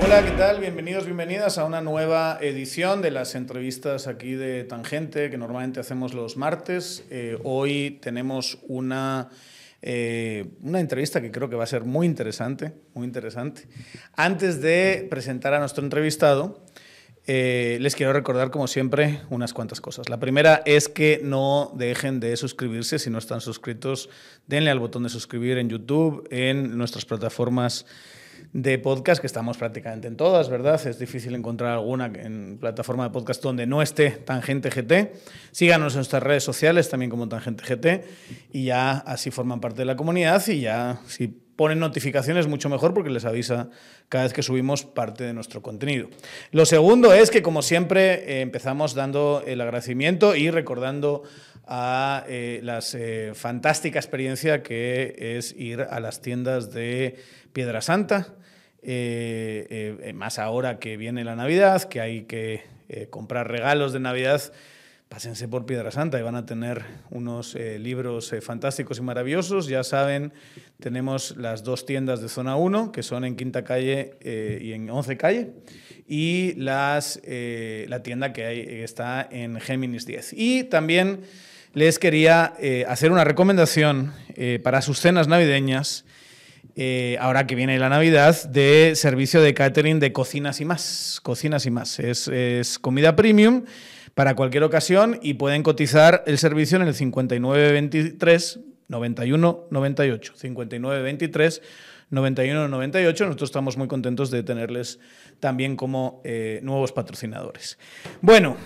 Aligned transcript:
Hola, 0.00 0.24
¿qué 0.24 0.30
tal? 0.38 0.60
Bienvenidos, 0.60 1.04
bienvenidas 1.04 1.58
a 1.58 1.64
una 1.64 1.80
nueva 1.80 2.38
edición 2.40 3.02
de 3.02 3.10
las 3.10 3.34
entrevistas 3.34 4.06
aquí 4.06 4.32
de 4.34 4.64
Tangente 4.64 5.30
que 5.30 5.36
normalmente 5.36 5.80
hacemos 5.80 6.14
los 6.14 6.36
martes. 6.36 7.04
Eh, 7.10 7.38
hoy 7.44 7.98
tenemos 8.00 8.58
una, 8.68 9.28
eh, 9.82 10.46
una 10.62 10.80
entrevista 10.80 11.20
que 11.20 11.30
creo 11.30 11.50
que 11.50 11.56
va 11.56 11.64
a 11.64 11.66
ser 11.66 11.84
muy 11.84 12.06
interesante, 12.06 12.72
muy 12.94 13.06
interesante. 13.06 13.68
Antes 14.14 14.62
de 14.62 15.06
presentar 15.10 15.52
a 15.52 15.58
nuestro 15.58 15.84
entrevistado, 15.84 16.64
eh, 17.30 17.76
les 17.82 17.94
quiero 17.94 18.14
recordar, 18.14 18.50
como 18.50 18.66
siempre, 18.66 19.20
unas 19.28 19.52
cuantas 19.52 19.82
cosas. 19.82 20.08
La 20.08 20.18
primera 20.18 20.62
es 20.64 20.88
que 20.88 21.20
no 21.22 21.70
dejen 21.76 22.20
de 22.20 22.34
suscribirse 22.38 22.98
si 22.98 23.10
no 23.10 23.18
están 23.18 23.42
suscritos. 23.42 24.08
Denle 24.46 24.70
al 24.70 24.78
botón 24.78 25.02
de 25.02 25.10
suscribir 25.10 25.58
en 25.58 25.68
YouTube, 25.68 26.26
en 26.30 26.78
nuestras 26.78 27.04
plataformas 27.04 27.84
de 28.54 28.78
podcast, 28.78 29.20
que 29.20 29.26
estamos 29.26 29.58
prácticamente 29.58 30.08
en 30.08 30.16
todas, 30.16 30.48
¿verdad? 30.48 30.80
Es 30.86 30.98
difícil 30.98 31.34
encontrar 31.34 31.72
alguna 31.72 32.10
plataforma 32.58 33.04
de 33.04 33.10
podcast 33.10 33.42
donde 33.42 33.66
no 33.66 33.82
esté 33.82 34.10
Tangente 34.10 34.70
GT. 34.70 35.12
Síganos 35.50 35.92
en 35.92 35.98
nuestras 35.98 36.22
redes 36.22 36.44
sociales 36.44 36.88
también 36.88 37.10
como 37.10 37.28
Tangente 37.28 37.62
GT 37.62 38.04
y 38.54 38.64
ya 38.64 38.92
así 38.92 39.30
forman 39.30 39.60
parte 39.60 39.82
de 39.82 39.84
la 39.84 39.96
comunidad 39.96 40.42
y 40.48 40.60
ya 40.60 40.98
si 41.06 41.42
ponen 41.58 41.80
notificaciones 41.80 42.46
mucho 42.46 42.68
mejor 42.68 42.94
porque 42.94 43.10
les 43.10 43.24
avisa 43.24 43.68
cada 44.08 44.22
vez 44.22 44.32
que 44.32 44.44
subimos 44.44 44.84
parte 44.84 45.24
de 45.24 45.32
nuestro 45.32 45.60
contenido. 45.60 46.08
Lo 46.52 46.64
segundo 46.64 47.12
es 47.12 47.32
que 47.32 47.42
como 47.42 47.62
siempre 47.62 48.12
eh, 48.14 48.40
empezamos 48.42 48.94
dando 48.94 49.42
el 49.44 49.60
agradecimiento 49.60 50.36
y 50.36 50.52
recordando 50.52 51.24
a 51.66 52.24
eh, 52.28 52.60
la 52.62 52.78
eh, 52.94 53.32
fantástica 53.34 53.98
experiencia 53.98 54.62
que 54.62 55.36
es 55.36 55.52
ir 55.52 55.80
a 55.80 55.98
las 55.98 56.22
tiendas 56.22 56.72
de 56.72 57.16
Piedra 57.52 57.80
Santa, 57.82 58.36
más 60.14 60.38
ahora 60.38 60.78
que 60.78 60.96
viene 60.96 61.24
la 61.24 61.34
Navidad, 61.34 61.82
que 61.82 62.00
hay 62.00 62.22
que 62.22 62.62
comprar 63.10 63.50
regalos 63.50 63.92
de 63.92 63.98
Navidad 63.98 64.52
pásense 65.08 65.48
por 65.48 65.64
Piedra 65.64 65.90
Santa 65.90 66.18
y 66.18 66.22
van 66.22 66.36
a 66.36 66.44
tener 66.44 66.84
unos 67.10 67.54
eh, 67.54 67.78
libros 67.78 68.32
eh, 68.32 68.40
fantásticos 68.40 68.98
y 68.98 69.02
maravillosos. 69.02 69.66
Ya 69.66 69.82
saben, 69.82 70.32
tenemos 70.80 71.36
las 71.36 71.64
dos 71.64 71.86
tiendas 71.86 72.20
de 72.20 72.28
zona 72.28 72.56
1, 72.56 72.92
que 72.92 73.02
son 73.02 73.24
en 73.24 73.34
Quinta 73.34 73.64
Calle 73.64 74.14
eh, 74.20 74.58
y 74.60 74.72
en 74.74 74.90
11 74.90 75.16
Calle, 75.16 75.50
y 76.06 76.52
las, 76.56 77.20
la 77.24 78.02
tienda 78.02 78.32
que, 78.32 78.44
hay, 78.44 78.60
está 78.82 79.26
en 79.30 79.60
Géminis 79.60 80.04
10. 80.04 80.34
Y 80.34 80.64
también 80.64 81.20
les 81.74 81.98
quería 81.98 82.54
hacer 82.88 83.12
una 83.12 83.24
recomendación 83.24 84.12
para 84.62 84.80
sus 84.80 85.00
cenas 85.00 85.28
navideñas. 85.28 86.06
ahora 87.20 87.46
que 87.46 87.54
viene 87.54 87.78
la 87.78 87.90
Navidad, 87.90 88.42
de 88.48 88.92
servicio 88.94 89.42
de 89.42 89.52
catering 89.52 90.00
de 90.00 90.12
cocinas 90.12 90.62
y 90.62 90.64
más. 90.64 91.20
Cocinas 91.22 91.66
y 91.66 91.70
más. 91.70 91.98
Es, 91.98 92.26
es 92.28 92.78
comida 92.78 93.14
premium 93.14 93.64
para 94.14 94.34
cualquier 94.34 94.64
ocasión 94.64 95.18
y 95.22 95.34
pueden 95.34 95.62
cotizar 95.62 96.22
el 96.26 96.38
servicio 96.38 96.76
en 96.76 96.86
el 96.86 96.94
5923 96.94 98.60
91 98.88 99.66
98. 99.70 100.32
5923 100.36 101.62
91 102.10 102.68
98. 102.68 103.24
Nosotros 103.26 103.48
estamos 103.50 103.76
muy 103.76 103.88
contentos 103.88 104.30
de 104.30 104.42
tenerles 104.42 104.98
también 105.40 105.76
como 105.76 106.20
eh, 106.24 106.60
nuevos 106.62 106.92
patrocinadores. 106.92 107.78
Bueno, 108.20 108.56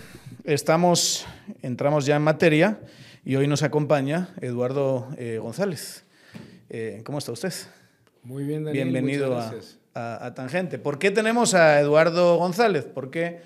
estamos, 0.45 1.27
entramos 1.63 2.07
ya 2.07 2.17
en 2.17 2.23
materia 2.23 2.81
y 3.25 3.37
hoy 3.37 3.47
nos 3.47 3.63
acompaña 3.63 4.29
Eduardo 4.41 5.09
eh, 5.19 5.39
González. 5.41 6.05
Eh, 6.70 7.03
¿Cómo 7.05 7.19
está 7.19 7.33
usted? 7.33 7.53
Muy 8.23 8.45
bien, 8.45 8.65
Daniel. 8.65 8.91
Bienvenido 8.91 9.37
a, 9.37 9.53
a, 9.95 10.27
a, 10.27 10.35
Tangente. 10.35 10.79
¿Por 10.79 10.98
qué 10.98 11.11
tenemos 11.11 11.55
a 11.55 11.81
Eduardo 11.81 12.37
González? 12.37 12.87
Porque 12.87 13.41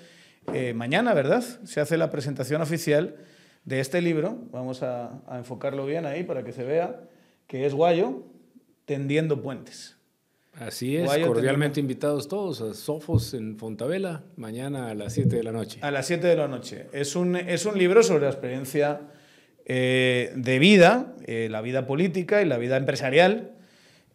eh, 0.53 0.73
mañana, 0.73 1.13
¿verdad? 1.13 1.43
Se 1.65 1.81
hace 1.81 1.97
la 1.97 2.09
presentación 2.09 2.61
oficial 2.61 3.15
de 3.65 3.79
este 3.79 4.01
libro. 4.01 4.37
Vamos 4.51 4.81
a, 4.81 5.21
enfocarlo 5.31 5.85
bien 5.85 6.05
ahí 6.05 6.23
para 6.23 6.43
que 6.43 6.53
se 6.53 6.63
vea, 6.63 7.01
que 7.47 7.65
es 7.65 7.73
Guayo, 7.73 8.23
tendiendo 8.85 9.41
puentes. 9.41 9.97
Así 10.53 10.97
es, 10.97 11.11
cordialmente 11.19 11.79
invitados 11.79 12.27
todos 12.27 12.61
a 12.61 12.73
Sofos 12.73 13.35
en 13.35 13.59
Fontavela, 13.59 14.23
mañana 14.37 14.89
a 14.89 14.95
las 14.95 15.13
7 15.13 15.35
de 15.35 15.43
la 15.43 15.51
noche. 15.51 15.79
A 15.83 15.91
las 15.91 16.07
7 16.07 16.25
de 16.25 16.35
la 16.35 16.47
noche. 16.47 16.87
Es 16.93 17.15
un, 17.15 17.35
es 17.35 17.65
un 17.65 17.77
libro 17.77 18.01
sobre 18.01 18.23
la 18.23 18.29
experiencia 18.29 19.01
eh, 19.65 20.31
de 20.35 20.57
vida, 20.57 21.13
eh, 21.25 21.47
la 21.51 21.61
vida 21.61 21.85
política 21.85 22.41
y 22.41 22.45
la 22.45 22.57
vida 22.57 22.77
empresarial 22.77 23.51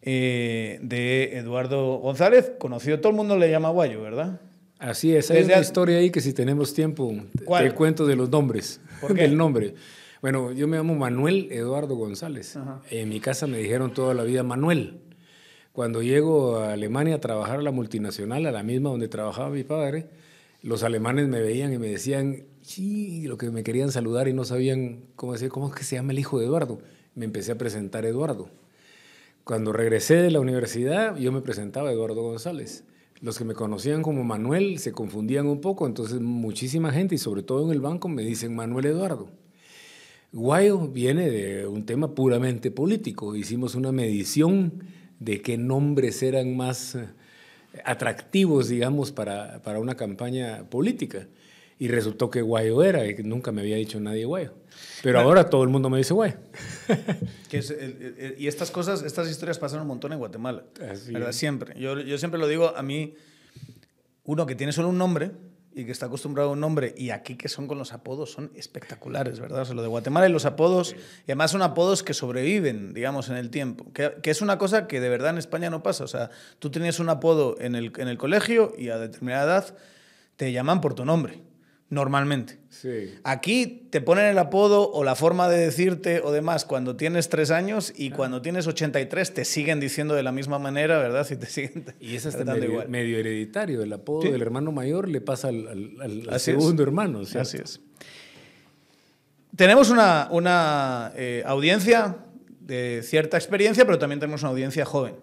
de 0.01 1.37
Eduardo 1.37 1.99
González, 1.99 2.51
conocido, 2.59 2.99
todo 2.99 3.11
el 3.11 3.15
mundo 3.15 3.37
le 3.37 3.49
llama 3.49 3.69
Guayo, 3.69 4.01
¿verdad? 4.01 4.41
Así 4.83 5.15
es, 5.15 5.31
hay 5.31 5.43
una 5.45 5.59
historia 5.59 5.97
ahí 5.97 6.09
que 6.09 6.19
si 6.19 6.33
tenemos 6.33 6.73
tiempo, 6.73 7.15
te 7.57 7.71
cuento 7.71 8.05
de 8.05 8.17
los 8.17 8.29
nombres, 8.29 8.81
¿Por 8.99 9.15
qué? 9.15 9.29
nombre. 9.29 9.75
Bueno, 10.21 10.51
yo 10.51 10.67
me 10.67 10.75
llamo 10.75 10.93
Manuel 10.93 11.47
Eduardo 11.51 11.95
González. 11.95 12.59
En 12.91 13.07
mi 13.07 13.21
casa 13.21 13.47
me 13.47 13.59
dijeron 13.59 13.93
toda 13.93 14.13
la 14.13 14.23
vida 14.23 14.43
Manuel. 14.43 14.99
Cuando 15.71 16.01
llego 16.01 16.57
a 16.57 16.73
Alemania 16.73 17.15
a 17.15 17.21
trabajar 17.21 17.59
a 17.59 17.61
la 17.61 17.71
multinacional, 17.71 18.45
a 18.45 18.51
la 18.51 18.61
misma 18.61 18.89
donde 18.89 19.07
trabajaba 19.07 19.51
mi 19.51 19.63
padre, 19.63 20.07
los 20.61 20.83
alemanes 20.83 21.29
me 21.29 21.39
veían 21.39 21.71
y 21.71 21.77
me 21.77 21.87
decían, 21.87 22.43
sí, 22.61 23.25
lo 23.25 23.37
que 23.37 23.51
me 23.51 23.63
querían 23.63 23.89
saludar 23.89 24.27
y 24.27 24.33
no 24.33 24.43
sabían 24.43 24.99
cómo 25.15 25.31
decir, 25.31 25.47
¿cómo 25.47 25.69
es 25.69 25.75
que 25.75 25.85
se 25.85 25.95
llama 25.95 26.11
el 26.11 26.19
hijo 26.19 26.39
de 26.39 26.45
Eduardo? 26.47 26.79
Me 27.15 27.23
empecé 27.23 27.53
a 27.53 27.57
presentar 27.57 28.05
Eduardo. 28.05 28.49
Cuando 29.45 29.71
regresé 29.71 30.15
de 30.15 30.29
la 30.29 30.41
universidad, 30.41 31.15
yo 31.15 31.31
me 31.31 31.39
presentaba 31.39 31.89
Eduardo 31.89 32.21
González 32.21 32.83
los 33.23 33.37
que 33.37 33.45
me 33.45 33.53
conocían 33.53 34.01
como 34.01 34.25
Manuel 34.25 34.79
se 34.79 34.91
confundían 34.91 35.47
un 35.47 35.61
poco, 35.61 35.87
entonces 35.87 36.19
muchísima 36.19 36.91
gente, 36.91 37.15
y 37.15 37.17
sobre 37.17 37.41
todo 37.41 37.65
en 37.65 37.71
el 37.71 37.79
banco, 37.79 38.09
me 38.09 38.21
dicen 38.21 38.53
Manuel 38.53 38.87
Eduardo. 38.87 39.29
Guayo 40.33 40.89
viene 40.89 41.29
de 41.29 41.65
un 41.65 41.85
tema 41.85 42.15
puramente 42.15 42.69
político. 42.69 43.33
Hicimos 43.37 43.75
una 43.75 43.93
medición 43.93 44.83
de 45.19 45.41
qué 45.41 45.57
nombres 45.57 46.21
eran 46.21 46.57
más 46.57 46.95
eh, 46.95 47.07
atractivos, 47.85 48.67
digamos, 48.67 49.13
para, 49.13 49.61
para 49.61 49.79
una 49.79 49.95
campaña 49.95 50.69
política. 50.69 51.27
Y 51.79 51.87
resultó 51.87 52.29
que 52.29 52.41
Guayo 52.41 52.83
era, 52.83 53.05
y 53.05 53.15
nunca 53.23 53.51
me 53.51 53.61
había 53.61 53.77
dicho 53.77 53.99
nadie 53.99 54.25
Guayo. 54.25 54.53
Pero 55.01 55.19
ahora 55.19 55.49
todo 55.49 55.63
el 55.63 55.69
mundo 55.69 55.89
me 55.89 55.97
dice 55.97 56.13
Guayo. 56.13 56.35
y 58.37 58.47
estas 58.47 58.71
cosas, 58.71 59.03
estas 59.03 59.29
historias 59.29 59.59
pasan 59.59 59.81
un 59.81 59.87
montón 59.87 60.13
en 60.13 60.19
Guatemala. 60.19 60.63
¿verdad? 61.11 61.31
Siempre. 61.31 61.79
Yo, 61.79 61.99
yo 61.99 62.17
siempre 62.17 62.39
lo 62.39 62.47
digo, 62.47 62.73
a 62.75 62.83
mí, 62.83 63.15
uno 64.23 64.45
que 64.45 64.55
tiene 64.55 64.71
solo 64.71 64.89
un 64.89 64.97
nombre 64.97 65.31
y 65.75 65.85
que 65.85 65.91
está 65.91 66.05
acostumbrado 66.05 66.49
a 66.49 66.53
un 66.53 66.59
nombre, 66.59 66.93
y 66.95 67.09
aquí 67.09 67.35
que 67.35 67.49
son 67.49 67.67
con 67.67 67.79
los 67.79 67.93
apodos, 67.93 68.31
son 68.31 68.51
espectaculares, 68.53 69.39
¿verdad? 69.39 69.63
O 69.63 69.65
sea, 69.65 69.73
lo 69.73 69.81
de 69.81 69.87
Guatemala 69.87 70.29
y 70.29 70.31
los 70.31 70.45
apodos, 70.45 70.95
y 71.21 71.31
además 71.31 71.49
son 71.49 71.63
apodos 71.63 72.03
que 72.03 72.13
sobreviven, 72.13 72.93
digamos, 72.93 73.29
en 73.29 73.37
el 73.37 73.49
tiempo, 73.49 73.91
que, 73.91 74.13
que, 74.21 74.29
es 74.29 74.41
una 74.41 74.59
cosa 74.59 74.85
que 74.85 74.99
de 74.99 75.09
verdad 75.09 75.31
en 75.31 75.39
España 75.39 75.71
no 75.71 75.81
pasa. 75.81 76.03
O 76.03 76.07
sea, 76.07 76.29
tú 76.59 76.69
tenías 76.69 76.99
un 76.99 77.09
apodo 77.09 77.55
en 77.59 77.73
el, 77.73 77.91
en 77.97 78.07
el 78.07 78.19
colegio 78.19 78.73
y 78.77 78.89
a 78.89 78.99
determinada 78.99 79.45
edad 79.45 79.77
te 80.35 80.51
llaman 80.51 80.79
por 80.79 80.93
tu 80.93 81.05
nombre 81.05 81.41
normalmente. 81.93 82.59
Sí. 82.69 83.13
Aquí 83.23 83.87
te 83.89 84.01
ponen 84.01 84.25
el 84.25 84.37
apodo 84.37 84.91
o 84.91 85.03
la 85.03 85.15
forma 85.15 85.47
de 85.47 85.57
decirte 85.57 86.21
o 86.21 86.31
demás 86.31 86.65
cuando 86.65 86.95
tienes 86.95 87.29
tres 87.29 87.51
años 87.51 87.93
y 87.95 88.09
cuando 88.09 88.41
tienes 88.41 88.67
83 88.67 89.33
te 89.33 89.45
siguen 89.45 89.79
diciendo 89.79 90.15
de 90.15 90.23
la 90.23 90.31
misma 90.31 90.59
manera, 90.59 90.97
¿verdad? 90.97 91.25
Y, 91.29 91.35
te 91.35 91.45
siguen 91.45 91.85
y 91.99 92.15
es 92.15 92.25
hasta 92.25 92.43
medio, 92.43 92.83
medio, 92.87 93.17
hereditario. 93.17 93.83
El 93.83 93.93
apodo 93.93 94.29
del 94.29 94.41
hermano 94.41 94.71
mayor 94.71 95.07
le 95.07 95.21
pasa 95.21 95.49
al, 95.49 96.39
segundo 96.39 96.83
hermano. 96.83 97.21
Así 97.21 97.57
es. 97.57 97.79
Tenemos 99.55 99.91
una, 99.91 100.27
una 100.31 101.11
eh, 101.15 101.43
audiencia 101.45 102.17
de 102.59 103.01
cierta 103.03 103.37
experiencia, 103.37 103.85
pero 103.85 103.99
también 103.99 104.19
tenemos 104.19 104.41
una 104.41 104.49
audiencia 104.49 104.83
joven. 104.85 105.15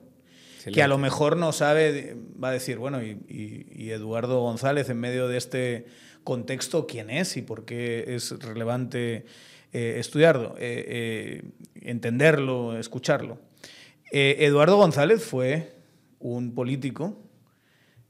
Que 0.72 0.82
a 0.82 0.88
lo 0.88 0.98
mejor 0.98 1.38
no 1.38 1.52
sabe, 1.52 2.16
va 2.42 2.50
a 2.50 2.52
decir, 2.52 2.76
bueno, 2.76 3.02
y 3.02 3.90
Eduardo 3.90 4.40
González 4.40 4.90
en 4.90 5.00
medio 5.00 5.26
de 5.26 5.38
este 5.38 5.86
contexto 6.24 6.86
quién 6.86 7.10
es 7.10 7.36
y 7.36 7.42
por 7.42 7.64
qué 7.64 8.14
es 8.14 8.30
relevante 8.38 9.26
eh, 9.72 9.96
estudiarlo, 10.00 10.56
eh, 10.58 10.84
eh, 10.88 11.42
entenderlo, 11.82 12.76
escucharlo. 12.76 13.38
Eduardo 14.12 14.76
González 14.76 15.22
fue 15.22 15.72
un 16.18 16.52
político 16.52 17.16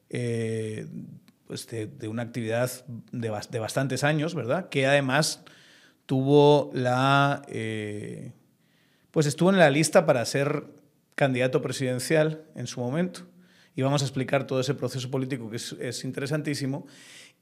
pues 0.08 1.66
de, 1.66 2.08
una 2.08 2.22
actividad 2.22 2.70
de, 3.12 3.30
de, 3.50 3.58
bastantes 3.58 4.02
años, 4.02 4.34
¿verdad? 4.34 4.70
Que 4.70 4.86
además 4.86 5.44
tuvo 6.06 6.70
la... 6.72 7.42
pues 9.10 9.26
estuvo 9.26 9.50
en 9.50 9.58
la 9.58 9.68
lista 9.68 10.06
para 10.06 10.24
ser 10.24 10.64
candidato 11.14 11.60
presidencial 11.60 12.44
en 12.54 12.66
su 12.66 12.80
momento. 12.80 13.26
Y 13.76 13.82
vamos 13.82 14.00
a 14.00 14.06
explicar 14.06 14.46
todo 14.46 14.60
ese 14.60 14.72
proceso 14.72 15.10
político 15.10 15.50
que 15.50 15.56
es 15.56 16.04
interesantísimo. 16.04 16.86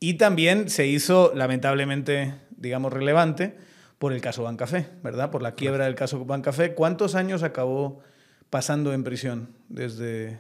Y 0.01 0.15
también 0.15 0.71
se 0.71 0.87
hizo, 0.87 1.33
lamentablemente, 1.35 2.35
digamos, 2.57 2.93
relevante 2.93 3.55
por 3.99 4.13
el 4.13 4.21
caso 4.21 4.45
Bancafé, 4.45 4.87
¿verdad? 5.03 5.31
Por 5.31 5.43
la 5.43 5.55
quiebra 5.55 5.87
del 5.87 5.95
caso 5.95 6.25
Bancafé. 6.25 6.75
¿Cuántos 6.75 7.15
años 7.15 7.43
acabó 7.43 8.01
pasando 8.49 8.93
en 8.93 9.03
prisión 9.03 9.49
desde, 9.69 10.39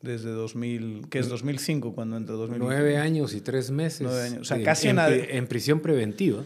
desde 0.00 0.30
2000, 0.30 1.08
que 1.10 1.18
es 1.18 1.28
2005 1.28 1.92
cuando 1.92 2.16
entró 2.16 2.36
2005? 2.36 2.72
Nueve 2.72 2.98
años 2.98 3.34
y 3.34 3.40
tres 3.40 3.70
meses. 3.70 4.02
Nueve 4.02 4.22
años, 4.22 4.40
o 4.42 4.44
sea, 4.44 4.62
casi 4.62 4.88
en, 4.88 4.98
en, 5.00 5.26
en 5.28 5.46
prisión 5.48 5.80
preventiva, 5.80 6.44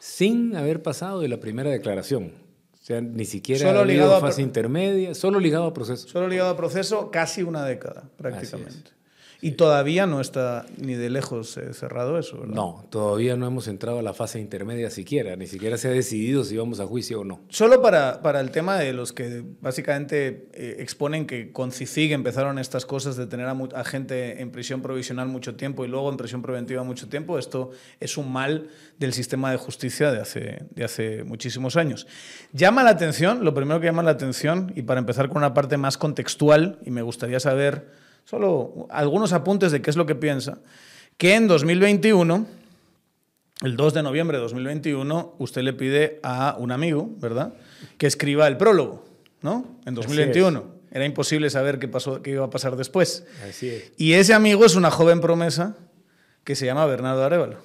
sin 0.00 0.56
haber 0.56 0.82
pasado 0.82 1.20
de 1.20 1.28
la 1.28 1.38
primera 1.38 1.70
declaración. 1.70 2.32
O 2.82 2.84
sea, 2.84 3.00
ni 3.00 3.24
siquiera 3.24 3.68
solo 3.68 3.84
ligado 3.84 4.16
a 4.16 4.20
fase 4.20 4.42
intermedia, 4.42 5.14
solo 5.14 5.38
ligado 5.38 5.66
a 5.66 5.72
proceso. 5.72 6.08
Solo 6.08 6.26
ligado 6.26 6.50
a 6.50 6.56
proceso, 6.56 7.12
casi 7.12 7.44
una 7.44 7.64
década, 7.64 8.10
prácticamente. 8.16 8.90
Y 9.44 9.52
todavía 9.52 10.06
no 10.06 10.20
está 10.20 10.66
ni 10.78 10.94
de 10.94 11.10
lejos 11.10 11.56
eh, 11.56 11.74
cerrado 11.74 12.16
eso, 12.16 12.38
¿verdad? 12.38 12.54
No, 12.54 12.84
todavía 12.90 13.34
no 13.34 13.44
hemos 13.48 13.66
entrado 13.66 13.98
a 13.98 14.02
la 14.02 14.14
fase 14.14 14.38
intermedia 14.38 14.88
siquiera, 14.88 15.34
ni 15.34 15.48
siquiera 15.48 15.76
se 15.76 15.88
ha 15.88 15.90
decidido 15.90 16.44
si 16.44 16.56
vamos 16.56 16.78
a 16.78 16.86
juicio 16.86 17.22
o 17.22 17.24
no. 17.24 17.40
Solo 17.48 17.82
para, 17.82 18.22
para 18.22 18.38
el 18.38 18.52
tema 18.52 18.78
de 18.78 18.92
los 18.92 19.12
que 19.12 19.42
básicamente 19.60 20.48
eh, 20.52 20.76
exponen 20.78 21.26
que 21.26 21.50
con 21.50 21.72
CICIG 21.72 22.12
empezaron 22.12 22.60
estas 22.60 22.86
cosas 22.86 23.16
de 23.16 23.26
tener 23.26 23.48
a, 23.48 23.84
gente 23.84 24.40
en 24.40 24.52
prisión 24.52 24.80
provisional 24.80 25.26
mucho 25.26 25.56
tiempo 25.56 25.84
y 25.84 25.88
luego 25.88 26.08
en 26.08 26.18
prisión 26.18 26.40
preventiva 26.40 26.84
mucho 26.84 27.08
tiempo, 27.08 27.36
esto 27.36 27.70
es 27.98 28.16
un 28.16 28.32
mal 28.32 28.68
del 29.00 29.12
sistema 29.12 29.50
de 29.50 29.56
justicia 29.56 30.12
de 30.12 30.20
hace, 30.20 30.66
de 30.70 30.84
hace 30.84 31.24
muchísimos 31.24 31.74
años. 31.74 32.06
Llama 32.52 32.84
la 32.84 32.90
atención, 32.90 33.44
lo 33.44 33.52
primero 33.54 33.80
que 33.80 33.86
llama 33.86 34.04
la 34.04 34.12
atención, 34.12 34.72
y 34.76 34.82
para 34.82 35.00
empezar 35.00 35.26
con 35.26 35.38
una 35.38 35.52
parte 35.52 35.78
más 35.78 35.98
contextual, 35.98 36.78
y 36.86 36.92
me 36.92 37.02
gustaría 37.02 37.40
saber 37.40 38.01
solo 38.24 38.86
algunos 38.90 39.32
apuntes 39.32 39.72
de 39.72 39.82
qué 39.82 39.90
es 39.90 39.96
lo 39.96 40.06
que 40.06 40.14
piensa, 40.14 40.58
que 41.16 41.34
en 41.34 41.48
2021, 41.48 42.46
el 43.62 43.76
2 43.76 43.94
de 43.94 44.02
noviembre 44.02 44.38
de 44.38 44.42
2021, 44.42 45.34
usted 45.38 45.62
le 45.62 45.72
pide 45.72 46.20
a 46.22 46.56
un 46.58 46.72
amigo, 46.72 47.10
¿verdad?, 47.18 47.54
que 47.98 48.06
escriba 48.06 48.46
el 48.48 48.56
prólogo, 48.56 49.04
¿no? 49.42 49.66
En 49.86 49.94
2021. 49.94 50.82
Era 50.90 51.06
imposible 51.06 51.48
saber 51.48 51.78
qué, 51.78 51.88
pasó, 51.88 52.20
qué 52.22 52.32
iba 52.32 52.44
a 52.44 52.50
pasar 52.50 52.76
después. 52.76 53.24
Así 53.48 53.68
es. 53.68 53.92
Y 53.96 54.12
ese 54.12 54.34
amigo 54.34 54.64
es 54.66 54.74
una 54.74 54.90
joven 54.90 55.20
promesa 55.20 55.74
que 56.44 56.54
se 56.54 56.66
llama 56.66 56.84
Bernardo 56.86 57.24
Arevalo. 57.24 57.56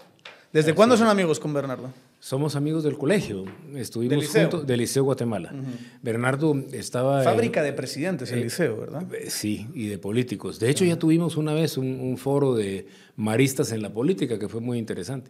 ¿Desde 0.54 0.74
cuándo 0.74 0.96
son 0.96 1.08
amigos 1.08 1.40
con 1.40 1.54
Bernardo? 1.54 1.92
Somos 2.20 2.56
amigos 2.56 2.84
del 2.84 2.98
colegio, 2.98 3.46
estuvimos 3.76 4.28
juntos 4.28 4.66
del 4.66 4.80
Liceo 4.80 5.04
Guatemala. 5.04 5.54
Bernardo 6.02 6.56
estaba... 6.72 7.22
Fábrica 7.22 7.62
de 7.62 7.74
presidentes 7.74 8.32
el 8.32 8.42
liceo, 8.42 8.76
¿verdad? 8.76 9.14
Eh, 9.14 9.30
sí, 9.30 9.68
y 9.76 9.88
de 9.88 10.00
políticos. 10.00 10.60
De 10.60 10.70
hecho, 10.70 10.84
ya 10.84 10.98
tuvimos 10.98 11.38
una 11.38 11.54
vez 11.54 11.78
un, 11.78 12.18
foro 12.18 12.56
de 12.56 12.88
maristas 13.16 13.72
en 13.72 13.84
la 13.84 13.94
política 13.94 14.40
que 14.40 14.50
fue 14.50 14.62
muy 14.62 14.80
interesante. 14.80 15.30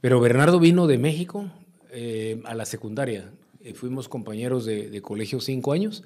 Pero 0.00 0.20
Bernardo 0.20 0.58
vino 0.58 0.86
de 0.86 0.96
México 0.96 1.52
eh, 1.90 2.40
a 2.44 2.54
la 2.54 2.64
secundaria. 2.64 3.30
Eh, 3.62 3.74
fuimos 3.74 4.08
compañeros 4.08 4.64
de, 4.64 5.02
colegio 5.02 5.38
cinco 5.38 5.72
años. 5.72 6.02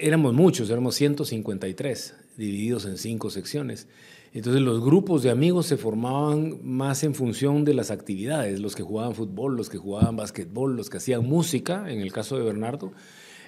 éramos 0.00 0.34
muchos, 0.34 0.68
éramos 0.70 0.96
153, 0.96 2.14
divididos 2.36 2.84
en 2.84 2.98
cinco 2.98 3.30
secciones. 3.30 3.86
Entonces 4.34 4.62
los 4.62 4.82
grupos 4.82 5.22
de 5.22 5.30
amigos 5.30 5.66
se 5.66 5.76
formaban 5.76 6.58
más 6.62 7.04
en 7.04 7.14
función 7.14 7.64
de 7.64 7.74
las 7.74 7.90
actividades, 7.90 8.60
los 8.60 8.74
que 8.74 8.82
jugaban 8.82 9.14
fútbol, 9.14 9.56
los 9.56 9.68
que 9.68 9.76
jugaban 9.76 10.16
básquetbol, 10.16 10.74
los 10.74 10.88
que 10.88 10.96
hacían 10.96 11.24
música, 11.26 11.90
en 11.90 12.00
el 12.00 12.12
caso 12.12 12.38
de 12.38 12.44
Bernardo, 12.44 12.92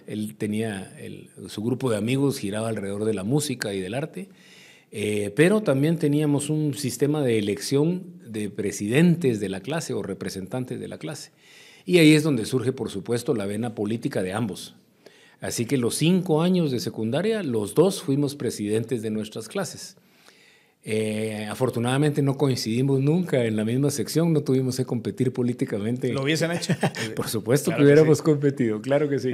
él 0.06 0.36
tenía, 0.36 0.94
su 1.48 1.62
grupo 1.62 1.90
de 1.90 1.96
amigos 1.96 2.38
giraba 2.38 2.69
alrededor 2.69 3.06
de 3.06 3.14
la 3.14 3.25
música 3.25 3.72
y 3.72 3.81
del 3.81 3.94
arte, 3.94 4.28
eh, 4.90 5.32
pero 5.34 5.62
también 5.62 5.98
teníamos 5.98 6.50
un 6.50 6.75
sistema 6.75 7.22
de 7.22 7.38
elección 7.38 8.20
de 8.26 8.50
presidentes 8.50 9.40
de 9.40 9.48
la 9.48 9.60
clase 9.60 9.94
o 9.94 10.02
representantes 10.02 10.78
de 10.78 10.88
la 10.88 10.98
clase. 10.98 11.32
Y 11.86 11.98
ahí 11.98 12.12
es 12.12 12.22
donde 12.22 12.44
surge, 12.44 12.72
por 12.72 12.90
supuesto, 12.90 13.34
la 13.34 13.46
vena 13.46 13.75
política 13.75 14.22
de 14.22 14.32
ambos. 14.32 14.75
Así 15.40 15.66
que 15.66 15.78
los 15.78 15.96
cinco 15.96 16.42
años 16.42 16.70
de 16.70 16.81
secundaria, 16.81 17.42
los 17.42 17.75
dos 17.75 18.02
fuimos 18.02 18.34
presidentes 18.34 19.02
de 19.02 19.10
nuestras 19.10 19.48
clases. 19.48 19.96
Eh, 20.86 21.46
afortunadamente 21.50 22.20
no 22.20 22.36
coincidimos 22.36 23.00
nunca 23.00 23.46
en 23.46 23.56
la 23.56 23.64
misma 23.64 23.90
sección, 23.90 24.34
no 24.34 24.42
tuvimos 24.42 24.76
que 24.76 24.84
competir 24.84 25.32
políticamente. 25.32 26.12
¿Lo 26.12 26.22
hubiesen 26.22 26.50
hecho? 26.52 26.75
Por 27.16 27.28
supuesto 27.28 27.75
que 27.75 27.82
hubiéramos 27.82 28.20
competido, 28.20 28.82
claro 28.82 29.08
que 29.08 29.19
sí. 29.19 29.32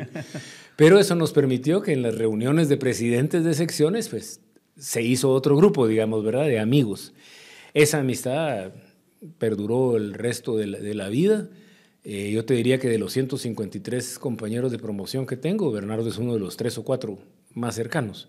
Pero 0.76 1.00
eso 1.00 1.16
nos 1.16 1.32
permitió 1.32 1.82
que 1.82 1.92
en 1.92 2.02
las 2.02 2.16
reuniones 2.16 2.68
de 2.68 2.76
presidentes 2.76 3.42
de 3.42 3.54
secciones, 3.54 4.08
pues 4.08 4.40
se 4.78 5.02
hizo 5.02 5.32
otro 5.32 5.56
grupo, 5.56 5.88
digamos, 5.88 6.24
¿verdad? 6.24 6.46
De 6.46 6.60
amigos. 6.60 7.14
Esa 7.74 7.98
amistad 7.98 8.72
perduró 9.38 9.96
el 9.96 10.14
resto 10.14 10.56
de 10.56 10.94
la, 10.94 11.08
vida. 11.08 11.48
Eh, 12.04 12.30
yo 12.30 12.44
te 12.44 12.54
diría 12.54 12.78
que 12.78 12.88
de 12.88 12.98
los 12.98 13.12
153 13.12 14.20
compañeros 14.20 14.70
de 14.70 14.78
promoción 14.78 15.26
que 15.26 15.36
tengo, 15.36 15.72
Bernardo 15.72 16.08
es 16.08 16.16
uno 16.16 16.34
de 16.34 16.40
los 16.40 16.56
tres 16.56 16.78
o 16.78 16.84
cuatro 16.84 17.18
más 17.54 17.74
cercanos. 17.74 18.28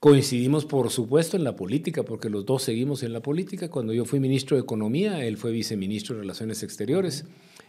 Coincidimos, 0.00 0.64
por 0.64 0.90
supuesto, 0.90 1.36
en 1.36 1.42
la 1.42 1.56
política, 1.56 2.04
porque 2.04 2.30
los 2.30 2.46
dos 2.46 2.62
seguimos 2.62 3.02
en 3.02 3.12
la 3.12 3.20
política. 3.20 3.68
Cuando 3.68 3.92
yo 3.92 4.04
fui 4.04 4.20
ministro 4.20 4.56
de 4.56 4.62
Economía, 4.62 5.24
él 5.24 5.36
fue 5.36 5.50
viceministro 5.50 6.14
de 6.14 6.20
Relaciones 6.20 6.62
Exteriores 6.62 7.24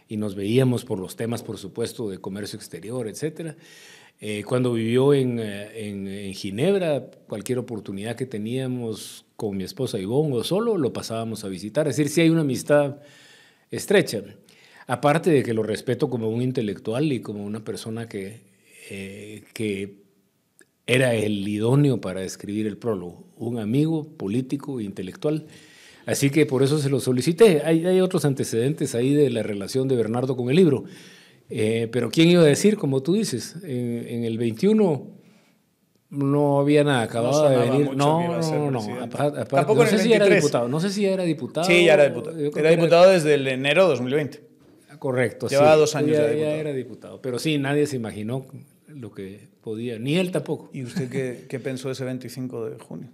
y 0.06 0.16
nos 0.16 0.36
veíamos 0.36 0.84
por 0.84 1.00
los 1.00 1.16
temas, 1.16 1.42
por 1.42 1.58
supuesto, 1.58 2.08
de 2.08 2.18
comercio 2.18 2.56
exterior, 2.56 3.08
etc. 3.08 3.56
Eh, 4.20 4.44
cuando 4.44 4.72
vivió 4.74 5.12
en, 5.12 5.40
eh, 5.40 6.32
Ginebra, 6.32 7.10
cualquier 7.26 7.58
oportunidad 7.58 8.14
que 8.14 8.26
teníamos 8.26 9.24
con 9.34 9.56
mi 9.56 9.64
esposa 9.64 9.98
Ivonne 9.98 10.36
o 10.36 10.44
solo, 10.44 10.78
lo 10.78 10.92
pasábamos 10.92 11.42
a 11.42 11.48
visitar. 11.48 11.88
Es 11.88 11.96
decir, 11.96 12.12
sí 12.12 12.20
hay 12.20 12.30
una 12.30 12.42
amistad 12.42 12.98
estrecha. 13.72 14.22
Aparte 14.86 15.30
de 15.30 15.42
que 15.42 15.52
lo 15.52 15.64
respeto 15.64 16.08
como 16.08 16.28
un 16.28 16.42
intelectual 16.42 17.12
y 17.12 17.22
como 17.22 17.44
una 17.44 17.64
persona 17.64 18.08
que, 18.08 18.42
eh, 18.88 19.42
que 19.52 20.09
era 20.94 21.14
el 21.14 21.46
idóneo 21.46 22.00
para 22.00 22.22
escribir 22.22 22.66
el 22.66 22.76
prólogo, 22.76 23.24
un 23.36 23.58
amigo 23.60 24.04
político 24.16 24.80
e 24.80 24.82
intelectual. 24.82 25.46
Así 26.04 26.30
que 26.30 26.46
por 26.46 26.64
eso 26.64 26.78
se 26.78 26.90
lo 26.90 26.98
solicité. 26.98 27.62
Hay, 27.64 27.86
hay 27.86 28.00
otros 28.00 28.24
antecedentes 28.24 28.96
ahí 28.96 29.14
de 29.14 29.30
la 29.30 29.44
relación 29.44 29.86
de 29.86 29.94
Bernardo 29.94 30.36
con 30.36 30.50
el 30.50 30.56
libro. 30.56 30.84
Eh, 31.48 31.88
pero 31.92 32.10
¿quién 32.10 32.28
iba 32.28 32.42
a 32.42 32.46
decir, 32.46 32.76
como 32.76 33.02
tú 33.02 33.12
dices, 33.12 33.56
en, 33.62 34.24
el 34.24 34.36
21 34.36 35.06
no 36.10 36.58
había 36.58 36.82
nada, 36.82 37.02
acababa 37.02 37.50
de 37.50 37.70
venir. 37.70 37.96
No, 37.96 38.40
no, 38.40 38.70
no. 38.70 38.80
no 38.80 39.86
sé 39.86 39.98
si 39.98 40.12
era 40.12 40.26
diputado. 40.26 40.68
No 40.68 40.80
sé 40.80 40.90
si 40.90 41.06
era 41.06 41.22
diputado. 41.22 41.66
Sí, 41.68 41.84
ya 41.84 41.94
era 41.94 42.08
diputado. 42.08 42.36
Era 42.36 42.70
diputado 42.70 43.10
desde 43.10 43.34
el 43.34 43.46
enero 43.46 43.84
de 43.84 43.90
2020. 43.90 44.40
Correcto. 44.98 45.46
Llevaba 45.46 45.76
dos 45.76 45.94
años 45.94 46.18
ya, 46.18 46.32
ya, 46.32 46.56
era 46.56 46.72
diputado. 46.72 47.22
Pero 47.22 47.38
sí, 47.38 47.58
nadie 47.58 47.86
se 47.86 47.94
imaginó 47.94 48.44
lo 48.94 49.12
que 49.12 49.48
podía, 49.60 49.98
ni 49.98 50.16
él 50.16 50.30
tampoco. 50.30 50.70
¿Y 50.72 50.84
usted 50.84 51.08
qué, 51.10 51.46
qué 51.48 51.60
pensó 51.60 51.90
ese 51.90 52.04
25 52.04 52.70
de 52.70 52.78
junio? 52.78 53.08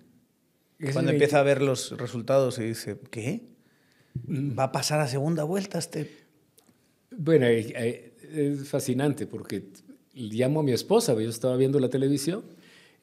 Cuando 0.92 1.12
empieza 1.12 1.40
a 1.40 1.42
ver 1.42 1.62
los 1.62 1.97
resultados 1.97 2.59
y 2.59 2.64
dice, 2.64 2.99
¿qué? 3.11 3.42
¿Va 4.28 4.64
a 4.64 4.73
pasar 4.73 5.00
a 5.00 5.06
segunda 5.06 5.45
vuelta 5.45 5.78
este? 5.78 6.11
Bueno, 7.11 7.47
eh, 7.47 7.73
eh, 7.75 8.12
es 8.52 8.68
fascinante 8.68 9.26
porque 9.26 9.64
llamo 10.14 10.61
a 10.61 10.62
mi 10.62 10.73
esposa, 10.73 11.14
yo 11.14 11.30
estaba 11.30 11.56
viendo 11.56 11.80
la 11.80 11.88
televisión 11.88 12.42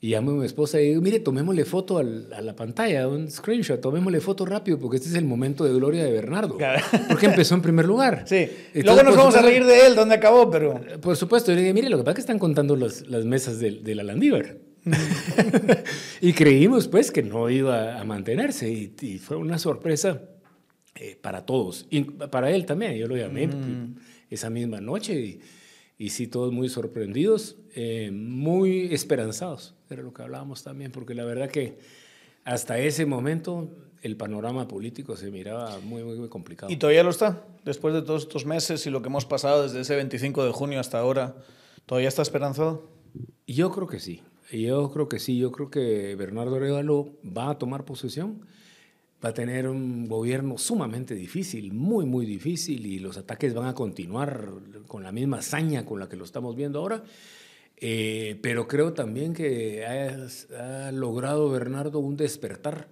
y 0.03 0.09
llamo 0.09 0.31
a 0.31 0.33
mi 0.33 0.45
esposa 0.45 0.81
y 0.81 0.89
digo, 0.89 1.01
mire, 1.01 1.21
tomémosle 1.21 1.63
foto 1.63 1.97
a 1.97 2.03
la 2.03 2.53
pantalla, 2.57 3.07
un 3.07 3.31
screenshot, 3.31 3.79
tomémosle 3.79 4.19
foto 4.19 4.45
rápido 4.45 4.77
porque 4.77 4.97
este 4.97 5.07
es 5.07 5.15
el 5.15 5.23
momento 5.23 5.63
de 5.63 5.73
gloria 5.73 6.03
de 6.03 6.11
Bernardo. 6.11 6.57
Porque 7.07 7.27
empezó 7.27 7.55
en 7.55 7.61
primer 7.61 7.85
lugar. 7.85 8.25
Sí. 8.27 8.49
Luego 8.73 9.01
nos 9.01 9.15
vamos 9.15 9.33
a 9.35 9.41
reír 9.41 9.63
de 9.63 9.87
él, 9.87 9.95
¿dónde 9.95 10.15
acabó? 10.15 10.51
Pero... 10.51 10.81
Por 10.99 11.15
supuesto, 11.15 11.51
yo 11.51 11.55
le 11.55 11.61
dije, 11.61 11.73
mire, 11.73 11.87
lo 11.87 11.95
que 11.95 12.03
pasa 12.03 12.11
es 12.11 12.15
que 12.15 12.21
están 12.21 12.37
contando 12.37 12.75
las, 12.75 13.07
las 13.07 13.23
mesas 13.23 13.59
de, 13.59 13.79
de 13.79 13.95
la 13.95 14.03
Landívar. 14.03 14.57
y 16.19 16.33
creímos 16.33 16.89
pues 16.89 17.09
que 17.09 17.23
no 17.23 17.49
iba 17.49 17.97
a 17.97 18.03
mantenerse 18.03 18.69
y, 18.69 19.19
fue 19.19 19.37
una 19.37 19.57
sorpresa 19.57 20.21
eh, 20.95 21.17
para 21.21 21.45
todos 21.45 21.87
y 21.89 22.01
para 22.01 22.51
él 22.51 22.65
también. 22.65 22.95
Yo 22.95 23.07
lo 23.07 23.15
llamé 23.15 23.47
mm. 23.47 23.95
esa 24.29 24.49
misma 24.49 24.81
noche 24.81 25.13
y, 25.13 25.39
y 26.03 26.09
sí, 26.09 26.27
todos 26.27 26.51
muy 26.51 26.67
sorprendidos, 26.67 27.55
eh, 27.75 28.11
muy 28.11 28.93
esperanzados 28.93 29.73
era 29.89 30.03
lo 30.03 30.13
que 30.13 30.21
hablábamos 30.21 30.61
también, 30.61 30.91
porque 30.91 31.15
la 31.15 31.23
verdad 31.23 31.49
que 31.49 31.79
hasta 32.43 32.77
ese 32.77 33.05
momento 33.05 33.69
el 34.01 34.17
panorama 34.17 34.67
político 34.67 35.15
se 35.15 35.31
miraba 35.31 35.79
muy, 35.79 36.03
muy, 36.03 36.27
complicado. 36.27 36.69
¿Y 36.69 36.75
todavía 36.75 37.03
lo 37.03 37.09
está? 37.09 37.47
Después 37.63 37.93
de 37.93 38.01
todos 38.01 38.23
estos 38.23 38.45
meses 38.45 38.85
y 38.85 38.89
lo 38.89 39.01
que 39.01 39.07
hemos 39.07 39.25
pasado 39.25 39.63
desde 39.63 39.79
ese 39.79 39.95
25 39.95 40.43
de 40.43 40.51
junio 40.51 40.81
hasta 40.81 40.99
ahora, 40.99 41.37
¿todavía 41.85 42.09
está 42.09 42.21
esperanzado? 42.21 42.89
Yo 43.47 43.71
creo 43.71 43.87
que 43.87 44.01
sí. 44.01 44.23
Yo 44.51 44.91
creo 44.91 45.07
que 45.07 45.19
sí. 45.19 45.37
Yo 45.37 45.53
creo 45.53 45.69
que 45.69 46.17
Bernardo 46.17 46.57
Arevalo 46.57 47.13
va 47.25 47.51
a 47.51 47.57
tomar 47.57 47.85
posesión. 47.85 48.45
Va 49.23 49.29
a 49.29 49.33
tener 49.33 49.67
un 49.67 50.07
gobierno 50.07 50.57
sumamente 50.57 51.15
difícil, 51.15 51.71
muy, 51.71 52.05
muy 52.05 52.25
difícil, 52.25 52.85
y 52.85 52.99
los 52.99 53.17
ataques 53.17 53.53
van 53.53 53.67
a 53.67 53.73
continuar 53.73 54.49
con 54.87 55.03
la 55.03 55.13
misma 55.13 55.37
hazaña 55.37 55.85
con 55.85 55.99
la 55.99 56.09
que 56.09 56.17
lo 56.17 56.25
estamos 56.25 56.55
viendo 56.55 56.79
ahora. 56.79 57.03
Eh, 57.77 58.37
pero 58.41 58.67
creo 58.67 58.93
también 58.93 59.33
que 59.33 59.85
ha, 59.85 60.91
logrado 60.91 61.49
Bernardo 61.49 61.99
un 61.99 62.17
despertar 62.17 62.89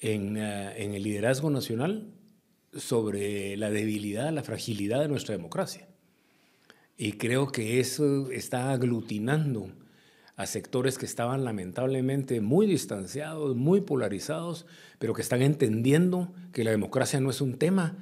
en, 0.00 0.36
eh, 0.36 0.84
en, 0.84 0.94
el 0.94 1.02
liderazgo 1.02 1.50
nacional 1.50 2.12
sobre 2.72 3.56
la 3.56 3.70
debilidad, 3.70 4.32
la 4.32 4.42
fragilidad 4.42 5.00
de 5.00 5.08
nuestra 5.08 5.36
democracia. 5.36 5.88
Y 6.96 7.12
creo 7.12 7.48
que 7.48 7.80
eso 7.80 8.30
está 8.30 8.72
aglutinando 8.72 9.70
a 10.36 10.46
sectores 10.46 10.98
que 10.98 11.06
estaban 11.06 11.44
lamentablemente 11.44 12.40
muy 12.42 12.66
distanciados, 12.66 13.56
muy 13.56 13.80
polarizados, 13.80 14.66
pero 14.98 15.14
que 15.14 15.22
están 15.22 15.40
entendiendo 15.40 16.32
que 16.52 16.62
la 16.62 16.70
democracia 16.70 17.20
no 17.20 17.30
es 17.30 17.40
un 17.40 17.58
tema 17.58 17.96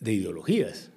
de 0.00 0.14
ideologías. 0.14 0.90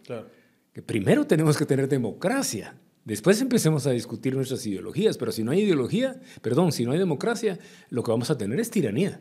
Que 0.73 0.81
primero 0.81 1.27
tenemos 1.27 1.57
que 1.57 1.65
tener 1.65 1.89
democracia, 1.89 2.75
después 3.03 3.41
empecemos 3.41 3.85
a 3.85 3.91
discutir 3.91 4.35
nuestras 4.35 4.65
ideologías, 4.65 5.17
pero 5.17 5.33
si 5.33 5.43
no 5.43 5.51
hay 5.51 5.61
ideología, 5.61 6.21
perdón, 6.41 6.71
si 6.71 6.85
no 6.85 6.93
hay 6.93 6.99
democracia, 6.99 7.59
lo 7.89 8.03
que 8.03 8.11
vamos 8.11 8.29
a 8.29 8.37
tener 8.37 8.59
es 8.59 8.69
tiranía. 8.69 9.19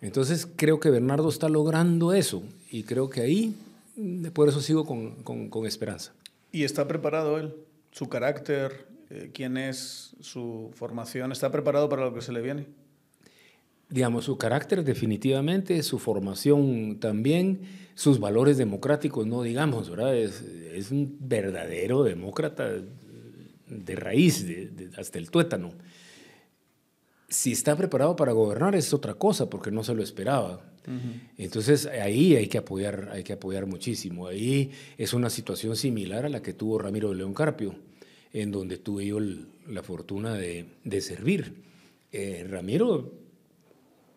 Entonces 0.00 0.48
creo 0.56 0.80
que 0.80 0.90
Bernardo 0.90 1.28
está 1.28 1.48
logrando 1.48 2.12
eso 2.12 2.42
y 2.70 2.82
creo 2.82 3.08
que 3.08 3.20
ahí, 3.20 3.54
por 4.32 4.48
eso 4.48 4.60
sigo 4.60 4.84
con, 4.84 5.22
con, 5.22 5.48
con 5.48 5.64
esperanza. 5.64 6.12
¿Y 6.50 6.64
está 6.64 6.88
preparado 6.88 7.38
él? 7.38 7.54
¿Su 7.92 8.08
carácter, 8.08 8.86
eh, 9.10 9.30
quién 9.32 9.56
es, 9.56 10.16
su 10.20 10.70
formación, 10.74 11.32
¿está 11.32 11.50
preparado 11.50 11.88
para 11.88 12.04
lo 12.04 12.14
que 12.14 12.22
se 12.22 12.32
le 12.32 12.42
viene? 12.42 12.66
Digamos, 13.88 14.24
su 14.24 14.36
carácter 14.36 14.82
definitivamente, 14.82 15.80
su 15.84 15.98
formación 15.98 16.98
también, 16.98 17.60
sus 17.94 18.18
valores 18.18 18.56
democráticos, 18.56 19.26
no 19.26 19.42
digamos, 19.42 19.88
¿verdad? 19.88 20.16
Es, 20.16 20.40
es 20.42 20.90
un 20.90 21.16
verdadero 21.20 22.02
demócrata 22.02 22.68
de 23.68 23.96
raíz, 23.96 24.44
hasta 24.96 25.18
el 25.18 25.30
tuétano. 25.30 25.72
Si 27.28 27.52
está 27.52 27.76
preparado 27.76 28.16
para 28.16 28.32
gobernar 28.32 28.74
es 28.74 28.92
otra 28.92 29.14
cosa, 29.14 29.48
porque 29.50 29.70
no 29.70 29.84
se 29.84 29.94
lo 29.94 30.02
esperaba. 30.02 30.60
Entonces 31.36 31.86
ahí 31.86 32.36
hay 32.36 32.46
que, 32.46 32.58
apoyar, 32.58 33.08
hay 33.12 33.24
que 33.24 33.32
apoyar 33.32 33.66
muchísimo. 33.66 34.28
Ahí 34.28 34.70
es 34.96 35.14
una 35.14 35.30
situación 35.30 35.74
similar 35.74 36.26
a 36.26 36.28
la 36.28 36.42
que 36.42 36.52
tuvo 36.52 36.78
Ramiro 36.78 37.10
de 37.10 37.16
León 37.16 37.34
Carpio 37.34 37.74
en 38.42 38.52
donde 38.52 38.76
tuve 38.76 39.06
yo 39.06 39.18
la 39.18 39.82
fortuna 39.82 40.34
de, 40.34 41.00
servir. 41.00 41.54
Eh, 42.12 42.46
Ramiro, 42.48 43.14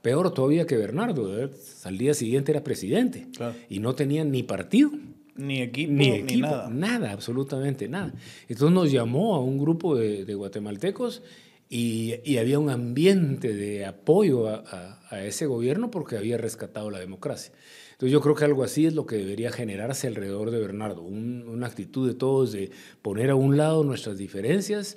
peor 0.01 0.33
todavía 0.33 0.67
que 0.67 0.75
Bernardo, 0.75 1.49
al 1.85 1.97
día 1.97 2.13
siguiente 2.13 2.51
era 2.51 2.61
presidente 2.61 3.27
y 3.69 3.79
no 3.79 3.95
tenía 3.95 4.25
ni 4.25 4.43
partido. 4.43 4.91
Ni 5.37 5.61
equipo, 5.61 5.93
ni, 5.93 6.21
nada. 6.41 6.69
Nada, 6.69 7.13
absolutamente 7.13 7.87
nada. 7.87 8.13
Entonces 8.49 8.75
nos 8.75 8.91
llamó 8.91 9.35
a 9.35 9.39
un 9.39 9.57
grupo 9.57 9.95
de, 9.95 10.33
guatemaltecos 10.33 11.23
y, 11.69 12.37
había 12.37 12.59
un 12.59 12.69
ambiente 12.69 13.53
de 13.53 13.85
apoyo 13.85 14.49
a 14.49 15.23
ese 15.23 15.45
gobierno 15.45 15.91
porque 15.91 16.17
había 16.17 16.37
rescatado 16.37 16.91
la 16.91 16.99
democracia. 16.99 17.53
Entonces 17.99 18.13
yo 18.13 18.21
creo 18.21 18.33
que 18.33 18.45
algo 18.45 18.63
así 18.63 18.85
es 18.85 18.93
lo 18.93 19.05
que 19.05 19.17
debería 19.17 19.51
generarse 19.51 20.07
alrededor 20.07 20.51
de 20.51 20.59
Bernardo, 20.61 21.01
una 21.01 21.67
actitud 21.67 22.07
de 22.07 22.15
todos 22.15 22.53
de 22.53 22.71
poner 23.01 23.29
a 23.29 23.35
un 23.35 23.57
lado 23.57 23.83
nuestras 23.83 24.17
diferencias, 24.17 24.95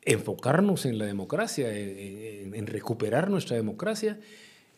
enfocarnos 0.00 0.86
en 0.86 0.96
la 0.96 1.04
democracia, 1.04 1.68
en, 1.76 2.66
recuperar 2.66 3.28
nuestra 3.28 3.54
democracia 3.54 4.18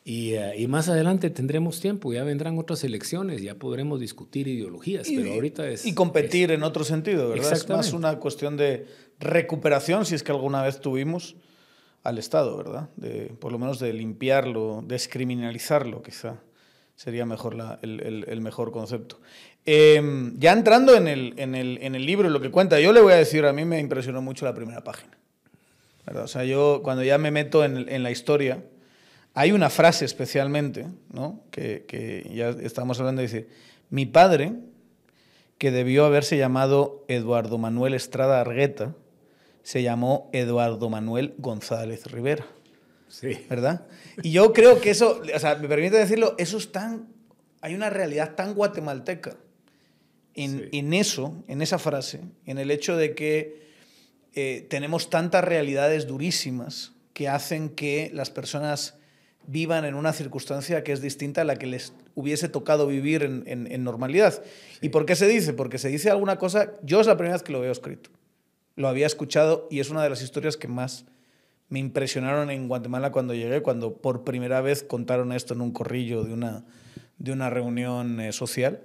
eh, 0.05 0.55
y, 0.59 0.67
más 0.67 0.89
adelante 0.89 1.31
tendremos 1.31 1.79
tiempo, 1.79 2.13
ya 2.13 2.25
vendrán 2.25 2.59
otras 2.59 2.83
elecciones, 2.83 3.41
ya 3.41 3.55
podremos 3.55 4.01
discutir 4.01 4.49
ideologías, 4.49 5.09
y, 5.09 5.17
pero 5.17 5.35
ahorita 5.35 5.69
es... 5.69 5.87
Y 5.87 5.95
competir 5.95 6.51
en 6.51 6.65
otro 6.65 6.83
sentido, 6.83 7.29
¿verdad? 7.29 7.53
Es 7.53 7.69
más 7.69 7.93
una 7.93 8.19
cuestión 8.19 8.57
de 8.57 8.89
recuperación, 9.21 10.07
si 10.07 10.17
es 10.17 10.25
que 10.25 10.33
alguna 10.33 10.61
vez 10.61 10.81
tuvimos, 10.81 11.37
al 12.03 12.19
Estado, 12.19 12.57
¿verdad? 12.57 12.91
De, 12.97 13.33
por 13.39 13.53
lo 13.53 13.61
menos 13.61 13.79
de 13.79 13.93
limpiarlo, 13.93 14.83
descriminalizarlo, 14.85 16.03
quizá 16.03 16.41
sería 16.97 17.27
mejor 17.27 17.57
el, 17.83 18.41
mejor 18.41 18.73
concepto. 18.73 19.21
Em, 19.67 20.39
ya 20.39 20.53
entrando 20.53 20.95
en 20.95 21.09
el, 21.09 21.35
en, 21.37 21.55
el, 21.55 22.07
libro, 22.07 22.29
lo 22.29 22.41
que 22.41 22.51
cuenta, 22.51 22.81
yo 22.81 22.93
le 22.93 23.01
voy 23.01 23.13
a 23.13 23.17
decir, 23.17 23.45
a 23.45 23.53
mí 23.53 23.65
me 23.65 23.81
impresionó 23.81 24.23
mucho 24.23 24.45
la 24.45 24.55
primera 24.55 24.85
página. 24.85 25.17
O 26.15 26.29
sea, 26.29 26.45
yo 26.45 26.81
cuando 26.83 27.03
ya 27.03 27.17
me 27.19 27.31
meto 27.31 27.65
en, 27.65 28.03
la 28.03 28.11
historia, 28.11 28.63
hay 29.33 29.53
una 29.53 29.71
frase 29.71 30.05
especialmente, 30.05 30.87
¿no? 31.13 31.41
que, 31.51 31.85
que 31.89 32.31
ya 32.35 32.51
estamos 32.51 33.01
hablando, 33.01 33.23
dice, 33.23 33.49
mi 33.89 34.05
padre, 34.05 34.53
que 35.57 35.71
debió 35.71 36.05
haberse 36.05 36.37
llamado 36.37 37.05
Eduardo 37.09 37.57
Manuel 37.59 37.95
Estrada 37.95 38.41
Argueta, 38.41 38.95
se 39.63 39.83
llamó 39.83 40.29
Eduardo 40.33 40.91
Manuel 40.91 41.35
González 41.39 42.07
Rivera. 42.13 42.45
Sí. 43.21 43.47
¿Verdad? 43.49 43.87
Y 44.25 44.33
yo 44.33 44.53
creo 44.53 44.81
que 44.81 44.91
eso, 44.91 45.23
o 45.33 45.39
sea, 45.39 45.55
me 45.55 45.69
permite 45.69 45.97
decirlo, 45.97 46.35
eso 46.37 46.57
es 46.57 46.73
tan, 46.73 47.07
hay 47.61 47.75
una 47.75 47.89
realidad 47.89 48.35
tan 48.35 48.55
guatemalteca 48.55 49.37
en, 50.35 50.69
en 50.73 50.93
eso, 50.93 51.45
en 51.47 51.63
esa 51.63 51.79
frase, 51.79 52.23
en 52.45 52.59
el 52.59 52.73
hecho 52.73 52.97
de 52.97 53.15
que 53.15 53.69
eh, 54.35 54.67
tenemos 54.69 55.11
tantas 55.11 55.45
realidades 55.45 56.09
durísimas 56.09 56.93
que 57.13 57.29
hacen 57.29 57.69
que 57.69 58.11
las 58.13 58.31
personas 58.31 58.97
vivan 59.47 59.85
en 59.85 59.95
una 59.95 60.13
circunstancia 60.13 60.83
que 60.83 60.91
es 60.91 61.01
distinta 61.01 61.43
a 61.43 61.45
la 61.45 61.55
que 61.55 61.67
les 61.67 61.93
hubiese 62.17 62.49
tocado 62.49 62.89
vivir 62.89 63.23
en, 63.23 63.45
en, 63.47 63.85
normalidad. 63.85 64.43
¿Y 64.81 64.89
por 64.89 65.07
qué 65.07 65.15
se 65.15 65.29
dice? 65.29 65.53
Porque 65.53 65.79
se 65.79 65.89
dice 65.89 66.11
alguna 66.11 66.37
cosa, 66.37 66.73
yo 66.83 67.01
es 67.01 67.07
la 67.07 67.17
primera 67.17 67.37
vez 67.37 67.45
que 67.45 67.53
lo 67.53 67.61
veo 67.61 67.71
escrito. 67.71 68.11
Lo 68.75 68.89
había 68.89 69.07
escuchado 69.07 69.69
y 69.71 69.79
es 69.79 69.91
una 69.91 70.03
de 70.03 70.11
las 70.11 70.23
historias 70.23 70.57
que 70.57 70.67
más 70.67 71.05
me 71.75 71.81
impresionaron 71.81 72.51
en 72.51 72.69
Guatemala 72.69 73.11
cuando 73.11 73.35
llegué, 73.35 73.61
cuando 73.61 73.95
por 73.95 74.23
primera 74.23 74.61
vez 74.61 74.85
contaron 74.85 75.33
esto 75.33 75.55
en 75.55 75.61
un 75.61 75.73
corrillo 75.73 76.23
de 76.23 76.33
una, 76.33 76.65
de 77.19 77.33
una 77.33 77.51
reunión 77.51 78.21
eh, 78.21 78.31
social. 78.31 78.85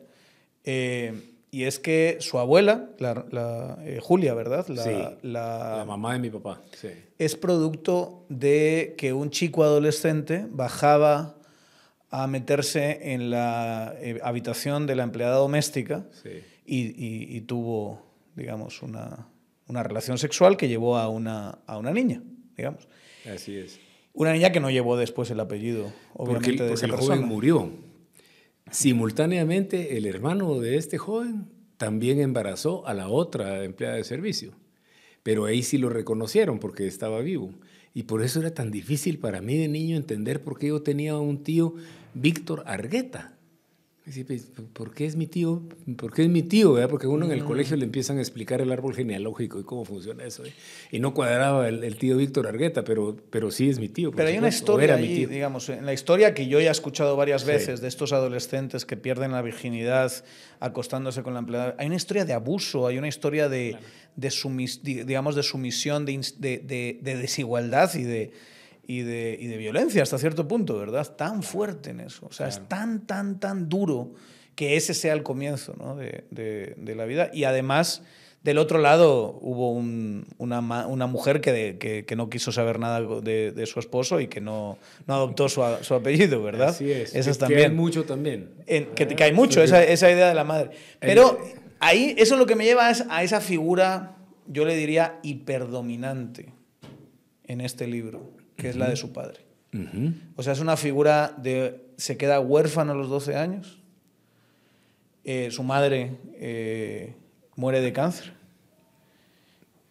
Eh, 0.63 1.35
y 1.51 1.65
es 1.65 1.77
que 1.77 2.17
su 2.19 2.39
abuela, 2.39 2.89
la, 2.97 3.77
eh, 3.83 3.99
Julia, 4.01 4.33
¿verdad? 4.33 4.67
La, 4.69 4.83
sí, 4.83 4.91
la, 5.21 5.83
mamá 5.85 6.13
de 6.13 6.19
mi 6.19 6.31
papá. 6.31 6.63
Sí. 6.81 6.87
Es 7.19 7.35
producto 7.35 8.25
de 8.27 8.95
que 8.97 9.13
un 9.13 9.29
chico 9.29 9.63
adolescente 9.63 10.47
bajaba 10.49 11.35
a 12.09 12.25
meterse 12.25 13.13
en 13.13 13.29
la 13.29 13.93
habitación 14.23 14.87
de 14.87 14.95
la 14.95 15.03
empleada 15.03 15.35
doméstica 15.35 16.07
y, 16.65 17.35
y, 17.37 17.41
tuvo, 17.41 18.01
digamos, 18.35 18.81
una, 18.81 19.27
una 19.67 19.83
relación 19.83 20.17
sexual 20.17 20.57
que 20.57 20.67
llevó 20.67 20.97
a 20.97 21.07
una, 21.07 21.59
a 21.67 21.77
una 21.77 21.91
niña 21.91 22.23
digamos. 22.59 22.87
Así 23.33 23.57
es. 23.57 23.79
Una 24.13 24.33
niña 24.33 24.51
que 24.51 24.59
no 24.59 24.69
llevó 24.69 24.97
después 24.97 25.29
el 25.31 25.39
apellido, 25.39 25.91
obviamente, 26.13 26.51
porque, 26.51 26.63
de 26.63 26.73
esa 26.73 26.85
el 26.85 26.91
joven 26.93 27.25
murió. 27.25 27.71
Simultáneamente, 28.71 29.97
el 29.97 30.05
hermano 30.05 30.59
de 30.59 30.77
este 30.77 30.97
joven 30.97 31.47
también 31.77 32.19
embarazó 32.19 32.85
a 32.85 32.93
la 32.93 33.07
otra 33.07 33.63
empleada 33.63 33.95
de 33.95 34.03
servicio. 34.03 34.53
Pero 35.23 35.45
ahí 35.45 35.63
sí 35.63 35.77
lo 35.77 35.89
reconocieron 35.89 36.59
porque 36.59 36.87
estaba 36.87 37.19
vivo. 37.21 37.53
Y 37.93 38.03
por 38.03 38.21
eso 38.21 38.39
era 38.39 38.53
tan 38.53 38.71
difícil 38.71 39.19
para 39.19 39.41
mí 39.41 39.57
de 39.57 39.67
niño 39.67 39.97
entender 39.97 40.43
por 40.43 40.59
qué 40.59 40.67
yo 40.67 40.81
tenía 40.81 41.17
un 41.17 41.43
tío, 41.43 41.75
Víctor 42.13 42.63
Argueta. 42.65 43.38
Pues, 44.25 44.49
¿Por 44.73 44.93
qué 44.93 45.05
es 45.05 45.15
mi 45.15 45.27
tío? 45.27 45.61
¿Por 45.95 46.13
qué 46.13 46.23
es 46.23 46.29
mi 46.29 46.41
tío? 46.41 46.75
Porque 46.89 47.05
uno 47.05 47.25
en 47.25 47.31
el 47.31 47.43
colegio 47.43 47.77
le 47.77 47.85
empiezan 47.85 48.17
a 48.17 48.21
explicar 48.21 48.59
el 48.59 48.71
árbol 48.71 48.95
genealógico 48.95 49.59
y 49.59 49.63
cómo 49.63 49.85
funciona 49.85 50.23
eso. 50.23 50.43
¿eh? 50.45 50.53
Y 50.91 50.99
no 50.99 51.13
cuadraba 51.13 51.67
el, 51.67 51.95
tío 51.97 52.17
Víctor 52.17 52.47
Argueta, 52.47 52.83
pero, 52.83 53.17
pero 53.29 53.51
sí 53.51 53.69
es 53.69 53.77
mi 53.77 53.87
tío. 53.87 54.11
Pero 54.11 54.29
hay 54.29 54.37
una 54.37 54.47
historia 54.47 54.95
ahí, 54.95 55.25
digamos, 55.27 55.69
en 55.69 55.85
la 55.85 55.93
historia 55.93 56.33
que 56.33 56.47
yo 56.47 56.59
ya 56.59 56.69
he 56.69 56.71
escuchado 56.71 57.15
varias 57.15 57.45
veces 57.45 57.81
de 57.81 57.87
estos 57.87 58.11
adolescentes 58.11 58.85
que 58.85 58.97
pierden 58.97 59.31
la 59.31 59.43
virginidad 59.43 60.11
acostándose 60.59 61.21
con 61.21 61.33
la 61.33 61.39
empleada. 61.39 61.75
Hay 61.77 61.85
una 61.85 61.97
historia 61.97 62.25
de 62.25 62.33
abuso, 62.33 62.87
hay 62.87 62.97
una 62.97 63.07
historia 63.07 63.47
de, 63.47 63.77
de, 64.15 65.03
digamos, 65.05 65.35
de 65.35 65.43
sumisión, 65.43 66.05
de, 66.05 66.19
de 66.39 67.15
desigualdad 67.15 67.93
y 67.93 68.03
de 68.03 68.31
y 68.89 69.03
de, 69.03 69.37
y 69.39 69.45
de, 69.45 69.57
violencia 69.57 70.01
hasta 70.01 70.17
cierto 70.17 70.47
punto, 70.47 70.79
¿verdad? 70.79 71.07
Tan 71.15 71.43
fuerte 71.43 71.91
en 71.91 71.99
eso. 71.99 72.25
O 72.25 72.33
sea, 72.33 72.47
es 72.47 72.67
tan, 72.67 73.05
tan, 73.05 73.39
tan 73.39 73.69
duro 73.69 74.13
que 74.55 74.77
ese 74.77 74.95
sea 74.95 75.13
el 75.13 75.21
comienzo 75.21 75.75
¿no? 75.77 75.95
de, 75.95 76.23
de, 76.31 76.95
la 76.95 77.05
vida. 77.05 77.29
Y 77.31 77.43
además, 77.43 78.01
del 78.41 78.57
otro 78.57 78.79
lado, 78.79 79.37
hubo 79.43 79.73
un, 79.73 80.25
una, 80.39 80.87
una, 80.87 81.05
mujer 81.05 81.39
que, 81.39 81.77
que, 81.79 82.03
que, 82.03 82.15
no 82.15 82.31
quiso 82.31 82.51
saber 82.51 82.79
nada 82.79 82.99
de, 83.21 83.63
su 83.67 83.79
esposo 83.79 84.21
y 84.21 84.27
que 84.27 84.41
no, 84.41 84.79
no 85.05 85.13
adoptó 85.13 85.49
su, 85.49 85.61
su, 85.81 85.93
apellido, 85.93 86.41
¿verdad? 86.41 86.69
Así 86.69 86.91
es. 86.91 87.13
Esas 87.13 87.37
que 87.37 87.41
también. 87.41 87.75
mucho 87.75 88.05
también. 88.05 88.49
que 88.65 89.05
te 89.05 89.13
cae 89.15 89.33
mucho 89.33 89.61
esa, 89.61 89.83
esa, 89.83 90.09
idea 90.09 90.29
de 90.29 90.33
la 90.33 90.45
madre. 90.45 90.71
Pero 90.99 91.39
ahí, 91.79 92.15
eso 92.17 92.37
lo 92.37 92.47
que 92.47 92.55
me 92.55 92.65
lleva 92.65 92.89
es 92.89 93.05
a 93.07 93.21
esa 93.21 93.39
figura, 93.39 94.17
yo 94.47 94.65
le 94.65 94.75
diría, 94.75 95.19
hiperdominante 95.21 96.53
en 97.43 97.61
este 97.61 97.85
libro 97.85 98.38
que 98.59 98.69
es 98.69 98.75
la 98.75 98.89
de 98.89 98.95
su 98.95 99.11
padre. 99.13 99.39
O 100.35 100.43
sea, 100.43 100.53
es 100.53 100.59
una 100.59 100.77
figura 100.77 101.33
de... 101.37 101.81
Se 101.97 102.17
queda 102.17 102.39
huérfano 102.39 102.91
a 102.91 102.95
los 102.95 103.09
12 103.09 103.35
años. 103.35 103.79
Eh, 105.23 105.51
su 105.51 105.63
madre 105.63 106.17
eh, 106.35 107.13
muere 107.55 107.81
de 107.81 107.93
cáncer. 107.93 108.33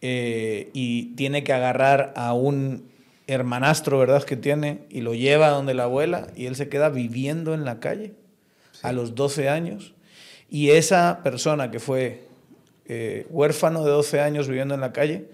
Eh, 0.01 0.71
y 0.73 1.15
tiene 1.17 1.45
que 1.45 1.53
agarrar 1.53 2.13
a 2.17 2.33
un 2.33 2.89
hermanastro, 3.27 3.99
¿verdad? 3.99 4.23
Que 4.23 4.37
tiene, 4.37 4.81
y 4.89 5.01
lo 5.01 5.15
lleva 5.15 5.49
a 5.49 5.51
donde 5.51 5.75
la 5.75 5.85
abuela, 5.85 6.29
y 6.35 6.47
él 6.47 6.57
se 6.57 6.69
queda 6.69 6.89
viviendo 6.89 7.53
en 7.53 7.65
la 7.65 7.79
calle. 7.79 8.15
a 8.83 8.93
los 8.93 9.17
12 9.17 9.49
años, 9.49 9.95
y 10.49 10.71
esa 10.71 11.21
persona 11.25 11.71
que 11.71 11.81
fue 11.81 12.29
huérfano 13.29 13.85
de 13.85 13.91
12 13.91 14.21
años 14.21 14.49
viviendo 14.49 14.75
en 14.75 14.81
la 14.81 14.93
calle, 14.93 15.29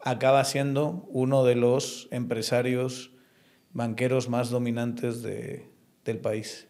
acaba 0.00 0.44
siendo 0.44 1.06
uno 1.08 1.44
de 1.44 1.54
los 1.54 2.08
empresarios 2.10 3.12
banqueros 3.72 4.28
más 4.28 4.50
dominantes 4.50 5.22
del 5.22 6.18
país. 6.20 6.68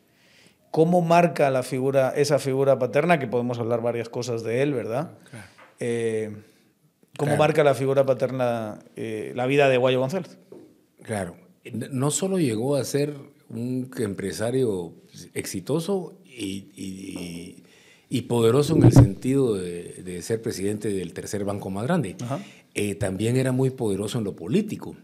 ¿Cómo 0.70 1.00
marca 1.00 1.50
la 1.50 1.62
figura, 1.62 2.10
esa 2.10 2.38
figura 2.38 2.78
paterna, 2.78 3.18
que 3.18 3.26
podemos 3.26 3.58
hablar 3.58 3.80
varias 3.80 4.08
cosas 4.08 4.42
de 4.42 4.62
él, 4.62 4.74
¿verdad? 4.74 5.16
Eh, 5.80 6.36
¿Cómo 7.16 7.36
marca 7.36 7.64
la 7.64 7.74
figura 7.74 8.04
paterna 8.04 8.78
eh, 8.94 9.32
la 9.34 9.46
vida 9.46 9.68
de 9.68 9.76
Guayo 9.76 9.98
González? 9.98 10.38
Claro, 11.02 11.36
no 11.72 12.10
solo 12.10 12.38
llegó 12.38 12.76
a 12.76 12.84
ser 12.84 13.14
un 13.48 13.90
empresario 13.98 14.94
exitoso 15.34 16.18
y, 16.24 17.64
poderoso 18.28 18.76
en 18.76 18.84
el 18.84 18.92
sentido 18.92 19.54
de, 19.54 20.20
ser 20.22 20.42
presidente 20.42 20.88
del 20.92 21.12
tercer 21.12 21.44
banco 21.44 21.70
más 21.70 21.84
grande, 21.84 22.16
eh, 22.80 22.94
también 22.94 23.36
era 23.36 23.50
muy 23.50 23.70
poderoso 23.70 24.18
en 24.18 24.24
lo 24.24 24.36
político. 24.36 24.94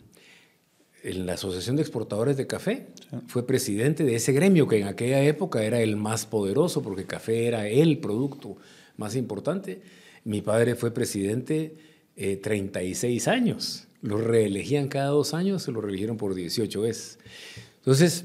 En 1.02 1.26
la 1.26 1.32
Asociación 1.32 1.74
de 1.74 1.82
Exportadores 1.82 2.36
de 2.36 2.46
Café 2.46 2.86
fue 3.26 3.44
presidente 3.48 4.04
de 4.04 4.14
ese 4.14 4.30
gremio 4.30 4.68
que 4.68 4.78
en 4.78 4.86
aquella 4.86 5.20
época 5.24 5.64
era 5.64 5.80
el 5.80 5.96
más 5.96 6.24
poderoso 6.24 6.82
porque 6.82 7.04
café 7.04 7.48
era 7.48 7.66
el 7.66 7.98
producto 7.98 8.56
más 8.96 9.16
importante. 9.16 9.82
Mi 10.22 10.40
padre 10.40 10.76
fue 10.76 10.92
presidente 10.92 11.74
36 12.14 13.26
eh, 13.26 13.30
años. 13.30 13.88
Lo 14.02 14.18
reelegían 14.18 14.86
cada 14.86 15.08
dos 15.08 15.34
años, 15.34 15.64
se 15.64 15.72
lo 15.72 15.80
reeligieron 15.80 16.16
por 16.16 16.36
18 16.36 16.80
veces. 16.80 17.18
Entonces, 17.78 18.24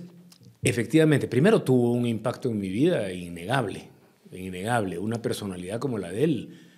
efectivamente, 0.62 1.28
primero 1.28 1.64
tuvo 1.64 1.94
un 1.94 2.06
impacto 2.06 2.52
en 2.52 2.60
mi 2.60 2.70
vida 2.70 3.12
innegable, 3.12 3.90
innegable. 4.32 5.00
Una 5.00 5.24
personalidad 5.24 5.80
como 5.80 5.98
la 5.98 6.12
de 6.12 6.24
él 6.24 6.69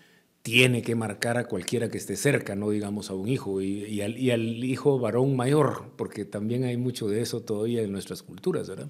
tiene 0.41 0.81
que 0.81 0.95
marcar 0.95 1.37
a 1.37 1.45
cualquiera 1.45 1.89
que 1.89 1.97
esté 1.97 2.15
cerca, 2.15 2.55
no 2.55 2.69
digamos 2.71 3.09
a 3.09 3.13
un 3.13 3.27
hijo, 3.27 3.61
y, 3.61 4.01
al, 4.01 4.17
hijo 4.63 4.99
varón 4.99 5.35
mayor, 5.35 5.91
porque 5.95 6.25
también 6.25 6.63
hay 6.63 6.77
mucho 6.77 7.07
de 7.07 7.21
eso 7.21 7.41
todavía 7.41 7.81
en 7.81 7.91
nuestras 7.91 8.23
culturas, 8.23 8.67
¿verdad? 8.67 8.89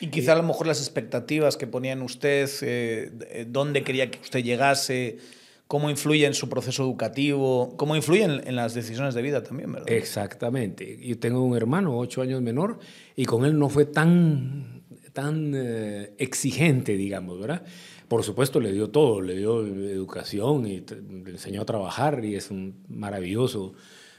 Y 0.00 0.08
quizá 0.08 0.34
a 0.34 0.36
lo 0.36 0.44
mejor 0.44 0.68
las 0.68 0.78
expectativas 0.78 1.56
que 1.56 1.66
ponía 1.66 1.92
en 1.92 2.02
usted, 2.02 2.48
eh, 2.62 3.46
dónde 3.48 3.82
quería 3.82 4.08
que 4.10 4.20
usted 4.20 4.44
llegase, 4.44 5.18
cómo 5.66 5.90
influye 5.90 6.24
en 6.24 6.34
su 6.34 6.48
proceso 6.48 6.84
educativo, 6.84 7.74
cómo 7.76 7.96
influye 7.96 8.22
en, 8.22 8.54
las 8.54 8.74
decisiones 8.74 9.14
de 9.14 9.22
vida 9.22 9.42
también, 9.42 9.72
¿verdad? 9.72 9.90
Exactamente. 9.90 10.98
Yo 11.02 11.18
tengo 11.18 11.42
un 11.42 11.56
hermano, 11.56 11.98
ocho 11.98 12.22
años 12.22 12.40
menor, 12.40 12.78
y 13.16 13.24
con 13.24 13.44
él 13.44 13.58
no 13.58 13.68
fue 13.68 13.84
tan, 13.84 14.82
tan 15.12 15.52
eh, 15.56 16.12
exigente, 16.18 16.96
digamos, 16.96 17.40
¿verdad? 17.40 17.64
Por 18.08 18.24
supuesto, 18.24 18.58
le 18.58 18.72
dio 18.72 18.88
todo, 18.88 19.20
le 19.20 19.36
dio 19.36 19.66
educación 19.66 20.66
y 20.66 20.80
le 20.80 21.30
enseñó 21.30 21.60
a 21.62 21.66
trabajar 21.66 22.24
y 22.24 22.36
es 22.36 22.50
un 22.50 22.82
maravilloso 22.88 23.74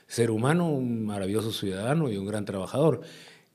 ser 0.06 0.30
humano, 0.30 0.70
un 0.70 1.06
maravilloso 1.06 1.52
ciudadano 1.52 2.10
y 2.12 2.18
un 2.18 2.28
gran 2.28 2.46
trabajador. 2.46 3.02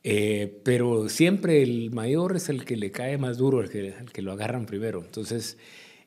Eh, 0.02 0.60
pero 0.64 1.08
siempre 1.08 1.62
el 1.62 1.90
mayor 1.90 2.36
es 2.36 2.48
el 2.48 2.64
que 2.64 2.76
le 2.76 2.90
cae 2.90 3.16
más 3.16 3.38
duro, 3.38 3.60
el 3.60 3.70
que, 3.70 3.88
el 3.88 4.12
que 4.12 4.22
lo 4.22 4.32
agarran 4.32 4.66
primero. 4.66 5.02
Entonces, 5.04 5.56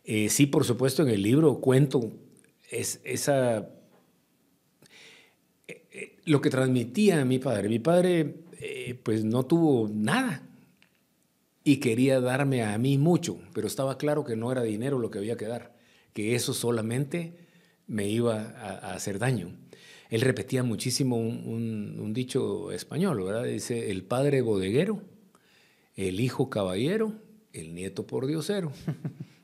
eh, 0.03 0.29
sí, 0.29 0.45
por 0.45 0.65
supuesto, 0.65 1.03
en 1.03 1.09
el 1.09 1.21
libro 1.23 1.59
cuento 1.59 2.11
es, 2.69 3.01
esa, 3.03 3.69
eh, 5.67 6.17
lo 6.25 6.41
que 6.41 6.49
transmitía 6.49 7.21
a 7.21 7.25
mi 7.25 7.39
padre. 7.39 7.69
Mi 7.69 7.79
padre 7.79 8.35
pues 9.03 9.23
no 9.23 9.45
tuvo 9.45 9.87
nada 9.87 10.46
y 11.67 11.81
quería 11.81 12.21
darme 12.21 12.63
a 12.63 12.77
mí 12.77 12.97
mucho, 12.97 13.39
pero 13.53 13.67
estaba 13.67 13.97
claro 13.97 14.23
que 14.23 14.37
no 14.37 14.53
era 14.53 14.63
dinero 14.63 14.99
lo 14.99 15.11
que 15.11 15.17
había 15.17 15.35
que 15.35 15.47
dar, 15.47 15.75
que 16.13 16.33
eso 16.33 16.53
solamente 16.53 17.33
me 17.87 18.07
iba 18.07 18.39
a, 18.39 18.93
hacer 18.93 19.19
daño. 19.19 19.51
Él 20.09 20.21
repetía 20.21 20.63
muchísimo 20.63 21.17
un, 21.17 21.99
un 21.99 22.13
dicho 22.13 22.71
español, 22.71 23.21
¿verdad? 23.21 23.43
Dice, 23.43 23.91
el 23.91 24.05
padre 24.05 24.41
bodeguero, 24.41 25.01
el 25.97 26.21
hijo 26.21 26.49
caballero, 26.49 27.11
el 27.51 27.75
nieto 27.75 28.07
por 28.07 28.27
diosero. 28.27 28.71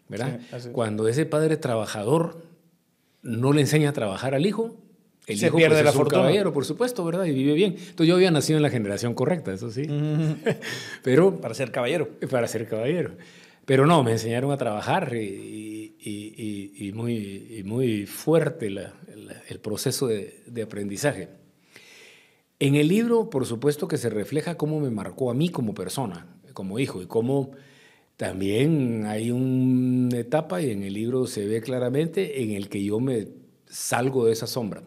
¿verdad? 0.07 0.39
Cuando 0.71 1.09
ese 1.09 1.25
padre 1.25 1.57
trabajador 1.57 2.41
no 3.21 3.51
le 3.51 3.59
enseña 3.59 3.89
a 3.89 3.93
trabajar 3.93 4.33
al 4.33 4.45
hijo, 4.45 4.77
el 5.25 5.37
se 5.37 5.47
hijo 5.47 5.57
pierde 5.57 5.75
pues, 5.75 5.85
la 5.85 5.89
es 5.91 5.95
un 5.95 6.05
caballero, 6.05 6.53
por 6.53 6.65
supuesto, 6.65 7.05
¿verdad? 7.05 7.25
Y 7.25 7.31
vive 7.31 7.53
bien. 7.53 7.75
Entonces 7.77 8.07
yo 8.07 8.15
había 8.15 8.31
nacido 8.31 8.57
en 8.57 8.63
la 8.63 8.69
generación 8.69 9.13
correcta, 9.13 9.53
eso 9.53 9.71
sí. 9.71 9.87
Pero 11.03 11.39
para 11.39 11.53
ser 11.53 11.71
caballero. 11.71 12.09
Para 12.29 12.47
ser 12.47 12.67
caballero. 12.67 13.11
Pero 13.65 13.85
no, 13.87 14.03
me 14.03 14.11
enseñaron 14.11 14.51
a 14.51 14.57
trabajar 14.57 15.15
y, 15.15 15.95
y, 15.99 16.91
muy, 16.93 17.63
muy 17.65 18.05
fuerte 18.05 18.67
el 18.67 19.59
proceso 19.61 20.07
de, 20.07 20.43
de, 20.47 20.61
aprendizaje. 20.63 21.29
En 22.59 22.75
el 22.75 22.89
libro, 22.89 23.29
por 23.29 23.45
supuesto 23.45 23.87
que 23.87 23.97
se 23.97 24.09
refleja 24.09 24.55
cómo 24.55 24.81
me 24.81 24.89
marcó 24.89 25.31
a 25.31 25.33
mí 25.33 25.47
como 25.47 25.73
persona, 25.73 26.27
como 26.51 26.77
hijo, 26.77 27.01
y 27.01 27.07
cómo 27.07 27.51
también 28.17 29.05
hay 29.05 29.31
una 29.31 30.19
etapa, 30.19 30.61
y 30.61 30.71
en 30.71 30.83
el 30.83 30.93
libro 30.93 31.25
se 31.25 31.45
ve 31.45 31.61
claramente, 31.61 32.43
en 32.43 32.51
el 32.51 32.67
que 32.67 32.83
yo 32.83 32.99
me 32.99 33.29
salgo 33.65 34.25
de 34.25 34.33
esa 34.33 34.47
sombra. 34.47 34.83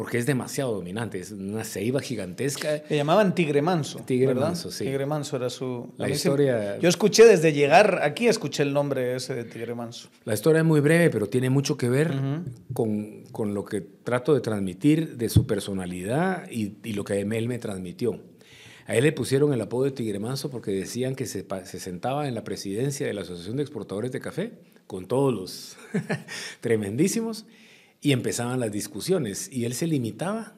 Porque 0.00 0.16
es 0.16 0.24
demasiado 0.24 0.72
dominante, 0.72 1.20
es 1.20 1.30
una 1.30 1.62
ceiba 1.62 2.00
gigantesca. 2.00 2.82
Le 2.88 2.96
llamaban 2.96 3.34
Tigre 3.34 3.60
Manso. 3.60 3.98
Tigre 3.98 4.34
Manso, 4.34 4.70
sí. 4.70 4.86
Tigre 4.86 5.04
Manso 5.04 5.36
era 5.36 5.50
su. 5.50 5.92
La 5.98 6.08
historia. 6.08 6.78
Yo 6.78 6.88
escuché 6.88 7.26
desde 7.26 7.52
llegar 7.52 8.00
aquí, 8.02 8.26
escuché 8.26 8.62
el 8.62 8.72
nombre 8.72 9.14
ese 9.14 9.34
de 9.34 9.44
Tigre 9.44 9.74
Manso. 9.74 10.08
La 10.24 10.32
historia 10.32 10.60
es 10.60 10.64
muy 10.64 10.80
breve, 10.80 11.10
pero 11.10 11.26
tiene 11.28 11.50
mucho 11.50 11.76
que 11.76 11.90
ver 11.90 12.14
con, 12.72 13.24
con, 13.30 13.52
lo 13.52 13.66
que 13.66 13.82
trato 13.82 14.32
de 14.32 14.40
transmitir 14.40 15.18
de 15.18 15.28
su 15.28 15.46
personalidad 15.46 16.50
y, 16.50 16.76
y 16.82 16.94
lo 16.94 17.04
que 17.04 17.20
él 17.20 17.26
me 17.46 17.58
transmitió. 17.58 18.18
A 18.86 18.96
él 18.96 19.04
le 19.04 19.12
pusieron 19.12 19.52
el 19.52 19.60
apodo 19.60 19.84
de 19.84 19.90
Tigre 19.90 20.18
Manso 20.18 20.50
porque 20.50 20.70
decían 20.70 21.14
que 21.14 21.26
se, 21.26 21.44
sentaba 21.78 22.26
en 22.26 22.34
la 22.34 22.42
presidencia 22.42 23.06
de 23.06 23.12
la 23.12 23.20
Asociación 23.20 23.56
de 23.56 23.62
Exportadores 23.62 24.12
de 24.12 24.20
Café 24.20 24.52
con 24.86 25.06
todos 25.06 25.32
los 25.32 25.76
tremendísimos 26.60 27.44
y 28.00 28.12
empezaban 28.12 28.60
las 28.60 28.72
discusiones 28.72 29.50
y 29.52 29.64
él 29.64 29.74
se 29.74 29.86
limitaba 29.86 30.56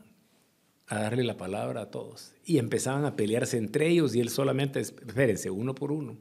a 0.87 1.00
darle 1.00 1.24
la 1.24 1.37
palabra 1.37 1.83
a 1.83 1.90
todos 1.90 2.35
y 2.44 2.59
empezaban 2.59 3.05
a 3.05 3.16
pelearse 3.16 3.57
entre 3.57 3.88
ellos 3.88 4.14
y 4.14 4.20
él 4.20 4.31
solamente, 4.31 4.81
espérense, 4.81 5.50
uno 5.50 5.74
por 5.74 5.92
uno 5.92 6.16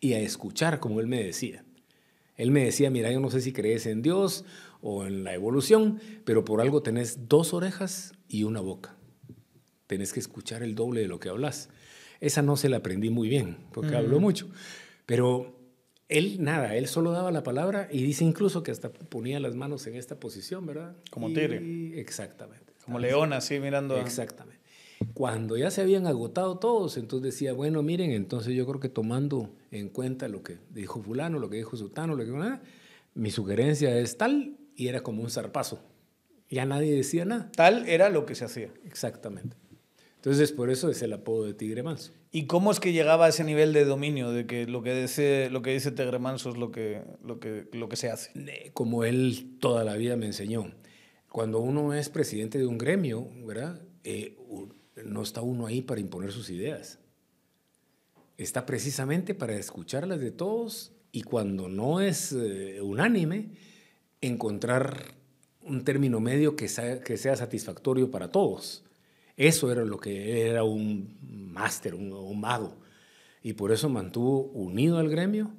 y 0.00 0.12
a 0.14 0.20
escuchar 0.20 0.80
como 0.80 1.00
él 1.00 1.06
me 1.06 1.22
decía. 1.22 1.64
Él 2.36 2.50
me 2.50 2.64
decía, 2.64 2.90
mira, 2.90 3.10
yo 3.10 3.18
no 3.20 3.30
sé 3.30 3.40
si 3.40 3.52
crees 3.52 3.86
en 3.86 4.02
Dios 4.02 4.44
o 4.80 5.04
en 5.06 5.24
la 5.24 5.34
evolución, 5.34 6.00
pero 6.24 6.44
por 6.44 6.60
algo 6.60 6.82
tenés 6.82 7.28
dos 7.28 7.52
orejas 7.52 8.12
y 8.28 8.44
una 8.44 8.60
boca 8.60 8.98
tenés 9.88 10.12
que 10.12 10.20
escuchar 10.20 10.62
el 10.62 10.76
doble 10.76 11.00
de 11.00 11.08
lo 11.08 11.18
que 11.18 11.30
hablas. 11.30 11.70
Esa 12.20 12.42
no 12.42 12.56
se 12.56 12.68
la 12.68 12.76
aprendí 12.76 13.10
muy 13.10 13.28
bien, 13.28 13.56
porque 13.72 13.96
hablo 13.96 14.20
mucho. 14.20 14.48
Pero 15.06 15.57
él 16.08 16.42
nada, 16.42 16.74
él 16.74 16.86
solo 16.86 17.12
daba 17.12 17.30
la 17.30 17.42
palabra 17.42 17.88
y 17.90 18.02
dice 18.02 18.24
incluso 18.24 18.62
que 18.62 18.70
hasta 18.70 18.90
ponía 18.90 19.40
las 19.40 19.54
manos 19.54 19.86
en 19.86 19.94
esta 19.96 20.18
posición, 20.18 20.66
¿verdad? 20.66 20.96
Como 21.10 21.28
tigre. 21.28 21.98
Exactamente. 22.00 22.72
Como 22.84 22.98
león, 22.98 23.32
así 23.32 23.60
mirando. 23.60 23.96
Exactamente. 23.98 24.58
Cuando 25.14 25.56
ya 25.56 25.70
se 25.70 25.82
habían 25.82 26.06
agotado 26.06 26.58
todos, 26.58 26.96
entonces 26.96 27.34
decía, 27.34 27.52
bueno, 27.52 27.82
miren, 27.82 28.10
entonces 28.10 28.54
yo 28.54 28.66
creo 28.66 28.80
que 28.80 28.88
tomando 28.88 29.54
en 29.70 29.90
cuenta 29.90 30.28
lo 30.28 30.42
que 30.42 30.58
dijo 30.70 31.02
fulano, 31.02 31.38
lo 31.38 31.50
que 31.50 31.58
dijo 31.58 31.76
sutano, 31.76 32.16
lo 32.16 32.24
que 32.24 32.30
nada, 32.32 32.62
mi 33.14 33.30
sugerencia 33.30 33.96
es 33.98 34.16
tal, 34.16 34.56
y 34.74 34.88
era 34.88 35.02
como 35.02 35.22
un 35.22 35.30
zarpazo. 35.30 35.80
Ya 36.48 36.64
nadie 36.64 36.94
decía 36.94 37.24
nada. 37.24 37.50
Tal 37.54 37.86
era 37.88 38.08
lo 38.08 38.24
que 38.24 38.34
se 38.34 38.44
hacía. 38.44 38.72
Exactamente. 38.86 39.56
Entonces, 40.28 40.52
por 40.52 40.68
eso 40.68 40.90
es 40.90 41.00
el 41.00 41.14
apodo 41.14 41.46
de 41.46 41.54
Tigre 41.54 41.82
Manso. 41.82 42.12
¿Y 42.30 42.44
cómo 42.44 42.70
es 42.70 42.80
que 42.80 42.92
llegaba 42.92 43.24
a 43.24 43.28
ese 43.30 43.44
nivel 43.44 43.72
de 43.72 43.86
dominio, 43.86 44.30
de 44.30 44.46
que 44.46 44.66
lo 44.66 44.82
que 44.82 44.94
dice, 44.94 45.48
lo 45.48 45.62
que 45.62 45.72
dice 45.72 45.90
Tigre 45.90 46.18
Manso 46.18 46.50
es 46.50 46.58
lo 46.58 46.70
que, 46.70 47.02
lo, 47.24 47.40
que, 47.40 47.66
lo 47.72 47.88
que 47.88 47.96
se 47.96 48.10
hace? 48.10 48.70
Como 48.74 49.04
él 49.04 49.56
toda 49.58 49.84
la 49.84 49.96
vida 49.96 50.16
me 50.16 50.26
enseñó. 50.26 50.70
Cuando 51.32 51.60
uno 51.60 51.94
es 51.94 52.10
presidente 52.10 52.58
de 52.58 52.66
un 52.66 52.76
gremio, 52.76 53.26
¿verdad? 53.46 53.80
Eh, 54.04 54.36
no 55.02 55.22
está 55.22 55.40
uno 55.40 55.64
ahí 55.64 55.80
para 55.80 56.02
imponer 56.02 56.30
sus 56.30 56.50
ideas. 56.50 56.98
Está 58.36 58.66
precisamente 58.66 59.34
para 59.34 59.56
escucharlas 59.56 60.20
de 60.20 60.30
todos 60.30 60.92
y 61.10 61.22
cuando 61.22 61.70
no 61.70 62.02
es 62.02 62.32
eh, 62.32 62.82
unánime, 62.82 63.52
encontrar 64.20 65.14
un 65.62 65.84
término 65.84 66.20
medio 66.20 66.54
que 66.54 66.66
que 67.02 67.16
sea 67.16 67.34
satisfactorio 67.34 68.10
para 68.10 68.30
todos. 68.30 68.84
Eso 69.38 69.70
era 69.70 69.84
lo 69.84 69.98
que 69.98 70.48
era 70.48 70.64
un 70.64 71.16
máster, 71.22 71.94
un, 71.94 72.40
mago. 72.40 72.76
Y 73.40 73.52
por 73.52 73.70
eso 73.70 73.88
mantuvo 73.88 74.42
unido 74.52 74.98
al 74.98 75.08
gremio 75.08 75.52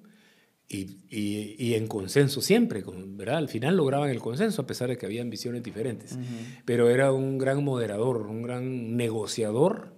y, 0.67 0.97
y, 1.09 1.75
en 1.75 1.87
consenso 1.87 2.41
siempre, 2.41 2.83
¿verdad? 2.85 3.37
Al 3.37 3.47
final 3.47 3.77
lograban 3.77 4.09
el 4.09 4.19
consenso 4.19 4.61
a 4.61 4.67
pesar 4.67 4.89
de 4.89 4.97
que 4.97 5.05
habían 5.05 5.29
visiones 5.29 5.63
diferentes. 5.63 6.19
Pero 6.65 6.89
era 6.89 7.13
un 7.13 7.37
gran 7.37 7.63
moderador, 7.63 8.27
un 8.27 8.43
gran 8.43 8.97
negociador, 8.97 9.93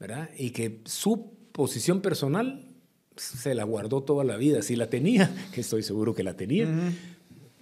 ¿verdad? 0.00 0.28
Y 0.36 0.50
que 0.50 0.80
su 0.84 1.32
posición 1.52 2.00
personal 2.00 2.66
se 3.16 3.54
la 3.54 3.62
guardó 3.62 4.02
toda 4.02 4.24
la 4.24 4.36
vida. 4.36 4.62
Si 4.62 4.74
la 4.74 4.90
tenía, 4.90 5.32
que 5.54 5.60
estoy 5.60 5.84
seguro 5.84 6.12
que 6.12 6.24
la 6.24 6.34
tenía, 6.34 6.68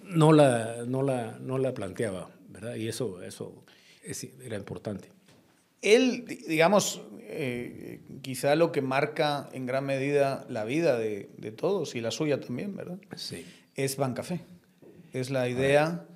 no, 0.04 0.32
la, 0.32 0.84
no, 0.86 1.02
la, 1.02 1.38
no 1.38 1.58
la 1.58 1.74
planteaba, 1.74 2.30
¿verdad? 2.48 2.76
Y 2.76 2.88
eso, 2.88 3.22
eso 3.22 3.62
era 4.42 4.56
importante. 4.56 5.19
Él, 5.82 6.24
digamos, 6.26 7.02
eh, 7.20 8.00
quizá 8.22 8.54
lo 8.56 8.72
que 8.72 8.82
marca 8.82 9.48
en 9.52 9.64
gran 9.64 9.86
medida 9.86 10.44
la 10.48 10.64
vida 10.64 10.98
de, 10.98 11.54
todos 11.56 11.94
y 11.94 12.00
la 12.00 12.10
suya 12.10 12.40
también, 12.40 12.76
¿verdad? 12.76 12.98
Sí. 13.16 13.46
Es 13.74 13.96
Bancafé. 13.96 14.40
Es 15.12 15.30
la 15.30 15.48
idea 15.48 16.06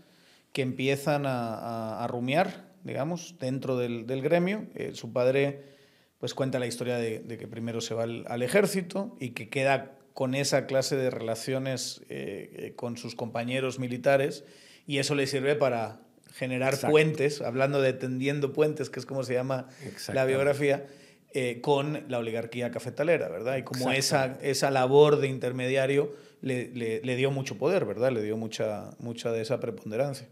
que 0.53 0.63
empiezan 0.63 1.25
a, 1.27 2.07
rumiar, 2.09 2.69
digamos, 2.85 3.37
dentro 3.39 3.77
del, 3.77 4.05
gremio. 4.23 4.67
Eh, 4.75 4.93
su 4.95 5.13
padre 5.13 5.75
pues 6.19 6.35
cuenta 6.35 6.59
la 6.59 6.67
historia 6.67 6.97
de, 6.97 7.23
que 7.39 7.47
primero 7.47 7.81
se 7.81 7.95
va 7.95 8.05
al, 8.05 8.43
ejército 8.43 9.17
y 9.21 9.31
que 9.31 9.49
queda 9.51 9.99
con 10.15 10.35
esa 10.35 10.67
clase 10.67 10.97
de 10.97 11.11
relaciones 11.11 12.03
eh, 12.09 12.73
con 12.77 12.97
sus 12.97 13.15
compañeros 13.15 13.79
militares 13.79 14.45
y 14.87 14.99
eso 14.99 15.15
le 15.15 15.27
sirve 15.27 15.55
para 15.55 16.04
generar 16.35 16.79
puentes, 16.81 17.41
hablando 17.41 17.81
de 17.81 17.93
tendiendo 17.93 18.53
puentes, 18.53 18.91
que 18.91 18.99
es 18.99 19.07
como 19.07 19.23
se 19.23 19.35
llama 19.35 19.69
la 20.13 20.25
biografía, 20.25 20.87
eh, 21.33 21.61
con 21.61 22.05
la 22.09 22.19
oligarquía 22.19 22.71
cafetalera, 22.71 23.29
¿verdad? 23.29 23.57
Y 23.57 23.63
como 23.63 23.91
esa, 23.91 24.39
esa 24.43 24.71
labor 24.71 25.19
de 25.19 25.29
intermediario 25.29 26.13
le, 26.43 26.69
le, 26.69 27.17
dio 27.17 27.31
mucho 27.31 27.57
poder, 27.57 27.85
¿verdad? 27.85 28.13
Le 28.13 28.23
dio 28.23 28.37
mucha, 28.37 28.91
mucha 28.99 29.33
de 29.33 29.43
esa 29.43 29.59
preponderancia. 29.61 30.29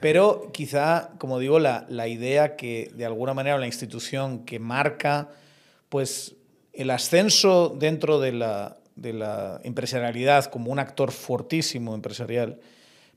Pero 0.00 0.50
quizá, 0.52 1.10
como 1.18 1.38
digo, 1.38 1.58
la, 1.58 1.86
la 1.88 2.06
idea 2.06 2.56
que 2.56 2.90
de 2.94 3.04
alguna 3.04 3.34
manera 3.34 3.58
la 3.58 3.66
institución 3.66 4.44
que 4.44 4.58
marca 4.58 5.28
pues 5.88 6.36
el 6.72 6.90
ascenso 6.90 7.74
dentro 7.78 8.20
de 8.20 8.32
la, 8.32 8.76
de 8.94 9.12
la 9.12 9.60
empresarialidad 9.64 10.46
como 10.46 10.70
un 10.70 10.78
actor 10.78 11.10
fortísimo 11.10 11.94
empresarial, 11.94 12.60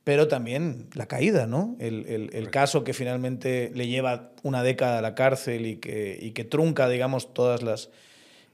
pero 0.04 0.28
también 0.28 0.88
la 0.94 1.08
caída, 1.08 1.46
¿no? 1.46 1.76
El, 1.80 2.30
el, 2.34 2.50
caso 2.50 2.84
que 2.84 2.94
finalmente 2.94 3.72
le 3.76 3.88
lleva 3.88 4.32
una 4.44 4.64
década 4.64 5.00
a 5.00 5.02
la 5.02 5.14
cárcel 5.14 5.66
y 5.66 5.76
que, 5.78 6.18
y 6.20 6.32
que 6.32 6.44
trunca, 6.44 6.90
digamos, 6.90 7.34
todas 7.34 7.62
las 7.62 7.90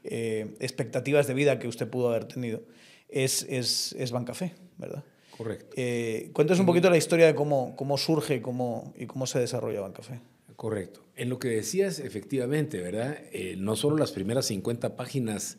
eh, 0.03 0.55
expectativas 0.60 1.27
de 1.27 1.34
vida 1.34 1.60
que 1.60 1.67
usted 1.67 1.88
pudo 1.89 2.10
haber 2.10 2.25
tenido, 2.25 2.63
es, 3.10 3.45
es, 3.49 3.95
es 3.97 4.12
Bancafé, 4.12 4.53
¿verdad? 4.77 5.03
Correcto. 5.38 5.73
Eh, 5.75 6.29
cuéntanos 6.34 6.60
un 6.60 6.65
poquito 6.65 6.89
la 6.89 6.97
historia 6.97 7.25
de 7.27 7.36
cómo, 7.36 7.75
cómo 7.75 7.97
surge 7.97 8.41
cómo, 8.41 8.93
y 8.97 9.05
cómo 9.05 9.27
se 9.27 9.39
desarrolla 9.39 9.81
Bancafé. 9.81 10.21
Correcto. 10.55 11.01
En 11.15 11.29
lo 11.29 11.39
que 11.39 11.49
decías, 11.49 11.99
efectivamente, 11.99 12.81
¿verdad? 12.81 13.17
Eh, 13.31 13.55
no 13.58 13.75
solo 13.75 13.97
las 13.97 14.12
primeras 14.12 14.45
50 14.45 14.95
páginas 14.95 15.58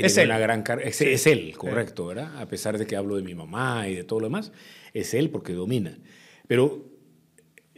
es 0.00 0.16
una 0.16 0.38
gran 0.38 0.62
carga. 0.62 0.84
Es, 0.84 1.26
él, 1.26 1.54
correcto, 1.56 2.06
¿verdad? 2.06 2.40
A 2.40 2.48
pesar 2.48 2.78
de 2.78 2.86
que 2.86 2.96
hablo 2.96 3.16
de 3.16 3.22
mi 3.22 3.34
mamá 3.34 3.88
y 3.88 3.94
de 3.94 4.04
todo 4.04 4.20
lo 4.20 4.26
demás, 4.26 4.52
es 4.94 5.14
él 5.14 5.30
porque 5.30 5.52
domina. 5.52 5.98
Pero 6.46 6.90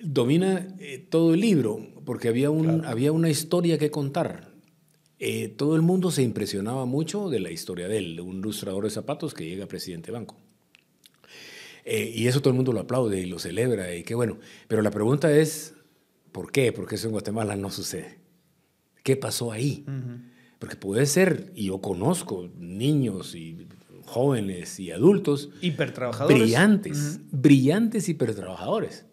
domina 0.02 0.74
eh, 0.78 0.98
todo 0.98 1.34
el 1.34 1.40
libro 1.40 1.86
porque 2.04 2.28
había, 2.28 2.50
un, 2.50 2.84
había 2.84 3.12
una 3.12 3.28
historia 3.28 3.78
que 3.78 3.90
contar. 3.90 4.52
Eh, 5.18 5.48
todo 5.48 5.74
el 5.74 5.82
mundo 5.82 6.10
se 6.10 6.22
impresionaba 6.22 6.86
mucho 6.86 7.28
de 7.28 7.40
la 7.40 7.50
historia 7.50 7.88
de 7.88 7.98
él, 7.98 8.16
de 8.16 8.22
un 8.22 8.38
ilustrador 8.38 8.84
de 8.84 8.90
zapatos 8.90 9.34
que 9.34 9.44
llega 9.44 9.64
a 9.64 9.68
presidente 9.68 10.12
banco. 10.12 10.36
Eh, 11.84 12.12
y 12.14 12.28
eso 12.28 12.40
todo 12.40 12.50
el 12.50 12.56
mundo 12.56 12.72
lo 12.72 12.80
aplaude 12.80 13.18
y 13.18 13.26
lo 13.26 13.38
celebra 13.38 13.94
y 13.94 14.04
qué 14.04 14.14
bueno. 14.14 14.38
Pero 14.68 14.82
la 14.82 14.90
pregunta 14.90 15.32
es, 15.32 15.74
¿por 16.32 16.52
qué? 16.52 16.72
Porque 16.72 16.94
eso 16.94 17.08
en 17.08 17.12
Guatemala 17.12 17.56
no 17.56 17.70
sucede. 17.70 18.18
¿Qué 19.02 19.16
pasó 19.16 19.50
ahí? 19.52 19.84
Porque 20.58 20.76
puede 20.76 21.06
ser, 21.06 21.52
y 21.54 21.66
yo 21.66 21.80
conozco 21.80 22.48
niños 22.56 23.34
y 23.34 23.68
jóvenes 24.04 24.80
y 24.80 24.90
adultos. 24.90 25.50
Hipertrabajadores. 25.60 26.38
Brillantes, 26.38 27.20
brillantes 27.30 28.08
hipertrabajadores. 28.08 29.06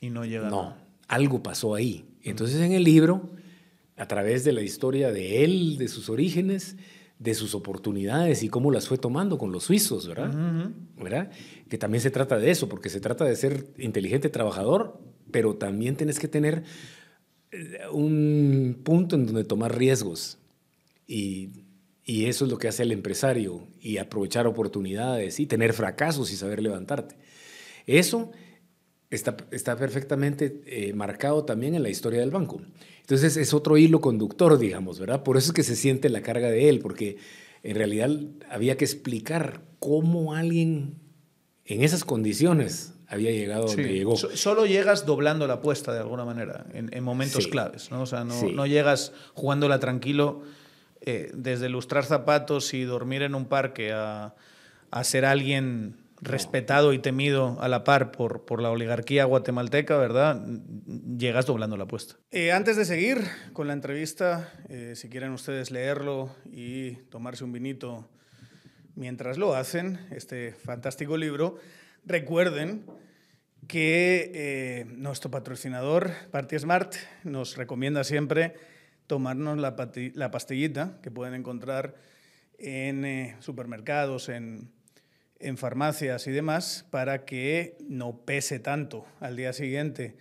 Y 0.00 0.10
no 0.10 0.24
llegan. 0.24 0.50
No, 0.50 0.76
algo 1.06 1.42
pasó 1.42 1.74
ahí. 1.74 2.04
Entonces 2.22 2.60
en 2.60 2.72
el 2.72 2.84
libro, 2.84 3.30
a 3.96 4.08
través 4.08 4.44
de 4.44 4.52
la 4.52 4.62
historia 4.62 5.12
de 5.12 5.44
él, 5.44 5.76
de 5.78 5.88
sus 5.88 6.08
orígenes, 6.08 6.76
de 7.18 7.34
sus 7.34 7.54
oportunidades 7.54 8.42
y 8.42 8.48
cómo 8.48 8.72
las 8.72 8.88
fue 8.88 8.98
tomando 8.98 9.38
con 9.38 9.52
los 9.52 9.64
suizos, 9.64 10.08
¿verdad? 10.08 10.72
¿verdad? 10.96 11.30
Que 11.68 11.78
también 11.78 12.00
se 12.00 12.10
trata 12.10 12.36
de 12.36 12.50
eso, 12.50 12.68
porque 12.68 12.88
se 12.88 13.00
trata 13.00 13.24
de 13.24 13.36
ser 13.36 13.66
inteligente 13.78 14.28
trabajador, 14.28 15.00
pero 15.30 15.54
también 15.54 15.94
tienes 15.96 16.18
que 16.18 16.26
tener 16.26 16.64
eh, 17.52 17.78
un 17.92 18.80
punto 18.82 19.14
en 19.14 19.26
donde 19.26 19.44
tomar 19.44 19.78
riesgos. 19.78 20.38
Y, 21.12 22.26
eso 22.26 22.44
es 22.44 22.50
lo 22.50 22.58
que 22.58 22.68
hace 22.68 22.82
el 22.82 22.92
empresario, 22.92 23.68
y 23.80 23.98
aprovechar 23.98 24.46
oportunidades, 24.46 25.38
y 25.38 25.46
tener 25.46 25.72
fracasos 25.72 26.32
y 26.32 26.36
saber 26.36 26.62
levantarte. 26.62 27.16
Eso 27.86 28.32
está, 29.10 29.36
está 29.50 29.76
perfectamente 29.76 30.62
eh, 30.66 30.92
marcado 30.94 31.44
también 31.44 31.74
en 31.74 31.82
la 31.82 31.90
historia 31.90 32.20
del 32.20 32.30
banco. 32.30 32.60
Entonces 33.00 33.36
es 33.36 33.54
otro 33.54 33.76
hilo 33.76 34.00
conductor, 34.00 34.58
digamos, 34.58 34.98
¿verdad? 34.98 35.22
Por 35.22 35.36
eso 35.36 35.50
es 35.50 35.52
que 35.52 35.62
se 35.62 35.76
siente 35.76 36.08
la 36.08 36.22
carga 36.22 36.50
de 36.50 36.68
él, 36.68 36.80
porque 36.80 37.18
en 37.62 37.76
realidad 37.76 38.10
había 38.50 38.76
que 38.76 38.84
explicar 38.84 39.62
cómo 39.78 40.34
alguien 40.34 40.96
en 41.64 41.82
esas 41.82 42.04
condiciones 42.04 42.94
había 43.06 43.30
llegado 43.30 43.66
donde 43.66 43.92
llegó. 43.92 44.16
solo 44.16 44.66
llegas 44.66 45.06
doblando 45.06 45.46
la 45.46 45.54
apuesta 45.54 45.92
de 45.92 46.00
alguna 46.00 46.24
manera, 46.24 46.66
en, 46.72 47.04
momentos 47.04 47.46
claves, 47.46 47.90
¿no? 47.90 48.02
O 48.02 48.06
sea, 48.06 48.24
no, 48.24 48.42
no 48.50 48.66
llegas 48.66 49.12
jugándola 49.34 49.78
tranquilo 49.78 50.42
eh, 51.04 51.32
desde 51.34 51.68
lustrar 51.68 52.04
zapatos 52.04 52.74
y 52.74 52.84
dormir 52.84 53.22
en 53.22 53.34
un 53.34 53.46
parque 53.46 53.92
a, 53.92 54.34
ser 55.02 55.24
alguien 55.24 55.96
respetado 56.20 56.92
y 56.92 57.00
temido 57.00 57.60
a 57.60 57.66
la 57.66 57.82
par 57.82 58.12
por, 58.12 58.44
por 58.44 58.62
la 58.62 58.70
oligarquía 58.70 59.24
guatemalteca, 59.24 59.96
¿verdad? 59.96 60.40
Llegas 61.18 61.46
doblando 61.46 61.76
la 61.76 61.84
apuesta. 61.84 62.16
Eh, 62.30 62.52
antes 62.52 62.76
de 62.76 62.84
seguir 62.84 63.24
con 63.52 63.66
la 63.66 63.72
entrevista, 63.72 64.52
eh, 64.68 64.92
si 64.94 65.08
quieren 65.08 65.32
ustedes 65.32 65.72
leerlo 65.72 66.30
y 66.52 66.92
tomarse 67.10 67.42
un 67.42 67.50
vinito 67.50 68.08
mientras 68.94 69.38
lo 69.38 69.56
hacen, 69.56 69.98
este 70.12 70.52
fantástico 70.52 71.16
libro, 71.16 71.58
recuerden 72.04 72.86
que 73.66 74.86
nuestro 74.96 75.30
patrocinador, 75.32 76.10
Party 76.30 76.58
Smart, 76.58 76.94
nos 77.24 77.56
recomienda 77.56 78.04
siempre 78.04 78.54
tomarnos 79.12 79.58
la, 79.58 79.76
la 80.14 80.30
pastillita 80.30 80.98
que 81.02 81.10
pueden 81.10 81.34
encontrar 81.34 81.96
en 82.56 83.04
eh, 83.04 83.36
supermercados, 83.40 84.30
en, 84.30 84.72
farmacias 85.58 86.26
y 86.28 86.30
demás, 86.30 86.86
para 86.88 87.26
que 87.26 87.76
no 87.86 88.24
pese 88.24 88.58
tanto 88.58 89.04
al 89.20 89.36
día 89.36 89.52
siguiente 89.52 90.16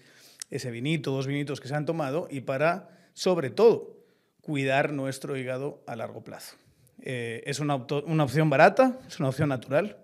ese 0.49 0.71
vinito, 0.71 1.11
dos 1.11 1.25
vinitos 1.25 1.61
que 1.61 1.69
se 1.69 1.75
han 1.75 1.85
tomado 1.85 2.27
y 2.29 2.41
para, 2.41 2.89
sobre 3.13 3.49
todo, 3.49 3.95
cuidar 4.41 4.91
nuestro 4.91 5.37
hígado 5.37 5.81
a 5.87 5.95
largo 5.95 6.21
plazo. 6.21 6.57
Eh, 7.01 7.43
es 7.45 7.61
una, 7.61 7.77
una, 7.77 8.25
opción 8.25 8.49
barata, 8.49 8.99
es 9.07 9.21
una 9.21 9.29
opción 9.29 9.47
natural 9.47 9.99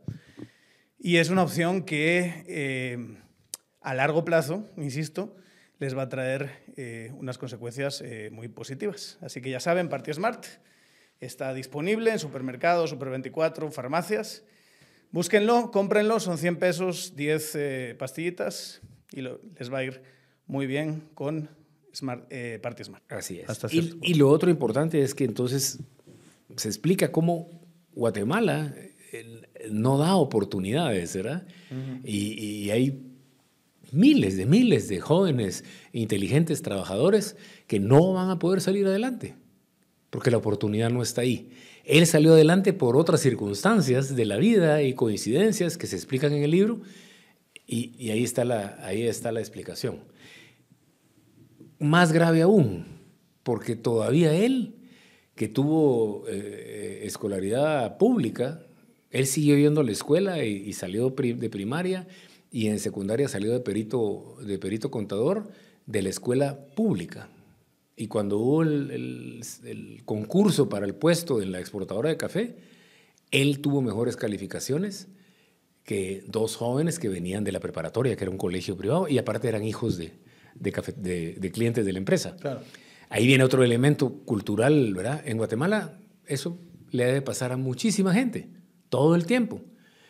y 0.97 1.17
es 1.17 1.29
una 1.29 1.43
opción 1.43 1.83
que 1.83 2.45
eh, 2.47 3.17
a 3.81 3.93
largo 3.93 4.23
plazo, 4.23 4.65
insisto, 4.77 5.35
les 5.79 5.95
va 5.95 6.03
a 6.03 6.09
traer 6.09 6.49
eh, 6.75 7.11
unas 7.17 7.37
consecuencias 7.37 8.01
eh, 8.01 8.29
muy 8.31 8.47
positivas. 8.47 9.17
Así 9.21 9.41
que 9.41 9.49
ya 9.49 9.59
saben, 9.59 9.89
Party 9.89 10.13
Smart 10.13 10.45
está 11.19 11.53
disponible 11.53 12.11
en 12.11 12.19
supermercados, 12.19 12.89
Super 12.89 13.09
24, 13.09 13.71
farmacias. 13.71 14.43
Búsquenlo, 15.11 15.71
cómprenlo, 15.71 16.19
son 16.19 16.37
100 16.37 16.57
pesos, 16.57 17.15
10 17.15 17.55
eh, 17.55 17.95
pastillitas 17.97 18.81
y 19.11 19.21
les 19.21 19.71
va 19.71 19.79
a 19.79 19.83
ir 19.83 20.01
muy 20.47 20.67
bien 20.67 21.03
con 21.13 21.49
Smart, 21.93 22.31
Party 22.61 22.83
Smart. 22.83 23.03
Así 23.11 23.39
es. 23.39 23.73
y, 23.73 24.13
lo 24.15 24.29
otro 24.29 24.49
importante 24.49 25.01
es 25.01 25.15
que 25.15 25.23
entonces 25.23 25.79
se 26.55 26.67
explica 26.67 27.11
cómo 27.11 27.61
Guatemala 27.93 28.75
no 29.71 29.97
da 29.97 30.15
oportunidades, 30.15 31.15
¿verdad? 31.15 31.47
y, 32.03 32.65
y 32.65 32.71
hay 32.71 33.06
miles 33.91 34.37
de 34.37 34.45
miles 34.45 34.87
de 34.87 34.99
jóvenes 34.99 35.63
inteligentes 35.93 36.61
trabajadores 36.61 37.35
que 37.67 37.79
no 37.79 38.13
van 38.13 38.29
a 38.29 38.39
poder 38.39 38.61
salir 38.61 38.85
adelante, 38.85 39.35
porque 40.09 40.31
la 40.31 40.37
oportunidad 40.37 40.89
no 40.89 41.01
está 41.01 41.21
ahí. 41.21 41.51
Él 41.85 42.05
salió 42.05 42.33
adelante 42.33 42.73
por 42.73 42.97
otras 42.97 43.21
circunstancias 43.21 44.15
de 44.15 44.25
la 44.25 44.37
vida 44.37 44.81
y 44.83 44.93
coincidencias 44.93 45.77
que 45.77 45.87
se 45.87 45.95
explican 45.95 46.33
en 46.33 46.43
el 46.43 46.51
libro, 46.51 46.81
y, 47.69 48.11
ahí, 48.11 48.23
está 48.23 48.45
la, 48.45 48.77
ahí 48.81 49.03
está 49.03 49.33
la 49.33 49.41
explicación. 49.41 49.99
Más 51.79 52.13
grave 52.13 52.41
aún, 52.41 52.85
porque 53.43 53.75
todavía 53.75 54.33
él, 54.33 54.75
que 55.35 55.49
tuvo 55.49 56.23
eh, 56.29 57.01
escolaridad 57.03 57.97
pública, 57.97 58.65
él 59.11 59.27
siguió 59.27 59.57
yendo 59.57 59.81
a 59.81 59.83
la 59.83 59.91
escuela 59.91 60.43
y, 60.45 60.55
y 60.55 60.73
salió 60.73 61.09
de 61.09 61.49
primaria 61.49 62.07
y 62.57 62.69
en 62.69 62.79
secundaria 62.79 63.27
salió 63.27 63.53
de 63.53 63.59
perito, 63.59 64.35
de 64.41 64.57
perito 64.57 64.89
contador 64.89 65.47
de 65.85 66.01
la 66.01 66.09
escuela 66.09 66.57
pública. 66.75 67.29
Y 67.95 68.07
cuando 68.07 68.39
hubo 68.39 68.63
el, 68.63 70.01
concurso 70.05 70.67
para 70.67 70.87
el 70.87 70.95
puesto 70.95 71.39
en 71.39 71.51
la 71.51 71.59
exportadora 71.59 72.09
de 72.09 72.17
café, 72.17 72.55
él 73.29 73.59
tuvo 73.59 73.83
mejores 73.83 74.15
calificaciones 74.15 75.07
que 75.83 76.23
dos 76.27 76.55
jóvenes 76.55 76.97
que 76.97 77.09
venían 77.09 77.43
de 77.43 77.51
la 77.51 77.59
preparatoria, 77.59 78.15
que 78.15 78.23
era 78.23 78.31
un 78.31 78.39
colegio 78.39 78.75
privado, 78.75 79.07
y 79.07 79.19
aparte 79.19 79.47
eran 79.47 79.63
hijos 79.63 79.95
de, 79.95 80.13
de, 80.55 81.51
clientes 81.51 81.85
de 81.85 81.93
la 81.93 81.99
empresa. 81.99 82.37
Ahí 83.09 83.27
viene 83.27 83.43
otro 83.43 83.63
elemento 83.63 84.23
cultural, 84.25 84.95
¿verdad? 84.95 85.21
En 85.27 85.37
Guatemala 85.37 85.99
eso 86.25 86.57
le 86.89 87.05
debe 87.05 87.21
pasar 87.21 87.51
a 87.51 87.57
muchísima 87.57 88.15
gente, 88.15 88.49
todo 88.89 89.13
el 89.13 89.27
tiempo. 89.27 89.61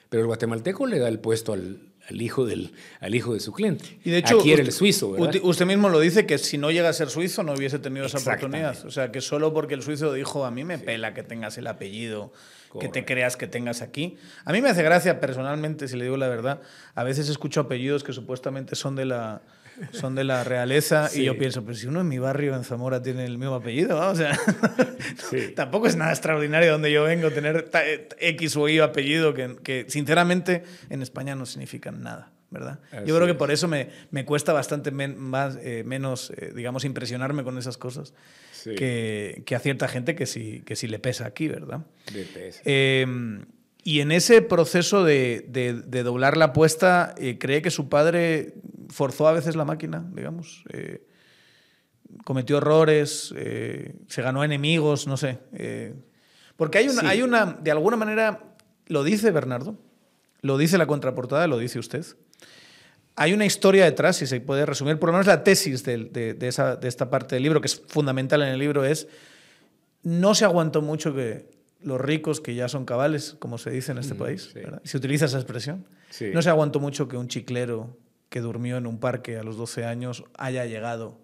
Pero 0.08 0.22
el 0.22 0.28
guatemalteco 0.28 0.88
le 0.88 1.00
da 1.00 1.10
el 1.10 1.20
puesto 1.20 1.52
al, 1.52 1.88
al 2.10 2.22
hijo, 2.22 2.46
del, 2.46 2.72
al 3.00 3.16
hijo 3.16 3.34
de 3.34 3.40
su 3.40 3.52
cliente. 3.52 4.00
Y 4.04 4.12
de 4.12 4.20
hecho, 4.20 4.40
Aquí 4.40 4.52
era 4.52 4.62
el 4.62 4.72
suizo. 4.72 5.10
Usted 5.44 5.66
mismo 5.66 5.90
lo 5.90 6.00
dice 6.00 6.26
que 6.26 6.38
si 6.38 6.58
no 6.58 6.72
llega 6.72 6.90
a 6.90 6.94
ser 6.94 7.10
suizo 7.10 7.44
no 7.44 7.54
hubiese 7.54 7.80
tenido 7.80 8.06
esa 8.06 8.20
oportunidad. 8.20 8.86
O 8.86 8.92
sea, 8.92 9.12
que 9.12 9.22
solo 9.22 9.54
porque 9.54 9.74
el 9.74 9.84
suizo 9.84 10.14
dijo, 10.14 10.46
a 10.46 10.52
mí 10.52 10.64
me 10.64 10.80
pela 10.80 11.14
que 11.14 11.24
tengas 11.24 11.58
el 11.58 11.68
apellido, 11.68 12.32
que 12.80 12.88
te 12.88 13.06
creas 13.06 13.36
que 13.36 13.48
tengas 13.48 13.82
aquí. 13.82 14.18
A 14.46 14.54
mí 14.54 14.62
me 14.62 14.70
hace 14.70 14.84
gracia 14.84 15.20
personalmente, 15.20 15.88
si 15.88 15.98
le 15.98 16.06
digo 16.06 16.18
la 16.18 16.28
verdad, 16.28 16.62
a 16.96 17.04
veces 17.04 17.28
escucho 17.30 17.62
apellidos 17.62 18.04
que 18.04 18.14
supuestamente 18.14 18.76
son 18.76 18.96
de 18.96 19.06
la 19.06 19.42
son 19.92 20.16
de 20.16 20.24
la 20.24 20.44
realeza 20.44 21.10
y 21.14 21.24
yo 21.24 21.38
pienso, 21.38 21.64
pues 21.64 21.80
si 21.80 21.88
uno 21.88 22.02
en 22.02 22.08
mi 22.08 22.20
barrio 22.20 22.56
en 22.56 22.64
Zamora 22.64 23.02
tiene 23.02 23.26
el 23.26 23.38
mismo 23.38 23.56
apellido, 23.56 24.00
o 24.00 24.16
sea, 24.16 24.38
tampoco 25.56 25.88
es 25.88 25.96
nada 25.96 26.12
extraordinario 26.12 26.72
donde 26.72 26.92
yo 26.92 27.04
vengo 27.04 27.32
tener 27.32 27.70
X 28.20 28.58
o 28.58 28.68
Y 28.68 28.80
apellido 28.80 29.34
que, 29.34 29.56
que 29.64 29.86
sinceramente 29.88 30.64
en 30.90 31.02
España 31.02 31.36
no 31.36 31.46
significan 31.46 32.02
nada. 32.02 32.32
¿verdad? 32.50 32.80
yo 33.06 33.14
creo 33.16 33.28
que 33.28 33.34
por 33.34 33.52
eso 33.52 33.68
me, 33.68 33.90
me 34.10 34.24
cuesta 34.24 34.54
bastante 34.54 34.90
más, 34.92 35.58
eh, 35.62 35.84
menos, 35.86 36.32
eh, 36.38 36.54
digamos, 36.56 36.86
impresionarme 36.86 37.44
con 37.44 37.58
esas 37.58 37.78
cosas 37.78 38.14
que, 38.64 39.44
que, 39.46 39.56
a 39.56 39.60
cierta 39.60 39.90
gente 39.90 40.16
que 40.16 40.26
sí, 40.26 40.64
que 40.66 40.78
sí 40.78 40.88
le 40.88 41.00
pesa 41.00 41.26
aquí, 41.26 41.50
¿verdad? 41.50 41.82
Le 42.14 42.24
pesa. 42.24 42.62
Em, 42.64 43.46
y 43.84 44.02
en 44.02 44.12
ese 44.12 44.42
proceso 44.42 45.04
de, 45.04 45.46
de, 45.48 46.04
doblar 46.04 46.36
la 46.36 46.46
apuesta, 46.46 47.16
eh, 47.18 47.38
¿cree 47.38 47.62
que 47.62 47.72
su 47.72 47.88
padre 47.88 48.54
forzó 48.90 49.28
a 49.28 49.34
veces 49.34 49.56
la 49.56 49.66
máquina, 49.66 50.06
digamos? 50.14 50.64
Eh, 50.72 51.06
cometió 52.24 52.58
errores, 52.58 53.34
eh, 53.36 53.96
se 54.08 54.22
ganó 54.22 54.44
enemigos, 54.44 55.08
no 55.08 55.18
sé. 55.18 55.40
porque 56.56 56.80
hay 56.80 56.90
una, 56.90 57.10
hay 57.10 57.22
una, 57.22 57.46
de 57.46 57.72
alguna 57.72 57.98
manera, 57.98 58.56
lo 58.88 59.04
dice 59.04 59.32
Bernardo, 59.32 59.78
lo 60.42 60.58
dice 60.58 60.78
la 60.78 60.88
contraportada, 60.88 61.48
lo 61.48 61.58
dice 61.58 61.80
usted. 61.80 62.06
Hay 63.16 63.34
una 63.34 63.46
historia 63.46 63.86
detrás, 63.86 64.18
si 64.18 64.28
se 64.28 64.40
puede 64.42 64.66
resumir, 64.66 65.00
por 65.00 65.10
lo 65.10 65.14
menos 65.14 65.26
la 65.26 65.44
tesis 65.44 65.84
de, 65.84 66.38
esa, 66.42 66.76
de 66.76 66.88
esta 66.88 67.10
parte 67.10 67.36
del 67.36 67.44
libro, 67.44 67.62
que 67.62 67.68
es 67.68 67.82
fundamental 67.88 68.44
en 68.44 68.50
el 68.50 68.60
libro, 68.60 68.86
es, 68.86 69.08
no 70.04 70.36
se 70.36 70.46
aguantó 70.46 70.82
mucho 70.82 71.16
que 71.16 71.50
los 71.82 72.00
ricos 72.00 72.42
que 72.42 72.56
ya 72.56 72.70
son 72.70 72.86
cabales, 72.86 73.36
como 73.40 73.58
se 73.58 73.72
dice 73.72 73.92
en 73.92 73.98
este 73.98 74.14
mm, 74.14 74.18
país, 74.18 74.54
se 74.84 74.98
utiliza 74.98 75.26
esa 75.26 75.38
expresión. 75.38 75.88
No 76.34 76.42
se 76.42 76.50
aguantó 76.50 76.80
mucho 76.80 77.08
que 77.08 77.18
un 77.18 77.28
chiclero 77.28 77.98
que 78.30 78.42
durmió 78.42 78.78
en 78.78 78.88
un 78.88 79.00
parque 79.00 79.38
a 79.38 79.44
los 79.44 79.58
12 79.58 79.86
años 79.86 80.24
haya 80.38 80.66
llegado 80.66 81.20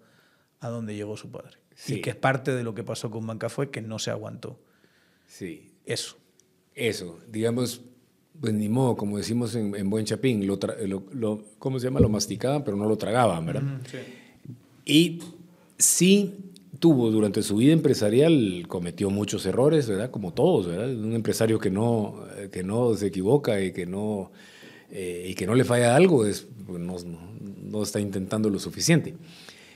a 0.60 0.68
donde 0.68 0.94
llegó 0.94 1.16
su 1.16 1.30
padre. 1.30 1.58
Y 1.88 2.00
que 2.00 2.14
parte 2.14 2.54
de 2.54 2.62
lo 2.62 2.74
que 2.74 2.84
pasó 2.84 3.10
con 3.10 3.26
Banca 3.26 3.48
fue 3.48 3.70
que 3.70 3.82
no 3.82 3.98
se 3.98 4.10
aguantó. 4.10 4.58
Sí. 5.26 5.72
Eso. 5.84 6.16
Eso, 6.74 7.20
digamos, 7.28 7.82
pues 8.40 8.52
ni 8.52 8.68
modo, 8.68 8.96
como 8.96 9.18
decimos 9.18 9.54
en, 9.54 9.90
Buen 9.90 10.04
Chapín, 10.04 10.44
lo, 10.46 10.58
lo, 11.12 11.44
¿cómo 11.58 11.78
se 11.78 11.86
llama? 11.86 12.00
Lo 12.00 12.08
masticaban, 12.08 12.64
pero 12.64 12.76
no 12.76 12.88
lo 12.88 12.96
tragaban, 12.96 13.46
¿verdad? 13.46 13.62
sí. 13.90 13.98
Y 14.84 15.22
sí 15.78 16.52
tuvo 16.78 17.10
durante 17.10 17.42
su 17.42 17.56
vida 17.56 17.72
empresarial, 17.72 18.64
cometió 18.68 19.08
muchos 19.10 19.46
errores, 19.46 19.88
¿verdad? 19.88 20.10
Como 20.10 20.34
todos, 20.34 20.66
¿verdad? 20.66 20.90
Un 20.90 21.14
empresario 21.14 21.58
que 21.58 21.70
no, 21.70 22.24
que 22.50 22.62
no 22.62 22.94
se 22.94 23.06
equivoca 23.06 23.60
y 23.62 23.72
que 23.72 23.86
no, 23.86 24.32
eh, 24.90 25.26
y 25.28 25.34
que 25.34 25.46
no 25.46 25.54
le 25.54 25.64
falla 25.64 25.96
algo, 25.96 26.26
es, 26.26 26.46
pues, 26.66 26.80
no, 26.80 26.96
no, 27.62 27.82
está 27.82 28.00
intentando 28.00 28.50
lo 28.50 28.58
suficiente. 28.58 29.14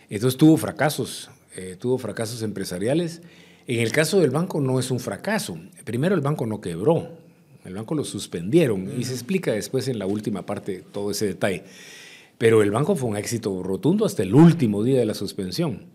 Entonces 0.08 0.38
tuvo 0.38 0.56
fracasos, 0.56 1.30
eh, 1.56 1.76
tuvo 1.78 1.98
fracasos 1.98 2.42
empresariales. 2.42 3.22
En 3.66 3.80
el 3.80 3.92
caso 3.92 4.20
del 4.20 4.30
banco 4.30 4.60
no 4.60 4.78
es 4.78 4.90
un 4.90 5.00
fracaso. 5.00 5.58
Primero 5.84 6.14
el 6.14 6.20
banco 6.20 6.46
no 6.46 6.60
quebró, 6.60 7.10
el 7.64 7.74
banco 7.74 7.94
lo 7.94 8.04
suspendieron 8.04 8.90
y 8.98 9.04
se 9.04 9.12
explica 9.12 9.52
después 9.52 9.88
en 9.88 9.98
la 9.98 10.06
última 10.06 10.46
parte 10.46 10.82
todo 10.92 11.10
ese 11.10 11.26
detalle. 11.26 11.64
Pero 12.38 12.62
el 12.62 12.70
banco 12.70 12.94
fue 12.94 13.10
un 13.10 13.16
éxito 13.16 13.62
rotundo 13.62 14.06
hasta 14.06 14.22
el 14.22 14.34
último 14.34 14.84
día 14.84 14.98
de 14.98 15.06
la 15.06 15.14
suspensión. 15.14 15.86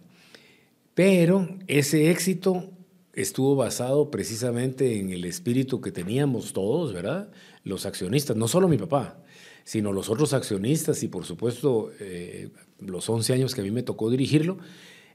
Pero 0.93 1.47
ese 1.67 2.11
éxito 2.11 2.69
estuvo 3.13 3.55
basado 3.55 4.11
precisamente 4.11 4.99
en 4.99 5.11
el 5.11 5.25
espíritu 5.25 5.81
que 5.81 5.91
teníamos 5.91 6.53
todos, 6.53 6.93
¿verdad? 6.93 7.29
Los 7.63 7.85
accionistas, 7.85 8.35
no 8.35 8.47
solo 8.47 8.67
mi 8.67 8.77
papá, 8.77 9.23
sino 9.63 9.93
los 9.93 10.09
otros 10.09 10.33
accionistas 10.33 11.03
y 11.03 11.07
por 11.07 11.25
supuesto 11.25 11.91
eh, 11.99 12.49
los 12.79 13.09
11 13.09 13.33
años 13.33 13.55
que 13.55 13.61
a 13.61 13.63
mí 13.63 13.71
me 13.71 13.83
tocó 13.83 14.09
dirigirlo, 14.09 14.57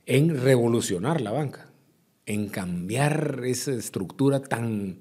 en 0.07 0.41
revolucionar 0.41 1.21
la 1.21 1.33
banca, 1.33 1.71
en 2.25 2.49
cambiar 2.49 3.43
esa 3.45 3.73
estructura 3.73 4.41
tan 4.41 5.01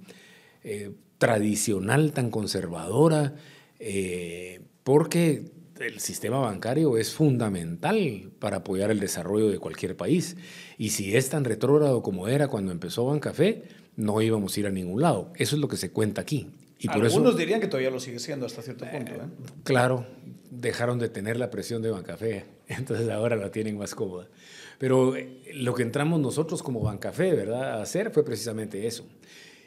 eh, 0.64 0.92
tradicional, 1.18 2.12
tan 2.12 2.30
conservadora, 2.30 3.36
eh, 3.80 4.62
porque 4.84 5.52
el 5.80 6.00
sistema 6.00 6.40
bancario 6.40 6.98
es 6.98 7.14
fundamental 7.14 8.32
para 8.40 8.58
apoyar 8.58 8.92
el 8.92 9.00
desarrollo 9.00 9.50
de 9.50 9.60
cualquier 9.60 9.96
país. 9.96 10.36
Y 10.78 10.90
si 10.90 11.16
es 11.16 11.30
tan 11.30 11.46
retrógrado 11.46 12.02
como 12.02 12.28
era 12.28 12.48
cuando 12.48 12.72
empezó 12.72 13.06
Bancafé, 13.06 13.64
no 13.96 14.22
íbamos 14.22 14.56
a 14.56 14.60
ir 14.60 14.68
a 14.68 14.72
ningún 14.72 15.02
lado. 15.02 15.32
Eso 15.36 15.56
es 15.56 15.62
lo 15.62 15.68
que 15.68 15.78
se 15.78 15.92
cuenta 15.92 16.22
aquí. 16.22 16.48
Y 16.80 16.88
por 16.88 17.04
Algunos 17.04 17.38
dirían 17.38 17.60
que 17.60 17.68
todavía 17.68 17.90
lo 17.90 18.00
sigue 18.00 18.20
siendo 18.20 18.46
hasta 18.46 18.62
cierto 18.62 18.86
punto. 18.86 19.12
¿eh? 19.14 19.20
Claro, 19.64 20.06
dejaron 20.52 21.00
de 21.00 21.10
tener 21.10 21.38
la 21.38 21.50
presión 21.50 21.82
de 21.82 21.92
Bancafé, 21.92 22.46
entonces 22.68 23.10
ahora 23.10 23.36
la 23.36 23.52
tienen 23.52 23.78
más 23.78 23.96
cómoda. 23.96 24.28
Pero 24.78 25.16
eh, 25.16 25.42
lo 25.54 25.74
que 25.74 25.84
entramos 25.84 26.20
nosotros 26.20 26.62
como 26.62 26.82
Bancafé, 26.82 27.34
¿verdad?, 27.34 27.80
a 27.80 27.82
hacer 27.82 28.12
fue 28.12 28.24
precisamente 28.24 28.86
eso. 28.86 29.08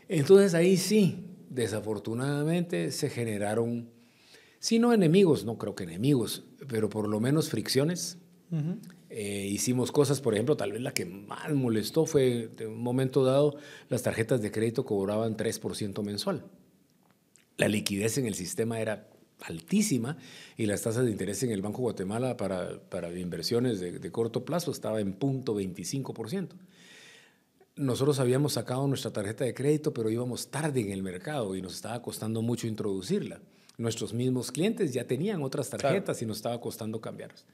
Entonces 0.08 0.54
ahí 0.54 0.76
sí, 0.76 1.24
desafortunadamente 1.48 2.92
se 2.92 3.10
generaron 3.10 3.88
si 4.60 4.78
no 4.78 4.92
enemigos, 4.92 5.46
no 5.46 5.56
creo 5.56 5.74
que 5.74 5.84
enemigos, 5.84 6.44
pero 6.68 6.90
por 6.90 7.08
lo 7.08 7.18
menos 7.18 7.48
fricciones. 7.48 8.18
Eh, 9.08 9.46
hicimos 9.48 9.90
cosas, 9.90 10.20
por 10.20 10.34
ejemplo, 10.34 10.56
tal 10.56 10.72
vez 10.72 10.82
la 10.82 10.92
que 10.92 11.06
más 11.06 11.50
molestó 11.54 12.04
fue, 12.04 12.50
de 12.56 12.66
un 12.66 12.82
momento 12.82 13.24
dado, 13.24 13.56
las 13.88 14.02
tarjetas 14.02 14.42
de 14.42 14.50
crédito 14.50 14.84
cobraban 14.84 15.36
3% 15.36 16.02
mensual. 16.02 16.44
La 17.60 17.68
liquidez 17.68 18.18
en 18.18 18.26
el 18.26 18.34
sistema 18.34 18.80
era 18.80 19.08
altísima 19.42 20.18
y 20.56 20.66
las 20.66 20.82
tasas 20.82 21.04
de 21.04 21.10
interés 21.10 21.42
en 21.42 21.50
el 21.50 21.62
Banco 21.62 21.82
Guatemala 21.82 22.36
para, 22.36 22.80
para 22.90 23.10
inversiones 23.18 23.80
de, 23.80 23.98
de, 23.98 24.10
corto 24.12 24.44
plazo 24.44 24.70
estaba 24.70 25.00
en 25.00 25.12
punto 25.12 25.54
25%. 25.54 26.48
Nosotros 27.76 28.18
habíamos 28.20 28.54
sacado 28.54 28.86
nuestra 28.86 29.12
tarjeta 29.12 29.44
de 29.44 29.54
crédito, 29.54 29.94
pero 29.94 30.10
íbamos 30.10 30.50
tarde 30.50 30.80
en 30.80 30.90
el 30.90 31.02
mercado 31.02 31.56
y 31.56 31.62
nos 31.62 31.74
estaba 31.74 32.02
costando 32.02 32.42
mucho 32.42 32.66
introducirla 32.66 33.40
nuestros 33.80 34.12
mismos 34.12 34.52
clientes 34.52 34.92
ya 34.92 35.04
tenían 35.04 35.42
otras 35.42 35.70
tarjetas 35.70 36.20
y 36.22 36.26
nos 36.26 36.36
estaba 36.36 36.60
costando 36.60 37.00
cambiarlas. 37.00 37.44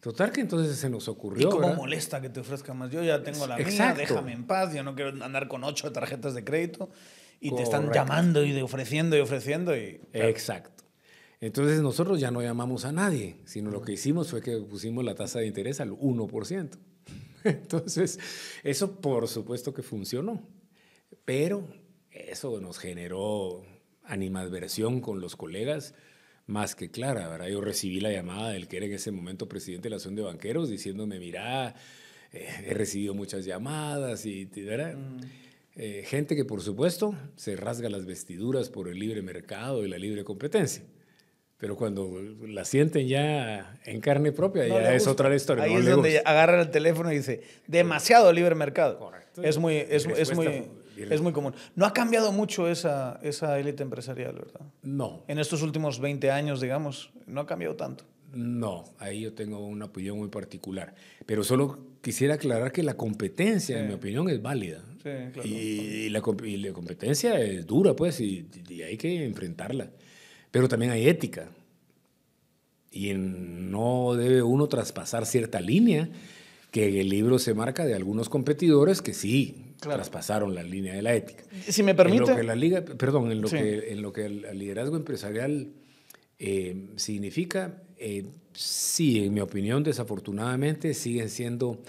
Total 0.00 0.32
que 0.32 0.40
entonces 0.40 0.76
se 0.76 0.90
nos 0.90 1.08
ocurrió. 1.08 1.48
¿Y 1.48 1.50
cómo 1.50 1.74
molesta 1.74 2.20
que 2.20 2.30
te 2.30 2.40
ofrezcan 2.40 2.76
más? 2.76 2.90
Yo 2.90 3.02
ya 3.02 3.22
tengo 3.22 3.46
la 3.46 3.56
mía, 3.56 3.94
déjame 3.96 4.32
en 4.32 4.46
paz, 4.46 4.74
yo 4.74 4.82
no 4.82 4.94
quiero 4.94 5.24
andar 5.24 5.46
con 5.46 5.62
ocho 5.62 5.92
tarjetas 5.92 6.34
de 6.34 6.42
crédito 6.42 6.90
y 7.40 7.54
te 7.54 7.62
están 7.62 7.90
llamando 7.92 8.44
y 8.44 8.58
ofreciendo 8.60 9.16
y 9.16 9.20
ofreciendo. 9.20 9.76
Y, 9.76 10.00
Exacto. 10.12 10.84
Entonces 11.40 11.80
nosotros 11.80 12.20
ya 12.20 12.30
no 12.30 12.42
llamamos 12.42 12.84
a 12.84 12.92
nadie, 12.92 13.38
sino 13.46 13.70
lo 13.70 13.80
que 13.80 13.92
hicimos 13.92 14.28
fue 14.28 14.42
que 14.42 14.58
pusimos 14.58 15.04
la 15.04 15.14
tasa 15.14 15.38
de 15.38 15.46
interés 15.46 15.80
al 15.80 15.92
1%. 15.92 16.70
Entonces, 17.44 18.18
eso 18.62 19.00
por 19.00 19.26
supuesto 19.26 19.72
que 19.72 19.82
funcionó, 19.82 20.46
pero 21.24 21.66
eso 22.10 22.60
nos 22.60 22.78
generó 22.78 23.64
animadversión 24.04 25.00
con 25.00 25.20
los 25.20 25.36
colegas 25.36 25.94
más 26.46 26.74
que 26.74 26.90
clara, 26.90 27.28
¿verdad? 27.28 27.46
Yo 27.46 27.60
recibí 27.60 28.00
la 28.00 28.10
llamada 28.10 28.50
del 28.50 28.68
que 28.68 28.78
era 28.78 28.86
en 28.86 28.92
ese 28.92 29.12
momento 29.12 29.48
presidente 29.48 29.84
de 29.84 29.90
la 29.90 29.96
Asociación 29.96 30.16
de 30.16 30.22
Banqueros 30.22 30.68
diciéndome, 30.68 31.18
mira, 31.18 31.74
eh, 32.32 32.48
he 32.66 32.74
recibido 32.74 33.14
muchas 33.14 33.44
llamadas 33.44 34.26
y, 34.26 34.44
¿verdad? 34.44 34.96
Mm. 34.96 35.20
Eh, 35.82 36.04
gente 36.04 36.36
que 36.36 36.44
por 36.44 36.60
supuesto 36.60 37.14
se 37.36 37.56
rasga 37.56 37.88
las 37.88 38.04
vestiduras 38.04 38.68
por 38.68 38.86
el 38.86 38.98
libre 38.98 39.22
mercado 39.22 39.82
y 39.82 39.88
la 39.88 39.96
libre 39.96 40.24
competencia. 40.24 40.84
Pero 41.56 41.74
cuando 41.74 42.20
la 42.46 42.66
sienten 42.66 43.08
ya 43.08 43.80
en 43.86 44.02
carne 44.02 44.30
propia, 44.30 44.68
ya 44.68 44.94
es 44.94 45.06
otra 45.06 45.34
historia. 45.34 45.64
Ahí 45.64 45.76
es 45.76 45.86
donde 45.86 46.20
agarran 46.22 46.60
el 46.60 46.70
teléfono 46.70 47.10
y 47.10 47.16
dice, 47.16 47.40
demasiado 47.66 48.30
libre 48.30 48.54
mercado. 48.54 48.98
Correcto. 48.98 49.42
Es 49.42 49.56
muy, 49.56 49.76
es, 49.76 50.04
es 50.04 50.34
muy, 50.34 50.68
es 50.98 51.20
muy 51.22 51.32
común. 51.32 51.54
No 51.74 51.86
ha 51.86 51.94
cambiado 51.94 52.30
mucho 52.30 52.68
esa, 52.68 53.18
esa 53.22 53.58
élite 53.58 53.82
empresarial, 53.82 54.34
¿verdad? 54.34 54.60
No. 54.82 55.24
En 55.28 55.38
estos 55.38 55.62
últimos 55.62 55.98
20 55.98 56.30
años, 56.30 56.60
digamos, 56.60 57.10
no 57.26 57.40
ha 57.40 57.46
cambiado 57.46 57.76
tanto. 57.76 58.04
No, 58.34 58.84
ahí 58.98 59.22
yo 59.22 59.32
tengo 59.32 59.60
una 59.60 59.86
opinión 59.86 60.18
muy 60.18 60.28
particular. 60.28 60.94
Pero 61.24 61.42
solo 61.42 61.78
quisiera 62.02 62.34
aclarar 62.34 62.70
que 62.70 62.82
la 62.82 62.98
competencia, 62.98 63.80
en 63.80 63.88
mi 63.88 63.94
opinión, 63.94 64.28
es 64.28 64.42
válida. 64.42 64.82
Sí, 65.02 65.10
claro. 65.32 65.48
y, 65.48 66.08
la, 66.10 66.20
competencia 66.20 67.40
es 67.40 67.66
dura, 67.66 67.94
pues, 67.94 68.20
y, 68.20 68.46
hay 68.86 68.96
que 68.96 69.24
enfrentarla. 69.24 69.90
Pero 70.50 70.68
también 70.68 70.92
hay 70.92 71.08
ética. 71.08 71.48
Y 72.90 73.12
no 73.14 74.14
debe 74.16 74.42
uno 74.42 74.68
traspasar 74.68 75.24
cierta 75.26 75.60
línea 75.60 76.10
que 76.70 76.88
en 76.88 76.96
el 76.96 77.08
libro 77.08 77.38
se 77.38 77.54
marca 77.54 77.84
de 77.84 77.94
algunos 77.94 78.28
competidores 78.28 79.00
que 79.00 79.14
sí 79.14 79.74
traspasaron 79.80 80.54
la 80.54 80.62
línea 80.62 80.94
de 80.94 81.02
la 81.02 81.14
ética. 81.14 81.44
Si 81.68 81.82
me 81.82 81.94
permite. 81.94 82.24
En 82.24 82.30
lo 82.30 82.36
que 82.36 82.42
la 82.42 82.54
liga, 82.56 82.84
perdón, 82.84 83.30
en 83.30 83.40
lo, 83.40 83.48
que, 83.48 83.92
en 83.92 84.02
lo 84.02 84.12
que 84.12 84.26
el 84.26 84.58
liderazgo 84.58 84.96
empresarial 84.96 85.72
eh, 86.42 86.88
significa, 86.96 87.82
eh, 87.98 88.24
sí, 88.54 89.24
en 89.24 89.34
mi 89.34 89.40
opinión, 89.40 89.82
desafortunadamente 89.82 90.94
siguen 90.94 91.28
siendo 91.28 91.82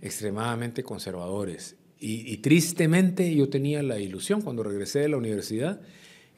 extremadamente 0.00 0.82
conservadores. 0.82 1.76
Y, 2.04 2.38
tristemente 2.38 3.32
yo 3.32 3.48
tenía 3.48 3.80
la 3.80 4.00
ilusión 4.00 4.42
cuando 4.42 4.64
regresé 4.64 4.98
de 4.98 5.08
la 5.08 5.16
universidad 5.16 5.80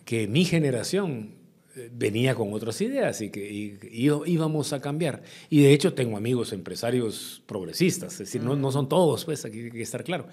que 0.04 0.28
mi 0.28 0.44
generación 0.44 1.36
eh, 1.74 1.88
venía 1.90 2.34
con 2.34 2.52
otras 2.52 2.78
ideas 2.82 3.22
y 3.22 3.30
que 3.30 3.80
íbamos 3.90 4.74
a 4.74 4.82
cambiar. 4.82 5.22
Y 5.48 5.62
de 5.62 5.72
hecho 5.72 5.94
tengo 5.94 6.18
amigos 6.18 6.52
empresarios 6.52 7.42
progresistas, 7.46 8.12
es 8.12 8.18
decir, 8.18 8.42
no, 8.42 8.56
no 8.56 8.70
son 8.72 8.90
todos, 8.90 9.24
pues 9.24 9.46
aquí 9.46 9.60
hay 9.60 9.70
que 9.70 9.80
estar 9.80 10.04
claro. 10.04 10.28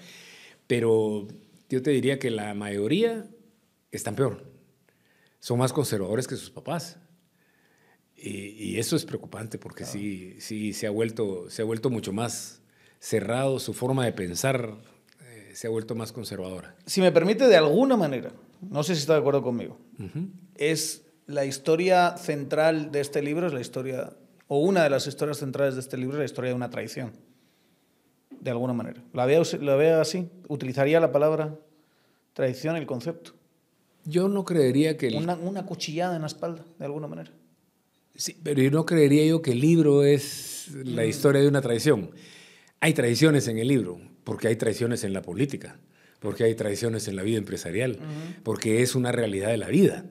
Pero 0.66 1.26
yo 1.70 1.80
te 1.80 1.92
diría 1.92 2.18
que 2.18 2.30
la 2.30 2.52
mayoría 2.52 3.26
están 3.90 4.14
peor. 4.14 4.44
Son 5.40 5.58
más 5.58 5.72
conservadores 5.72 6.28
que 6.28 6.36
sus 6.36 6.50
papás. 6.50 6.98
Y, 8.14 8.78
eso 8.78 8.96
es 8.96 9.06
preocupante 9.06 9.56
porque 9.56 9.86
sí, 9.86 10.36
sí 10.40 10.74
se, 10.74 10.86
ha 10.86 10.90
vuelto, 10.90 11.48
se 11.48 11.62
ha 11.62 11.64
vuelto 11.64 11.88
mucho 11.88 12.12
más 12.12 12.60
cerrado, 13.00 13.58
su 13.58 13.72
forma 13.72 14.04
de 14.04 14.12
pensar 14.12 14.91
se 15.54 15.66
ha 15.66 15.70
vuelto 15.70 15.94
más 15.94 16.12
conservadora. 16.12 16.74
Si 16.86 17.00
me 17.00 17.12
permite, 17.12 17.46
de 17.46 17.56
alguna 17.56 17.96
manera, 17.96 18.32
no 18.60 18.82
sé 18.82 18.94
si 18.94 19.00
está 19.00 19.14
de 19.14 19.20
acuerdo 19.20 19.42
conmigo, 19.42 19.78
es 20.54 21.02
la 21.26 21.44
historia 21.44 22.16
central 22.16 22.92
de 22.92 23.00
este 23.00 23.22
libro, 23.22 23.46
es 23.46 23.52
la 23.52 23.60
historia, 23.60 24.12
o 24.48 24.60
una 24.60 24.84
de 24.84 24.90
las 24.90 25.06
historias 25.06 25.38
centrales 25.38 25.74
de 25.74 25.80
este 25.80 25.96
libro, 25.96 26.14
es 26.14 26.18
la 26.18 26.24
historia 26.24 26.50
de 26.50 26.56
una 26.56 26.70
traición, 26.70 27.12
de 28.40 28.50
alguna 28.50 28.72
manera. 28.72 29.02
¿La 29.12 29.26
veo, 29.26 29.42
la 29.60 29.76
veo 29.76 30.00
así? 30.00 30.28
¿Utilizaría 30.48 31.00
la 31.00 31.12
palabra 31.12 31.58
traición 32.32 32.76
el 32.76 32.86
concepto? 32.86 33.32
Yo 34.04 34.28
no 34.28 34.44
creería 34.44 34.96
que... 34.96 35.08
Una, 35.16 35.36
una 35.36 35.64
cuchillada 35.64 36.16
en 36.16 36.22
la 36.22 36.26
espalda, 36.26 36.64
de 36.78 36.84
alguna 36.84 37.06
manera. 37.06 37.30
Sí, 38.14 38.36
pero 38.42 38.60
yo 38.60 38.70
no 38.70 38.84
creería 38.84 39.24
yo 39.24 39.42
que 39.42 39.52
el 39.52 39.60
libro 39.60 40.04
es 40.04 40.68
la 40.74 41.02
mm. 41.02 41.08
historia 41.08 41.40
de 41.40 41.48
una 41.48 41.62
traición. 41.62 42.10
Hay 42.80 42.94
traiciones 42.94 43.48
en 43.48 43.58
el 43.58 43.68
libro, 43.68 44.00
porque 44.24 44.48
hay 44.48 44.56
traiciones 44.56 45.04
en 45.04 45.12
la 45.12 45.22
política, 45.22 45.78
porque 46.20 46.44
hay 46.44 46.54
traiciones 46.54 47.08
en 47.08 47.16
la 47.16 47.22
vida 47.22 47.38
empresarial, 47.38 47.98
porque 48.42 48.82
es 48.82 48.94
una 48.94 49.12
realidad 49.12 49.48
de 49.50 49.56
la 49.56 49.68
vida. 49.68 50.04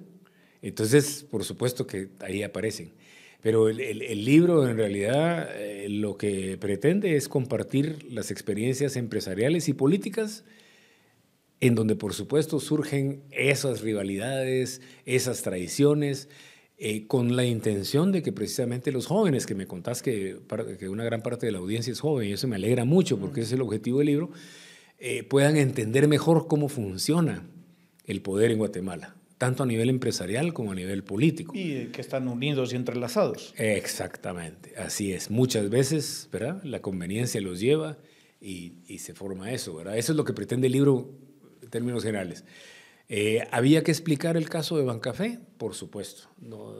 Entonces, 0.61 1.25
por 1.29 1.43
supuesto 1.43 1.87
que 1.87 2.09
ahí 2.19 2.43
aparecen. 2.43 2.93
Pero 3.41 3.69
el, 3.69 4.25
libro 4.25 4.69
en 4.69 4.77
realidad 4.77 5.49
eh, 5.55 5.87
lo 5.89 6.15
que 6.15 6.57
pretende 6.59 7.15
es 7.15 7.27
compartir 7.27 8.05
las 8.11 8.29
experiencias 8.29 8.95
empresariales 8.95 9.67
y 9.67 9.73
políticas 9.73 10.43
en 11.59 11.75
donde 11.75 11.95
por 11.95 12.13
supuesto 12.13 12.59
surgen 12.59 13.23
esas 13.31 13.81
rivalidades, 13.81 14.81
esas 15.05 15.41
traiciones, 15.43 16.29
eh, 16.83 17.05
con 17.05 17.35
la 17.35 17.45
intención 17.45 18.11
de 18.11 18.23
que 18.23 18.31
precisamente 18.31 18.91
los 18.91 19.05
jóvenes, 19.05 19.45
que 19.45 19.53
me 19.53 19.67
contás 19.67 20.01
que, 20.01 20.37
que, 20.79 20.89
una 20.89 21.03
gran 21.03 21.21
parte 21.21 21.45
de 21.45 21.51
la 21.51 21.59
audiencia 21.59 21.93
es 21.93 21.99
joven, 21.99 22.29
y 22.29 22.31
eso 22.33 22.47
me 22.47 22.55
alegra 22.55 22.85
mucho 22.85 23.19
porque 23.19 23.41
es 23.41 23.51
el 23.51 23.61
objetivo 23.61 23.99
del 23.99 24.07
libro, 24.07 24.31
eh, 24.97 25.21
puedan 25.21 25.57
entender 25.57 26.07
mejor 26.07 26.47
cómo 26.47 26.69
funciona 26.69 27.45
el 28.05 28.23
poder 28.23 28.49
en 28.49 28.57
Guatemala, 28.57 29.15
tanto 29.37 29.61
a 29.61 29.67
nivel 29.67 29.91
empresarial 29.91 30.55
como 30.55 30.71
a 30.71 30.75
nivel 30.75 31.03
político. 31.03 31.53
Y 31.55 31.89
que 31.91 32.01
están 32.01 32.27
unidos 32.27 32.73
y 32.73 32.77
entrelazados. 32.77 33.53
Exactamente, 33.57 34.73
así 34.75 35.13
es. 35.13 35.29
Muchas 35.29 35.69
veces, 35.69 36.29
¿verdad? 36.31 36.63
La 36.63 36.81
conveniencia 36.81 37.39
los 37.41 37.59
lleva 37.59 37.99
y, 38.41 38.73
y 38.87 38.97
se 38.97 39.13
forma 39.13 39.51
eso, 39.51 39.75
¿verdad? 39.75 39.99
Eso 39.99 40.13
es 40.13 40.17
lo 40.17 40.23
que 40.23 40.33
pretende 40.33 40.65
el 40.65 40.73
libro 40.73 41.11
en 41.61 41.69
términos 41.69 42.01
generales. 42.01 42.43
Eh, 43.13 43.45
¿Había 43.51 43.83
que 43.83 43.91
explicar 43.91 44.37
el 44.37 44.47
caso 44.47 44.77
de 44.77 44.85
Bancafé? 44.85 45.37
Por 45.57 45.75
supuesto. 45.75 46.29
No, 46.39 46.73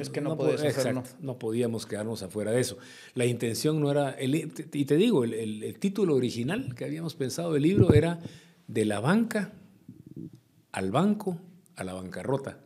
es 0.00 0.10
que 0.10 0.20
no, 0.20 0.34
no 0.34 0.44
hacerlo. 0.44 1.04
no 1.20 1.38
podíamos 1.38 1.86
quedarnos 1.86 2.24
afuera 2.24 2.50
de 2.50 2.60
eso. 2.60 2.76
La 3.14 3.24
intención 3.24 3.80
no 3.80 3.92
era, 3.92 4.16
y 4.20 4.84
te 4.84 4.96
digo, 4.96 5.22
el, 5.22 5.76
título 5.78 6.16
original 6.16 6.74
que 6.74 6.86
habíamos 6.86 7.14
pensado 7.14 7.52
del 7.52 7.62
libro 7.62 7.94
era 7.94 8.18
De 8.66 8.84
la 8.84 8.98
banca 8.98 9.52
al 10.72 10.90
banco 10.90 11.40
a 11.76 11.84
la 11.84 11.94
bancarrota. 11.94 12.58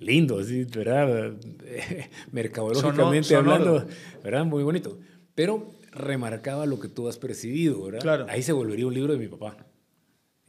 Lindo, 0.00 0.42
sí, 0.42 0.64
¿verdad? 0.64 1.34
Mercadológicamente 2.32 3.36
hablando, 3.36 3.86
¿verdad? 4.24 4.46
Muy 4.46 4.62
bonito. 4.62 4.98
Pero 5.34 5.74
remarcaba 5.92 6.64
lo 6.64 6.80
que 6.80 6.88
tú 6.88 7.06
has 7.06 7.18
percibido, 7.18 7.82
¿verdad? 7.82 8.00
Claro. 8.00 8.26
Ahí 8.30 8.42
se 8.42 8.52
volvería 8.52 8.86
un 8.86 8.94
libro 8.94 9.12
de 9.12 9.18
mi 9.18 9.28
papá. 9.28 9.67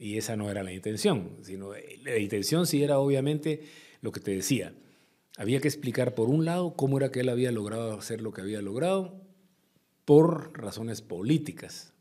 Y 0.00 0.16
esa 0.16 0.34
no 0.34 0.50
era 0.50 0.62
la 0.62 0.72
intención, 0.72 1.36
sino 1.42 1.74
eh, 1.74 2.00
la 2.02 2.16
intención 2.16 2.66
sí 2.66 2.82
era 2.82 2.98
obviamente 2.98 3.64
lo 4.00 4.12
que 4.12 4.20
te 4.20 4.30
decía. 4.30 4.72
Había 5.36 5.60
que 5.60 5.68
explicar 5.68 6.14
por 6.14 6.30
un 6.30 6.46
lado 6.46 6.74
cómo 6.74 6.96
era 6.96 7.12
que 7.12 7.20
él 7.20 7.28
había 7.28 7.52
logrado 7.52 7.92
hacer 7.98 8.22
lo 8.22 8.32
que 8.32 8.40
había 8.40 8.62
logrado 8.62 9.20
por 10.06 10.58
razones 10.58 11.02
políticas. 11.02 11.92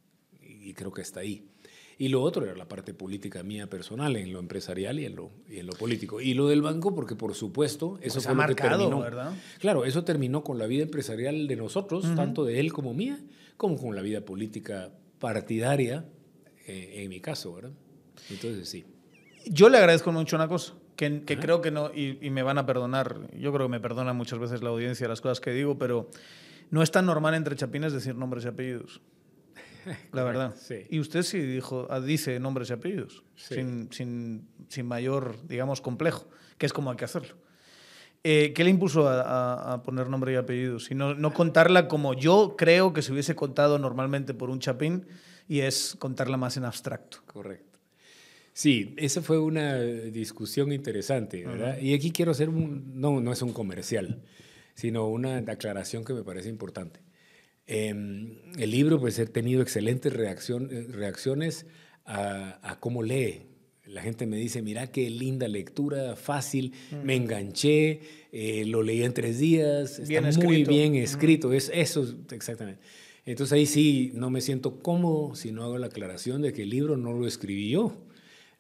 Y 0.41 0.73
creo 0.75 0.93
que 0.93 1.01
está 1.01 1.19
ahí. 1.19 1.49
Y 1.97 2.07
lo 2.07 2.21
otro 2.21 2.45
era 2.45 2.55
la 2.55 2.69
parte 2.69 2.93
política 2.93 3.43
mía 3.43 3.69
personal, 3.69 4.15
en 4.15 4.31
lo 4.31 4.39
empresarial 4.39 4.97
y 5.01 5.05
en 5.05 5.17
lo, 5.17 5.31
y 5.49 5.57
en 5.59 5.67
lo 5.67 5.73
político. 5.73 6.21
Y 6.21 6.33
lo 6.33 6.47
del 6.47 6.62
banco, 6.62 6.95
porque 6.95 7.17
por 7.17 7.35
supuesto, 7.35 7.99
eso 8.01 8.21
fue 8.21 8.31
ha 8.31 8.35
marcado, 8.35 8.97
¿verdad? 9.01 9.33
Claro, 9.59 9.83
eso 9.83 10.05
terminó 10.05 10.41
con 10.41 10.57
la 10.57 10.67
vida 10.67 10.83
empresarial 10.83 11.49
de 11.49 11.57
nosotros, 11.57 12.05
tanto 12.15 12.45
de 12.45 12.62
él 12.62 12.71
como 12.71 12.93
mía, 12.93 13.19
como 13.57 13.77
con 13.77 13.93
la 13.93 14.01
vida 14.01 14.21
política 14.21 14.93
partidaria, 15.19 16.05
eh, 16.65 17.03
en 17.03 17.09
mi 17.09 17.19
caso, 17.19 17.53
¿verdad? 17.53 17.73
Entonces, 18.30 18.70
sí. 18.70 18.86
Yo 19.46 19.70
le 19.70 19.78
agradezco 19.78 20.12
mucho 20.12 20.36
una 20.36 20.48
cosa, 20.48 20.74
que, 20.96 21.24
creo 21.39 21.62
que 21.62 21.72
no, 21.72 21.92
y, 21.94 22.30
me 22.30 22.44
van 22.44 22.58
a 22.58 22.65
perdonar, 22.65 23.18
yo 23.38 23.54
creo 23.54 23.68
que 23.68 23.72
me 23.72 23.80
perdona 23.80 24.13
muchas 24.13 24.38
veces 24.38 24.62
la 24.62 24.70
audiencia 24.70 25.08
las 25.08 25.22
cosas 25.22 25.39
que 25.39 25.52
digo, 25.52 25.78
pero 25.78 26.10
no 26.72 26.84
es 26.84 26.92
tan 26.92 27.06
normal 27.06 27.34
entre 27.36 27.56
chapines 27.56 27.94
decir 27.94 28.15
nombres 28.15 28.46
y 28.46 28.50
apellidos. 28.50 29.02
La 30.12 30.24
verdad. 30.24 30.54
Y 30.89 31.00
usted 31.00 31.24
sí 31.24 31.39
dijo, 31.39 31.88
ah, 31.89 32.02
dice 32.02 32.39
nombres 32.39 32.70
y 32.70 32.74
apellidos, 32.74 33.24
sin, 33.36 33.92
sin, 33.92 34.48
sin, 34.68 34.86
mayor, 34.86 35.38
digamos, 35.48 35.80
complejo, 35.80 36.28
que 36.58 36.65
es 36.65 36.74
como 36.74 36.92
hay 36.92 36.98
que 36.98 37.06
hacerlo. 37.06 37.36
Eh, 38.26 38.52
¿Qué 38.54 38.65
le 38.65 38.70
impuso 38.70 39.08
a, 39.08 39.74
a, 39.74 39.84
poner 39.84 40.10
nombre 40.10 40.34
y 40.34 40.36
apellidos? 40.36 40.92
Y 40.92 40.96
no, 40.96 41.15
no 41.15 41.34
contarla 41.34 41.88
como 41.88 42.13
yo 42.13 42.56
creo 42.58 42.92
que 42.92 43.02
se 43.02 43.13
hubiese 43.13 43.34
contado 43.34 43.80
normalmente 43.80 44.34
por 44.34 44.50
un 44.50 44.60
chapín, 44.60 45.08
y 45.50 45.62
es 45.62 45.96
contarla 45.98 46.38
más 46.38 46.56
en 46.58 46.63
abstracto. 46.63 47.18
Correcto. 47.26 47.68
Sí, 48.53 48.93
esa 48.97 49.21
fue 49.21 49.39
una 49.39 49.79
discusión 49.79 50.71
interesante, 50.71 51.45
¿verdad? 51.45 51.79
Y 51.79 51.93
aquí 51.93 52.12
quiero 52.12 52.31
hacer 52.31 52.49
un, 52.49 52.99
no, 52.99 53.21
no 53.21 53.31
es 53.31 53.41
un 53.41 53.53
comercial, 53.53 54.21
sino 54.73 55.07
una 55.07 55.38
aclaración 55.38 56.03
que 56.03 56.13
me 56.13 56.23
parece 56.23 56.49
importante. 56.49 56.99
Em, 57.67 58.38
el 58.57 58.71
libro, 58.71 58.99
pues, 58.99 59.19
he 59.19 59.27
tenido 59.27 59.62
excelentes 59.62 60.12
reacción, 60.12 60.69
reacciones 60.91 61.67
a, 62.05 62.77
cómo 62.79 63.03
lee. 63.03 63.43
La 63.85 64.01
gente 64.01 64.25
me 64.25 64.38
dice, 64.38 64.62
mira 64.62 64.91
qué 64.91 65.09
linda 65.09 65.47
lectura, 65.47 66.15
fácil, 66.15 66.73
me 67.03 67.15
enganché, 67.15 68.01
eh, 68.31 68.65
lo 68.65 68.83
leí 68.83 69.03
en 69.03 69.13
tres 69.13 69.39
días, 69.39 69.99
está 69.99 70.21
muy 70.43 70.63
bien 70.63 70.95
escrito, 70.95 71.53
es 71.53 71.71
eso 71.73 72.15
exactamente. 72.31 72.81
Entonces 73.25 73.53
ahí 73.53 73.65
sí 73.65 74.12
no 74.13 74.29
me 74.29 74.41
siento 74.41 74.79
cómodo 74.79 75.35
si 75.35 75.51
no 75.51 75.63
hago 75.63 75.77
la 75.77 75.88
aclaración 75.88 76.41
de 76.41 76.53
que 76.53 76.63
el 76.63 76.69
libro 76.69 76.97
no 76.97 77.13
lo 77.13 77.27
escribí 77.27 77.69
yo 77.69 78.09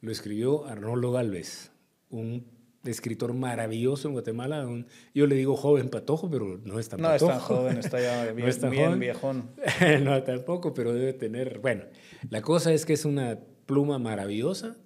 lo 0.01 0.11
escribió 0.11 0.65
Arnoldo 0.65 1.11
Galvez, 1.11 1.71
un 2.09 2.45
escritor 2.85 3.33
maravilloso 3.33 4.07
en 4.07 4.13
Guatemala. 4.13 4.67
yo 5.13 5.27
le 5.27 5.35
digo 5.35 5.55
joven 5.55 5.89
patojo, 5.89 6.29
pero 6.29 6.59
no 6.63 6.79
es 6.79 6.89
tan 6.89 7.01
no 7.01 7.09
patojo. 7.09 7.27
No 7.29 7.37
es 7.37 7.39
tan 7.39 7.57
joven, 7.57 7.77
está 7.77 7.99
ya 8.01 8.31
bien, 8.31 8.49
no 8.61 8.69
bien 8.69 8.99
viejón. 8.99 9.49
no, 10.03 10.23
tampoco, 10.23 10.73
pero 10.73 10.93
debe 10.93 11.13
tener... 11.13 11.59
Bueno, 11.59 11.83
la 12.29 12.41
cosa 12.41 12.73
es 12.73 12.85
que 12.85 12.93
es 12.93 13.05
una 13.05 13.39
pluma 13.65 13.99
maravillosa. 13.99 14.77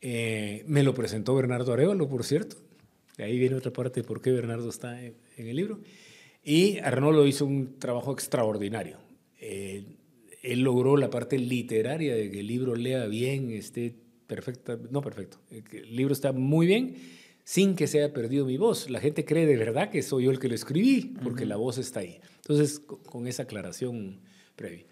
Eh, 0.00 0.64
me 0.66 0.82
lo 0.82 0.94
presentó 0.94 1.34
Bernardo 1.34 1.72
Arevalo, 1.72 2.08
por 2.08 2.24
cierto. 2.24 2.56
Ahí 3.18 3.38
viene 3.38 3.56
otra 3.56 3.72
parte 3.72 4.02
de 4.02 4.06
por 4.06 4.20
qué 4.20 4.32
Bernardo 4.32 4.68
está 4.68 5.02
en, 5.02 5.14
el 5.36 5.56
libro. 5.56 5.80
Y 6.44 6.78
Arnoldo 6.78 7.26
hizo 7.26 7.46
un 7.46 7.78
trabajo 7.78 8.12
extraordinario. 8.12 8.98
Eh, 9.40 9.84
él 10.42 10.60
logró 10.60 10.96
la 10.96 11.08
parte 11.08 11.38
literaria 11.38 12.14
de 12.14 12.30
que 12.30 12.40
el 12.40 12.46
libro 12.48 12.74
lea 12.74 13.06
bien, 13.06 13.50
esté 13.50 13.94
perfecta, 14.34 14.78
no 14.90 15.02
perfecto, 15.02 15.38
el 15.50 15.94
libro 15.94 16.14
está 16.14 16.32
muy 16.32 16.66
bien, 16.66 16.96
sin 17.44 17.76
que 17.76 17.86
se 17.86 18.02
haya 18.02 18.14
perdido 18.14 18.46
mi 18.46 18.56
voz. 18.56 18.88
La 18.88 18.98
gente 18.98 19.24
cree 19.26 19.46
de 19.46 19.56
verdad 19.56 19.90
que 19.90 20.02
soy 20.02 20.24
yo 20.24 20.30
el 20.30 20.38
que 20.38 20.48
lo 20.48 20.54
escribí, 20.54 21.14
porque 21.22 21.44
la 21.44 21.56
voz 21.56 21.76
está 21.76 22.00
ahí. 22.00 22.18
Entonces, 22.36 22.78
con 22.78 23.26
esa 23.26 23.42
aclaración 23.42 24.20
previa. 24.56 24.86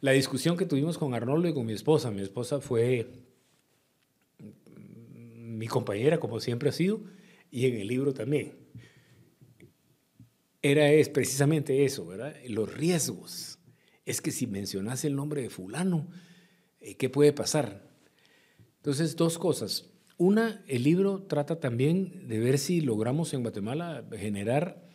La 0.00 0.12
discusión 0.12 0.56
que 0.56 0.66
tuvimos 0.66 0.98
con 0.98 1.14
Arnoldo 1.14 1.48
y 1.48 1.54
con 1.54 1.64
mi 1.64 1.72
esposa, 1.72 2.10
mi 2.10 2.20
esposa 2.22 2.60
fue 2.60 3.06
mi 4.76 5.68
compañera, 5.68 6.18
como 6.18 6.40
siempre 6.40 6.68
ha 6.68 6.72
sido, 6.72 7.00
y 7.50 7.66
en 7.66 7.76
el 7.76 7.86
libro 7.86 8.12
también. 8.12 8.54
Era 10.60 10.90
es 10.90 11.08
precisamente 11.08 11.84
eso, 11.84 12.06
¿verdad? 12.06 12.34
Los 12.48 12.74
riesgos. 12.74 13.58
Es 14.04 14.20
que 14.20 14.32
si 14.32 14.46
mencionas 14.46 15.04
el 15.04 15.14
nombre 15.14 15.42
de 15.42 15.50
fulano, 15.50 16.08
eh, 16.80 16.96
¿qué 16.96 17.08
puede 17.08 17.32
pasar? 17.32 17.91
Entonces, 18.82 19.14
dos 19.14 19.38
cosas. 19.38 19.88
Una, 20.18 20.64
el 20.66 20.82
libro 20.82 21.22
trata 21.22 21.60
también 21.60 22.26
de 22.26 22.40
ver 22.40 22.58
si 22.58 22.80
logramos 22.80 23.32
en 23.32 23.42
Guatemala 23.42 24.04
generar 24.16 24.88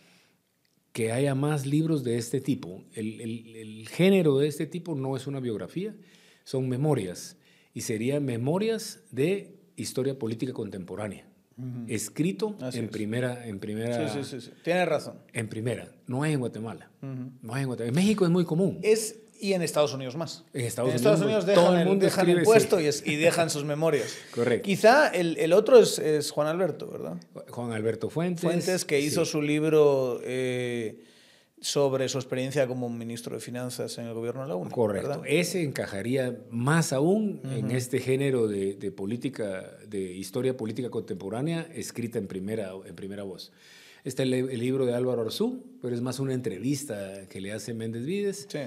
que 0.91 1.13
haya 1.13 1.35
más 1.35 1.65
libros 1.65 2.03
de 2.03 2.17
este 2.17 2.41
tipo. 2.41 2.83
El, 2.91 3.21
el, 3.21 3.87
género 3.87 4.39
de 4.39 4.49
este 4.49 4.65
tipo 4.65 4.93
no 4.95 5.15
es 5.15 5.25
una 5.25 5.39
biografía, 5.39 5.95
son 6.43 6.67
memorias. 6.67 7.37
Y 7.73 7.81
serían 7.81 8.25
memorias 8.25 9.03
de 9.11 9.55
historia 9.77 10.19
política 10.19 10.51
contemporánea. 10.51 11.25
Escrito 11.87 12.57
en 12.73 12.89
primera, 12.89 13.47
en 13.47 13.59
primera. 13.59 14.09
Sí, 14.09 14.19
sí, 14.23 14.41
sí, 14.41 14.51
Tiene 14.65 14.85
razón. 14.85 15.15
En 15.31 15.47
primera. 15.47 15.95
No 16.07 16.25
es 16.25 16.33
en 16.33 16.41
Guatemala. 16.41 16.91
No 17.01 17.55
es 17.55 17.61
en 17.61 17.67
Guatemala. 17.67 17.87
En 17.89 17.95
México 17.95 18.25
es 18.25 18.31
muy 18.31 18.43
común. 18.43 18.79
Es 18.83 19.21
y 19.39 19.53
en 19.53 19.61
Estados 19.61 19.93
Unidos 19.93 20.15
más. 20.15 20.43
En 20.53 20.65
Estados, 20.65 20.93
Unidos, 21.21 21.45
dejan, 21.45 21.63
todo 21.63 21.77
el, 21.77 21.85
mundo 21.85 22.05
dejan 22.05 22.29
el 22.29 22.43
puesto 22.43 22.79
y, 22.79 22.89
y, 23.05 23.15
dejan 23.15 23.49
sus 23.49 23.63
memorias. 23.63 24.15
Correcto. 24.31 24.65
Quizá 24.65 25.09
el, 25.09 25.37
el 25.37 25.53
otro 25.53 25.79
es, 25.79 25.99
es, 25.99 26.31
Juan 26.31 26.47
Alberto, 26.47 26.89
¿verdad? 26.89 27.17
Juan 27.49 27.71
Alberto 27.71 28.09
Fuentes. 28.09 28.41
Fuentes, 28.41 28.85
que 28.85 28.99
hizo 28.99 29.25
su 29.25 29.41
libro 29.41 30.19
eh, 30.23 31.03
sobre 31.61 32.09
su 32.09 32.17
experiencia 32.17 32.67
como 32.67 32.89
ministro 32.89 33.35
de 33.35 33.41
Finanzas 33.41 33.97
en 33.97 34.05
el 34.05 34.13
gobierno 34.13 34.41
de 34.41 34.47
la 34.47 34.55
UNE. 34.55 34.71
Correcto. 34.71 35.23
Ese 35.25 35.63
encajaría 35.63 36.37
más 36.49 36.93
aún 36.93 37.41
en 37.45 37.71
este 37.71 37.99
género 37.99 38.47
de, 38.47 38.75
de, 38.75 38.91
política, 38.91 39.77
de 39.87 39.99
historia 39.99 40.55
política 40.57 40.89
contemporánea 40.89 41.67
escrita 41.73 42.17
en 42.17 42.27
primera, 42.27 42.71
en 42.85 42.95
primera 42.95 43.23
voz. 43.23 43.51
Está 44.03 44.23
el, 44.23 44.33
el 44.33 44.59
libro 44.59 44.85
de 44.85 44.93
Álvaro 44.93 45.23
Arzú, 45.23 45.63
pero 45.81 45.93
es 45.93 46.01
más 46.01 46.19
una 46.19 46.33
entrevista 46.33 47.27
que 47.27 47.41
le 47.41 47.51
hace 47.51 47.73
Méndez 47.73 48.05
Vides. 48.05 48.47
Sí. 48.49 48.59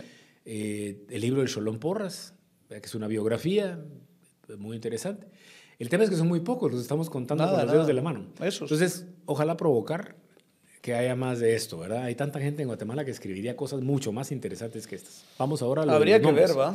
Eh, 0.44 1.04
el 1.10 1.20
libro 1.20 1.42
de 1.42 1.48
Cholón 1.48 1.78
Porras, 1.78 2.34
que 2.68 2.76
es 2.76 2.94
una 2.94 3.06
biografía 3.06 3.78
muy 4.58 4.76
interesante. 4.76 5.26
El 5.78 5.88
tema 5.88 6.04
es 6.04 6.10
que 6.10 6.16
son 6.16 6.28
muy 6.28 6.40
pocos, 6.40 6.70
los 6.70 6.82
estamos 6.82 7.08
contando 7.08 7.48
con 7.48 7.56
los 7.56 7.72
dedos 7.72 7.86
de 7.86 7.94
la 7.94 8.02
mano. 8.02 8.26
Eso. 8.40 8.64
Entonces, 8.64 9.06
ojalá 9.24 9.56
provocar 9.56 10.16
que 10.82 10.94
haya 10.94 11.14
más 11.14 11.40
de 11.40 11.54
esto, 11.54 11.78
¿verdad? 11.78 12.04
Hay 12.04 12.14
tanta 12.14 12.40
gente 12.40 12.62
en 12.62 12.68
Guatemala 12.68 13.04
que 13.04 13.10
escribiría 13.10 13.56
cosas 13.56 13.80
mucho 13.80 14.12
más 14.12 14.32
interesantes 14.32 14.86
que 14.86 14.96
estas. 14.96 15.24
Vamos 15.38 15.62
ahora 15.62 15.82
a 15.82 15.86
lo 15.86 15.92
Habría 15.92 16.20
que 16.20 16.32
ver, 16.32 16.58
¿va? 16.58 16.74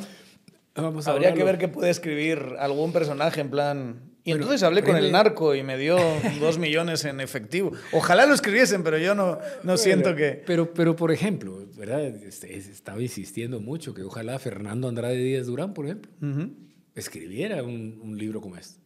Habría 0.76 1.34
que 1.34 1.44
ver 1.44 1.58
qué 1.58 1.68
puede 1.68 1.90
escribir 1.90 2.56
algún 2.60 2.92
personaje 2.92 3.42
en 3.42 3.50
plan. 3.50 4.15
Y 4.26 4.32
entonces 4.32 4.64
hablé 4.64 4.82
con 4.84 4.98
el 4.98 5.12
narco 5.12 5.54
y 5.54 5.62
me 5.62 5.78
dio 5.78 5.98
dos 6.40 6.58
millones 6.58 7.06
en 7.06 7.20
efectivo. 7.20 7.72
Ojalá 7.94 8.26
lo 8.26 8.34
escribiesen, 8.34 8.84
pero 8.84 8.98
yo 8.98 9.14
no, 9.14 9.38
no 9.62 9.78
siento 9.78 10.16
que. 10.16 10.42
Pero, 10.48 10.74
pero, 10.74 10.96
por 10.96 11.12
ejemplo, 11.12 11.64
¿verdad? 11.78 12.04
Este, 12.04 12.58
estaba 12.58 13.00
insistiendo 13.00 13.60
mucho 13.60 13.94
que 13.94 14.02
ojalá 14.02 14.40
Fernando 14.40 14.88
Andrade 14.88 15.18
Díaz 15.18 15.46
Durán, 15.46 15.76
por 15.76 15.86
ejemplo, 15.86 16.12
escribiera 16.96 17.62
un, 17.62 18.00
un, 18.02 18.18
libro 18.18 18.42
como 18.42 18.58
este. 18.58 18.80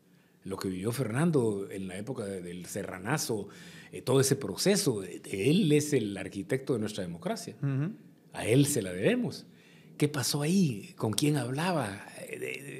Lo 0.44 0.58
que 0.58 0.68
vivió 0.68 0.92
Fernando 0.92 1.70
en 1.72 1.88
la 1.88 1.98
época 1.98 2.26
del 2.26 2.66
serranazo, 2.66 3.48
eh, 3.94 4.02
todo 4.02 4.20
ese 4.20 4.36
proceso. 4.36 5.00
De, 5.00 5.22
él 5.32 5.72
es 5.72 5.94
el 5.94 6.18
arquitecto 6.18 6.74
de 6.74 6.80
nuestra 6.80 7.02
democracia. 7.02 7.56
A 8.34 8.46
él 8.46 8.66
se 8.66 8.82
la 8.82 8.92
debemos. 8.92 9.46
¿Qué 9.96 10.10
pasó 10.10 10.42
ahí? 10.42 10.94
¿Con 10.98 11.14
quién 11.14 11.38
hablaba? 11.38 12.06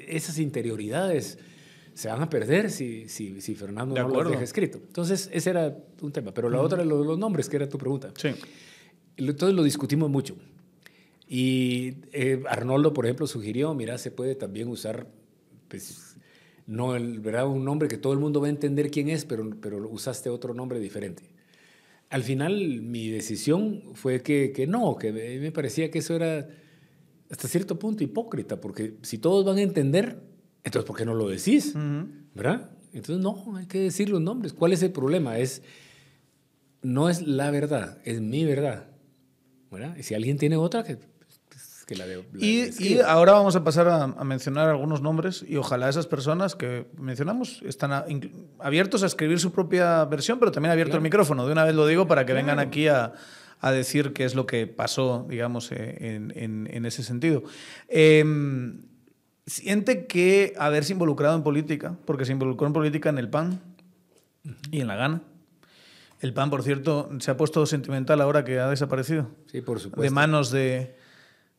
Esas 0.08 0.38
interioridades 0.38 1.38
se 2.00 2.08
van 2.08 2.22
a 2.22 2.30
perder 2.30 2.70
si, 2.70 3.10
si, 3.10 3.42
si 3.42 3.54
Fernando 3.54 3.94
no 3.94 4.08
lo 4.08 4.30
deja 4.30 4.42
escrito. 4.42 4.78
Entonces, 4.78 5.28
ese 5.34 5.50
era 5.50 5.76
un 6.00 6.12
tema. 6.12 6.32
Pero 6.32 6.48
la 6.48 6.58
otra, 6.58 6.82
los, 6.82 7.04
los 7.04 7.18
nombres, 7.18 7.46
que 7.50 7.56
era 7.56 7.68
tu 7.68 7.76
pregunta. 7.76 8.10
Sí. 8.16 8.30
Entonces 9.18 9.54
lo 9.54 9.62
discutimos 9.62 10.08
mucho. 10.08 10.34
Y 11.28 11.96
eh, 12.12 12.42
Arnoldo, 12.48 12.94
por 12.94 13.04
ejemplo, 13.04 13.26
sugirió, 13.26 13.74
mira, 13.74 13.98
se 13.98 14.10
puede 14.10 14.34
también 14.34 14.68
usar, 14.68 15.08
pues, 15.68 16.16
no 16.66 16.96
el, 16.96 17.20
¿verdad? 17.20 17.46
un 17.46 17.66
nombre 17.66 17.86
que 17.86 17.98
todo 17.98 18.14
el 18.14 18.18
mundo 18.18 18.40
va 18.40 18.46
a 18.46 18.50
entender 18.50 18.90
quién 18.90 19.10
es, 19.10 19.26
pero, 19.26 19.50
pero 19.60 19.86
usaste 19.86 20.30
otro 20.30 20.54
nombre 20.54 20.80
diferente. 20.80 21.24
Al 22.08 22.22
final 22.22 22.80
mi 22.80 23.10
decisión 23.10 23.82
fue 23.92 24.22
que, 24.22 24.52
que 24.52 24.66
no, 24.66 24.96
que 24.96 25.12
me 25.12 25.52
parecía 25.52 25.90
que 25.90 25.98
eso 25.98 26.16
era 26.16 26.48
hasta 27.30 27.46
cierto 27.46 27.78
punto 27.78 28.02
hipócrita, 28.02 28.58
porque 28.58 28.94
si 29.02 29.18
todos 29.18 29.44
van 29.44 29.58
a 29.58 29.62
entender, 29.62 30.29
entonces 30.64 30.86
¿por 30.86 30.96
qué 30.96 31.04
no 31.04 31.14
lo 31.14 31.28
decís? 31.28 31.74
¿Verdad? 32.34 32.70
Entonces 32.92 33.22
no, 33.22 33.56
hay 33.56 33.66
que 33.66 33.80
decir 33.80 34.08
los 34.08 34.20
nombres. 34.20 34.52
¿Cuál 34.52 34.72
es 34.72 34.82
el 34.82 34.92
problema? 34.92 35.38
Es, 35.38 35.62
no 36.82 37.08
es 37.08 37.22
la 37.22 37.50
verdad, 37.50 37.98
es 38.04 38.20
mi 38.20 38.44
verdad. 38.44 38.90
¿verdad? 39.70 39.96
Y 39.96 40.02
si 40.02 40.14
alguien 40.14 40.36
tiene 40.36 40.56
otra, 40.56 40.82
que, 40.82 40.96
pues, 40.96 41.84
que 41.86 41.94
la, 41.94 42.06
de, 42.06 42.24
y, 42.38 42.98
ahora 43.00 43.32
vamos 43.32 43.54
a 43.56 43.62
pasar 43.62 43.88
a, 43.88 44.06
mencionar 44.24 44.68
algunos 44.68 45.00
nombres 45.00 45.44
y 45.46 45.56
ojalá 45.56 45.88
esas 45.88 46.06
personas 46.06 46.56
que 46.56 46.86
mencionamos 46.98 47.62
están 47.64 47.92
abiertos 48.58 49.02
a 49.02 49.06
escribir 49.06 49.38
su 49.38 49.52
propia 49.52 50.04
versión, 50.06 50.38
pero 50.38 50.50
también 50.50 50.72
abierto 50.72 50.96
el 50.96 51.02
micrófono. 51.02 51.46
De 51.46 51.52
una 51.52 51.64
vez 51.64 51.74
lo 51.74 51.86
digo 51.86 52.08
para 52.08 52.26
que 52.26 52.32
vengan 52.32 52.58
aquí 52.58 52.88
a, 52.88 53.12
a 53.60 53.72
decir 53.72 54.12
qué 54.12 54.24
es 54.24 54.34
lo 54.34 54.46
que 54.46 54.66
pasó, 54.66 55.26
digamos, 55.28 55.70
eh, 55.70 55.96
en, 56.00 56.32
en, 56.70 56.86
ese 56.86 57.02
sentido. 57.02 57.44
Em, 57.88 58.82
siente 59.50 60.06
que 60.06 60.54
haberse 60.58 60.92
involucrado 60.92 61.36
en 61.36 61.42
política, 61.42 61.96
porque 62.04 62.24
se 62.24 62.32
involucró 62.32 62.68
en 62.68 62.72
política 62.72 63.08
en 63.08 63.18
el 63.18 63.28
PAN 63.28 63.60
y 64.70 64.80
en 64.80 64.86
la 64.86 64.96
gana. 64.96 65.22
El 66.20 66.32
PAN, 66.32 66.50
por 66.50 66.62
cierto, 66.62 67.10
se 67.18 67.30
ha 67.30 67.36
puesto 67.36 67.66
sentimental 67.66 68.20
ahora 68.20 68.44
que 68.44 68.60
ha 68.60 68.68
desaparecido. 68.68 69.28
Sí, 69.50 69.60
por 69.60 69.80
supuesto. 69.80 70.02
De 70.02 70.10
manos 70.10 70.50
de, 70.50 70.94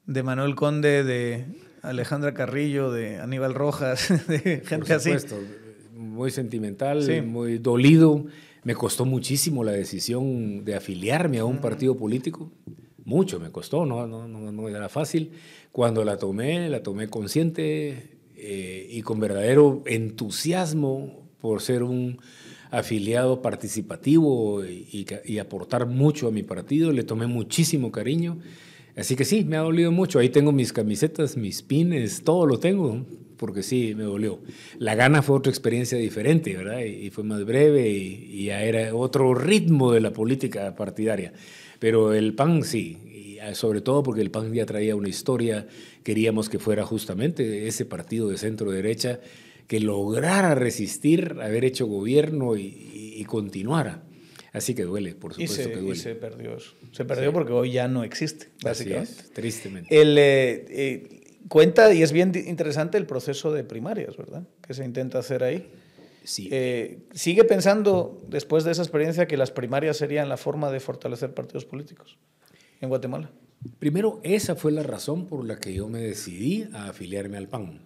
de 0.06 0.24
Manuel 0.24 0.56
Conde, 0.56 1.04
de 1.04 1.46
Alejandra 1.82 2.34
Carrillo, 2.34 2.92
de 2.92 3.20
Aníbal 3.20 3.54
Rojas, 3.54 4.08
de 4.28 4.40
gente 4.66 4.78
por 4.78 5.00
supuesto. 5.02 5.36
así. 5.36 5.98
Muy 5.98 6.32
sentimental, 6.32 7.24
muy 7.26 7.58
dolido. 7.58 8.26
Me 8.64 8.76
costó 8.76 9.06
muchísimo 9.06 9.64
la 9.64 9.72
decisión 9.72 10.64
de 10.64 10.76
afiliarme 10.76 11.40
a 11.40 11.46
un 11.46 11.58
partido 11.58 11.98
político. 11.98 12.52
Mucho 13.06 13.40
me 13.40 13.52
costó, 13.52 13.86
no, 13.86 14.08
no, 14.08 14.28
no, 14.28 14.70
era 14.70 14.90
fácil. 14.90 15.32
Cuando 15.72 16.04
la 16.04 16.18
tomé, 16.18 16.70
la 16.70 16.84
tomé 16.84 17.08
consciente 17.08 18.18
eh, 18.36 18.88
y 18.90 19.02
con 19.02 19.20
verdadero 19.20 19.84
entusiasmo 19.86 21.28
por 21.40 21.62
ser 21.62 21.84
un 21.84 22.20
afiliado 22.70 23.42
participativo 23.42 24.64
y, 24.66 25.06
y, 25.26 25.40
aportar 25.40 25.88
mucho 25.88 26.28
a 26.28 26.32
mi 26.32 26.44
partido. 26.44 26.92
Le 26.92 27.04
tomé 27.04 27.28
muchísimo 27.28 27.92
cariño. 27.92 28.40
Así 28.96 29.16
que 29.16 29.26
sí, 29.26 29.44
me 29.44 29.58
ha 29.58 29.62
dolido 29.62 29.92
mucho. 29.92 30.20
Ahí 30.20 30.30
tengo 30.30 30.52
mis 30.52 30.72
camisetas, 30.72 31.38
mis 31.38 31.62
pines, 31.64 32.24
todo 32.24 32.46
lo 32.46 32.60
tengo 32.60 33.06
porque 33.42 33.64
sí, 33.64 33.96
me 33.96 34.04
dolió. 34.04 34.40
La 34.78 34.94
gana 34.94 35.24
fue 35.24 35.36
otra 35.36 35.50
experiencia 35.50 35.98
diferente, 35.98 36.56
¿verdad? 36.56 36.82
Y, 36.82 37.10
fue 37.10 37.24
más 37.24 37.44
breve 37.44 37.90
y, 37.90 38.46
ya 38.46 38.62
era 38.62 38.94
otro 38.94 39.34
ritmo 39.34 39.92
de 39.92 40.00
la 40.00 40.14
política 40.14 40.76
partidaria. 40.76 41.34
Pero 41.82 42.14
el 42.14 42.36
PAN 42.36 42.64
sí, 42.64 43.40
ah, 43.42 43.56
sobre 43.56 43.82
todo 43.82 44.04
porque 44.04 44.22
el 44.22 44.30
PAN 44.30 44.54
ya 44.54 44.68
traía 44.68 44.96
una 44.96 45.10
historia, 45.10 45.66
queríamos 46.04 46.48
que 46.48 46.60
fuera 46.60 46.86
justamente 46.86 47.68
ese 47.68 47.86
partido 47.86 48.30
de 48.30 48.38
centro-derecha 48.38 49.20
que 49.66 49.80
lograra 49.80 50.54
resistir, 50.54 51.38
haber 51.42 51.66
hecho 51.66 51.88
gobierno 51.88 52.56
y, 52.56 53.26
continuara. 53.26 54.04
Así 54.54 54.76
que 54.76 54.84
duele, 54.84 55.16
por 55.16 55.34
supuesto 55.34 55.70
que 55.70 55.78
duele. 55.78 55.94
Y 55.94 55.96
se 55.96 56.14
perdió 56.14 56.58
Se 56.92 57.04
perdió 57.04 57.34
porque 57.34 57.54
hoy 57.54 57.72
ya 57.72 57.88
no 57.88 58.04
existe, 58.04 58.50
básicamente. 58.62 59.24
tristemente. 59.34 60.02
El, 60.02 60.18
eh, 60.20 60.66
eh, 60.70 61.22
cuenta, 61.48 61.92
y 61.96 62.04
es 62.04 62.12
bien 62.12 62.32
interesante 62.46 63.00
el 63.00 63.08
proceso 63.08 63.52
de 63.54 63.64
primarias, 63.64 64.18
¿verdad? 64.18 64.44
Que 64.62 64.76
se 64.76 64.86
intenta 64.86 65.18
hacer 65.18 65.44
ahí. 65.44 65.68
Sí. 66.24 66.50
Eh, 66.52 67.00
¿Sigue 67.14 67.44
pensando, 67.44 68.22
después 68.28 68.64
de 68.64 68.72
esa 68.72 68.84
experiencia, 68.84 69.28
que 69.28 69.38
las 69.38 69.52
primarias 69.52 69.98
serían 69.98 70.30
la 70.30 70.38
forma 70.38 70.72
de 70.72 70.80
fortalecer 70.80 71.34
partidos 71.34 71.66
políticos 71.66 72.18
en 72.80 72.90
Guatemala? 72.90 73.32
Primero, 73.80 74.20
esa 74.24 74.56
fue 74.56 74.72
la 74.72 74.84
razón 74.84 75.28
por 75.28 75.46
la 75.46 75.60
que 75.60 75.74
yo 75.74 75.88
me 75.88 76.00
decidí 76.00 76.68
a 76.74 76.90
afiliarme 76.90 77.38
al 77.38 77.48
PAN. 77.48 77.82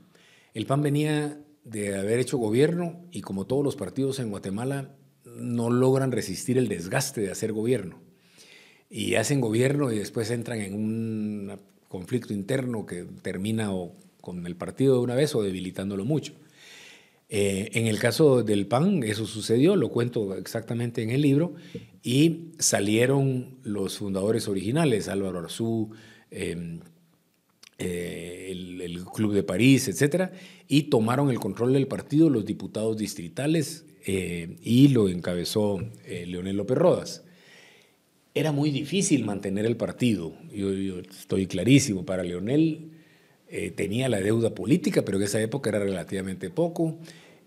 El 0.53 0.65
PAN 0.65 0.81
venía 0.81 1.39
de 1.63 1.97
haber 1.97 2.19
hecho 2.19 2.37
gobierno 2.37 3.05
y 3.11 3.21
como 3.21 3.45
todos 3.45 3.63
los 3.63 3.75
partidos 3.75 4.19
en 4.19 4.29
Guatemala 4.29 4.95
no 5.25 5.69
logran 5.69 6.11
resistir 6.11 6.57
el 6.57 6.67
desgaste 6.67 7.21
de 7.21 7.31
hacer 7.31 7.51
gobierno. 7.51 7.99
Y 8.89 9.15
hacen 9.15 9.41
gobierno 9.41 9.91
y 9.91 9.97
después 9.97 10.31
entran 10.31 10.61
en 10.61 10.75
una 10.75 11.57
conflicto 11.95 12.33
interno 12.33 12.85
que 12.85 13.05
termina 13.21 13.73
o 13.73 13.93
con 14.21 14.45
el 14.45 14.55
partido 14.55 14.95
de 14.95 14.99
una 15.01 15.15
vez 15.15 15.33
o 15.35 15.43
debilitándolo 15.43 16.03
mucho. 16.03 16.33
Eh, 17.27 17.71
en 17.73 17.87
el 17.87 17.97
caso 17.97 18.43
del 18.43 18.67
PAN, 18.67 19.03
eso 19.03 19.25
sucedió, 19.25 19.75
lo 19.75 19.89
cuento 19.89 20.35
exactamente 20.35 21.01
en 21.01 21.09
el 21.09 21.21
libro, 21.21 21.55
y 22.03 22.51
salieron 22.59 23.57
los 23.63 23.97
fundadores 23.97 24.47
originales, 24.47 25.07
Álvaro 25.07 25.39
Arzú, 25.39 25.89
em, 26.29 26.81
eh, 27.79 28.49
el, 28.51 29.03
Club 29.05 29.33
de 29.33 29.43
París, 29.43 29.87
etc., 29.87 30.31
y 30.67 30.83
tomaron 30.83 31.29
el 31.29 31.39
control 31.39 31.73
del 31.73 31.87
partido 31.87 32.29
los 32.29 32.45
diputados 32.45 32.97
distritales 32.97 33.85
eh, 34.05 34.57
y 34.61 34.89
lo 34.89 35.09
encabezó 35.09 35.79
Leonel 36.07 36.57
López 36.57 36.77
Rodas. 36.77 37.23
Era 38.33 38.51
muy 38.51 38.71
difícil 38.71 39.23
mantener 39.25 39.65
el 39.65 39.77
partido, 39.77 40.33
yo, 40.53 40.73
yo 40.73 40.99
estoy 40.99 41.47
clarísimo, 41.47 42.05
para 42.05 42.23
Leonel 42.23 42.94
eh, 43.57 43.71
tenía 43.71 44.09
la 44.09 44.19
deuda 44.19 44.53
política, 44.53 45.05
pero 45.05 45.17
en 45.17 45.23
esa 45.23 45.39
época 45.39 45.69
era 45.69 45.79
relativamente 45.79 46.49
poco, 46.49 46.97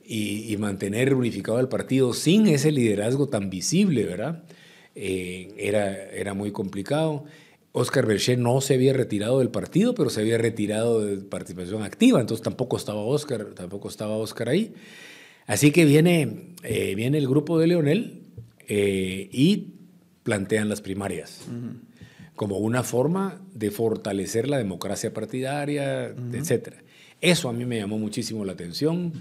y, 0.03 0.57
mantener 0.57 1.13
unificado 1.13 1.61
el 1.61 1.69
partido 1.69 2.15
sin 2.15 2.47
ese 2.47 2.73
liderazgo 2.73 3.29
tan 3.29 3.51
visible, 3.51 4.07
¿verdad? 4.07 4.43
Eh, 4.95 5.53
era, 5.59 5.93
era 6.11 6.33
muy 6.33 6.51
complicado. 6.51 7.27
Oscar 7.73 8.07
Berger 8.07 8.39
no 8.39 8.63
se 8.63 8.73
había 8.73 8.95
retirado 8.95 9.41
del 9.41 9.51
partido, 9.51 9.95
pero 9.95 10.09
se 10.09 10.23
había 10.23 10.39
retirado 10.39 11.05
de 11.05 11.19
participación 11.19 11.83
activa, 11.83 12.23
entonces 12.23 12.43
tampoco 12.43 12.79
estaba 12.79 13.03
Oscar, 13.03 13.49
tampoco 13.55 13.91
estaba 13.91 14.17
Oscar 14.17 14.49
ahí. 14.49 14.73
Así 15.47 15.73
que 15.73 15.85
viene, 15.85 16.55
eh, 16.63 16.95
viene 16.95 17.19
el 17.19 17.29
grupo 17.29 17.59
de 17.59 17.67
Leonel 17.67 18.23
y 18.67 19.75
plantean 20.23 20.71
las 20.71 20.81
primarias 20.81 21.43
como 22.39 22.57
una 22.57 22.83
forma 22.83 23.43
de 23.53 23.71
fortalecer 23.71 24.49
la 24.49 24.57
democracia 24.57 25.13
partidaria, 25.13 26.15
etc. 26.33 26.77
Eso 27.21 27.51
a 27.51 27.53
mí 27.53 27.67
me 27.67 27.79
llamó 27.79 27.99
muchísimo 27.99 28.47
la 28.47 28.53
atención, 28.53 29.13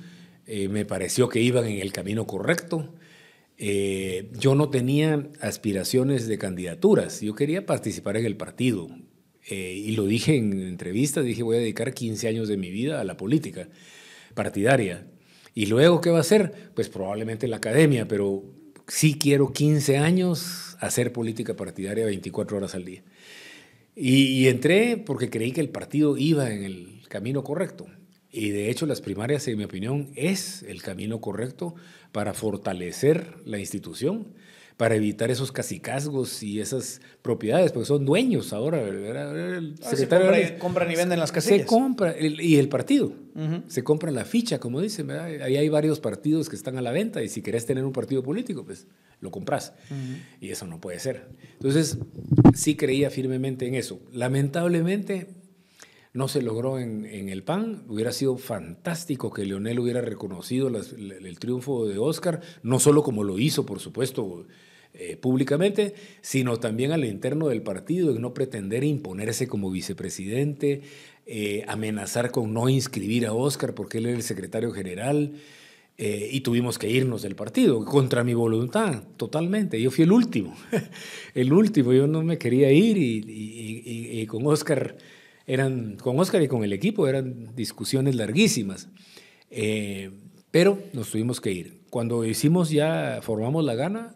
eh, 0.46 0.70
me 0.70 0.86
pareció 0.86 1.28
que 1.28 1.42
iban 1.42 1.66
en 1.66 1.82
el 1.82 1.92
camino 1.92 2.26
correcto. 2.28 2.94
Eh, 3.58 4.30
yo 4.40 4.54
no 4.54 4.70
tenía 4.70 5.28
aspiraciones 5.42 6.28
de 6.28 6.38
candidaturas, 6.38 7.20
yo 7.20 7.34
quería 7.34 7.66
participar 7.66 8.18
en 8.18 8.26
el 8.26 8.38
partido. 8.38 8.88
Eh, 9.50 9.74
y 9.74 9.92
lo 9.96 10.06
dije 10.06 10.38
en 10.38 10.62
entrevistas, 10.62 11.26
dije 11.26 11.42
voy 11.42 11.58
a 11.58 11.60
dedicar 11.60 11.94
15 11.94 12.28
años 12.28 12.48
de 12.48 12.58
mi 12.58 12.70
vida 12.70 13.02
a 13.02 13.04
la 13.04 13.18
política 13.18 13.68
partidaria. 14.36 15.08
¿Y 15.56 15.66
luego 15.66 16.02
qué 16.02 16.12
va 16.12 16.20
a 16.20 16.22
hacer? 16.22 16.72
Pues 16.76 16.88
probablemente 16.88 17.48
la 17.48 17.58
academia, 17.58 18.08
pero 18.08 18.44
sí 18.88 19.18
quiero 19.20 19.54
15 19.54 19.98
años 19.98 20.78
hacer 20.80 21.12
política 21.14 21.56
partidaria 21.56 22.06
24 22.06 22.58
horas 22.58 22.76
al 22.76 22.86
día. 22.86 23.04
Y, 23.96 24.48
entré 24.48 24.98
porque 24.98 25.32
creí 25.32 25.52
que 25.52 25.62
el 25.62 25.70
partido 25.70 26.18
iba 26.18 26.52
en 26.52 26.64
el 26.64 27.02
camino 27.08 27.44
correcto. 27.44 27.88
Y 28.32 28.50
de 28.50 28.70
hecho 28.70 28.86
las 28.86 29.02
primarias, 29.02 29.48
en 29.48 29.58
mi 29.58 29.64
opinión, 29.64 30.12
es 30.16 30.62
el 30.64 30.84
camino 30.84 31.20
correcto 31.20 31.74
para 32.12 32.36
fortalecer 32.36 33.34
la 33.46 33.58
institución 33.58 34.28
para 34.78 34.96
evitar 34.96 35.32
esos 35.32 35.52
casicazgos 35.52 36.44
y 36.44 36.60
esas 36.60 37.02
propiedades, 37.24 37.72
porque 37.72 37.88
son 37.88 38.06
dueños 38.06 38.54
ahora. 38.54 38.80
El 38.88 39.76
ah, 39.84 39.90
secretario 39.90 40.34
se 40.34 40.58
compran 40.60 40.92
y 40.92 40.96
venden 40.96 41.20
las 41.20 41.32
casillas. 41.32 41.62
Se 41.62 41.66
compra, 41.66 42.16
y 42.20 42.58
el 42.58 42.70
partido, 42.70 43.12
se 43.68 43.84
compra 43.84 44.12
la 44.12 44.24
ficha, 44.24 44.60
como 44.60 44.80
dicen, 44.80 45.10
Ahí 45.10 45.58
hay 45.58 45.70
varios 45.70 46.00
partidos 46.00 46.48
que 46.48 46.56
están 46.56 46.78
a 46.78 46.82
la 46.82 46.92
venta 46.92 47.24
y 47.24 47.30
si 47.30 47.42
querés 47.42 47.66
tener 47.66 47.84
un 47.84 47.92
partido 47.92 48.22
político, 48.22 48.64
pues 48.64 48.86
lo 49.20 49.32
compras. 49.32 49.74
Y 50.40 50.52
eso 50.52 50.68
no 50.68 50.80
puede 50.80 51.00
ser. 51.00 51.28
Entonces, 51.54 51.98
sí 52.54 52.76
creía 52.76 53.10
firmemente 53.10 53.68
en 53.68 53.74
eso. 53.74 54.00
Lamentablemente, 54.12 55.28
no 56.14 56.28
se 56.28 56.42
logró 56.42 56.80
en, 56.80 57.06
el 57.06 57.44
PAN. 57.44 57.84
Hubiera 57.88 58.12
sido 58.12 58.38
fantástico 58.38 59.32
que 59.32 59.46
Leonel 59.46 59.80
hubiera 59.80 60.02
reconocido 60.02 60.68
el, 60.68 61.40
triunfo 61.40 61.88
de 61.88 61.98
Oscar, 61.98 62.42
no 62.64 62.80
solo 62.80 63.04
como 63.04 63.24
lo 63.24 63.40
hizo, 63.40 63.66
por 63.66 63.80
supuesto, 63.80 64.46
eh, 65.00 65.16
públicamente, 65.16 65.94
sino 66.22 66.58
también 66.58 66.92
al 66.92 67.06
interno 67.06 67.50
del 67.50 67.62
partido, 67.62 68.10
en 68.16 68.20
no 68.20 68.34
pretender 68.34 68.84
imponerse 68.84 69.48
como 69.48 69.70
vicepresidente, 69.70 70.82
eh, 71.28 71.64
amenazar 71.68 72.32
con 72.32 72.52
no 72.52 72.68
inscribir 72.68 73.28
a 73.28 73.34
Oscar 73.34 73.76
porque 73.76 74.00
él 74.00 74.08
era 74.08 74.16
el 74.16 74.24
secretario 74.24 74.72
general. 74.72 75.34
Eh, 76.00 76.30
y 76.32 76.42
tuvimos 76.42 76.80
que 76.80 76.90
irnos 76.90 77.22
del 77.22 77.36
partido, 77.36 77.84
contra 77.86 78.24
mi 78.24 78.34
voluntad, 78.34 79.04
totalmente. 79.18 79.80
Yo 79.80 79.92
fui 79.92 80.04
el 80.04 80.12
último, 80.12 80.56
el 81.36 81.54
último, 81.54 81.94
yo 81.94 82.08
no 82.08 82.24
me 82.24 82.40
quería 82.40 82.72
ir 82.72 82.98
y, 82.98 84.26
con 84.28 84.48
Oscar 84.48 84.98
eran, 85.46 85.98
con 85.98 86.20
Oscar 86.20 86.42
y 86.42 86.48
con 86.48 86.64
el 86.64 86.74
equipo 86.74 87.08
eran 87.08 87.56
discusiones 87.56 88.16
larguísimas. 88.16 88.90
pero 90.50 90.80
nos 90.94 91.12
tuvimos 91.12 91.40
que 91.40 91.52
ir. 91.52 91.82
Cuando 91.90 92.26
hicimos 92.26 92.70
ya, 92.70 93.20
formamos 93.22 93.64
la 93.64 93.76
gana, 93.76 94.16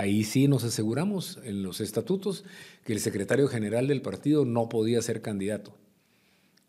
Ahí 0.00 0.24
sí 0.24 0.48
nos 0.48 0.64
aseguramos 0.64 1.38
en 1.44 1.62
los 1.62 1.82
estatutos 1.82 2.46
que 2.86 2.94
el 2.94 3.00
secretario 3.00 3.48
general 3.48 3.86
del 3.86 4.00
partido 4.00 4.46
no 4.46 4.66
podía 4.70 5.02
ser 5.02 5.20
candidato 5.20 5.76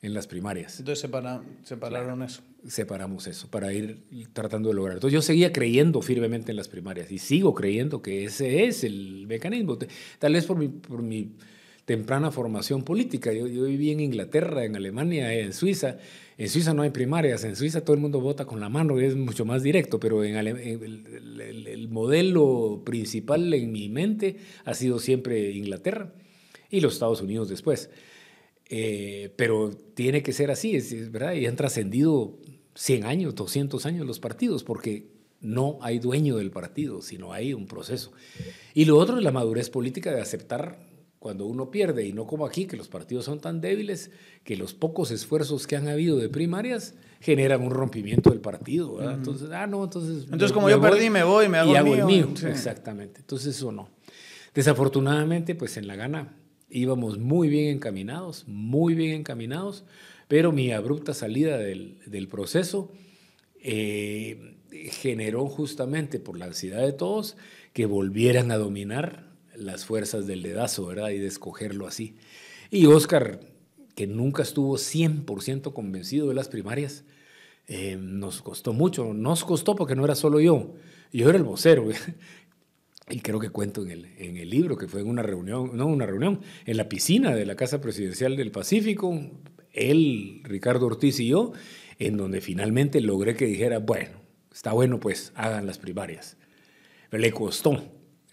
en 0.01 0.13
las 0.13 0.27
primarias. 0.27 0.77
Entonces 0.79 1.09
separaron 1.63 2.23
eso. 2.23 2.41
Separamos 2.67 3.27
eso 3.27 3.47
para 3.49 3.71
ir 3.71 4.03
tratando 4.33 4.67
de 4.67 4.75
lograr. 4.75 4.97
Entonces 4.97 5.13
yo 5.13 5.21
seguía 5.21 5.53
creyendo 5.53 6.01
firmemente 6.01 6.51
en 6.51 6.57
las 6.57 6.67
primarias 6.67 7.09
y 7.09 7.19
sigo 7.19 7.55
creyendo 7.55 8.01
que 8.01 8.25
ese 8.25 8.65
es 8.65 8.83
el 8.83 9.27
mecanismo. 9.27 9.77
Tal 10.19 10.33
vez 10.33 10.45
por 10.45 10.57
mi, 10.57 10.67
por 10.67 11.01
mi 11.01 11.31
temprana 11.85 12.31
formación 12.31 12.83
política. 12.83 13.31
Yo, 13.31 13.47
yo 13.47 13.63
viví 13.63 13.91
en 13.91 14.01
Inglaterra, 14.01 14.65
en 14.65 14.75
Alemania, 14.75 15.33
en 15.33 15.53
Suiza 15.53 15.99
en 16.41 16.49
Suiza 16.49 16.73
no 16.73 16.81
hay 16.81 16.89
primarias, 16.89 17.43
en 17.43 17.55
Suiza 17.55 17.81
todo 17.81 17.93
el 17.93 18.01
mundo 18.01 18.19
vota 18.19 18.45
con 18.45 18.59
la 18.59 18.67
mano 18.67 18.99
es 18.99 19.15
mucho 19.15 19.45
más 19.45 19.61
directo, 19.61 19.99
pero 19.99 20.23
en 20.23 20.35
el, 20.37 21.87
modelo 21.87 22.81
principal 22.83 23.53
en 23.53 23.71
mi 23.71 23.89
mente 23.89 24.37
ha 24.65 24.73
sido 24.73 24.97
siempre 24.97 25.51
Inglaterra 25.51 26.11
y 26.71 26.79
los 26.81 26.93
Estados 26.93 27.21
Unidos 27.21 27.47
después. 27.47 27.91
Eh, 28.69 29.31
pero 29.35 29.69
tiene 29.93 30.23
que 30.23 30.33
ser 30.33 30.49
así, 30.49 30.75
es, 30.75 31.11
¿verdad? 31.11 31.33
Y 31.33 31.45
han 31.45 31.55
trascendido 31.55 32.39
100 32.73 33.05
años, 33.05 33.35
200 33.35 33.85
años 33.85 34.07
los 34.07 34.19
partidos, 34.19 34.63
porque 34.63 35.11
no 35.41 35.77
hay 35.83 35.99
dueño 35.99 36.37
del 36.37 36.49
partido, 36.49 37.03
sino 37.03 37.33
hay 37.33 37.53
un 37.53 37.67
proceso. 37.67 38.13
Y 38.73 38.85
lo 38.85 38.97
otro 38.97 39.17
es 39.19 39.23
la 39.23 39.31
madurez 39.31 39.69
política 39.69 40.11
de 40.11 40.21
aceptar 40.21 40.79
cuando 41.21 41.45
uno 41.45 41.69
pierde, 41.69 42.07
y 42.07 42.13
no 42.13 42.25
como 42.25 42.47
aquí, 42.47 42.65
que 42.65 42.75
los 42.75 42.87
partidos 42.87 43.25
son 43.25 43.39
tan 43.39 43.61
débiles, 43.61 44.09
que 44.43 44.57
los 44.57 44.73
pocos 44.73 45.11
esfuerzos 45.11 45.67
que 45.67 45.75
han 45.75 45.87
habido 45.87 46.17
de 46.17 46.29
primarias 46.29 46.95
generan 47.19 47.61
un 47.61 47.69
rompimiento 47.69 48.31
del 48.31 48.39
partido. 48.39 49.07
Entonces, 49.07 49.51
ah, 49.51 49.67
no, 49.67 49.83
entonces... 49.83 50.23
Entonces, 50.23 50.51
como 50.51 50.67
yo 50.67 50.81
perdí, 50.81 51.11
me 51.11 51.21
voy, 51.21 51.47
me 51.47 51.59
hago, 51.59 51.73
y 51.73 51.75
hago 51.75 51.93
el 51.93 52.05
mío. 52.05 52.33
Exactamente. 52.47 53.19
Entonces, 53.19 53.55
eso 53.55 53.71
no. 53.71 53.91
Desafortunadamente, 54.55 55.53
pues 55.53 55.77
en 55.77 55.85
la 55.85 55.95
gana 55.95 56.33
íbamos 56.71 57.19
muy 57.19 57.49
bien 57.49 57.67
encaminados, 57.67 58.45
muy 58.47 58.95
bien 58.95 59.11
encaminados, 59.11 59.83
pero 60.27 60.51
mi 60.51 60.71
abrupta 60.71 61.13
salida 61.13 61.59
del, 61.59 61.99
del 62.07 62.29
proceso 62.29 62.91
eh, 63.59 64.55
generó 64.89 65.45
justamente 65.45 66.19
por 66.19 66.39
la 66.39 66.45
ansiedad 66.45 66.81
de 66.81 66.93
todos 66.93 67.37
que 67.73 67.85
volvieran 67.85 68.49
a 68.49 68.57
dominar 68.57 69.30
las 69.61 69.85
fuerzas 69.85 70.27
del 70.27 70.41
dedazo, 70.41 70.85
¿verdad? 70.87 71.09
Y 71.09 71.19
de 71.19 71.27
escogerlo 71.27 71.87
así. 71.87 72.15
Y 72.69 72.85
Oscar, 72.85 73.41
que 73.95 74.07
nunca 74.07 74.43
estuvo 74.43 74.75
100% 74.77 75.73
convencido 75.73 76.27
de 76.29 76.35
las 76.35 76.47
primarias, 76.47 77.03
eh, 77.67 77.97
nos 77.99 78.41
costó 78.41 78.73
mucho. 78.73 79.13
Nos 79.13 79.43
costó 79.43 79.75
porque 79.75 79.95
no 79.95 80.05
era 80.05 80.15
solo 80.15 80.39
yo. 80.39 80.73
Yo 81.11 81.29
era 81.29 81.37
el 81.37 81.43
vocero. 81.43 81.87
Y 83.09 83.19
creo 83.19 83.39
que 83.39 83.49
cuento 83.49 83.81
en 83.81 83.91
el, 83.91 84.05
en 84.17 84.37
el 84.37 84.49
libro 84.49 84.77
que 84.77 84.87
fue 84.87 85.01
en 85.01 85.07
una 85.07 85.21
reunión, 85.21 85.71
no 85.75 85.85
una 85.85 86.05
reunión, 86.05 86.39
en 86.65 86.77
la 86.77 86.87
piscina 86.87 87.35
de 87.35 87.45
la 87.45 87.55
Casa 87.55 87.81
Presidencial 87.81 88.37
del 88.37 88.51
Pacífico, 88.51 89.19
él, 89.73 90.41
Ricardo 90.43 90.85
Ortiz 90.85 91.19
y 91.19 91.27
yo, 91.27 91.51
en 91.99 92.15
donde 92.15 92.39
finalmente 92.39 93.01
logré 93.01 93.35
que 93.35 93.45
dijera, 93.45 93.79
bueno, 93.79 94.21
está 94.53 94.71
bueno, 94.71 94.99
pues 94.99 95.33
hagan 95.35 95.65
las 95.65 95.77
primarias. 95.77 96.37
Pero 97.09 97.21
le 97.21 97.31
costó, 97.31 97.83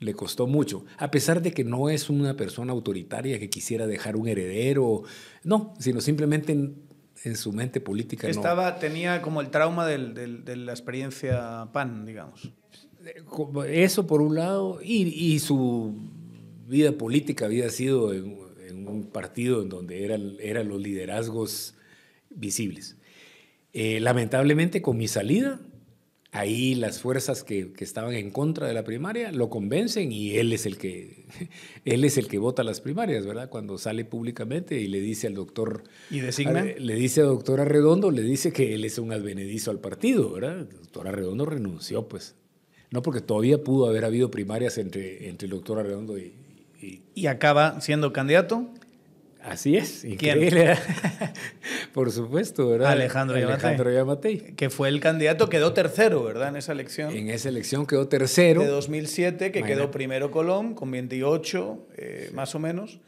le 0.01 0.14
costó 0.14 0.46
mucho, 0.46 0.84
a 0.96 1.11
pesar 1.11 1.42
de 1.42 1.53
que 1.53 1.64
no 1.64 1.88
es 1.88 2.09
una 2.09 2.36
persona 2.36 2.72
autoritaria 2.72 3.38
que 3.38 3.51
quisiera 3.51 3.86
dejar 3.86 4.16
un 4.16 4.28
heredero, 4.28 5.03
no, 5.42 5.74
sino 5.78 6.01
simplemente 6.01 6.53
en, 6.53 6.88
su 7.36 7.53
mente 7.53 7.80
política. 7.80 8.28
Estaba, 8.28 8.78
tenía 8.78 9.20
como 9.20 9.40
el 9.40 9.51
trauma 9.51 9.86
de 9.86 10.57
la 10.57 10.72
experiencia 10.72 11.68
PAN, 11.72 12.07
digamos. 12.07 12.53
Eso 13.68 14.07
por 14.07 14.22
un 14.22 14.34
lado, 14.34 14.80
y, 14.82 15.38
su 15.40 15.94
vida 16.66 16.92
política 16.92 17.46
había 17.46 17.70
sido 17.70 18.12
en, 18.12 18.38
un 18.86 19.11
partido 19.11 19.62
en 19.62 19.68
donde 19.68 20.05
eran, 20.05 20.36
eran 20.40 20.68
los 20.68 20.80
liderazgos 20.80 21.74
visibles. 22.30 22.96
Eh, 23.72 24.01
lamentablemente 24.01 24.80
con 24.80 24.96
mi 24.96 25.09
salida, 25.09 25.61
Ahí 26.31 26.74
las 26.74 27.01
fuerzas 27.01 27.43
que, 27.43 27.72
estaban 27.79 28.12
en 28.12 28.31
contra 28.31 28.66
de 28.66 28.74
la 28.74 28.85
primaria 28.85 29.33
lo 29.33 29.49
convencen 29.49 30.12
y 30.12 30.37
él 30.37 30.53
es 30.53 30.66
el 30.66 30.76
que 30.76 31.24
él 31.87 32.05
es 32.05 32.18
el 32.18 32.29
que 32.29 32.39
vota 32.39 32.62
las 32.62 32.83
primarias, 32.83 33.24
¿verdad? 33.24 33.49
Cuando 33.49 33.79
sale 33.79 34.05
públicamente 34.05 34.79
y 34.79 34.89
le 34.89 35.01
dice 35.01 35.26
al 35.26 35.35
doctor 35.35 35.85
y 36.11 36.20
designa 36.20 36.64
le 36.64 36.95
dice 36.97 37.22
al 37.22 37.29
doctor 37.29 37.61
Arredondo, 37.61 38.11
le 38.11 38.22
dice 38.22 38.53
que 38.53 38.74
él 38.74 38.85
es 38.85 38.99
un 38.99 39.12
advenedizo 39.12 39.70
al 39.70 39.81
partido, 39.81 40.31
¿verdad? 40.33 40.59
El 40.61 40.68
doctor 40.68 41.09
Arredondo 41.09 41.47
renunció, 41.47 42.09
pues. 42.09 42.35
No 42.91 43.03
porque 43.03 43.20
todavía 43.20 43.62
pudo 43.64 43.87
haber 43.87 44.05
habido 44.05 44.31
primarias 44.31 44.76
entre, 44.79 45.29
entre 45.29 45.47
el 45.47 45.51
doctor 45.51 45.79
Arredondo 45.79 46.18
y, 46.18 46.35
y, 46.81 47.03
y 47.14 47.26
acaba 47.26 47.81
siendo 47.81 48.12
candidato 48.12 48.70
Así 49.49 49.76
es, 49.76 50.05
increíble. 50.05 50.76
Por 51.94 52.12
supuesto, 52.12 52.68
¿verdad? 52.68 52.92
Alejandro, 52.92 53.36
Alejandro 53.36 53.90
Yamatei. 53.90 54.55
Que 54.55 54.68
fue 54.68 54.88
el 54.88 55.01
candidato, 55.01 55.49
quedó 55.49 55.72
tercero, 55.72 56.22
¿verdad? 56.22 56.49
En 56.49 56.57
esa 56.57 56.72
elección. 56.72 57.16
En 57.16 57.30
esa 57.30 57.49
elección 57.49 57.86
quedó 57.86 58.09
tercero. 58.09 58.61
De 58.61 58.68
2007, 58.68 59.51
que 59.51 59.62
quedó 59.62 59.90
primero 59.90 60.30
Colón, 60.30 60.74
con 60.74 60.90
28, 60.90 61.86
eh, 61.96 62.30
más 62.34 62.55
o 62.55 62.59
menos. 62.59 63.01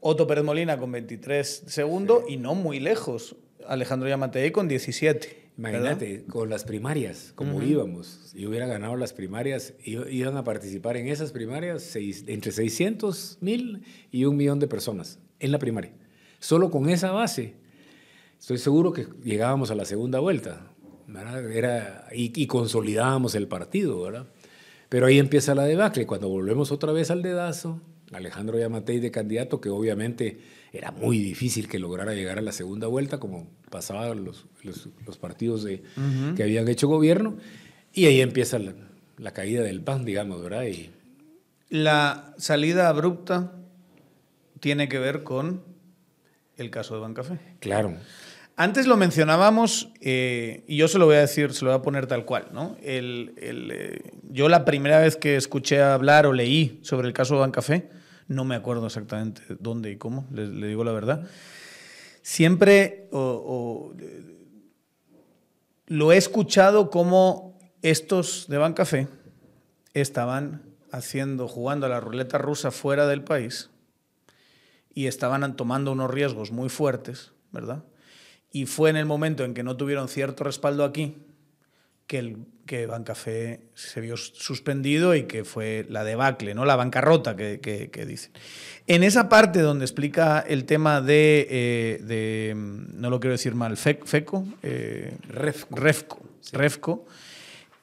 Otto 0.00 0.26
Pérez 0.26 0.44
Molina 0.44 0.78
con 0.78 0.92
23 0.92 1.64
segundo 1.66 2.24
y 2.28 2.36
no 2.36 2.54
muy 2.54 2.78
lejos. 2.78 3.36
Alejandro 3.66 4.08
Yamatei 4.08 4.50
con 4.50 4.68
17. 4.68 5.40
Imagínate, 5.56 6.24
con 6.24 6.48
las 6.48 6.64
primarias, 6.64 7.32
como 7.34 7.62
íbamos, 7.62 8.32
y 8.34 8.46
hubiera 8.46 8.66
ganado 8.66 8.96
las 8.96 9.12
primarias, 9.12 9.74
iban 9.84 10.38
a 10.38 10.44
participar 10.44 10.96
en 10.96 11.08
esas 11.08 11.32
primarias 11.32 11.94
entre 11.96 12.50
600 12.50 13.38
mil 13.42 13.82
y 14.10 14.24
un 14.24 14.38
millón 14.38 14.58
de 14.58 14.68
personas 14.68 15.18
en 15.40 15.52
la 15.52 15.58
primaria. 15.58 15.92
Solo 16.38 16.70
con 16.70 16.88
esa 16.88 17.10
base, 17.10 17.54
estoy 18.38 18.58
seguro 18.58 18.92
que 18.92 19.06
llegábamos 19.24 19.70
a 19.70 19.74
la 19.74 19.84
segunda 19.84 20.20
vuelta 20.20 20.66
Era, 21.52 22.06
y, 22.12 22.46
consolidábamos 22.46 23.34
el 23.34 23.48
partido, 23.48 24.00
¿verdad? 24.02 24.26
Pero 24.88 25.06
ahí 25.06 25.18
empieza 25.18 25.54
la 25.54 25.64
debacle. 25.64 26.06
Cuando 26.06 26.28
volvemos 26.28 26.72
otra 26.72 26.92
vez 26.92 27.10
al 27.10 27.22
dedazo, 27.22 27.80
Alejandro 28.12 28.58
Yamatei 28.58 29.00
de 29.00 29.10
candidato, 29.10 29.60
que 29.60 29.68
obviamente 29.68 30.40
era 30.72 30.90
muy 30.92 31.18
difícil 31.18 31.68
que 31.68 31.78
lograra 31.78 32.14
llegar 32.14 32.38
a 32.38 32.42
la 32.42 32.52
segunda 32.52 32.86
vuelta, 32.86 33.18
como 33.18 33.48
pasaban 33.70 34.24
los, 34.24 34.46
los, 34.62 35.18
partidos 35.18 35.64
de, 35.64 35.82
que 36.36 36.42
habían 36.42 36.68
hecho 36.68 36.88
gobierno, 36.88 37.36
y 37.92 38.06
ahí 38.06 38.20
empieza 38.20 38.58
la, 38.58 38.74
la 39.18 39.32
caída 39.32 39.62
del 39.62 39.80
PAN, 39.80 40.04
digamos, 40.04 40.42
¿verdad? 40.42 40.64
Y, 40.64 40.90
la 41.70 42.34
salida 42.36 42.88
abrupta 42.88 43.52
tiene 44.60 44.88
que 44.88 44.98
ver 44.98 45.24
con 45.24 45.64
el 46.56 46.70
caso 46.70 46.94
de 46.94 47.00
Bancafé. 47.00 47.38
Claro. 47.58 47.96
Antes 48.56 48.86
lo 48.86 48.98
mencionábamos, 48.98 49.90
eh, 50.02 50.64
y 50.68 50.76
yo 50.76 50.86
se 50.86 50.98
lo 50.98 51.06
voy 51.06 51.16
a 51.16 51.20
decir, 51.20 51.54
se 51.54 51.64
lo 51.64 51.70
voy 51.70 51.80
a 51.80 51.82
poner 51.82 52.06
tal 52.06 52.26
cual. 52.26 52.48
¿no? 52.52 52.76
El, 52.82 53.32
eh, 53.38 54.12
yo 54.28 54.50
la 54.50 54.66
primera 54.66 55.00
vez 55.00 55.16
que 55.16 55.36
escuché 55.36 55.80
hablar 55.82 56.26
o 56.26 56.34
leí 56.34 56.78
sobre 56.82 57.08
el 57.08 57.14
caso 57.14 57.34
de 57.34 57.40
Bancafé, 57.40 57.88
no 58.28 58.44
me 58.44 58.54
acuerdo 58.54 58.86
exactamente 58.86 59.40
dónde 59.58 59.90
y 59.90 59.96
cómo, 59.96 60.26
le, 60.30 60.46
digo 60.68 60.84
la 60.84 60.92
verdad, 60.92 61.26
siempre 62.22 63.08
lo 65.86 66.12
he 66.12 66.16
escuchado 66.16 66.90
como 66.90 67.58
estos 67.82 68.46
de 68.48 68.58
Bancafé 68.58 69.08
estaban 69.94 70.62
haciendo, 70.92 71.48
jugando 71.48 71.86
a 71.86 71.88
la 71.88 71.98
ruleta 71.98 72.38
rusa 72.38 72.70
fuera 72.70 73.06
del 73.06 73.24
país 73.24 73.70
y 74.94 75.06
estaban 75.06 75.56
tomando 75.56 75.92
unos 75.92 76.10
riesgos 76.10 76.50
muy 76.50 76.68
fuertes, 76.68 77.32
¿verdad? 77.52 77.84
Y 78.52 78.66
fue 78.66 78.90
en 78.90 78.96
el 78.96 79.06
momento 79.06 79.44
en 79.44 79.54
que 79.54 79.62
no 79.62 79.76
tuvieron 79.76 80.08
cierto 80.08 80.44
respaldo 80.44 80.84
aquí 80.84 81.16
que, 82.10 82.18
el, 82.18 82.38
que 82.66 82.86
Bancafé 82.86 83.60
se 83.74 84.00
vio 84.00 84.16
suspendido 84.16 85.14
y 85.14 85.24
que 85.24 85.44
fue 85.44 85.86
la 85.88 86.02
debacle, 86.02 86.54
¿no? 86.54 86.64
la 86.64 86.74
bancarrota 86.74 87.36
que, 87.36 87.60
que, 87.60 88.06
dicen. 88.06 88.32
En 88.88 89.04
esa 89.04 89.28
parte 89.28 89.60
donde 89.60 89.84
explica 89.84 90.40
el 90.40 90.64
tema 90.64 91.00
de, 91.00 91.46
eh, 91.48 92.52
no 92.56 93.10
lo 93.10 93.20
quiero 93.20 93.32
decir 93.32 93.54
mal, 93.54 93.76
FECO, 93.76 94.44
eh, 94.64 95.14
Refco, 95.28 95.76
Refco, 95.76 96.20
Refco 96.52 97.06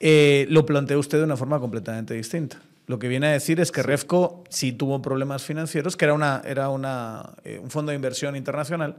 eh, 0.01 0.45
lo 0.49 0.65
plantea 0.65 0.97
usted 0.97 1.19
de 1.19 1.23
una 1.23 1.37
forma 1.37 1.59
completamente 1.59 2.13
distinta. 2.13 2.61
Lo 2.87 2.99
que 2.99 3.09
viene 3.09 3.27
a 3.27 3.31
decir 3.31 3.59
es 3.59 3.73
que 3.73 3.83
Refco 3.83 4.45
sí 4.49 4.71
tuvo 4.71 5.01
problemas 5.01 5.43
financieros, 5.43 5.97
que 5.97 6.05
era, 6.05 6.13
una, 6.13 6.41
era 6.45 6.69
una, 6.69 7.33
eh, 7.43 7.59
un 7.61 7.69
fondo 7.69 7.89
de 7.89 7.97
inversión 7.97 8.37
internacional, 8.37 8.95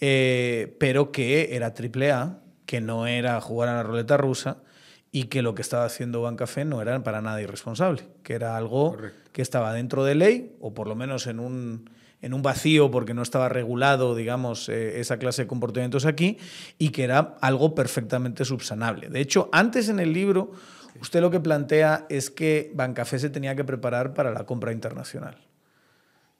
eh, 0.00 0.76
pero 0.80 1.12
que 1.12 1.54
era 1.54 1.72
AAA, 1.72 2.40
que 2.66 2.80
no 2.80 3.06
era 3.06 3.40
jugar 3.40 3.68
a 3.68 3.74
la 3.76 3.84
ruleta 3.84 4.16
rusa 4.16 4.58
y 5.12 5.24
que 5.24 5.40
lo 5.40 5.54
que 5.54 5.62
estaba 5.62 5.84
haciendo 5.84 6.20
Bancafé 6.20 6.64
no 6.64 6.82
era 6.82 7.00
para 7.04 7.22
nada 7.22 7.40
irresponsable, 7.40 8.02
que 8.24 8.34
era 8.34 8.56
algo 8.56 8.96
que 9.30 9.40
estaba 9.40 9.72
dentro 9.72 10.04
de 10.04 10.16
ley 10.16 10.56
o 10.60 10.74
por 10.74 10.88
lo 10.88 10.96
menos 10.96 11.28
en 11.28 11.38
un, 11.38 11.88
en 12.20 12.34
un 12.34 12.42
vacío 12.42 12.90
porque 12.90 13.14
no 13.14 13.22
estaba 13.22 13.48
regulado, 13.48 14.16
digamos, 14.16 14.68
eh, 14.68 14.98
esa 14.98 15.18
clase 15.18 15.42
de 15.42 15.46
comportamientos 15.46 16.06
aquí 16.06 16.38
y 16.76 16.88
que 16.88 17.04
era 17.04 17.36
algo 17.40 17.72
perfectamente 17.74 18.44
subsanable. 18.44 19.08
De 19.10 19.20
hecho, 19.20 19.48
antes 19.52 19.88
en 19.88 20.00
el 20.00 20.12
libro 20.12 20.50
Usted 21.00 21.20
lo 21.20 21.30
que 21.30 21.40
plantea 21.40 22.06
es 22.08 22.30
que 22.30 22.70
Bancafé 22.74 23.18
se 23.18 23.30
tenía 23.30 23.54
que 23.54 23.64
preparar 23.64 24.14
para 24.14 24.30
la 24.30 24.44
compra 24.44 24.72
internacional. 24.72 25.36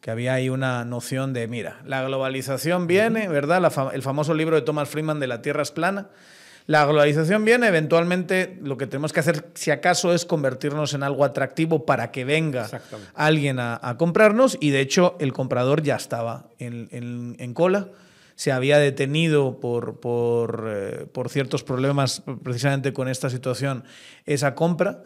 Que 0.00 0.10
había 0.10 0.34
ahí 0.34 0.48
una 0.48 0.84
noción 0.84 1.32
de, 1.32 1.48
mira, 1.48 1.80
la 1.84 2.02
globalización 2.02 2.86
viene, 2.86 3.28
¿verdad? 3.28 3.72
el 3.92 4.02
famoso 4.02 4.34
libro 4.34 4.56
de 4.56 4.62
Thomas 4.62 4.88
Friedman 4.88 5.20
de 5.20 5.26
La 5.26 5.42
Tierra 5.42 5.62
es 5.62 5.70
plana. 5.70 6.08
La 6.66 6.84
globalización 6.84 7.44
viene, 7.44 7.68
eventualmente 7.68 8.58
lo 8.60 8.76
que 8.76 8.86
tenemos 8.86 9.12
que 9.12 9.20
hacer, 9.20 9.46
si 9.54 9.70
acaso, 9.70 10.12
es 10.12 10.24
convertirnos 10.24 10.94
en 10.94 11.04
algo 11.04 11.24
atractivo 11.24 11.86
para 11.86 12.10
que 12.10 12.24
venga 12.24 12.68
alguien 13.14 13.58
a, 13.60 13.94
comprarnos. 13.98 14.58
Y 14.60 14.70
de 14.70 14.80
hecho, 14.80 15.16
el 15.20 15.32
comprador 15.32 15.82
ya 15.82 15.96
estaba 15.96 16.46
en 16.58 17.54
cola 17.54 17.88
se 18.36 18.52
había 18.52 18.78
detenido 18.78 19.58
por, 19.58 19.98
por, 19.98 20.68
eh, 20.68 21.06
por 21.10 21.30
ciertos 21.30 21.64
problemas 21.64 22.22
precisamente 22.42 22.92
con 22.92 23.08
esta 23.08 23.30
situación 23.30 23.84
esa 24.26 24.54
compra. 24.54 25.02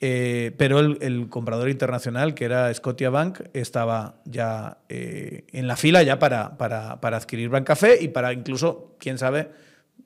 Eh, 0.00 0.52
pero 0.58 0.80
el, 0.80 1.28
comprador 1.30 1.70
internacional, 1.70 2.34
que 2.34 2.44
era 2.44 2.72
Scotiabank, 2.74 3.40
estaba 3.54 4.16
ya 4.26 4.78
eh, 4.90 5.46
en 5.52 5.66
la 5.66 5.76
fila 5.76 6.02
ya 6.02 6.18
para, 6.18 6.58
para, 6.58 7.00
para 7.00 7.16
adquirir 7.16 7.48
Bancafé 7.48 8.02
y 8.02 8.08
para 8.08 8.32
incluso, 8.34 8.96
quién 8.98 9.16
sabe, 9.16 9.50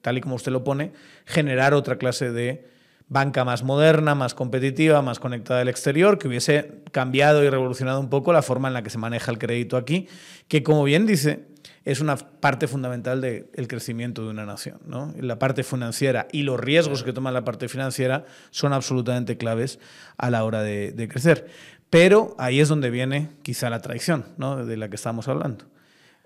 tal 0.00 0.18
y 0.18 0.20
como 0.20 0.36
usted 0.36 0.52
lo 0.52 0.62
pone, 0.62 0.92
generar 1.24 1.74
otra 1.74 1.98
clase 1.98 2.30
de 2.30 2.64
banca 3.08 3.44
más 3.44 3.64
moderna, 3.64 4.14
más 4.14 4.34
competitiva, 4.34 5.02
más 5.02 5.18
conectada 5.18 5.62
al 5.62 5.68
exterior, 5.68 6.18
que 6.18 6.28
hubiese 6.28 6.82
cambiado 6.92 7.42
y 7.42 7.50
revolucionado 7.50 7.98
un 7.98 8.10
poco 8.10 8.32
la 8.32 8.42
forma 8.42 8.68
en 8.68 8.74
la 8.74 8.82
que 8.82 8.90
se 8.90 8.98
maneja 8.98 9.32
el 9.32 9.38
crédito 9.38 9.76
aquí, 9.76 10.06
que 10.46 10.62
como 10.62 10.84
bien 10.84 11.06
dice, 11.06 11.47
es 11.88 12.00
una 12.00 12.18
parte 12.18 12.68
fundamental 12.68 13.22
del 13.22 13.66
crecimiento 13.66 14.22
de 14.22 14.28
una 14.28 14.44
nación. 14.44 14.78
¿no? 14.84 15.14
La 15.18 15.38
parte 15.38 15.62
financiera 15.62 16.28
y 16.30 16.42
los 16.42 16.60
riesgos 16.60 17.02
que 17.02 17.14
toma 17.14 17.32
la 17.32 17.44
parte 17.44 17.66
financiera 17.66 18.26
son 18.50 18.74
absolutamente 18.74 19.38
claves 19.38 19.78
a 20.18 20.28
la 20.28 20.44
hora 20.44 20.62
de, 20.62 21.08
crecer. 21.10 21.46
Pero 21.88 22.36
ahí 22.38 22.60
es 22.60 22.68
donde 22.68 22.90
viene 22.90 23.30
quizá 23.40 23.70
la 23.70 23.80
traición 23.80 24.26
¿no? 24.36 24.66
de 24.66 24.76
la 24.76 24.90
que 24.90 24.96
estamos 24.96 25.28
hablando. 25.28 25.64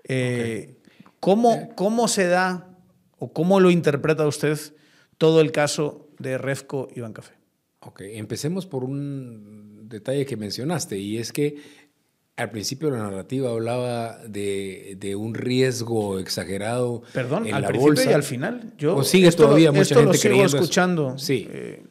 Eh, 0.03 0.81
¿cómo, 1.21 1.73
¿Cómo 1.75 2.09
se 2.09 2.27
da 2.27 2.67
o 3.17 3.31
cómo 3.31 3.61
lo 3.61 3.71
interpreta 3.71 4.27
usted 4.27 4.59
todo 5.17 5.39
el 5.39 5.53
caso 5.53 6.09
de 6.19 6.37
Refco 6.37 6.89
y 6.93 6.99
Bancafé? 6.99 7.35
Ok, 7.79 8.01
empecemos 8.01 8.65
por 8.65 8.83
un 8.83 9.87
detalle 9.87 10.25
que 10.25 10.35
mencionaste 10.35 10.97
y 10.97 11.19
es 11.19 11.31
que 11.31 11.55
al 12.35 12.49
principio 12.51 12.89
la 12.89 12.97
narrativa 12.97 13.51
hablaba 13.51 14.17
de, 14.27 14.95
de 14.99 15.15
un 15.15 15.35
riesgo 15.35 16.17
exagerado 16.19 17.03
Perdón, 17.13 17.47
en 17.47 17.53
al 17.53 17.61
la 17.61 17.67
principio 17.67 17.93
bolsa. 17.93 18.09
y 18.11 18.13
al 18.13 18.23
final. 18.23 18.73
Yo 18.77 18.95
o 18.95 19.03
sigue 19.03 19.31
todavía 19.31 19.71
mucha 19.71 19.95
gente 19.95 20.05
lo 20.05 20.13
sigo 20.13 20.43
escuchando. 20.45 21.17
Sí. 21.17 21.47
Eh, 21.51 21.83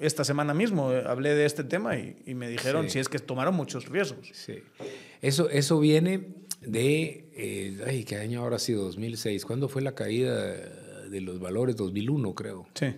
esta 0.00 0.24
semana 0.24 0.54
mismo 0.54 0.92
eh, 0.92 1.02
hablé 1.06 1.34
de 1.34 1.44
este 1.44 1.64
tema 1.64 1.96
y, 1.96 2.16
y 2.26 2.34
me 2.34 2.48
dijeron 2.48 2.88
si 2.88 2.98
es 2.98 3.08
que 3.08 3.18
tomaron 3.18 3.54
muchos 3.54 3.88
riesgos. 3.88 4.30
Sí. 4.32 4.54
Eso, 5.20 5.50
eso 5.50 5.78
viene 5.80 6.28
de, 6.62 7.28
eh, 7.34 7.78
ay, 7.86 8.04
¿qué 8.04 8.16
año 8.16 8.40
ahora 8.42 8.56
ha 8.56 8.60
sido? 8.60 8.84
2006. 8.84 9.44
¿Cuándo 9.44 9.68
fue 9.68 9.82
la 9.82 9.94
caída 9.94 10.34
de 11.10 11.20
los 11.20 11.40
valores? 11.40 11.76
2001, 11.76 12.34
creo. 12.34 12.66
Sí. 12.74 12.94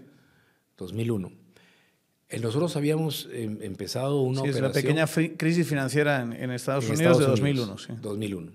2001. 0.76 1.32
Eh, 2.32 2.40
nosotros 2.40 2.74
habíamos 2.76 3.28
em, 3.30 3.58
empezado 3.60 4.22
una 4.22 4.40
sí, 4.40 4.48
operación... 4.48 4.64
Es 4.64 4.74
la 4.74 5.06
pequeña 5.06 5.36
crisis 5.36 5.66
financiera 5.66 6.22
en, 6.22 6.50
Estados 6.50 6.88
Unidos 6.88 7.18
de 7.18 7.26
2001. 7.26 7.78
Sí. 7.78 7.92
2001. 8.00 8.52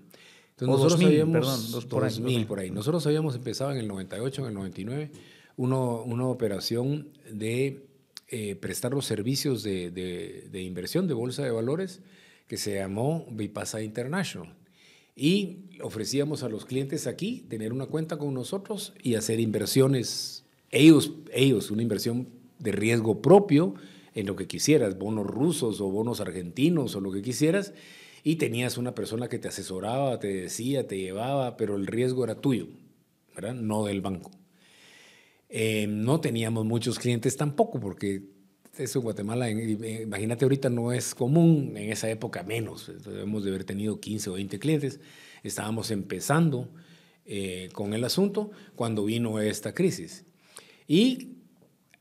Entonces 0.50 0.68
nosotros 0.68 0.92
2000, 0.94 1.08
habíamos, 1.08 1.32
perdón, 1.32 1.88
por 1.88 2.02
2000, 2.02 2.46
por 2.46 2.58
ahí. 2.58 2.70
Nosotros 2.72 3.06
habíamos 3.06 3.36
empezado 3.36 3.70
en 3.70 3.78
el 3.78 3.86
98, 3.86 4.42
en 4.42 4.48
el 4.48 4.54
99, 4.54 5.12
uno, 5.56 6.02
una 6.02 6.26
operación 6.26 7.08
de 7.30 7.86
eh, 8.26 8.56
prestar 8.56 8.92
los 8.92 9.06
servicios 9.06 9.62
de, 9.62 9.92
de, 9.92 10.48
de, 10.50 10.62
inversión 10.62 11.06
de 11.06 11.14
bolsa 11.14 11.44
de 11.44 11.52
valores 11.52 12.00
que 12.48 12.56
se 12.56 12.74
llamó 12.74 13.28
Vipasa 13.30 13.80
International. 13.80 14.52
Y 15.14 15.66
ofrecíamos 15.82 16.42
a 16.42 16.48
los 16.48 16.64
clientes 16.64 17.06
aquí 17.06 17.46
tener 17.48 17.72
una 17.72 17.86
cuenta 17.86 18.16
con 18.16 18.34
nosotros 18.34 18.92
y 19.00 19.14
hacer 19.14 19.38
inversiones 19.38 20.44
ellos, 20.70 21.12
ellos, 21.32 21.70
una 21.70 21.82
inversión 21.82 22.28
de 22.58 22.72
riesgo 22.72 23.22
propio 23.22 23.74
en 24.14 24.26
lo 24.26 24.36
que 24.36 24.46
quisieras, 24.46 24.98
bonos 24.98 25.26
rusos 25.26 25.80
o 25.80 25.90
bonos 25.90 26.20
argentinos 26.20 26.96
o 26.96 27.00
lo 27.00 27.12
que 27.12 27.22
quisieras, 27.22 27.72
y 28.24 28.36
tenías 28.36 28.76
una 28.76 28.94
persona 28.94 29.28
que 29.28 29.38
te 29.38 29.48
asesoraba, 29.48 30.18
te 30.18 30.28
decía, 30.28 30.86
te 30.86 30.98
llevaba, 30.98 31.56
pero 31.56 31.76
el 31.76 31.86
riesgo 31.86 32.24
era 32.24 32.40
tuyo, 32.40 32.66
¿verdad? 33.34 33.54
No 33.54 33.84
del 33.84 34.00
banco. 34.00 34.30
Eh, 35.48 35.86
no 35.88 36.20
teníamos 36.20 36.64
muchos 36.64 36.98
clientes 36.98 37.36
tampoco, 37.36 37.80
porque 37.80 38.22
eso 38.76 38.98
en 38.98 39.04
Guatemala, 39.04 39.50
imagínate 39.50 40.44
ahorita 40.44 40.68
no 40.68 40.92
es 40.92 41.14
común, 41.14 41.74
en 41.76 41.90
esa 41.90 42.10
época 42.10 42.42
menos, 42.42 42.92
debemos 43.04 43.44
de 43.44 43.50
haber 43.50 43.64
tenido 43.64 44.00
15 44.00 44.30
o 44.30 44.32
20 44.34 44.58
clientes, 44.58 45.00
estábamos 45.42 45.90
empezando 45.90 46.68
eh, 47.24 47.68
con 47.72 47.94
el 47.94 48.04
asunto 48.04 48.50
cuando 48.74 49.04
vino 49.04 49.40
esta 49.40 49.74
crisis. 49.74 50.24
Y 50.86 51.37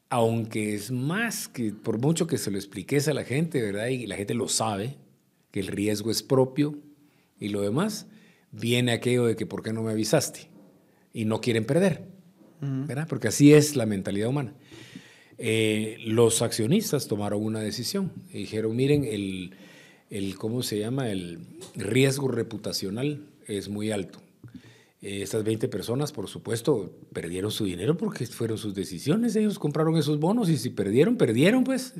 aunque 0.09 0.73
es 0.73 0.91
más 0.91 1.47
que, 1.47 1.71
por 1.71 1.99
mucho 1.99 2.27
que 2.27 2.37
se 2.37 2.51
lo 2.51 2.57
expliques 2.57 3.07
a 3.07 3.13
la 3.13 3.23
gente, 3.23 3.61
¿verdad? 3.61 3.87
Y 3.87 4.07
la 4.07 4.15
gente 4.15 4.33
lo 4.33 4.47
sabe, 4.47 4.95
que 5.51 5.59
el 5.59 5.67
riesgo 5.67 6.11
es 6.11 6.23
propio 6.23 6.77
y 7.39 7.49
lo 7.49 7.61
demás, 7.61 8.07
viene 8.51 8.91
aquello 8.91 9.25
de 9.25 9.35
que 9.35 9.45
¿por 9.45 9.63
qué 9.63 9.73
no 9.73 9.83
me 9.83 9.91
avisaste? 9.91 10.49
Y 11.13 11.25
no 11.25 11.41
quieren 11.41 11.65
perder, 11.65 12.05
¿verdad? 12.61 13.07
Porque 13.07 13.27
así 13.27 13.53
es 13.53 13.75
la 13.75 13.85
mentalidad 13.85 14.29
humana. 14.29 14.53
Eh, 15.37 15.97
los 16.05 16.41
accionistas 16.41 17.07
tomaron 17.07 17.43
una 17.43 17.59
decisión 17.59 18.11
y 18.29 18.39
dijeron, 18.39 18.75
miren, 18.75 19.03
el, 19.03 19.55
el, 20.09 20.37
¿cómo 20.37 20.63
se 20.63 20.79
llama? 20.79 21.11
El 21.11 21.39
riesgo 21.75 22.27
reputacional 22.27 23.27
es 23.45 23.69
muy 23.69 23.91
alto. 23.91 24.21
Eh, 25.07 25.21
estas 25.21 25.41
20 25.45 25.69
personas, 25.69 26.11
por 26.11 26.27
supuesto, 26.27 26.91
perdieron 27.13 27.49
su 27.49 27.63
dinero 27.63 27.95
porque 27.95 28.25
fueron 28.25 28.57
sus 28.57 28.75
decisiones. 28.75 29.37
Ellos 29.37 29.57
compraron 29.57 29.95
esos 29.95 30.19
bonos 30.19 30.49
y 30.49 30.57
si 30.57 30.69
perdieron, 30.69 31.15
perdieron, 31.15 31.63
pues. 31.63 31.93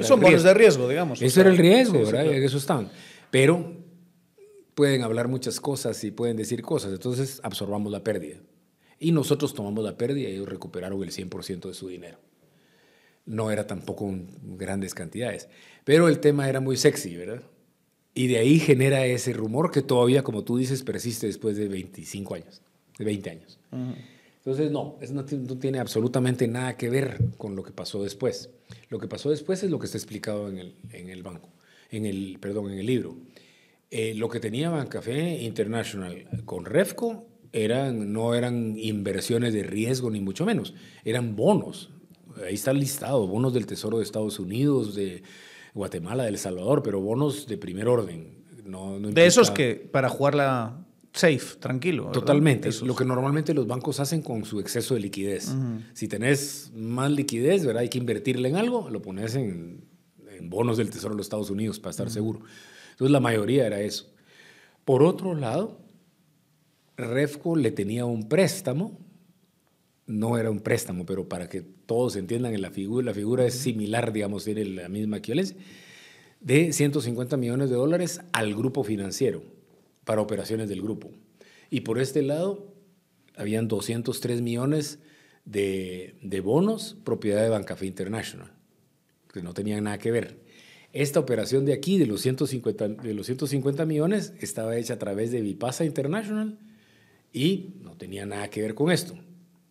Son 0.00 0.18
bonos 0.18 0.42
de 0.42 0.54
riesgo, 0.54 0.88
digamos. 0.88 1.20
Eso 1.20 1.42
era 1.42 1.50
el 1.50 1.58
riesgo, 1.58 1.98
¿verdad? 1.98 2.24
Eso 2.32 2.56
estaban. 2.56 2.88
Pero 3.30 3.76
pueden 4.74 5.02
hablar 5.02 5.28
muchas 5.28 5.60
cosas 5.60 6.02
y 6.02 6.12
pueden 6.12 6.38
decir 6.38 6.62
cosas. 6.62 6.92
Entonces 6.92 7.40
absorbamos 7.42 7.92
la 7.92 8.02
pérdida. 8.02 8.38
Y 8.98 9.12
nosotros 9.12 9.52
tomamos 9.52 9.84
la 9.84 9.98
pérdida 9.98 10.30
y 10.30 10.32
ellos 10.32 10.48
recuperaron 10.48 11.02
el 11.02 11.10
100% 11.10 11.68
de 11.68 11.74
su 11.74 11.88
dinero. 11.88 12.16
No 13.26 13.50
era 13.50 13.66
tampoco 13.66 14.10
grandes 14.56 14.94
cantidades. 14.94 15.50
Pero 15.84 16.08
el 16.08 16.20
tema 16.20 16.48
era 16.48 16.60
muy 16.60 16.78
sexy, 16.78 17.16
¿verdad? 17.16 17.42
Y 18.14 18.26
de 18.26 18.38
ahí 18.38 18.58
genera 18.58 19.06
ese 19.06 19.32
rumor 19.32 19.70
que 19.70 19.82
todavía, 19.82 20.22
como 20.22 20.42
tú 20.42 20.56
dices, 20.56 20.82
persiste 20.82 21.26
después 21.26 21.56
de 21.56 21.68
25 21.68 22.34
años, 22.34 22.62
de 22.98 23.04
20 23.04 23.30
años. 23.30 23.58
Entonces, 24.38 24.70
no, 24.72 24.96
eso 25.00 25.14
no, 25.14 25.24
tiene 25.24 25.78
absolutamente 25.78 26.48
nada 26.48 26.76
que 26.76 26.90
ver 26.90 27.18
con 27.36 27.54
lo 27.54 27.62
que 27.62 27.72
pasó 27.72 28.02
después. 28.02 28.50
Lo 28.88 28.98
que 28.98 29.06
pasó 29.06 29.30
después 29.30 29.62
es 29.62 29.70
lo 29.70 29.78
que 29.78 29.86
está 29.86 29.98
explicado 29.98 30.48
en 30.48 30.58
el, 30.58 30.74
en 30.92 31.08
el 31.08 31.22
banco, 31.22 31.50
en 31.90 32.06
el, 32.06 32.38
perdón, 32.40 32.72
en 32.72 32.78
el 32.78 32.86
libro. 32.86 33.16
Eh, 33.90 34.14
lo 34.14 34.28
que 34.28 34.40
tenía 34.40 34.70
Bancafé 34.70 35.42
International 35.42 36.26
con 36.44 36.64
Refco 36.64 37.26
eran, 37.52 38.12
no 38.12 38.34
eran 38.34 38.78
inversiones 38.78 39.52
de 39.52 39.62
riesgo, 39.62 40.10
ni 40.10 40.20
mucho 40.20 40.44
menos, 40.44 40.74
eran 41.04 41.36
bonos. 41.36 41.90
Ahí 42.46 42.54
está 42.54 42.72
listado, 42.72 43.26
bonos 43.26 43.52
del 43.52 43.66
Tesoro 43.66 43.98
de 43.98 44.04
Estados 44.04 44.38
Unidos, 44.38 44.94
de 44.94 45.22
Guatemala, 45.74 46.24
de 46.24 46.30
El 46.30 46.38
Salvador, 46.38 46.82
pero 46.82 47.00
bonos 47.00 47.46
de 47.46 47.56
primer 47.56 47.88
orden. 47.88 48.44
de 49.12 49.26
esos 49.26 49.50
que 49.50 49.74
para 49.74 50.08
jugarla 50.08 50.84
safe, 51.12 51.56
tranquilo. 51.58 52.10
Totalmente. 52.12 52.68
es 52.68 52.82
Lo 52.82 52.94
que 52.94 53.04
normalmente 53.04 53.54
los 53.54 53.66
bancos 53.66 54.00
hacen 54.00 54.22
con 54.22 54.44
su 54.44 54.60
exceso 54.60 54.94
de 54.94 55.00
liquidez. 55.00 55.54
Si 55.92 56.08
tenés 56.08 56.72
más 56.74 57.10
liquidez, 57.10 57.64
¿verdad? 57.64 57.82
hay 57.82 57.88
que 57.88 57.98
invertirle 57.98 58.48
en 58.48 58.56
algo, 58.56 58.90
lo 58.90 59.02
pones 59.02 59.34
en, 59.34 59.88
bonos 60.42 60.78
del 60.78 60.88
Tesoro 60.88 61.14
de 61.14 61.18
los 61.18 61.26
Estados 61.26 61.50
Unidos 61.50 61.78
para 61.80 61.90
estar 61.90 62.10
seguro. 62.10 62.40
Entonces 62.92 63.12
la 63.12 63.20
mayoría 63.20 63.66
era 63.66 63.80
eso. 63.80 64.10
Por 64.84 65.02
otro 65.02 65.34
lado, 65.34 65.78
Refco 66.96 67.56
le 67.56 67.70
tenía 67.70 68.06
un 68.06 68.28
préstamo 68.28 68.98
no 70.10 70.36
era 70.36 70.50
un 70.50 70.60
préstamo, 70.60 71.06
pero 71.06 71.28
para 71.28 71.48
que 71.48 71.62
todos 71.62 72.16
entiendan 72.16 72.52
en 72.52 72.62
la 72.62 72.70
figura, 72.70 73.06
la 73.06 73.14
figura 73.14 73.46
es 73.46 73.54
similar, 73.54 74.12
digamos, 74.12 74.44
tiene 74.44 74.64
la 74.64 74.88
misma 74.88 75.18
equivalencia, 75.18 75.56
de 76.40 76.72
150 76.72 77.36
millones 77.36 77.70
de 77.70 77.76
dólares 77.76 78.20
al 78.32 78.54
grupo 78.54 78.82
financiero 78.82 79.42
para 80.04 80.20
operaciones 80.20 80.68
del 80.68 80.82
grupo. 80.82 81.10
Y 81.70 81.82
por 81.82 82.00
este 82.00 82.22
lado, 82.22 82.74
habían 83.36 83.68
203 83.68 84.40
millones 84.40 84.98
de, 85.44 86.42
bonos 86.42 86.96
propiedad 87.04 87.42
de 87.42 87.48
Bancafé 87.48 87.86
International, 87.86 88.52
que 89.32 89.42
no 89.42 89.54
tenían 89.54 89.84
nada 89.84 89.98
que 89.98 90.10
ver. 90.10 90.40
Esta 90.92 91.20
operación 91.20 91.66
de 91.66 91.72
aquí, 91.72 91.98
de 91.98 92.06
los 92.06 92.20
150, 92.22 92.88
de 92.88 93.14
los 93.14 93.26
150 93.26 93.86
millones, 93.86 94.32
estaba 94.40 94.76
hecha 94.76 94.94
a 94.94 94.98
través 94.98 95.30
de 95.30 95.40
Vipasa 95.40 95.84
International 95.84 96.58
y 97.32 97.74
no 97.82 97.96
tenía 97.96 98.26
nada 98.26 98.50
que 98.50 98.60
ver 98.60 98.74
con 98.74 98.90
esto. 98.90 99.14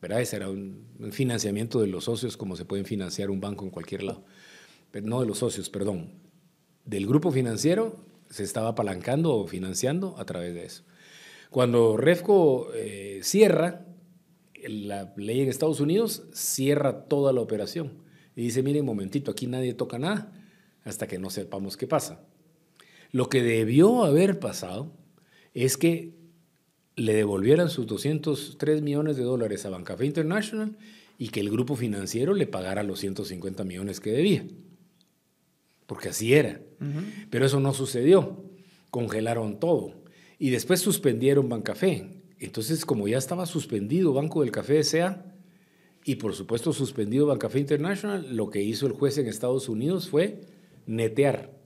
¿Verdad? 0.01 0.21
Ese 0.21 0.37
era 0.37 0.49
un, 0.49 0.87
financiamiento 1.11 1.81
de 1.81 1.87
los 1.87 2.05
socios 2.05 2.37
como 2.37 2.55
se 2.55 2.65
pueden 2.65 2.85
financiar 2.85 3.29
un 3.29 3.41
banco 3.41 3.65
en 3.65 3.71
cualquier 3.71 4.03
lado. 4.03 4.23
Pero 4.91 5.07
no 5.07 5.21
de 5.21 5.27
los 5.27 5.39
socios, 5.39 5.69
perdón. 5.69 6.11
Del 6.85 7.05
grupo 7.05 7.31
financiero 7.31 7.95
se 8.29 8.43
estaba 8.43 8.69
apalancando 8.69 9.35
o 9.35 9.47
financiando 9.47 10.15
a 10.17 10.25
través 10.25 10.53
de 10.53 10.65
eso. 10.65 10.83
Cuando 11.49 11.97
Refco 11.97 12.69
eh, 12.73 13.19
cierra, 13.23 13.85
la 14.67 15.13
ley 15.17 15.41
en 15.41 15.49
Estados 15.49 15.79
Unidos 15.79 16.23
cierra 16.33 17.05
toda 17.05 17.33
la 17.33 17.41
operación 17.41 18.03
y 18.35 18.43
dice, 18.43 18.63
miren, 18.63 18.85
momentito, 18.85 19.31
aquí 19.31 19.47
nadie 19.47 19.73
toca 19.73 19.99
nada 19.99 20.31
hasta 20.83 21.07
que 21.07 21.19
no 21.19 21.29
sepamos 21.29 21.75
qué 21.75 21.87
pasa. 21.87 22.21
Lo 23.11 23.29
que 23.29 23.41
debió 23.41 24.03
haber 24.03 24.39
pasado 24.39 24.91
es 25.53 25.77
que 25.77 26.18
le 26.99 27.13
devolvieran 27.13 27.69
sus 27.69 27.87
203 27.87 28.81
millones 28.81 29.15
de 29.15 29.23
dólares 29.23 29.65
a 29.65 29.69
Bancafé 29.69 30.05
International 30.05 30.77
y 31.17 31.29
que 31.29 31.39
el 31.39 31.49
grupo 31.49 31.75
financiero 31.75 32.33
le 32.33 32.45
pagara 32.45 32.83
los 32.83 32.99
150 32.99 33.63
millones 33.63 33.99
que 33.99 34.11
debía. 34.11 34.45
Porque 35.87 36.09
así 36.09 36.33
era. 36.33 36.61
Pero 37.29 37.45
eso 37.45 37.59
no 37.59 37.73
sucedió. 37.73 38.43
Congelaron 38.91 39.59
todo. 39.59 39.93
Y 40.37 40.49
después 40.49 40.81
suspendieron 40.81 41.49
Bancafé. 41.49 42.21
Entonces, 42.37 42.85
como 42.85 43.07
ya 43.07 43.17
estaba 43.17 43.45
suspendido 43.45 44.13
Banco 44.13 44.41
del 44.41 44.51
Café 44.51 44.79
S.A., 44.79 45.25
y 46.05 46.15
por 46.15 46.33
supuesto 46.33 46.71
suspendido 46.73 47.25
Bancafé 47.25 47.59
International, 47.59 48.35
lo 48.35 48.49
que 48.49 48.61
hizo 48.61 48.87
el 48.87 48.93
juez 48.93 49.17
en 49.17 49.27
Estados 49.27 49.67
Unidos 49.67 50.09
fue 50.09 50.41
netear. 50.85 51.59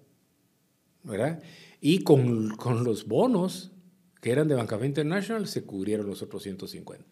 ¿verdad? 1.04 1.44
Y 1.82 2.00
con, 2.00 2.56
con 2.56 2.84
los 2.84 3.08
bonos 3.08 3.73
que 4.24 4.32
eran 4.32 4.48
de 4.48 4.56
Bancafé 4.56 4.86
International, 4.86 5.46
se 5.48 5.66
cubrieron 5.66 6.08
los 6.08 6.22
otros 6.22 6.44
150. 6.44 7.06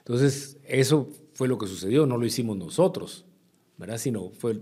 Entonces, 0.00 0.58
eso 0.68 1.08
fue 1.32 1.48
lo 1.48 1.56
que 1.56 1.66
sucedió, 1.66 2.04
no 2.04 2.18
lo 2.18 2.26
hicimos 2.26 2.58
nosotros, 2.58 3.24
¿verdad? 3.78 3.96
Sino 3.96 4.28
fue 4.32 4.60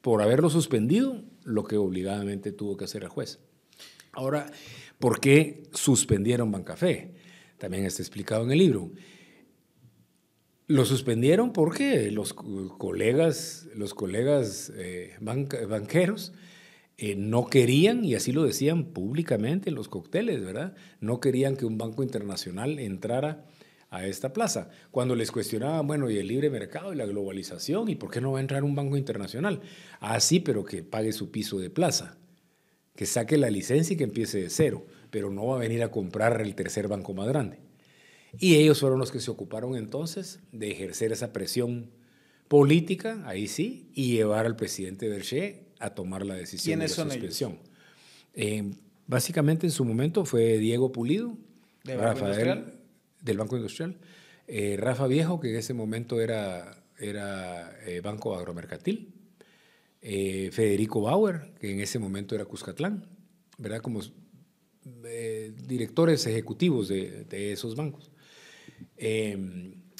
por 0.00 0.20
haberlo 0.20 0.50
suspendido 0.50 1.22
lo 1.44 1.62
que 1.62 1.76
obligadamente 1.76 2.50
tuvo 2.50 2.76
que 2.76 2.86
hacer 2.86 3.04
el 3.04 3.08
juez. 3.08 3.38
Ahora, 4.10 4.50
¿por 4.98 5.20
qué 5.20 5.62
suspendieron 5.72 6.50
Bancafé? 6.50 7.14
También 7.56 7.84
está 7.84 8.02
explicado 8.02 8.42
en 8.42 8.50
el 8.50 8.58
libro. 8.58 8.90
Lo 10.66 10.84
suspendieron 10.84 11.52
porque 11.52 12.10
los 12.10 12.34
colegas, 12.34 13.68
los 13.76 13.94
colegas 13.94 14.72
eh, 14.74 15.14
banqueros 15.20 16.32
eh, 16.98 17.14
no 17.14 17.46
querían, 17.46 18.04
y 18.04 18.14
así 18.14 18.32
lo 18.32 18.44
decían 18.44 18.86
públicamente 18.86 19.70
los 19.70 19.88
cócteles, 19.88 20.42
¿verdad? 20.42 20.74
No 21.00 21.20
querían 21.20 21.56
que 21.56 21.66
un 21.66 21.76
banco 21.76 22.02
internacional 22.02 22.78
entrara 22.78 23.44
a 23.90 24.06
esta 24.06 24.32
plaza. 24.32 24.70
Cuando 24.90 25.14
les 25.14 25.30
cuestionaban, 25.30 25.86
bueno, 25.86 26.10
y 26.10 26.16
el 26.16 26.26
libre 26.26 26.48
mercado 26.48 26.94
y 26.94 26.96
la 26.96 27.04
globalización, 27.04 27.90
¿y 27.90 27.96
por 27.96 28.10
qué 28.10 28.22
no 28.22 28.32
va 28.32 28.38
a 28.38 28.40
entrar 28.40 28.64
un 28.64 28.74
banco 28.74 28.96
internacional? 28.96 29.60
Ah, 30.00 30.20
sí, 30.20 30.40
pero 30.40 30.64
que 30.64 30.82
pague 30.82 31.12
su 31.12 31.30
piso 31.30 31.58
de 31.58 31.68
plaza, 31.68 32.16
que 32.94 33.04
saque 33.04 33.36
la 33.36 33.50
licencia 33.50 33.92
y 33.92 33.96
que 33.98 34.04
empiece 34.04 34.40
de 34.40 34.48
cero, 34.48 34.86
pero 35.10 35.30
no 35.30 35.48
va 35.48 35.56
a 35.56 35.60
venir 35.60 35.82
a 35.82 35.90
comprar 35.90 36.40
el 36.40 36.54
tercer 36.54 36.88
banco 36.88 37.12
más 37.12 37.28
grande. 37.28 37.58
Y 38.38 38.56
ellos 38.56 38.80
fueron 38.80 38.98
los 38.98 39.12
que 39.12 39.20
se 39.20 39.30
ocuparon 39.30 39.76
entonces 39.76 40.40
de 40.50 40.70
ejercer 40.70 41.12
esa 41.12 41.34
presión 41.34 41.90
política, 42.48 43.22
ahí 43.26 43.48
sí, 43.48 43.90
y 43.94 44.12
llevar 44.12 44.46
al 44.46 44.56
presidente 44.56 45.08
Berger 45.08 45.65
a 45.78 45.90
tomar 45.90 46.24
la 46.24 46.34
decisión 46.34 46.80
de 46.80 46.88
la 46.88 46.94
suspensión. 46.94 47.58
Eh, 48.34 48.70
básicamente 49.06 49.66
en 49.66 49.72
su 49.72 49.84
momento 49.84 50.24
fue 50.24 50.58
Diego 50.58 50.92
Pulido, 50.92 51.36
¿De 51.84 51.96
Rafael, 51.96 52.64
del 53.20 53.38
Banco 53.38 53.56
Industrial, 53.56 53.96
eh, 54.46 54.76
Rafa 54.78 55.06
Viejo, 55.06 55.40
que 55.40 55.50
en 55.50 55.56
ese 55.56 55.74
momento 55.74 56.20
era, 56.20 56.82
era 56.98 57.76
eh, 57.86 58.00
Banco 58.00 58.34
Agromercantil, 58.34 59.12
Federico 60.00 61.00
Bauer, 61.00 61.52
que 61.60 61.72
en 61.72 61.80
ese 61.80 61.98
momento 61.98 62.36
era 62.36 62.44
Cuscatlán, 62.44 63.04
¿verdad? 63.58 63.80
Como 63.80 64.00
directores 65.66 66.24
ejecutivos 66.26 66.86
de, 66.86 67.24
de 67.24 67.50
esos 67.50 67.74
bancos. 67.74 68.12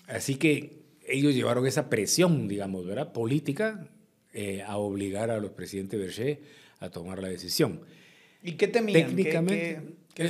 así 0.06 0.36
que 0.36 0.84
ellos 1.08 1.34
llevaron 1.34 1.66
esa 1.66 1.88
presión, 1.90 2.46
digamos, 2.46 2.86
¿verdad? 2.86 3.12
Política 3.12 3.90
eh, 4.38 4.62
a 4.66 4.76
obligar 4.76 5.30
a 5.30 5.38
los 5.38 5.52
presidentes 5.52 5.98
Berger 5.98 6.40
a 6.78 6.90
tomar 6.90 7.22
la 7.22 7.28
decisión. 7.28 7.80
¿Y 8.42 8.52
qué 8.52 8.68
temían? 8.68 9.06
Técnicamente, 9.06 9.80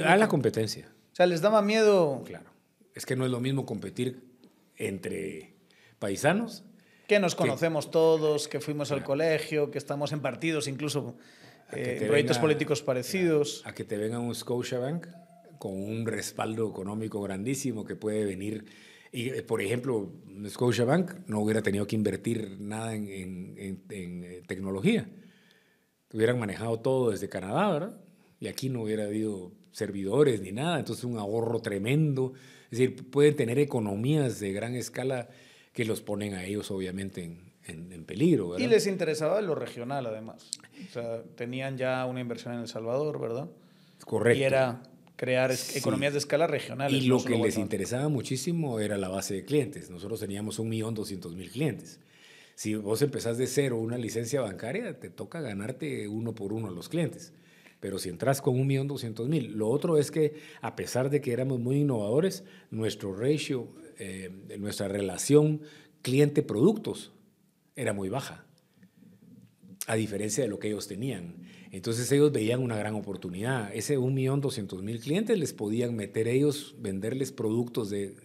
a 0.04 0.16
la 0.16 0.28
competencia. 0.28 0.88
O 1.12 1.16
sea, 1.16 1.26
les 1.26 1.40
daba 1.40 1.60
miedo. 1.60 2.22
Claro. 2.24 2.48
Es 2.94 3.04
que 3.04 3.16
no 3.16 3.24
es 3.24 3.32
lo 3.32 3.40
mismo 3.40 3.66
competir 3.66 4.22
entre 4.76 5.54
paisanos. 5.98 6.62
Que 7.08 7.18
nos 7.18 7.34
conocemos 7.34 7.90
todos, 7.90 8.46
que 8.46 8.60
fuimos 8.60 8.92
al 8.92 9.02
colegio, 9.02 9.72
que 9.72 9.78
estamos 9.78 10.12
en 10.12 10.20
partidos, 10.20 10.68
incluso 10.68 11.16
eh, 11.72 12.04
proyectos 12.06 12.38
políticos 12.38 12.82
parecidos. 12.82 13.62
A 13.66 13.74
que 13.74 13.82
te 13.82 13.96
venga 13.96 14.20
un 14.20 14.32
Scotiabank 14.36 15.08
con 15.58 15.72
un 15.72 16.06
respaldo 16.06 16.70
económico 16.70 17.20
grandísimo 17.22 17.84
que 17.84 17.96
puede 17.96 18.24
venir. 18.24 18.66
Y, 19.16 19.30
eh, 19.30 19.42
por 19.42 19.62
ejemplo, 19.62 20.12
Scotiabank 20.46 21.26
no 21.26 21.40
hubiera 21.40 21.62
tenido 21.62 21.86
que 21.86 21.96
invertir 21.96 22.58
nada 22.60 22.94
en, 22.94 23.08
en, 23.08 23.82
en, 23.88 24.24
eh, 24.24 24.42
tecnología. 24.46 25.08
Hubieran 26.12 26.38
manejado 26.38 26.80
todo 26.80 27.12
desde 27.12 27.26
Canadá, 27.30 27.72
¿verdad? 27.72 28.00
Y 28.40 28.48
aquí 28.48 28.68
no 28.68 28.82
hubiera 28.82 29.04
habido 29.04 29.52
servidores 29.72 30.42
ni 30.42 30.52
nada, 30.52 30.78
entonces 30.78 31.02
un 31.04 31.16
ahorro 31.16 31.60
tremendo. 31.60 32.34
Es 32.64 32.78
decir, 32.78 33.08
pueden 33.08 33.34
tener 33.36 33.58
economías 33.58 34.38
de 34.38 34.52
gran 34.52 34.74
escala 34.74 35.30
que 35.72 35.86
los 35.86 36.02
ponen 36.02 36.34
a 36.34 36.44
ellos 36.44 36.70
obviamente 36.70 37.24
en, 37.24 37.54
en, 37.92 38.04
peligro. 38.04 38.50
¿verdad? 38.50 38.66
Y 38.66 38.68
les 38.68 38.86
interesaba 38.86 39.40
lo 39.40 39.54
regional 39.54 40.04
además. 40.04 40.50
O 40.90 40.92
sea, 40.92 41.22
tenían 41.36 41.78
ya 41.78 42.04
una 42.04 42.20
inversión 42.20 42.52
en 42.52 42.60
El 42.60 42.68
Salvador, 42.68 43.18
¿verdad? 43.18 43.48
Correcto. 44.04 44.40
Y 44.40 44.44
era 44.44 44.82
crear 45.16 45.50
economías 45.74 46.12
de 46.12 46.18
escala 46.18 46.46
regionales. 46.46 47.02
Y 47.02 47.06
lo 47.06 47.24
que 47.24 47.36
les 47.36 47.56
interesaba 47.56 48.08
muchísimo 48.08 48.80
era 48.80 48.98
la 48.98 49.08
base 49.08 49.34
de 49.34 49.44
clientes. 49.44 49.90
Nosotros 49.90 50.20
teníamos 50.20 50.60
1.200.000 50.60 51.50
clientes. 51.50 52.00
Si 52.54 52.74
vos 52.74 53.02
empezás 53.02 53.36
de 53.38 53.46
cero 53.46 53.78
una 53.78 53.98
licencia 53.98 54.40
bancaria, 54.40 54.98
te 54.98 55.10
toca 55.10 55.40
ganarte 55.40 56.08
uno 56.08 56.34
por 56.34 56.52
uno 56.52 56.68
a 56.68 56.70
los 56.70 56.88
clientes. 56.88 57.32
Pero 57.80 57.98
si 57.98 58.08
entras 58.08 58.40
con 58.40 58.56
1.200.000, 58.56 59.48
lo 59.48 59.68
otro 59.68 59.98
es 59.98 60.10
que 60.10 60.34
a 60.62 60.76
pesar 60.76 61.10
de 61.10 61.20
que 61.20 61.32
éramos 61.32 61.60
muy 61.60 61.80
innovadores, 61.80 62.44
nuestro 62.70 63.14
ratio, 63.14 63.74
eh, 63.98 64.30
nuestra 64.58 64.88
relación 64.88 65.60
cliente-productos 66.02 67.12
era 67.74 67.92
muy 67.92 68.08
baja, 68.08 68.46
a 69.86 69.94
diferencia 69.94 70.42
de 70.42 70.48
lo 70.48 70.58
que 70.58 70.68
ellos 70.68 70.88
tenían. 70.88 71.36
Entonces 71.72 72.10
ellos 72.12 72.32
veían 72.32 72.62
una 72.62 72.76
gran 72.76 72.94
oportunidad. 72.94 73.74
Ese 73.74 73.98
1.200.000 73.98 75.00
clientes 75.00 75.38
les 75.38 75.52
podían 75.52 75.94
meter 75.94 76.28
ellos, 76.28 76.74
venderles 76.78 77.32
productos 77.32 77.90
de 77.90 78.16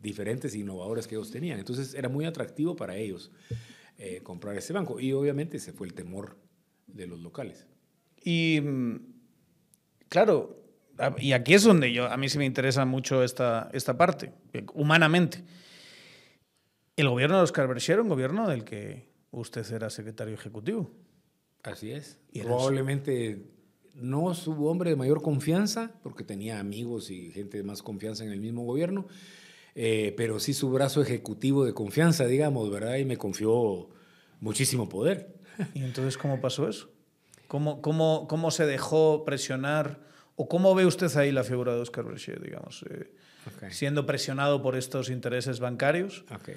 diferentes 0.00 0.54
innovadores 0.54 1.06
que 1.06 1.16
ellos 1.16 1.30
tenían. 1.30 1.58
Entonces 1.58 1.94
era 1.94 2.08
muy 2.08 2.24
atractivo 2.24 2.76
para 2.76 2.96
ellos 2.96 3.30
eh, 3.98 4.20
comprar 4.22 4.56
ese 4.56 4.72
banco. 4.72 5.00
Y 5.00 5.12
obviamente 5.12 5.56
ese 5.56 5.72
fue 5.72 5.86
el 5.86 5.94
temor 5.94 6.36
de 6.86 7.06
los 7.06 7.20
locales. 7.20 7.66
Y 8.22 8.60
mm, 8.60 8.96
claro, 10.08 10.58
y 11.18 11.32
aquí 11.32 11.54
es 11.54 11.62
donde 11.62 11.92
yo, 11.92 12.10
a 12.10 12.16
mí 12.16 12.28
sí 12.28 12.38
me 12.38 12.44
interesa 12.44 12.84
mucho 12.84 13.22
esta, 13.22 13.70
esta 13.72 13.96
parte, 13.96 14.32
eh, 14.52 14.64
humanamente. 14.74 15.44
El 16.96 17.08
gobierno 17.08 17.36
de 17.36 17.44
Oscar 17.44 17.68
Berger 17.68 17.94
era 17.94 18.02
un 18.02 18.08
gobierno 18.08 18.48
del 18.48 18.64
que 18.64 19.08
usted 19.30 19.70
era 19.72 19.90
secretario 19.90 20.34
ejecutivo. 20.34 20.90
Así 21.62 21.92
es. 21.92 22.18
Y 22.32 22.40
Probablemente 22.40 23.42
no 23.94 24.32
su 24.34 24.66
hombre 24.66 24.90
de 24.90 24.96
mayor 24.96 25.22
confianza, 25.22 25.92
porque 26.02 26.24
tenía 26.24 26.60
amigos 26.60 27.10
y 27.10 27.30
gente 27.30 27.58
de 27.58 27.64
más 27.64 27.82
confianza 27.82 28.24
en 28.24 28.32
el 28.32 28.40
mismo 28.40 28.64
gobierno, 28.64 29.06
eh, 29.74 30.14
pero 30.16 30.40
sí 30.40 30.54
su 30.54 30.70
brazo 30.70 31.02
ejecutivo 31.02 31.64
de 31.64 31.74
confianza, 31.74 32.26
digamos, 32.26 32.70
¿verdad? 32.70 32.96
Y 32.96 33.04
me 33.04 33.16
confió 33.16 33.88
muchísimo 34.40 34.88
poder. 34.88 35.34
¿Y 35.74 35.82
entonces 35.82 36.16
cómo 36.16 36.40
pasó 36.40 36.68
eso? 36.68 36.90
¿Cómo, 37.48 37.80
cómo, 37.80 38.26
cómo 38.28 38.50
se 38.50 38.66
dejó 38.66 39.24
presionar? 39.24 40.06
¿O 40.36 40.48
cómo 40.48 40.74
ve 40.74 40.86
usted 40.86 41.14
ahí 41.16 41.32
la 41.32 41.42
figura 41.42 41.74
de 41.74 41.80
Oscar 41.80 42.04
Berger, 42.04 42.40
digamos? 42.40 42.84
Eh, 42.90 43.10
siendo 43.70 44.06
presionado 44.06 44.62
por 44.62 44.76
estos 44.76 45.10
intereses 45.10 45.58
bancarios. 45.58 46.24
Okay. 46.32 46.56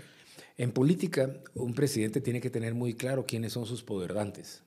En 0.57 0.71
política, 0.71 1.33
un 1.55 1.73
presidente 1.73 2.21
tiene 2.21 2.41
que 2.41 2.49
tener 2.49 2.75
muy 2.75 2.93
claro 2.93 3.25
quiénes 3.25 3.53
son 3.53 3.65
sus 3.65 3.81
poderdantes. 3.81 4.63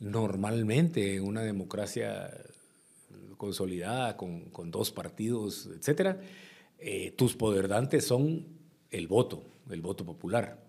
Normalmente, 0.00 1.16
en 1.16 1.24
una 1.24 1.42
democracia 1.42 2.30
consolidada 3.36 4.16
con, 4.16 4.50
con 4.50 4.70
dos 4.70 4.90
partidos, 4.90 5.68
etcétera, 5.76 6.20
eh, 6.78 7.12
tus 7.16 7.34
poderdantes 7.34 8.06
son 8.06 8.46
el 8.90 9.08
voto, 9.08 9.42
el 9.70 9.80
voto 9.80 10.04
popular. 10.04 10.62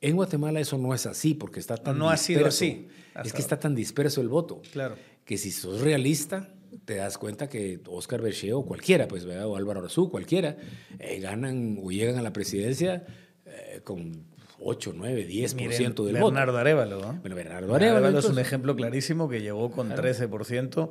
En 0.00 0.16
Guatemala 0.16 0.60
eso 0.60 0.78
no 0.78 0.94
es 0.94 1.06
así 1.06 1.34
porque 1.34 1.60
está 1.60 1.76
tan 1.76 1.98
no, 1.98 2.10
ha 2.10 2.16
sido 2.16 2.46
así. 2.46 2.88
Es 3.24 3.32
que 3.32 3.40
está 3.40 3.58
tan 3.58 3.74
disperso 3.74 4.20
el 4.20 4.28
voto. 4.28 4.62
Claro. 4.72 4.96
Que 5.24 5.38
si 5.38 5.50
sos 5.50 5.80
realista, 5.80 6.52
te 6.84 6.96
das 6.96 7.18
cuenta 7.18 7.48
que 7.48 7.80
Oscar 7.86 8.20
Bercheo 8.20 8.60
o 8.60 8.66
cualquiera, 8.66 9.08
pues, 9.08 9.24
o 9.24 9.56
Álvaro 9.56 9.80
Arazú, 9.80 10.10
cualquiera, 10.10 10.56
eh, 10.98 11.18
ganan 11.20 11.78
o 11.82 11.90
llegan 11.90 12.18
a 12.18 12.22
la 12.22 12.32
presidencia 12.32 13.06
eh, 13.46 13.80
con 13.82 14.26
8, 14.58 14.92
9, 14.96 15.28
10% 15.28 16.04
del 16.04 16.14
Bernardo 16.14 16.20
voto. 16.20 16.34
Bernardo 16.34 16.58
Arevalo, 16.58 17.00
¿no? 17.00 17.20
Bueno, 17.20 17.36
Bernardo 17.36 17.74
Arevalo. 17.74 18.18
es 18.18 18.24
un 18.24 18.38
ejemplo 18.38 18.74
clarísimo 18.76 19.28
que 19.28 19.40
llegó 19.40 19.70
con 19.70 19.90
13% 19.90 20.90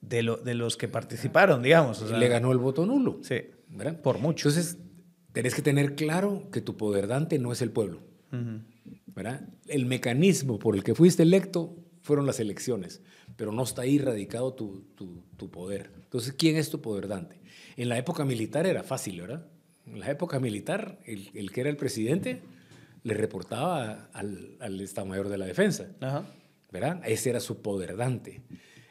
de, 0.00 0.22
lo, 0.22 0.36
de 0.36 0.54
los 0.54 0.76
que 0.76 0.88
participaron, 0.88 1.62
digamos. 1.62 2.02
le 2.10 2.28
ganó 2.28 2.52
el 2.52 2.58
voto 2.58 2.86
nulo. 2.86 3.20
Sí. 3.22 3.42
¿verdad? 3.68 4.00
Por 4.00 4.18
mucho. 4.18 4.48
Entonces, 4.48 4.78
tenés 5.32 5.54
que 5.54 5.62
tener 5.62 5.94
claro 5.94 6.48
que 6.50 6.60
tu 6.60 6.76
poderdante 6.76 7.38
no 7.38 7.52
es 7.52 7.62
el 7.62 7.70
pueblo. 7.70 8.00
¿verdad? 9.06 9.48
El 9.66 9.86
mecanismo 9.86 10.58
por 10.58 10.76
el 10.76 10.84
que 10.84 10.94
fuiste 10.94 11.22
electo 11.24 11.76
fueron 12.00 12.26
las 12.26 12.38
elecciones, 12.38 13.02
pero 13.36 13.52
no 13.52 13.64
está 13.64 13.82
ahí 13.82 13.98
radicado 13.98 14.54
tu, 14.54 14.84
tu, 14.94 15.24
tu 15.36 15.50
poder. 15.50 15.90
Entonces, 15.96 16.34
¿quién 16.36 16.56
es 16.56 16.70
tu 16.70 16.80
poderdante? 16.80 17.40
En 17.76 17.88
la 17.88 17.98
época 17.98 18.24
militar 18.24 18.66
era 18.66 18.82
fácil, 18.82 19.20
¿verdad? 19.20 19.46
En 19.86 20.00
la 20.00 20.10
época 20.10 20.38
militar, 20.38 21.00
el, 21.06 21.30
el 21.34 21.50
que 21.50 21.62
era 21.62 21.70
el 21.70 21.76
presidente 21.76 22.42
le 23.02 23.14
reportaba 23.14 24.10
al, 24.12 24.56
al 24.60 24.80
Estado 24.80 25.06
Mayor 25.06 25.28
de 25.28 25.38
la 25.38 25.46
Defensa. 25.46 25.88
Ajá. 26.00 26.24
¿verdad? 26.70 27.02
Ese 27.04 27.30
era 27.30 27.40
su 27.40 27.62
poderdante. 27.62 28.42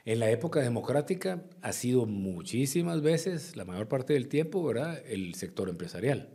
En 0.05 0.19
la 0.19 0.29
época 0.31 0.61
democrática 0.61 1.43
ha 1.61 1.71
sido 1.71 2.05
muchísimas 2.05 3.01
veces, 3.01 3.55
la 3.55 3.65
mayor 3.65 3.87
parte 3.87 4.13
del 4.13 4.27
tiempo, 4.27 4.63
¿verdad? 4.63 5.01
El 5.07 5.35
sector 5.35 5.69
empresarial, 5.69 6.29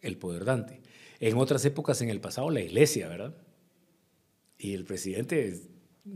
el 0.00 0.16
poderdante. 0.16 0.80
En 1.20 1.36
otras 1.36 1.64
épocas 1.64 2.00
en 2.02 2.10
el 2.10 2.20
pasado, 2.20 2.50
la 2.50 2.60
iglesia, 2.60 3.08
¿verdad? 3.08 3.34
Y 4.58 4.74
el 4.74 4.84
presidente, 4.84 5.60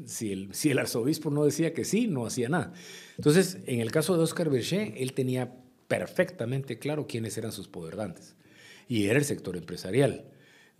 si 0.07 0.33
el, 0.33 0.55
si 0.55 0.71
el 0.71 0.79
arzobispo 0.79 1.31
no 1.31 1.45
decía 1.45 1.73
que 1.73 1.85
sí, 1.85 2.07
no 2.07 2.27
hacía 2.27 2.49
nada. 2.49 2.73
Entonces, 3.17 3.59
en 3.67 3.81
el 3.81 3.93
caso 3.93 4.17
de 4.17 4.25
Oscar 4.25 4.51
Berger, 4.51 4.95
él 4.97 5.13
tenía 5.13 5.55
perfectamente 5.87 6.79
claro 6.79 7.07
quiénes 7.07 7.37
eran 7.37 7.53
sus 7.53 7.69
poderdantes. 7.69 8.37
Y 8.89 9.07
era 9.07 9.19
el 9.19 9.25
sector 9.25 9.57
empresarial. 9.57 10.32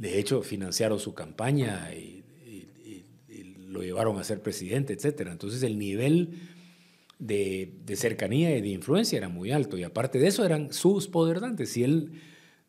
De 0.03 0.19
hecho, 0.19 0.43
financiaron 0.43 0.99
su 0.99 1.15
campaña 1.15 1.95
y, 1.95 2.25
lo 3.69 3.83
llevaron 3.83 4.19
a 4.19 4.25
ser 4.25 4.43
presidente, 4.43 4.93
etc. 4.93 5.29
Entonces, 5.31 5.63
el 5.63 5.79
nivel 5.79 6.41
de, 7.21 7.73
cercanía 7.95 8.55
y 8.57 8.61
de 8.61 8.69
influencia 8.69 9.17
era 9.17 9.29
muy 9.29 9.53
alto. 9.53 9.79
Y 9.79 9.85
aparte 9.85 10.19
de 10.19 10.27
eso, 10.27 10.45
eran 10.45 10.73
sus 10.73 11.07
poderdantes. 11.07 11.71
Si 11.71 11.85
él 11.85 12.21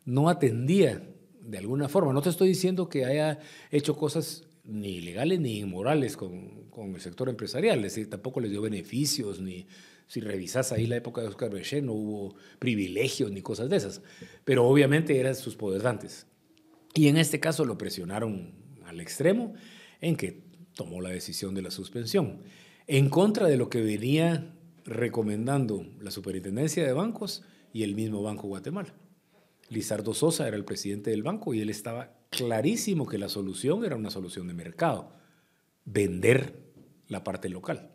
no 0.04 0.28
atendía 0.28 1.10
de 1.40 1.58
alguna 1.58 1.88
forma, 1.88 2.12
no 2.12 2.22
te 2.22 2.30
estoy 2.30 2.50
diciendo 2.50 2.88
que 2.88 3.04
haya 3.04 3.40
hecho 3.72 3.96
cosas 3.96 4.44
ni 4.62 4.98
ilegales 4.98 5.40
ni 5.40 5.58
inmorales 5.58 6.16
con, 6.16 6.70
con 6.70 6.94
el 6.94 7.00
sector 7.00 7.28
empresarial, 7.28 7.84
tampoco 8.08 8.38
les 8.38 8.52
dio 8.52 8.62
beneficios, 8.62 9.40
ni 9.40 9.66
si 10.06 10.20
revisas 10.20 10.70
ahí 10.70 10.86
la 10.86 10.96
época 10.96 11.20
de 11.20 11.26
Oscar 11.28 11.50
Bechet, 11.50 11.82
no 11.82 11.94
hubo 11.94 12.36
privilegios 12.60 13.32
ni 13.32 13.42
cosas 13.42 13.68
de 13.68 13.76
esas, 13.76 14.02
pero 14.44 14.64
obviamente 14.66 15.18
eran 15.18 15.34
sus 15.34 15.56
poderdantes. 15.56 16.26
Y 16.94 17.08
en 17.08 17.16
este 17.16 17.40
caso 17.40 17.64
lo 17.64 17.76
presionaron 17.76 18.52
al 18.86 19.00
extremo 19.00 19.54
en 20.00 20.16
que 20.16 20.44
tomó 20.74 21.00
la 21.00 21.10
decisión 21.10 21.54
de 21.54 21.62
la 21.62 21.70
suspensión, 21.70 22.42
en 22.86 23.08
contra 23.08 23.48
de 23.48 23.56
lo 23.56 23.68
que 23.68 23.82
venía 23.82 24.54
recomendando 24.84 25.86
la 26.00 26.10
Superintendencia 26.10 26.84
de 26.84 26.92
Bancos 26.92 27.42
y 27.72 27.82
el 27.82 27.94
mismo 27.94 28.22
Banco 28.22 28.46
Guatemala. 28.46 28.94
Lizardo 29.70 30.14
Sosa 30.14 30.46
era 30.46 30.56
el 30.56 30.64
presidente 30.64 31.10
del 31.10 31.22
banco 31.22 31.54
y 31.54 31.60
él 31.60 31.70
estaba 31.70 32.12
clarísimo 32.30 33.06
que 33.06 33.18
la 33.18 33.28
solución 33.28 33.84
era 33.84 33.96
una 33.96 34.10
solución 34.10 34.46
de 34.46 34.54
mercado, 34.54 35.10
vender 35.84 36.54
la 37.08 37.24
parte 37.24 37.48
local. 37.48 37.90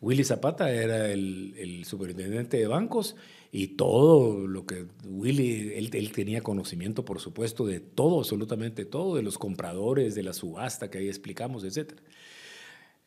Willy 0.00 0.22
Zapata 0.22 0.70
era 0.70 1.10
el, 1.10 1.54
el 1.58 1.84
superintendente 1.84 2.56
de 2.56 2.68
bancos 2.68 3.16
y 3.50 3.68
todo 3.68 4.46
lo 4.46 4.66
que 4.66 4.86
Willy, 5.04 5.72
él, 5.74 5.90
él, 5.92 6.12
tenía 6.12 6.42
conocimiento, 6.42 7.04
por 7.04 7.20
supuesto, 7.20 7.66
de 7.66 7.80
todo, 7.80 8.18
absolutamente 8.18 8.84
todo, 8.84 9.16
de 9.16 9.22
los 9.22 9.38
compradores, 9.38 10.14
de 10.14 10.22
la 10.22 10.32
subasta 10.32 10.90
que 10.90 10.98
ahí 10.98 11.08
explicamos, 11.08 11.64
etc. 11.64 11.92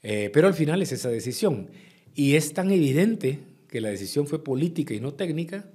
Eh, 0.03 0.29
pero 0.33 0.47
al 0.47 0.53
final 0.53 0.81
es 0.81 0.91
esa 0.91 1.09
decisión. 1.09 1.69
Y 2.15 2.35
es 2.35 2.53
tan 2.53 2.71
evidente 2.71 3.39
que 3.67 3.81
la 3.81 3.89
decisión 3.89 4.27
fue 4.27 4.43
política 4.43 4.93
y 4.93 4.99
no 4.99 5.13
técnica. 5.13 5.69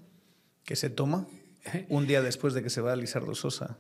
¿Que 0.64 0.74
se 0.74 0.90
toma? 0.90 1.28
un 1.88 2.06
día 2.06 2.22
después 2.22 2.54
de 2.54 2.62
que 2.62 2.70
se 2.70 2.80
va 2.80 2.96
Lizardo 2.96 3.34
Sosa. 3.34 3.78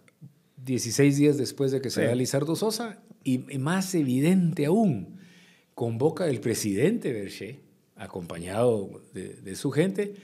16 0.64 1.16
días 1.16 1.36
después 1.36 1.70
de 1.70 1.80
que 1.80 1.90
se 1.90 2.06
va 2.06 2.14
Lizardo 2.14 2.56
Sosa, 2.56 3.00
y, 3.22 3.38
más 3.58 3.94
evidente 3.94 4.66
aún, 4.66 5.18
convoca 5.74 6.28
el 6.28 6.40
presidente 6.40 7.12
Berché, 7.12 7.60
acompañado 7.96 9.02
de, 9.12 9.54
su 9.54 9.70
gente, 9.70 10.14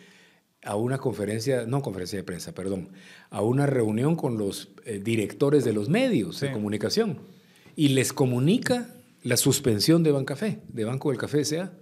a 0.64 0.76
una 0.76 0.98
conferencia, 0.98 1.66
no 1.66 1.82
conferencia 1.82 2.18
de 2.18 2.24
prensa, 2.24 2.52
perdón, 2.52 2.90
a 3.30 3.42
una 3.42 3.66
reunión 3.66 4.16
con 4.16 4.38
los 4.38 4.70
eh, 4.84 5.00
directores 5.02 5.64
de 5.64 5.72
los 5.72 5.88
medios 5.88 6.40
de 6.40 6.52
comunicación 6.52 7.18
y 7.74 7.88
les 7.88 8.12
comunica 8.12 8.94
la 9.22 9.36
suspensión 9.36 10.02
de 10.02 10.12
Bancafé, 10.12 10.60
de 10.68 10.84
Banco 10.84 11.10
del 11.10 11.18
Café 11.18 11.40
S.A. 11.40 11.72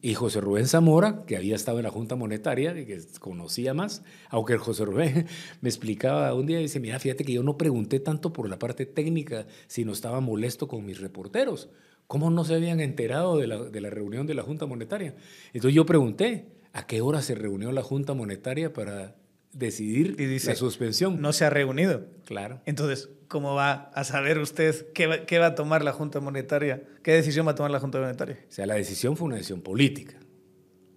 Y 0.00 0.14
José 0.14 0.40
Rubén 0.40 0.68
Zamora, 0.68 1.24
que 1.26 1.36
había 1.36 1.56
estado 1.56 1.78
en 1.78 1.84
la 1.84 1.90
Junta 1.90 2.14
Monetaria 2.14 2.78
y 2.78 2.86
que 2.86 3.00
conocía 3.18 3.74
más, 3.74 4.04
aunque 4.28 4.56
José 4.58 4.84
Rubén 4.84 5.26
me 5.60 5.68
explicaba 5.68 6.32
un 6.34 6.46
día, 6.46 6.58
dice, 6.58 6.78
mira, 6.78 7.00
fíjate 7.00 7.24
que 7.24 7.32
yo 7.32 7.42
no 7.42 7.58
pregunté 7.58 7.98
tanto 7.98 8.32
por 8.32 8.48
la 8.48 8.60
parte 8.60 8.86
técnica, 8.86 9.48
sino 9.66 9.92
estaba 9.92 10.20
molesto 10.20 10.68
con 10.68 10.86
mis 10.86 11.00
reporteros. 11.00 11.68
¿Cómo 12.06 12.30
no 12.30 12.44
se 12.44 12.54
habían 12.54 12.78
enterado 12.78 13.38
de 13.38 13.48
la, 13.48 13.58
de 13.58 13.80
la 13.80 13.90
reunión 13.90 14.26
de 14.28 14.34
la 14.34 14.44
Junta 14.44 14.66
Monetaria? 14.66 15.16
Entonces 15.52 15.74
yo 15.74 15.84
pregunté, 15.84 16.46
¿a 16.72 16.86
qué 16.86 17.00
hora 17.00 17.22
se 17.22 17.34
reunió 17.34 17.72
la 17.72 17.82
Junta 17.82 18.14
Monetaria 18.14 18.72
para 18.72 19.16
decidir 19.52 20.16
y 20.18 20.26
dice, 20.26 20.50
la 20.50 20.56
suspensión? 20.56 21.20
No 21.20 21.32
se 21.32 21.44
ha 21.44 21.50
reunido. 21.50 22.06
Claro. 22.24 22.60
Entonces, 22.66 23.10
¿cómo 23.28 23.54
va 23.54 23.90
a 23.94 24.04
saber 24.04 24.38
usted 24.38 24.92
qué 24.92 25.06
va, 25.38 25.46
a 25.46 25.54
tomar 25.54 25.84
la 25.84 25.92
Junta 25.92 26.20
Monetaria? 26.20 26.82
¿Qué 27.02 27.12
decisión 27.12 27.46
va 27.46 27.52
a 27.52 27.54
tomar 27.54 27.70
la 27.70 27.80
Junta 27.80 28.00
Monetaria? 28.00 28.38
O 28.48 28.52
sea, 28.52 28.66
la 28.66 28.74
decisión 28.74 29.16
fue 29.16 29.26
una 29.26 29.36
decisión 29.36 29.60
política. 29.60 30.18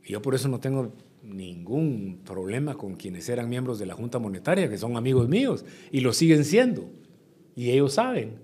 Y 0.04 0.12
yo 0.12 0.22
por 0.22 0.36
eso 0.36 0.48
no 0.50 0.60
tengo 0.60 0.94
ningún 1.24 2.22
problema 2.26 2.76
con 2.76 2.96
quienes 2.96 3.30
eran 3.30 3.50
miembros 3.50 3.80
de 3.80 3.86
la 3.86 3.94
Junta 3.94 4.20
Monetaria, 4.20 4.70
que 4.70 4.78
son 4.78 4.98
amigos 4.98 5.30
míos, 5.30 5.66
y 5.92 6.02
lo 6.02 6.14
siguen 6.14 6.44
siendo. 6.44 6.90
Y 7.56 7.72
ellos 7.72 7.94
saben. 7.94 8.42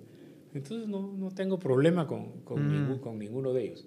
Entonces 0.54 0.88
no, 0.88 1.14
no 1.14 1.32
tengo 1.32 1.60
problema 1.60 2.08
con, 2.08 2.42
con, 2.44 2.94
mm. 2.94 3.00
con 3.00 3.20
ninguno 3.20 3.54
de 3.54 3.66
ellos. 3.66 3.86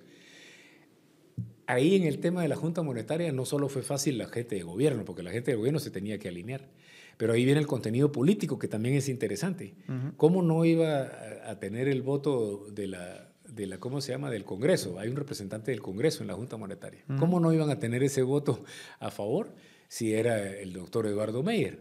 Ahí 1.66 1.96
en 1.96 2.04
el 2.04 2.18
tema 2.18 2.42
de 2.42 2.48
la 2.48 2.56
Junta 2.56 2.82
Monetaria 2.82 3.32
no 3.32 3.44
solo 3.44 3.68
fue 3.68 3.82
fácil 3.82 4.18
la 4.18 4.26
gente 4.26 4.56
de 4.56 4.62
gobierno, 4.62 5.04
porque 5.04 5.22
la 5.22 5.30
gente 5.30 5.52
de 5.52 5.56
gobierno 5.56 5.78
se 5.78 5.90
tenía 5.90 6.18
que 6.18 6.28
alinear 6.28 6.68
pero 7.16 7.34
ahí 7.34 7.44
viene 7.44 7.60
el 7.60 7.68
contenido 7.68 8.10
político, 8.10 8.58
que 8.58 8.66
también 8.66 8.96
es 8.96 9.08
interesante. 9.08 9.74
¿Cómo 10.16 10.42
no 10.42 10.64
iba 10.64 11.08
a, 11.46 11.60
tener 11.60 11.86
el 11.86 12.02
voto 12.02 12.66
de 12.72 12.88
la, 12.88 13.30
de 13.48 13.66
la, 13.66 13.78
¿cómo 13.78 14.00
se 14.00 14.10
llama?, 14.12 14.30
del 14.30 14.44
Congreso. 14.44 14.98
Hay 14.98 15.08
un 15.08 15.16
representante 15.16 15.70
del 15.70 15.80
Congreso 15.80 16.22
en 16.22 16.28
la 16.28 16.34
Junta 16.34 16.56
Monetaria. 16.56 17.04
¿Cómo 17.18 17.38
no 17.38 17.52
iban 17.52 17.70
a 17.70 17.78
tener 17.78 18.02
ese 18.02 18.22
voto 18.22 18.64
a 18.98 19.10
favor 19.10 19.54
si 19.88 20.14
era 20.14 20.50
el 20.50 20.72
doctor 20.72 21.06
Eduardo 21.06 21.44
Meyer, 21.44 21.80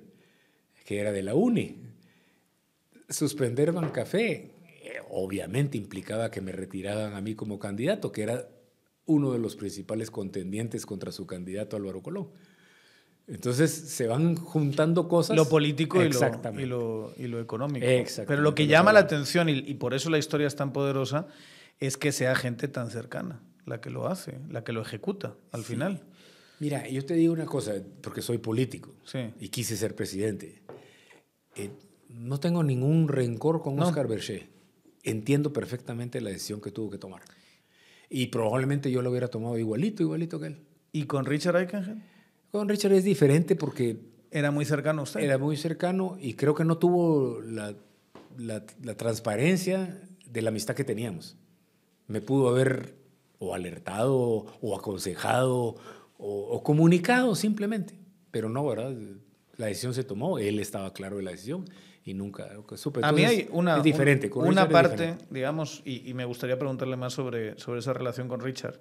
que 0.86 1.00
era 1.00 1.12
de 1.12 1.24
la 1.24 1.34
UNI? 1.34 1.78
Suspender 3.10 3.72
Bancafé 3.72 4.52
eh, 4.84 5.00
obviamente 5.10 5.78
implicaba 5.78 6.30
que 6.30 6.42
me 6.42 6.52
retiraban 6.52 7.16
a 7.16 7.22
mí 7.22 7.36
como 7.36 7.58
candidato, 7.58 8.12
que 8.12 8.24
era 8.24 8.48
uno 9.12 9.32
de 9.32 9.40
los 9.40 9.56
principales 9.56 10.10
contendientes 10.10 10.86
contra 10.86 11.12
su 11.12 11.26
candidato 11.26 11.76
Álvaro 11.76 12.02
Colón. 12.02 12.30
Entonces 13.28 13.72
se 13.72 14.08
van 14.08 14.36
juntando 14.36 15.08
cosas. 15.08 15.38
Lo 15.38 15.48
político 15.48 16.02
y 16.02 16.10
lo, 16.10 17.14
y 17.18 17.28
lo, 17.28 17.40
económico. 17.40 17.86
Pero 18.28 18.42
lo 18.42 18.56
que 18.56 18.68
llama 18.68 18.92
la 18.92 19.00
atención, 19.00 19.48
y, 19.48 19.74
por 19.76 19.94
eso 19.94 20.10
la 20.10 20.18
historia 20.18 20.48
es 20.48 20.56
tan 20.56 20.74
poderosa, 20.74 21.28
es 21.80 21.98
que 21.98 22.12
sea 22.12 22.36
gente 22.36 22.68
tan 22.68 22.90
cercana 22.90 23.42
la 23.66 23.80
que 23.80 23.90
lo 23.90 24.08
hace, 24.08 24.40
la 24.50 24.64
que 24.64 24.74
lo 24.74 24.82
ejecuta 24.82 25.36
al 25.52 25.64
final. 25.64 26.02
Mira, 26.60 26.88
yo 26.88 27.06
te 27.06 27.14
digo 27.14 27.34
una 27.34 27.46
cosa, 27.46 27.74
porque 28.02 28.22
soy 28.22 28.38
político 28.38 28.94
y 29.40 29.50
quise 29.50 29.78
ser 29.78 29.96
presidente. 29.96 30.62
Eh, 31.56 31.70
no 32.10 32.40
tengo 32.40 32.64
ningún 32.64 33.08
rencor 33.08 33.62
con 33.62 33.80
Oscar 33.80 34.08
Berché. 34.08 34.50
Entiendo 35.04 35.54
perfectamente 35.54 36.22
la 36.22 36.30
decisión 36.30 36.62
que 36.62 36.72
tuvo 36.72 36.92
que 36.92 36.98
tomar. 36.98 37.22
Y 38.14 38.28
probablemente 38.28 38.92
yo 38.92 39.02
lo 39.02 39.10
hubiera 39.10 39.30
tomado 39.30 39.58
igualito, 39.58 40.04
igualito 40.04 40.38
que 40.38 40.48
él. 40.48 40.58
¿Y 40.92 41.06
con 41.06 41.26
Richard 41.26 41.56
Eichengel? 41.56 42.04
Con 42.52 42.68
Richard 42.68 42.92
es 42.92 43.06
diferente 43.06 43.56
porque... 43.56 44.12
Era 44.30 44.52
muy 44.52 44.66
cercano 44.66 45.02
a 45.02 45.04
usted. 45.04 45.22
Era 45.22 45.38
muy 45.38 45.56
cercano 45.56 46.18
y 46.20 46.34
creo 46.34 46.54
que 46.54 46.66
no 46.66 46.78
tuvo 46.78 47.40
la, 47.42 47.74
la, 48.38 48.66
transparencia 48.96 50.02
de 50.26 50.42
la 50.42 50.50
amistad 50.50 50.76
que 50.76 50.84
teníamos. 50.84 51.38
Me 52.08 52.22
pudo 52.22 52.50
haber 52.50 52.96
o 53.40 53.56
alertado 53.56 54.46
o 54.62 54.76
aconsejado 54.78 55.76
o, 56.18 56.64
comunicado 56.64 57.36
simplemente, 57.36 57.96
pero 58.30 58.48
no, 58.48 58.66
¿verdad? 58.66 58.94
La 59.58 59.68
decisión 59.68 59.94
se 59.94 60.04
tomó, 60.04 60.38
él 60.38 60.60
estaba 60.60 60.94
claro 60.94 61.18
de 61.18 61.24
la 61.24 61.32
decisión 61.32 61.66
y 62.04 62.14
nunca 62.14 62.50
supe. 62.76 63.02
A 63.04 63.12
mí 63.12 63.24
hay 63.24 63.48
una, 63.52 63.78
es 63.78 63.84
diferente, 63.84 64.30
una 64.34 64.68
parte, 64.68 65.18
digamos, 65.30 65.82
y, 65.86 66.10
y, 66.10 66.14
me 66.14 66.26
gustaría 66.26 66.58
preguntarle 66.58 66.98
más 66.98 67.14
sobre, 67.14 67.58
sobre 67.60 67.80
esa 67.80 67.94
relación 67.94 68.28
con 68.28 68.40
Richard 68.40 68.80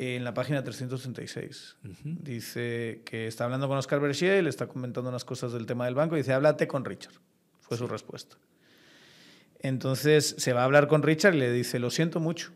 en 0.00 0.24
la 0.24 0.32
página 0.32 0.64
336. 0.64 1.76
Dice 2.04 3.02
que 3.04 3.26
está 3.26 3.44
hablando 3.44 3.68
con 3.68 3.76
Oscar 3.76 4.00
Berchier, 4.00 4.42
le 4.42 4.48
está 4.48 4.66
comentando 4.66 5.10
unas 5.10 5.26
cosas 5.26 5.52
del 5.52 5.66
tema 5.66 5.84
del 5.84 5.94
banco 5.94 6.14
y 6.16 6.20
dice, 6.20 6.32
háblate 6.32 6.66
con 6.66 6.86
Richard. 6.86 7.12
Fue 7.60 7.76
su 7.76 7.86
respuesta. 7.86 8.36
Entonces 9.58 10.36
se 10.38 10.54
va 10.54 10.62
a 10.62 10.64
hablar 10.64 10.88
con 10.88 11.02
Richard 11.02 11.34
y 11.34 11.38
le 11.38 11.52
dice, 11.52 11.78
lo 11.78 11.90
siento 11.90 12.18
mucho, 12.18 12.50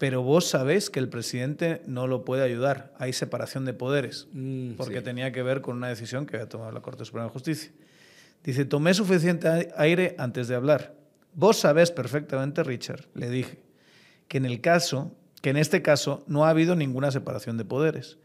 pero 0.00 0.22
vos 0.22 0.48
sabés 0.48 0.88
que 0.88 0.98
el 0.98 1.10
presidente 1.10 1.82
no 1.84 2.06
lo 2.06 2.24
puede 2.24 2.42
ayudar. 2.42 2.90
Hay 2.96 3.12
separación 3.12 3.66
de 3.66 3.74
poderes, 3.74 4.28
mm, 4.32 4.70
porque 4.78 5.02
tenía 5.02 5.30
que 5.30 5.42
ver 5.42 5.60
con 5.60 5.76
una 5.76 5.88
decisión 5.88 6.24
que 6.24 6.36
había 6.36 6.48
tomado 6.48 6.72
la 6.72 6.80
Corte 6.80 7.04
Suprema 7.04 7.26
de 7.26 7.32
Justicia. 7.32 7.70
Dice, 8.42 8.64
tomé 8.64 8.94
suficiente 8.94 9.70
aire 9.76 10.14
antes 10.16 10.48
de 10.48 10.54
hablar. 10.54 10.94
Vos 11.34 11.58
sabés 11.58 11.90
perfectamente, 11.90 12.62
Richard, 12.62 13.08
le 13.12 13.28
dije, 13.28 13.60
que 14.26 14.38
en 14.38 14.46
el 14.46 14.62
caso 14.62 15.14
que 15.42 15.50
en 15.50 15.58
este 15.58 15.82
caso 15.82 16.24
no 16.26 16.46
ha 16.46 16.48
habido 16.48 16.76
ninguna 16.76 17.10
separación 17.10 17.58
de 17.58 17.66
poderes. 17.66 18.16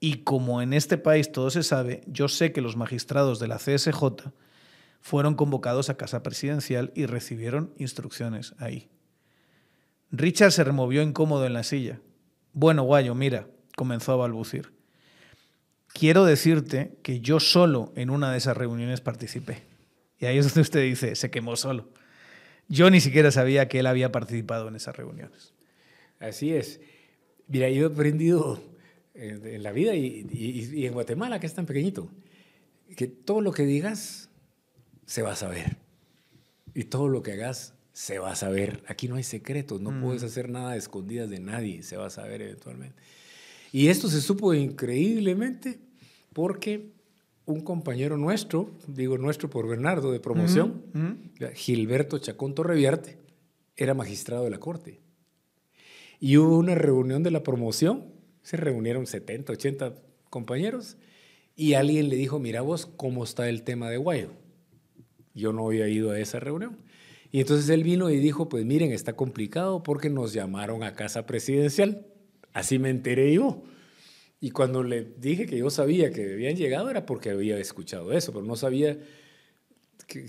Y 0.00 0.22
como 0.22 0.62
en 0.62 0.72
este 0.72 0.96
país 0.96 1.32
todo 1.32 1.50
se 1.50 1.62
sabe, 1.62 2.00
yo 2.06 2.28
sé 2.28 2.52
que 2.52 2.62
los 2.62 2.76
magistrados 2.76 3.38
de 3.38 3.48
la 3.48 3.58
CSJ 3.58 4.32
fueron 5.02 5.34
convocados 5.34 5.90
a 5.90 5.98
casa 5.98 6.22
presidencial 6.22 6.92
y 6.94 7.04
recibieron 7.04 7.74
instrucciones 7.76 8.54
ahí. 8.56 8.88
Richard 10.10 10.52
se 10.52 10.64
removió 10.64 11.02
incómodo 11.02 11.46
en 11.46 11.52
la 11.52 11.62
silla. 11.62 12.00
Bueno, 12.52 12.82
guayo, 12.82 13.14
mira, 13.14 13.46
comenzó 13.76 14.12
a 14.12 14.16
balbucir. 14.16 14.72
Quiero 15.92 16.24
decirte 16.24 16.96
que 17.02 17.20
yo 17.20 17.40
solo 17.40 17.92
en 17.96 18.10
una 18.10 18.32
de 18.32 18.38
esas 18.38 18.56
reuniones 18.56 19.00
participé. 19.00 19.62
Y 20.18 20.26
ahí 20.26 20.38
es 20.38 20.46
donde 20.46 20.60
usted 20.60 20.82
dice, 20.82 21.14
se 21.14 21.30
quemó 21.30 21.56
solo. 21.56 21.88
Yo 22.68 22.90
ni 22.90 23.00
siquiera 23.00 23.30
sabía 23.30 23.68
que 23.68 23.80
él 23.80 23.86
había 23.86 24.12
participado 24.12 24.68
en 24.68 24.76
esas 24.76 24.96
reuniones. 24.96 25.54
Así 26.20 26.52
es. 26.54 26.80
Mira, 27.48 27.68
yo 27.70 27.88
he 27.88 27.92
aprendido 27.92 28.62
en, 29.14 29.62
la 29.62 29.72
vida 29.72 29.94
y, 29.94 30.86
en 30.86 30.92
Guatemala, 30.92 31.40
que 31.40 31.46
es 31.46 31.54
tan 31.54 31.66
pequeñito, 31.66 32.08
que 32.96 33.08
todo 33.08 33.40
lo 33.40 33.52
que 33.52 33.64
digas 33.64 34.30
se 35.06 35.22
va 35.22 35.32
a 35.32 35.36
saber. 35.36 35.78
Y 36.74 36.84
todo 36.84 37.08
lo 37.08 37.22
que 37.22 37.32
hagas 37.32 37.74
se 38.00 38.18
va 38.18 38.30
a 38.32 38.34
saber. 38.34 38.82
Aquí 38.86 39.08
no 39.08 39.16
hay 39.16 39.22
secretos, 39.22 39.78
no 39.78 40.00
puedes 40.00 40.22
mm. 40.22 40.26
hacer 40.26 40.48
nada 40.48 40.72
de 40.72 40.78
escondidas 40.78 41.28
de 41.28 41.38
nadie, 41.38 41.82
se 41.82 41.98
va 41.98 42.06
a 42.06 42.10
saber 42.10 42.40
eventualmente. 42.40 42.96
Y 43.72 43.88
esto 43.88 44.08
se 44.08 44.22
supo 44.22 44.54
increíblemente 44.54 45.80
porque 46.32 46.92
un 47.44 47.60
compañero 47.60 48.16
nuestro, 48.16 48.70
digo 48.86 49.18
nuestro 49.18 49.50
por 49.50 49.68
Bernardo 49.68 50.12
de 50.12 50.18
promoción, 50.18 50.82
Gilberto 51.52 52.18
Chacón 52.18 52.54
Torreviarte, 52.54 53.18
era 53.76 53.92
magistrado 53.92 54.44
de 54.44 54.50
la 54.50 54.60
corte. 54.60 55.02
Y 56.20 56.38
hubo 56.38 56.56
una 56.56 56.74
reunión 56.74 57.22
de 57.22 57.30
la 57.30 57.42
promoción, 57.42 58.06
se 58.40 58.56
reunieron 58.56 59.06
70, 59.06 59.52
80 59.52 59.94
compañeros, 60.30 60.96
y 61.54 61.74
alguien 61.74 62.08
le 62.08 62.16
dijo, 62.16 62.38
mira 62.38 62.62
vos, 62.62 62.86
¿cómo 62.86 63.24
está 63.24 63.50
el 63.50 63.62
tema 63.62 63.90
de 63.90 63.98
Guayo? 63.98 64.30
Yo 65.34 65.52
no 65.52 65.66
había 65.66 65.86
ido 65.86 66.12
a 66.12 66.18
esa 66.18 66.40
reunión. 66.40 66.78
Y 67.32 67.40
entonces 67.40 67.68
él 67.70 67.84
vino 67.84 68.10
y 68.10 68.18
dijo, 68.18 68.48
pues 68.48 68.64
miren, 68.64 68.92
está 68.92 69.14
complicado 69.14 69.82
porque 69.82 70.10
nos 70.10 70.32
llamaron 70.32 70.82
a 70.82 70.94
casa 70.94 71.26
presidencial. 71.26 72.06
Así 72.52 72.78
me 72.78 72.90
enteré 72.90 73.32
yo. 73.32 73.62
Y 74.40 74.50
cuando 74.50 74.82
le 74.82 75.04
dije 75.18 75.46
que 75.46 75.58
yo 75.58 75.70
sabía 75.70 76.10
que 76.10 76.32
habían 76.32 76.56
llegado 76.56 76.90
era 76.90 77.06
porque 77.06 77.30
había 77.30 77.58
escuchado 77.58 78.12
eso, 78.12 78.32
pero 78.32 78.44
no 78.44 78.56
sabía 78.56 78.98
que, 80.06 80.26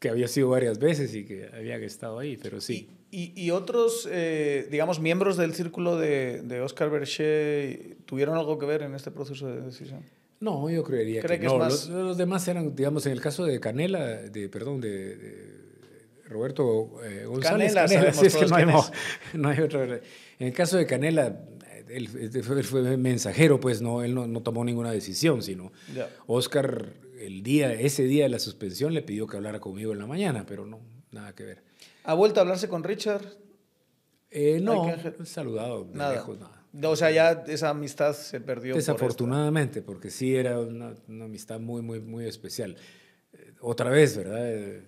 que 0.00 0.08
había 0.08 0.28
sido 0.28 0.48
varias 0.48 0.78
veces 0.78 1.14
y 1.14 1.24
que 1.24 1.48
habían 1.54 1.82
estado 1.84 2.18
ahí, 2.18 2.36
pero 2.36 2.60
sí. 2.60 2.90
¿Y, 3.14 3.50
otros, 3.50 4.08
eh, 4.10 4.66
digamos, 4.70 4.98
miembros 4.98 5.36
del 5.36 5.52
círculo 5.52 5.98
de, 5.98 6.40
de 6.40 6.62
Oscar 6.62 6.88
Berché 6.88 7.98
tuvieron 8.06 8.38
algo 8.38 8.58
que 8.58 8.64
ver 8.64 8.80
en 8.80 8.94
este 8.94 9.10
proceso 9.10 9.46
de 9.48 9.60
decisión? 9.60 10.02
No, 10.40 10.70
yo 10.70 10.82
creería 10.82 11.20
que, 11.20 11.38
no. 11.40 11.58
Los, 11.58 12.16
demás 12.16 12.48
eran, 12.48 12.74
digamos, 12.74 13.04
en 13.04 13.12
el 13.12 13.20
caso 13.20 13.44
de 13.44 13.60
Canela, 13.60 14.02
de, 14.02 14.48
perdón, 14.48 14.80
de, 14.80 15.61
Roberto 16.32 17.00
eh, 17.04 17.24
González. 17.26 17.74
Canela, 17.74 17.94
Canela 17.94 18.10
es 18.26 18.36
que 18.36 18.46
no 18.46 18.56
hay, 18.56 18.66
no 19.34 19.48
hay, 19.48 19.60
otro. 19.60 19.84
En 19.84 20.00
el 20.38 20.52
caso 20.52 20.76
de 20.76 20.86
Canela, 20.86 21.38
él, 21.88 22.08
fue 22.64 22.96
mensajero, 22.96 23.60
pues 23.60 23.82
no, 23.82 24.02
él 24.02 24.14
no, 24.14 24.42
tomó 24.42 24.64
ninguna 24.64 24.90
decisión, 24.90 25.42
sino 25.42 25.72
Oscar, 26.26 26.94
el 27.20 27.42
día, 27.42 27.72
ese 27.72 28.04
día 28.04 28.24
de 28.24 28.30
la 28.30 28.38
suspensión, 28.38 28.94
le 28.94 29.02
pidió 29.02 29.26
que 29.26 29.36
hablara 29.36 29.60
conmigo 29.60 29.92
en 29.92 29.98
la 29.98 30.06
mañana, 30.06 30.44
pero 30.46 30.66
no, 30.66 30.80
nada 31.10 31.34
que 31.34 31.44
ver. 31.44 31.62
¿Ha 32.04 32.14
vuelto 32.14 32.40
a 32.40 32.42
hablarse 32.42 32.68
con 32.68 32.82
Richard? 32.82 33.22
Eh, 34.30 34.60
no, 34.60 34.86
saludado, 35.24 35.86
nada. 35.92 36.14
Lejos, 36.14 36.38
nada. 36.40 36.62
O 36.90 36.96
sea, 36.96 37.10
ya 37.10 37.44
esa 37.46 37.68
amistad 37.68 38.14
se 38.14 38.40
perdió. 38.40 38.74
Desafortunadamente, 38.74 39.82
porque 39.82 40.10
sí 40.10 40.34
era 40.34 40.58
una, 40.58 40.94
amistad 41.06 41.60
muy, 41.60 41.82
muy, 41.82 42.00
muy 42.00 42.26
especial. 42.26 42.76
Eh, 43.34 43.52
otra 43.60 43.90
vez, 43.90 44.16
¿verdad? 44.16 44.50
Eh, 44.50 44.82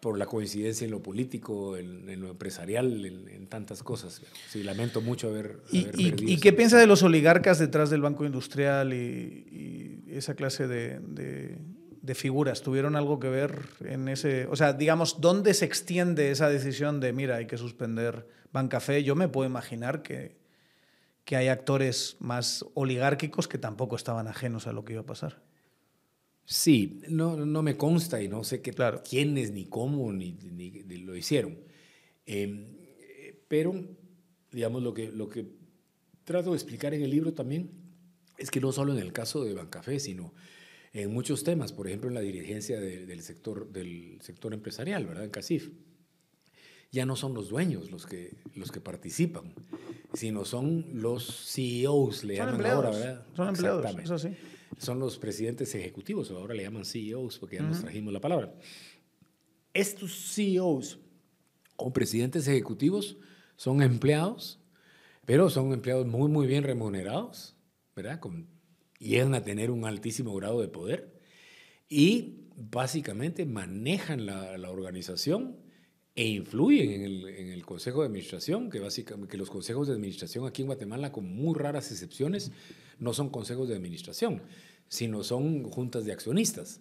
por 0.00 0.18
la 0.18 0.26
coincidencia 0.26 0.86
en 0.86 0.90
lo 0.90 1.02
político, 1.02 1.76
en, 1.76 2.20
lo 2.20 2.30
empresarial, 2.30 3.04
en, 3.04 3.46
tantas 3.48 3.82
cosas. 3.82 4.22
Sí, 4.48 4.62
lamento 4.62 5.00
mucho 5.02 5.28
haber, 5.28 5.60
¿Y, 5.70 5.88
y, 5.94 6.38
qué 6.38 6.52
piensa 6.52 6.78
de 6.78 6.86
los 6.86 7.02
oligarcas 7.02 7.58
detrás 7.58 7.90
del 7.90 8.00
Banco 8.00 8.24
Industrial 8.24 8.92
y, 8.94 10.04
esa 10.08 10.34
clase 10.34 10.66
de, 10.66 11.00
de, 12.00 12.14
figuras? 12.14 12.62
¿Tuvieron 12.62 12.96
algo 12.96 13.20
que 13.20 13.28
ver 13.28 13.60
en 13.84 14.08
ese...? 14.08 14.46
O 14.46 14.56
sea, 14.56 14.72
digamos, 14.72 15.20
¿dónde 15.20 15.54
se 15.54 15.66
extiende 15.66 16.30
esa 16.30 16.48
decisión 16.48 16.98
de, 17.00 17.12
mira, 17.12 17.36
hay 17.36 17.46
que 17.46 17.58
suspender 17.58 18.26
Bancafé? 18.52 19.04
Yo 19.04 19.14
me 19.14 19.28
puedo 19.28 19.48
imaginar 19.48 20.02
que, 20.02 20.36
que 21.24 21.36
hay 21.36 21.48
actores 21.48 22.16
más 22.20 22.64
oligárquicos 22.74 23.46
que 23.48 23.58
tampoco 23.58 23.96
estaban 23.96 24.28
ajenos 24.28 24.66
a 24.66 24.72
lo 24.72 24.84
que 24.84 24.94
iba 24.94 25.02
a 25.02 25.06
pasar. 25.06 25.40
Sí, 26.50 27.00
no, 27.08 27.36
no 27.36 27.62
me 27.62 27.76
consta 27.76 28.20
y 28.20 28.26
no 28.26 28.42
sé 28.42 28.60
qué, 28.60 28.72
claro. 28.72 29.04
quiénes, 29.08 29.52
ni 29.52 29.66
cómo, 29.66 30.12
ni, 30.12 30.32
lo 31.04 31.14
hicieron. 31.14 31.56
Em, 32.26 32.66
pero, 33.46 33.72
digamos, 34.50 34.82
lo 34.82 34.92
que, 34.92 35.12
lo 35.12 35.28
que 35.28 35.46
trato 36.24 36.50
de 36.50 36.56
explicar 36.56 36.92
en 36.92 37.02
el 37.02 37.10
libro 37.10 37.34
también 37.34 37.70
es 38.36 38.50
que 38.50 38.60
no 38.60 38.72
solo 38.72 38.92
en 38.92 38.98
el 38.98 39.12
caso 39.12 39.44
de 39.44 39.54
Bancafé, 39.54 40.00
sino 40.00 40.34
en 40.92 41.12
muchos 41.12 41.44
temas, 41.44 41.72
por 41.72 41.86
ejemplo, 41.86 42.08
en 42.08 42.14
la 42.14 42.20
dirigencia 42.20 42.80
del, 42.80 43.22
sector, 43.22 43.70
del 43.70 44.18
sector 44.20 44.52
empresarial, 44.52 45.06
¿verdad? 45.06 45.22
En 45.22 45.30
CACIF. 45.30 45.70
Ya 46.90 47.06
no 47.06 47.14
son 47.14 47.32
los 47.32 47.48
dueños 47.48 47.92
los 47.92 48.06
que, 48.06 48.38
los 48.56 48.72
que 48.72 48.80
participan, 48.80 49.54
sino 50.14 50.44
son 50.44 50.84
los 50.94 51.52
CEOs, 51.52 52.24
le 52.24 52.38
llaman 52.38 52.66
ahora, 52.66 52.90
¿verdad? 52.90 53.26
Son 53.36 53.48
empleados, 53.50 53.98
eso 54.00 54.18
sí 54.18 54.30
son 54.78 54.98
los 54.98 55.18
presidentes 55.18 55.74
ejecutivos, 55.74 56.30
ahora 56.30 56.54
le 56.54 56.62
llaman 56.62 56.84
CEOs 56.84 57.38
porque 57.38 57.56
ya 57.56 57.62
nos 57.62 57.80
trajimos 57.80 58.12
la 58.12 58.20
palabra. 58.20 58.54
Estos 59.74 60.34
CEOs 60.34 60.98
o 61.76 61.92
presidentes 61.92 62.46
ejecutivos 62.48 63.16
son 63.56 63.82
empleados, 63.82 64.58
pero 65.24 65.50
son 65.50 65.72
empleados 65.72 66.06
muy, 66.06 66.30
muy 66.30 66.46
bien 66.46 66.64
remunerados, 66.64 67.56
¿verdad? 67.94 68.20
Con, 68.20 68.48
llegan 68.98 69.34
a 69.34 69.42
tener 69.42 69.70
un 69.70 69.84
altísimo 69.84 70.34
grado 70.34 70.60
de 70.60 70.68
poder 70.68 71.20
y 71.88 72.46
básicamente 72.56 73.46
manejan 73.46 74.26
la, 74.26 74.56
la 74.58 74.70
organización 74.70 75.56
e 76.14 76.26
influyen 76.26 76.90
en 76.90 77.02
el, 77.02 77.28
en 77.28 77.48
el, 77.48 77.64
Consejo 77.64 78.00
de 78.00 78.06
Administración, 78.06 78.70
que 78.70 78.80
básicamente 78.80 79.30
que 79.30 79.38
los 79.38 79.50
consejos 79.50 79.86
de 79.86 79.94
administración 79.94 80.46
aquí 80.46 80.62
en 80.62 80.66
Guatemala, 80.66 81.12
con 81.12 81.24
muy 81.24 81.56
raras 81.56 81.90
excepciones, 81.92 82.50
no 82.98 83.12
son 83.12 83.30
consejos 83.30 83.68
de 83.68 83.76
administración, 83.76 84.42
sino 84.88 85.22
son 85.22 85.64
juntas 85.64 86.04
de 86.04 86.12
accionistas. 86.12 86.80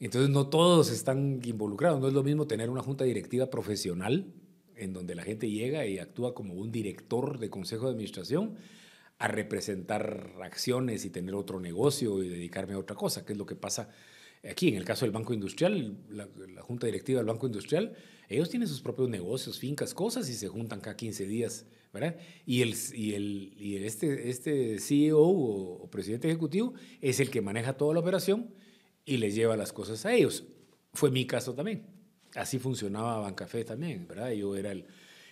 Entonces 0.00 0.30
no 0.30 0.48
todos 0.48 0.90
están 0.90 1.40
involucrados, 1.44 2.00
no 2.00 2.08
es 2.08 2.14
lo 2.14 2.22
mismo 2.22 2.46
tener 2.46 2.70
una 2.70 2.82
junta 2.82 3.04
directiva 3.04 3.50
profesional, 3.50 4.32
en 4.76 4.92
donde 4.92 5.14
la 5.14 5.22
gente 5.22 5.50
llega 5.50 5.86
y 5.86 5.98
actúa 5.98 6.34
como 6.34 6.54
un 6.54 6.72
director 6.72 7.38
de 7.38 7.50
consejo 7.50 7.86
de 7.86 7.92
administración, 7.92 8.56
a 9.18 9.28
representar 9.28 10.34
acciones 10.42 11.04
y 11.04 11.10
tener 11.10 11.34
otro 11.34 11.60
negocio 11.60 12.22
y 12.22 12.28
dedicarme 12.28 12.74
a 12.74 12.78
otra 12.78 12.96
cosa, 12.96 13.24
que 13.24 13.32
es 13.32 13.38
lo 13.38 13.46
que 13.46 13.54
pasa 13.54 13.88
aquí 14.42 14.68
en 14.68 14.74
el 14.74 14.84
caso 14.84 15.04
del 15.04 15.12
Banco 15.12 15.32
Industrial, 15.32 15.96
la, 16.10 16.28
la 16.52 16.62
junta 16.62 16.86
directiva 16.86 17.18
del 17.18 17.26
Banco 17.26 17.46
Industrial, 17.46 17.94
ellos 18.28 18.50
tienen 18.50 18.68
sus 18.68 18.80
propios 18.80 19.08
negocios, 19.08 19.58
fincas, 19.58 19.94
cosas 19.94 20.28
y 20.28 20.34
se 20.34 20.48
juntan 20.48 20.80
cada 20.80 20.96
15 20.96 21.26
días 21.26 21.66
¿verdad? 21.94 22.16
Y, 22.44 22.62
el, 22.62 22.74
y, 22.92 23.14
el, 23.14 23.54
y 23.56 23.76
este, 23.76 24.28
este 24.28 24.80
CEO 24.80 25.20
o, 25.20 25.88
presidente 25.88 26.28
ejecutivo 26.28 26.74
es 27.00 27.20
el 27.20 27.30
que 27.30 27.40
maneja 27.40 27.74
toda 27.76 27.94
la 27.94 28.00
operación 28.00 28.52
y 29.04 29.18
le 29.18 29.30
lleva 29.30 29.56
las 29.56 29.72
cosas 29.72 30.04
a 30.04 30.12
ellos. 30.12 30.44
Fue 30.92 31.12
mi 31.12 31.24
caso 31.24 31.54
también. 31.54 31.86
Así 32.34 32.58
funcionaba 32.58 33.20
Bancafé 33.20 33.64
también, 33.64 34.08
¿verdad? 34.08 34.32
Yo 34.32 34.56
era 34.56 34.72
el, 34.72 34.86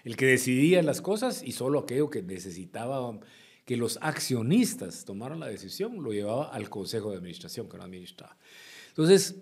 el 0.05 0.17
que 0.17 0.27
decidía 0.27 0.83
las 0.85 1.01
cosas 1.01 1.43
y 1.43 1.51
solo 1.51 1.81
aquello 1.81 2.11
que 2.11 2.23
necesitaba 2.23 3.19
que 3.65 3.77
los 3.77 3.99
accionistas 4.01 5.05
tomaran 5.05 5.41
la 5.41 5.49
decisión 5.49 6.01
lo 6.01 6.13
llevaba 6.13 6.49
al 6.53 6.71
consejo 6.71 7.11
de 7.11 7.17
administración 7.17 7.69
que 7.69 7.77
no 7.77 7.83
administraba. 7.83 8.37
Entonces, 8.91 9.35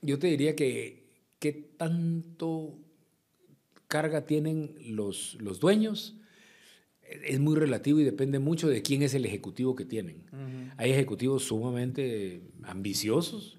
yo 0.00 0.16
te 0.20 0.28
diría 0.28 0.54
que 0.54 1.08
qué 1.40 1.52
tanto 1.76 2.78
carga 3.88 4.26
tienen 4.26 4.74
los, 4.86 5.36
los 5.40 5.60
dueños 5.60 6.18
es 7.08 7.40
muy 7.40 7.56
relativo 7.56 7.98
y 8.00 8.04
depende 8.04 8.38
mucho 8.38 8.68
de 8.68 8.82
quién 8.82 9.02
es 9.02 9.14
el 9.14 9.24
ejecutivo 9.24 9.74
que 9.74 9.84
tienen. 9.84 10.24
Hay 10.76 10.90
ejecutivos 10.90 11.44
sumamente 11.44 12.42
ambiciosos, 12.62 13.57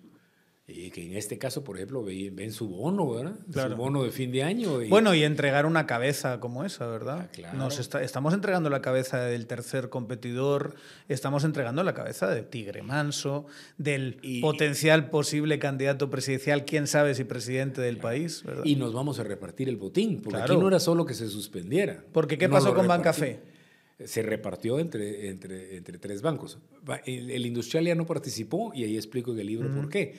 y 0.70 0.92
que 0.92 1.04
en 1.04 1.16
este 1.16 1.38
caso, 1.38 1.64
por 1.64 1.78
ejemplo, 1.78 2.04
ven, 2.04 2.52
su 2.52 2.70
bono, 2.70 3.10
¿verdad? 3.12 3.36
Su 3.52 3.76
bono 3.76 4.04
de 4.04 4.12
fin 4.12 4.32
de 4.32 4.44
año. 4.44 4.80
Bueno, 4.88 5.16
y 5.16 5.24
entregar 5.24 5.66
una 5.66 5.88
cabeza 5.88 6.40
como 6.40 6.64
esa, 6.64 6.86
¿verdad? 6.88 7.30
Ah, 7.46 7.54
Nos 7.54 7.80
estamos 7.80 8.34
entregando 8.34 8.70
la 8.70 8.82
cabeza 8.82 9.24
del 9.24 9.48
tercer 9.48 9.90
competidor, 9.90 10.76
estamos 11.08 11.44
entregando 11.44 11.84
la 11.84 11.94
cabeza 11.94 12.28
de 12.28 12.44
Tigre 12.44 12.84
Manso, 12.84 13.46
del 13.78 14.20
potencial 14.42 15.10
posible 15.10 15.60
candidato 15.60 16.10
presidencial, 16.10 16.66
quién 16.66 16.88
sabe 16.88 17.16
si 17.16 17.24
presidente 17.24 17.82
del 17.82 17.98
país, 17.98 18.44
¿verdad? 18.44 18.64
Y 18.66 18.76
nos 18.76 18.94
vamos 18.94 19.20
a 19.20 19.24
repartir 19.24 19.70
el 19.70 19.78
botín, 19.78 20.22
porque 20.22 20.42
aquí 20.42 20.58
no 20.58 20.68
era 20.68 20.80
solo 20.80 21.06
que 21.06 21.14
se 21.14 21.28
suspendiera. 21.28 22.04
Porque 22.12 22.38
¿qué 22.38 22.48
pasó 22.48 22.74
con 22.74 22.88
Bancafé? 22.88 23.60
se 24.02 24.22
repartió 24.22 24.80
entre, 24.80 25.28
entre, 25.28 25.76
entre 25.76 25.98
tres 25.98 26.22
bancos. 26.22 26.58
El, 27.06 27.30
el, 27.32 27.46
industrial 27.46 27.84
ya 27.84 27.96
no 27.96 28.06
participó 28.06 28.72
y 28.74 28.86
ahí 28.86 28.96
explico 28.96 29.34
en 29.34 29.40
el 29.40 29.48
libro 29.48 29.76
por 29.76 29.90
qué 29.90 30.16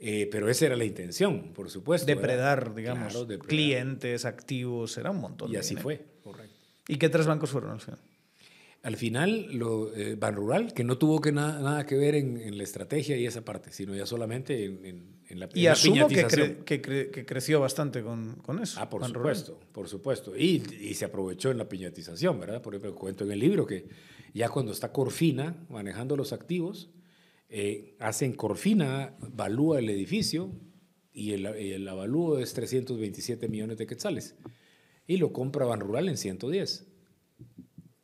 eh, 0.00 0.28
pero 0.30 0.48
esa 0.48 0.66
era 0.66 0.76
la 0.76 0.84
intención, 0.84 1.52
por 1.52 1.70
supuesto. 1.70 2.06
Depredar, 2.06 2.74
digamos, 2.74 3.26
clientes, 3.46 4.24
activos, 4.24 4.96
era 4.96 5.10
un 5.10 5.20
montón. 5.20 5.52
Y 5.52 5.56
así 5.56 5.74
fue, 5.74 6.04
correcto. 6.22 6.54
¿Y 6.86 6.96
qué 6.96 7.08
tres 7.08 7.26
bancos 7.26 7.50
fueron 7.50 7.72
al 7.72 7.80
final? 7.80 7.98
Al 8.84 8.96
final, 8.96 9.48
lo, 9.52 9.92
eh, 9.94 10.14
Ban 10.14 10.36
Rural, 10.36 10.72
que 10.72 10.84
no 10.84 10.98
tuvo 10.98 11.20
que 11.20 11.32
nada 11.32 11.84
que 11.84 11.96
ver 11.96 12.14
en, 12.14 12.56
la 12.56 12.62
estrategia 12.62 13.16
y 13.16 13.26
esa 13.26 13.44
parte, 13.44 13.72
sino 13.72 13.94
ya 13.94 14.06
solamente 14.06 14.64
en, 14.64 15.18
la 15.30 15.48
Y 15.52 15.66
asumo 15.66 16.06
que, 16.06 16.26
que, 16.64 17.26
creció 17.26 17.58
bastante 17.58 18.02
con, 18.02 18.36
con, 18.36 18.62
eso. 18.62 18.78
Ah, 18.80 18.88
por 18.88 19.04
supuesto, 19.04 19.58
por 19.72 19.88
supuesto. 19.88 20.36
Y, 20.36 20.62
y, 20.80 20.94
se 20.94 21.04
aprovechó 21.04 21.50
en 21.50 21.58
la 21.58 21.68
piñatización, 21.68 22.38
¿verdad? 22.38 22.62
Por 22.62 22.74
ejemplo, 22.74 22.94
cuento 22.94 23.24
en 23.24 23.32
el 23.32 23.40
libro 23.40 23.66
que 23.66 23.88
ya 24.32 24.48
cuando 24.48 24.70
está 24.70 24.92
Corfina 24.92 25.56
manejando 25.68 26.16
los 26.16 26.32
activos, 26.32 26.88
eh, 27.48 27.96
hacen 27.98 28.34
Corfina, 28.34 29.16
valúa 29.20 29.78
el 29.78 29.88
edificio 29.88 30.52
y 31.12 31.32
el, 31.32 31.46
el, 31.46 31.88
avalúo 31.88 32.38
es 32.38 32.52
327 32.54 33.48
millones 33.48 33.78
de 33.78 33.86
quetzales. 33.86 34.36
Y 35.06 35.16
lo 35.16 35.32
compra 35.32 35.64
Ban 35.64 35.80
Rural 35.80 36.08
en 36.08 36.16
110. 36.16 36.86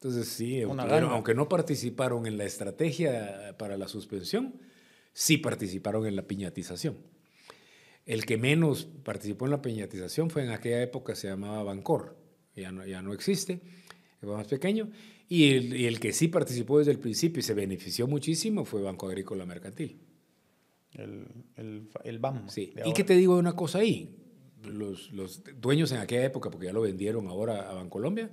Entonces, 0.05 0.29
sí, 0.29 0.61
aunque, 0.61 1.35
no 1.35 1.49
participaron 1.49 2.27
en 2.27 2.37
la 2.37 2.45
estrategia 2.45 3.57
para 3.59 3.79
la 3.79 3.89
suspensión, 3.89 4.55
sí 5.15 5.39
participaron 5.39 6.07
en 6.07 6.15
la 6.15 6.27
piñatización. 6.27 6.99
El 8.05 8.27
que 8.27 8.37
menos 8.37 8.87
participó 9.03 9.47
en 9.47 9.53
la 9.53 9.63
piñatización 9.63 10.29
fue 10.29 10.45
en 10.45 10.51
aquella 10.51 10.83
época, 10.83 11.15
se 11.15 11.29
llamaba 11.29 11.63
Bancor, 11.63 12.19
ya 12.55 12.71
no, 12.71 12.85
ya 12.85 13.01
no 13.01 13.15
existe, 13.15 13.63
es 14.21 14.29
más 14.29 14.47
pequeño, 14.47 14.91
y 15.29 15.85
el, 15.87 16.01
que 16.01 16.13
sí 16.13 16.29
participó 16.29 16.79
desde 16.79 16.93
el 16.93 16.99
principio 16.99 17.41
y 17.41 17.43
se 17.43 17.55
benefició 17.55 18.07
muchísimo 18.07 18.65
fue 18.65 18.83
Banco 18.83 19.09
Agrícola 19.09 19.47
Mercantil. 19.47 19.99
El, 20.93 21.27
el, 21.57 21.89
el 22.05 22.19
BAM. 22.19 22.49
Sí. 22.49 22.73
Y 22.85 22.93
que 22.93 23.05
te 23.05 23.15
digo 23.15 23.37
una 23.37 23.57
cosa 23.57 23.79
ahí. 23.79 24.17
Los, 24.63 25.13
los, 25.13 25.43
dueños 25.61 25.93
en 25.93 25.99
aquella 25.99 26.25
época, 26.25 26.51
porque 26.51 26.67
ya 26.67 26.73
lo 26.73 26.83
vendieron 26.83 27.27
ahora 27.29 27.71
a 27.71 27.75
Bancolombia, 27.75 28.31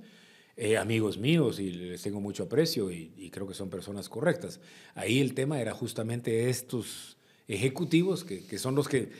eh, 0.56 0.76
amigos 0.76 1.18
míos 1.18 1.60
y 1.60 1.70
les 1.70 2.02
tengo 2.02 2.20
mucho 2.20 2.44
aprecio 2.44 2.90
y, 2.90 3.30
creo 3.30 3.46
que 3.46 3.54
son 3.54 3.68
personas 3.70 4.08
correctas. 4.08 4.60
Ahí 4.94 5.20
el 5.20 5.34
tema 5.34 5.60
era 5.60 5.72
justamente 5.72 6.48
estos 6.48 7.18
ejecutivos 7.48 8.24
que, 8.24 8.46
que 8.46 8.58
son 8.58 8.74
los 8.74 8.88
que 8.88 9.10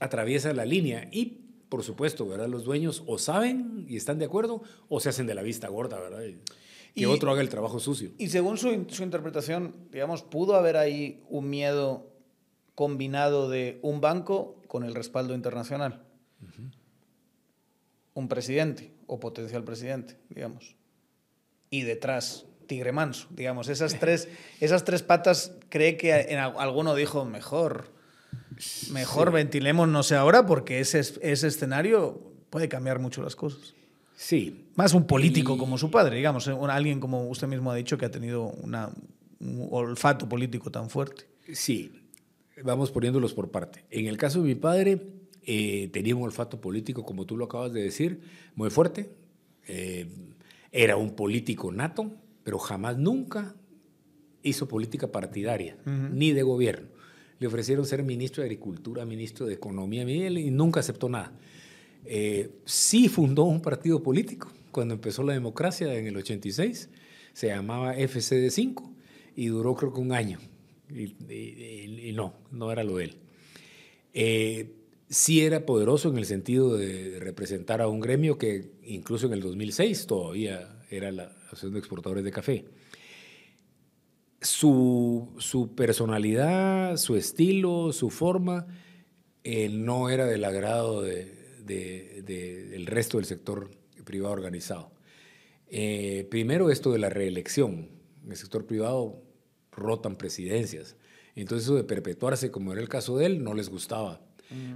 atraviesan 0.00 0.56
la 0.56 0.64
línea 0.64 1.08
y 1.12 1.42
por 1.68 1.82
supuesto, 1.82 2.26
¿verdad? 2.26 2.48
Los 2.48 2.64
dueños 2.64 3.02
o 3.06 3.18
saben 3.18 3.86
y 3.88 3.96
están 3.96 4.18
de 4.18 4.24
acuerdo 4.24 4.62
o 4.88 5.00
se 5.00 5.08
hacen 5.08 5.26
de 5.26 5.34
la 5.34 5.42
vista 5.42 5.68
gorda, 5.68 5.98
¿verdad? 6.00 6.22
Que 6.96 7.06
otro 7.06 7.30
haga 7.30 7.42
el 7.42 7.48
trabajo 7.50 7.78
sucio. 7.78 8.10
Y 8.18 8.28
según 8.28 8.56
su, 8.56 8.70
interpretación, 8.70 9.74
digamos, 9.92 10.22
¿pudo 10.22 10.56
haber 10.56 10.78
ahí 10.78 11.22
un 11.28 11.50
miedo 11.50 12.10
combinado 12.74 13.50
de 13.50 13.78
un 13.82 14.00
banco 14.00 14.56
con 14.66 14.82
el 14.82 14.94
respaldo 14.94 15.34
internacional? 15.34 16.02
Un 18.14 18.28
presidente 18.28 18.94
o 19.06 19.20
potencial 19.20 19.62
presidente, 19.62 20.16
digamos. 20.30 20.74
Y 21.68 21.82
detrás 21.82 22.46
tigre 22.66 22.92
manso, 22.92 23.28
digamos. 23.30 23.68
Esas 23.68 23.98
tres, 24.00 24.28
esas 24.60 24.84
tres 24.84 25.02
patas, 25.02 25.52
cree 25.68 25.98
que 25.98 26.12
en, 26.14 26.38
alguno 26.38 26.94
dijo, 26.94 27.26
mejor, 27.26 27.92
mejor 28.90 29.32
ventilemos, 29.32 29.86
no 29.86 30.02
sé 30.02 30.14
ahora, 30.14 30.46
porque 30.46 30.80
ese, 30.80 31.00
ese 31.00 31.46
escenario 31.46 32.32
puede 32.48 32.70
cambiar 32.70 33.00
mucho 33.00 33.22
las 33.22 33.36
cosas. 33.36 33.74
Sí. 34.16 34.66
Más 34.74 34.94
un 34.94 35.06
político 35.06 35.56
como 35.56 35.78
su 35.78 35.90
padre, 35.90 36.16
digamos, 36.16 36.48
alguien 36.48 36.98
como 36.98 37.28
usted 37.28 37.46
mismo 37.46 37.70
ha 37.70 37.76
dicho 37.76 37.96
que 37.98 38.06
ha 38.06 38.10
tenido 38.10 38.44
una, 38.62 38.90
un 39.40 39.68
olfato 39.70 40.28
político 40.28 40.70
tan 40.70 40.90
fuerte. 40.90 41.26
Sí, 41.52 41.92
vamos 42.64 42.90
poniéndolos 42.90 43.34
por 43.34 43.50
parte. 43.50 43.84
En 43.90 44.06
el 44.06 44.16
caso 44.16 44.40
de 44.40 44.48
mi 44.48 44.54
padre, 44.54 45.00
eh, 45.42 45.90
tenía 45.92 46.16
un 46.16 46.22
olfato 46.22 46.60
político, 46.60 47.04
como 47.04 47.26
tú 47.26 47.36
lo 47.36 47.44
acabas 47.44 47.72
de 47.72 47.82
decir, 47.82 48.20
muy 48.54 48.70
fuerte. 48.70 49.10
Eh, 49.68 50.08
era 50.72 50.96
un 50.96 51.14
político 51.14 51.70
nato, 51.70 52.10
pero 52.42 52.58
jamás, 52.58 52.96
nunca 52.96 53.54
hizo 54.42 54.66
política 54.66 55.12
partidaria, 55.12 55.76
ni 55.84 56.32
de 56.32 56.42
gobierno. 56.42 56.88
Le 57.38 57.46
ofrecieron 57.48 57.84
ser 57.84 58.02
ministro 58.02 58.42
de 58.42 58.46
Agricultura, 58.46 59.04
ministro 59.04 59.46
de 59.46 59.54
Economía, 59.54 60.02
y 60.04 60.50
nunca 60.50 60.80
aceptó 60.80 61.08
nada. 61.08 61.32
Eh, 62.06 62.50
sí 62.64 63.08
fundó 63.08 63.44
un 63.44 63.60
partido 63.60 64.02
político 64.02 64.50
cuando 64.76 64.92
empezó 64.92 65.22
la 65.22 65.32
democracia 65.32 65.94
en 65.94 66.06
el 66.06 66.16
86, 66.18 66.90
se 67.32 67.46
llamaba 67.46 67.96
FCD5 67.96 68.92
y 69.34 69.46
duró 69.46 69.74
creo 69.74 69.94
que 69.94 70.00
un 70.00 70.12
año. 70.12 70.38
Y, 70.90 72.12
no, 72.12 72.34
no 72.50 72.70
era 72.70 72.84
lo 72.84 72.98
de 72.98 73.04
él. 73.04 73.16
Eh, 74.12 74.74
sí 75.08 75.40
era 75.40 75.64
poderoso 75.64 76.10
en 76.10 76.18
el 76.18 76.26
sentido 76.26 76.76
de 76.76 77.18
representar 77.20 77.80
a 77.80 77.88
un 77.88 78.00
gremio 78.00 78.36
que 78.36 78.70
incluso 78.84 79.26
en 79.26 79.32
el 79.32 79.40
2006 79.40 80.06
todavía 80.06 80.84
era 80.90 81.10
la 81.10 81.24
Asociación 81.46 81.72
de 81.72 81.78
Exportadores 81.78 82.24
de 82.24 82.30
Café. 82.30 82.66
Su, 84.42 85.30
su 85.38 85.74
personalidad, 85.74 86.98
su 86.98 87.16
estilo, 87.16 87.94
su 87.94 88.10
forma 88.10 88.66
eh, 89.42 89.70
no 89.70 90.10
era 90.10 90.26
del 90.26 90.44
agrado 90.44 91.00
de, 91.00 91.45
del 91.66 92.86
resto 92.86 93.18
del 93.18 93.26
sector 93.26 93.70
privado 94.04 94.32
organizado. 94.32 94.92
Eh, 95.68 96.26
primero 96.30 96.70
esto 96.70 96.92
de 96.92 96.98
la 96.98 97.10
reelección. 97.10 97.90
En 98.24 98.30
el 98.30 98.36
sector 98.36 98.66
privado 98.66 99.22
rotan 99.72 100.16
presidencias. 100.16 100.96
Entonces 101.34 101.66
eso 101.66 101.76
de 101.76 101.84
perpetuarse, 101.84 102.50
como 102.50 102.72
era 102.72 102.80
el 102.80 102.88
caso 102.88 103.18
de 103.18 103.26
él, 103.26 103.44
no 103.44 103.54
les 103.54 103.68
gustaba. 103.68 104.22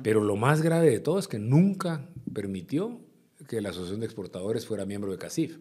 Pero 0.02 0.24
lo 0.24 0.34
más 0.34 0.62
grave 0.62 0.90
de 0.90 0.98
todo 0.98 1.20
es 1.20 1.28
que 1.28 1.38
nunca 1.38 2.08
permitió 2.34 3.00
que 3.46 3.60
la 3.60 3.70
Asociación 3.70 4.00
de 4.00 4.06
Exportadores 4.06 4.66
fuera 4.66 4.84
miembro 4.84 5.12
de 5.12 5.18
CACIF. 5.18 5.58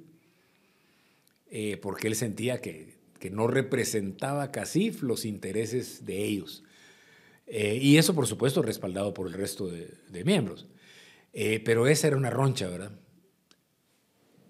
Eh, 1.52 1.78
porque 1.78 2.08
él 2.08 2.16
sentía 2.16 2.60
que, 2.60 2.98
que, 3.20 3.30
no 3.30 3.48
representaba 3.48 4.52
CACIF 4.52 5.04
los 5.04 5.26
intereses 5.26 6.06
de 6.06 6.26
ellos. 6.26 6.64
Eh, 7.46 7.78
y 7.82 7.98
eso, 7.98 8.16
por 8.16 8.26
supuesto, 8.26 8.64
respaldado 8.64 9.14
por 9.14 9.28
el 9.28 9.34
resto 9.34 9.68
de, 9.68 9.94
de 10.10 10.24
miembros. 10.24 10.68
Eh, 11.34 11.62
pero 11.64 11.88
esa 11.88 12.08
era 12.08 12.18
una 12.18 12.30
roncha, 12.30 12.68
¿verdad? 12.68 12.92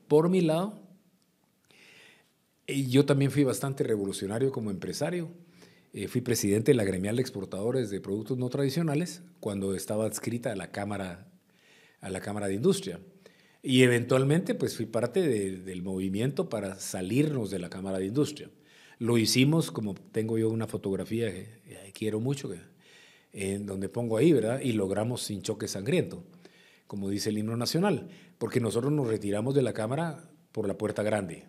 Por 0.07 0.29
mi 0.29 0.41
lado, 0.41 0.79
yo 2.67 3.05
también 3.05 3.31
fui 3.31 3.43
bastante 3.43 3.83
revolucionario 3.83 4.51
como 4.51 4.71
empresario. 4.71 5.29
Eh, 5.91 6.07
fui 6.07 6.21
presidente 6.21 6.71
de 6.71 6.75
la 6.75 6.83
gremial 6.83 7.15
de 7.15 7.21
exportadores 7.21 7.89
de 7.89 7.99
productos 7.99 8.37
no 8.37 8.49
tradicionales 8.49 9.23
cuando 9.39 9.75
estaba 9.75 10.05
adscrita 10.05 10.51
a 10.51 10.55
la 10.55 10.71
Cámara, 10.71 11.31
a 11.99 12.09
la 12.09 12.21
cámara 12.21 12.47
de 12.47 12.55
Industria. 12.55 12.99
Y 13.61 13.83
eventualmente 13.83 14.55
pues 14.55 14.77
fui 14.77 14.85
parte 14.85 15.21
del 15.21 15.81
movimiento 15.81 16.47
para 16.47 16.75
salirnos 16.79 17.49
de 17.51 17.59
la 17.59 17.69
Cámara 17.69 17.97
de 17.97 18.05
Industria. 18.05 18.49
Lo 18.99 19.17
hicimos, 19.17 19.71
como 19.71 19.95
tengo 19.95 20.37
yo 20.37 20.49
una 20.49 20.67
fotografía 20.67 21.31
que 21.31 21.91
quiero 21.93 22.19
mucho, 22.19 22.49
en 23.33 23.65
donde 23.65 23.89
pongo 23.89 24.17
ahí, 24.17 24.31
¿verdad? 24.31 24.61
Y 24.61 24.73
logramos 24.73 25.23
sin 25.23 25.41
choque 25.41 25.67
sangriento 25.67 26.23
como 26.89 27.07
dice 27.07 27.29
el 27.29 27.37
himno 27.37 27.55
nacional, 27.55 28.09
porque 28.39 28.59
nosotros 28.59 28.91
nos 28.91 29.07
retiramos 29.07 29.53
de 29.53 29.61
la 29.61 29.73
Cámara 29.73 30.27
por 30.51 30.67
la 30.67 30.75
puerta 30.75 31.03
grande. 31.03 31.45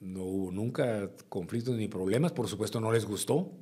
No 0.00 0.22
hubo 0.22 0.50
nunca 0.50 1.10
conflictos 1.28 1.76
ni 1.76 1.88
problemas, 1.88 2.32
por 2.32 2.48
supuesto 2.48 2.80
no 2.80 2.90
les 2.90 3.04
gustó, 3.04 3.52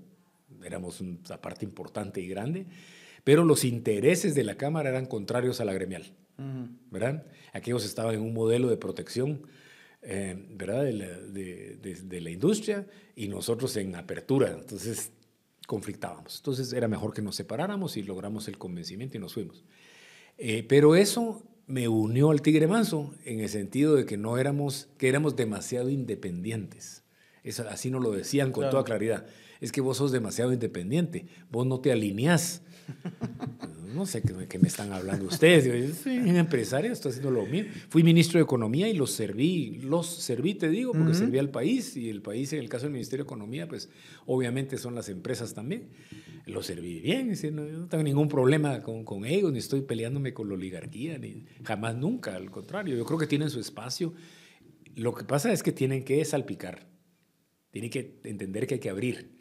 éramos 0.63 1.01
una 1.01 1.19
parte 1.43 1.65
importante 1.65 2.21
y 2.21 2.29
grande, 2.29 2.67
pero 3.25 3.43
los 3.43 3.65
intereses 3.65 4.37
de 4.37 4.45
la 4.45 4.55
Cámara 4.55 4.91
eran 4.91 5.07
contrarios 5.07 5.61
a 5.61 5.65
la 5.65 5.73
gremial, 5.73 6.15
¿verdad? 6.93 7.27
Aquellos 7.53 7.85
estaban 7.85 8.15
en 8.15 8.21
un 8.21 8.33
modelo 8.33 8.69
de 8.69 8.77
protección, 8.77 9.49
eh, 10.03 10.47
¿verdad? 10.51 10.85
De 10.85 10.93
la, 10.93 11.09
de 11.09 12.21
la 12.21 12.31
industria 12.31 12.87
y 13.17 13.27
nosotros 13.27 13.77
en 13.79 13.97
apertura, 13.97 14.53
entonces 14.53 15.11
conflictábamos. 15.67 16.37
Entonces 16.37 16.73
era 16.73 16.87
mejor 16.87 17.13
que 17.13 17.21
nos 17.21 17.35
separáramos 17.35 17.97
y 17.97 18.05
logramos 18.05 18.47
el 18.47 18.59
convencimiento 18.59 19.17
y 19.17 19.21
nos 19.21 19.35
fuimos. 19.35 19.65
Eh, 20.39 20.65
pero 20.69 20.97
eso 20.97 21.43
me 21.67 21.89
unió 21.89 22.31
al 22.31 22.43
Tigre 22.43 22.67
Manso 22.67 23.15
en 23.25 23.41
el 23.41 23.49
sentido 23.49 23.97
de 23.97 24.07
que 24.07 24.17
no 24.17 24.39
éramos, 24.39 24.89
que 24.99 25.09
éramos 25.09 25.37
demasiado 25.37 25.91
independientes. 25.91 27.03
Eso, 27.43 27.67
así 27.69 27.91
nos 27.91 28.03
lo 28.03 28.11
decían 28.13 28.53
con 28.53 28.71
toda 28.71 28.85
claridad. 28.85 29.27
Es 29.61 29.73
que 29.73 29.81
vos 29.81 29.97
sos 29.97 30.13
demasiado 30.13 30.53
independiente, 30.53 31.27
vos 31.51 31.67
no 31.67 31.81
te 31.81 31.93
alineás 31.93 32.63
no 33.97 34.05
sé 34.05 34.23
qué, 34.23 34.59
me 34.59 34.69
están 34.69 34.93
hablando 34.93 35.27
ustedes. 35.27 35.65
Yo 35.65 35.95
soy 35.95 36.19
un 36.19 36.37
empresario, 36.37 36.93
estoy 36.93 37.11
haciendo 37.11 37.31
lo 37.31 37.47
mío. 37.47 37.65
Fui 37.89 38.03
ministro 38.03 38.39
de 38.39 38.45
Economía 38.45 38.89
y 38.89 38.95
los 38.95 39.11
serví, 39.11 39.81
los 39.83 40.07
serví, 40.07 40.55
te 40.55 40.69
digo, 40.69 40.93
porque 40.93 41.15
serví 41.15 41.39
al 41.39 41.51
país 41.51 41.97
y 41.97 42.11
el 42.11 42.21
país, 42.21 42.53
en 42.53 42.61
el 42.61 42.69
caso 42.69 42.85
del 42.85 42.93
Ministerio 42.93 43.25
de 43.25 43.29
Economía, 43.29 43.67
pues 43.67 43.89
obviamente 44.27 44.77
son 44.77 44.95
las 44.95 45.09
empresas 45.09 45.55
también. 45.55 45.89
Los 46.45 46.67
serví 46.67 47.01
bien, 47.01 47.33
no, 47.53 47.65
no 47.65 47.87
tengo 47.89 48.05
ningún 48.05 48.29
problema 48.29 48.81
con, 48.83 49.05
con, 49.05 49.25
ellos, 49.25 49.51
ni 49.51 49.59
estoy 49.59 49.81
peleándome 49.81 50.33
con 50.33 50.49
la 50.49 50.55
oligarquía, 50.55 51.19
ni 51.19 51.47
jamás 51.65 51.97
nunca, 51.97 52.37
al 52.37 52.51
contrario, 52.51 52.97
yo 52.97 53.05
creo 53.05 53.19
que 53.19 53.27
tienen 53.27 53.51
su 53.51 53.59
espacio. 53.59 54.13
Lo 54.95 55.15
que 55.15 55.25
pasa 55.25 55.53
es 55.53 55.63
que 55.63 55.73
tienen 55.73 56.05
que 56.05 56.25
salpicar, 56.25 56.87
tienen 57.71 57.91
que 57.91 58.21
entender 58.25 58.67
que 58.67 58.75
hay 58.75 58.81
que 58.81 58.91
abrir 58.91 59.36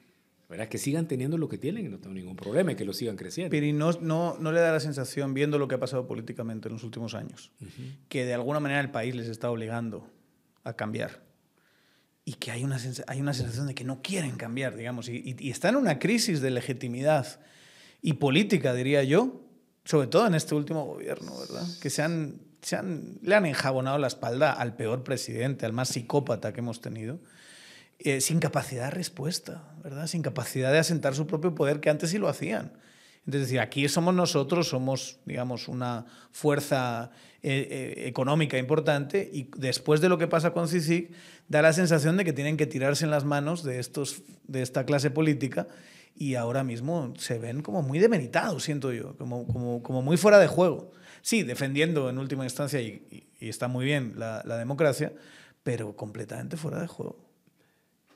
¿verdad? 0.50 0.68
Que 0.68 0.78
sigan 0.78 1.08
teniendo 1.08 1.38
lo 1.38 1.50
que 1.50 1.58
tienen, 1.58 1.90
no 1.90 1.98
tengo 2.00 2.14
ningún 2.14 2.36
problema, 2.36 2.72
y 2.72 2.76
que 2.76 2.86
lo 2.86 2.94
sigan 2.94 3.16
creciendo. 3.16 3.50
Pero 3.50 3.66
no, 3.74 3.92
no, 4.02 4.38
no 4.40 4.52
le 4.52 4.60
da 4.60 4.72
la 4.72 4.80
sensación, 4.80 5.34
viendo 5.34 5.58
lo 5.58 5.68
que 5.68 5.76
ha 5.76 5.80
pasado 5.80 6.08
políticamente 6.08 6.68
en 6.68 6.74
los 6.74 6.84
últimos 6.84 7.16
años, 7.16 7.52
que 8.10 8.26
de 8.26 8.34
alguna 8.34 8.60
manera 8.60 8.80
el 8.80 8.92
país 8.92 9.16
les 9.16 9.28
está 9.28 9.50
obligando 9.50 10.08
a 10.64 10.74
cambiar. 10.74 11.24
Y 12.28 12.34
que 12.34 12.52
hay 12.52 12.64
una, 12.64 12.80
hay 13.08 13.22
una 13.22 13.34
sensación 13.34 13.68
de 13.68 13.76
que 13.76 13.84
no 13.84 14.02
quieren 14.02 14.36
cambiar, 14.36 14.76
digamos. 14.76 15.10
Y, 15.10 15.36
y, 15.38 15.52
está 15.52 15.70
en 15.70 15.76
una 15.76 16.00
crisis 16.00 16.42
de 16.42 16.50
legitimidad 16.50 17.40
y 18.02 18.14
política, 18.14 18.74
diría 18.74 19.04
yo, 19.04 19.44
sobre 19.84 20.08
todo 20.08 20.26
en 20.26 20.34
este 20.34 20.56
último 20.56 20.86
gobierno, 20.86 21.38
¿verdad? 21.40 21.68
Que 21.80 21.92
se 21.92 22.02
han, 22.02 22.42
se 22.62 22.76
han, 22.76 23.20
le 23.22 23.36
han 23.36 23.46
enjabonado 23.46 24.00
la 24.00 24.08
espalda 24.08 24.54
al 24.54 24.76
peor 24.76 25.04
presidente, 25.04 25.68
al 25.68 25.74
más 25.74 25.90
psicópata 25.90 26.52
que 26.52 26.62
hemos 26.62 26.82
tenido 26.82 27.20
eh, 28.00 28.22
sin 28.22 28.40
capacidad 28.40 28.86
de 28.86 28.92
respuesta, 28.92 29.74
¿verdad? 29.84 30.08
Sin 30.08 30.22
capacidad 30.22 30.72
de 30.72 30.80
asentar 30.80 31.16
su 31.16 31.28
propio 31.28 31.56
poder, 31.56 31.80
que 31.80 31.90
antes 31.90 32.10
sí 32.10 32.18
lo 32.18 32.28
hacían. 32.28 32.74
Entonces, 33.26 33.48
decir, 33.48 33.60
aquí 33.60 33.88
somos 33.90 34.14
nosotros, 34.14 34.68
somos, 34.68 35.18
digamos, 35.26 35.68
una 35.68 36.06
fuerza 36.32 37.10
eh, 37.42 37.96
eh, 37.98 38.08
económica 38.08 38.58
importante 38.58 39.30
y 39.32 39.50
después 39.58 40.02
de 40.02 40.10
lo 40.10 40.18
que 40.18 40.28
pasa 40.28 40.52
con 40.52 40.68
CICIC, 40.68 41.12
da 41.48 41.62
la 41.62 41.74
sensación 41.74 42.18
de 42.18 42.26
que 42.26 42.34
tienen 42.34 42.58
que 42.58 42.68
tirarse 42.68 43.06
en 43.06 43.12
las 43.12 43.24
manos 43.24 43.64
de, 43.64 43.80
estos, 43.80 44.22
de 44.48 44.62
esta 44.62 44.86
clase 44.86 45.10
política 45.10 45.68
y 46.16 46.36
ahora 46.36 46.64
mismo 46.64 47.14
se 47.18 47.40
ven 47.40 47.62
como 47.62 47.82
muy 47.82 47.98
demeritados, 47.98 48.64
siento 48.64 48.94
yo, 48.94 49.18
como, 49.18 49.48
como, 49.82 50.02
muy 50.02 50.18
fuera 50.18 50.38
de 50.38 50.48
juego. 50.48 50.92
Sí, 51.22 51.44
defendiendo 51.44 52.10
en 52.10 52.20
última 52.20 52.44
instancia, 52.44 52.80
y, 52.80 53.28
está 53.40 53.68
muy 53.68 53.86
bien 53.86 54.14
la 54.18 54.58
democracia, 54.58 55.14
pero 55.64 55.96
completamente 55.96 56.58
fuera 56.58 56.80
de 56.80 56.88
juego. 56.88 57.25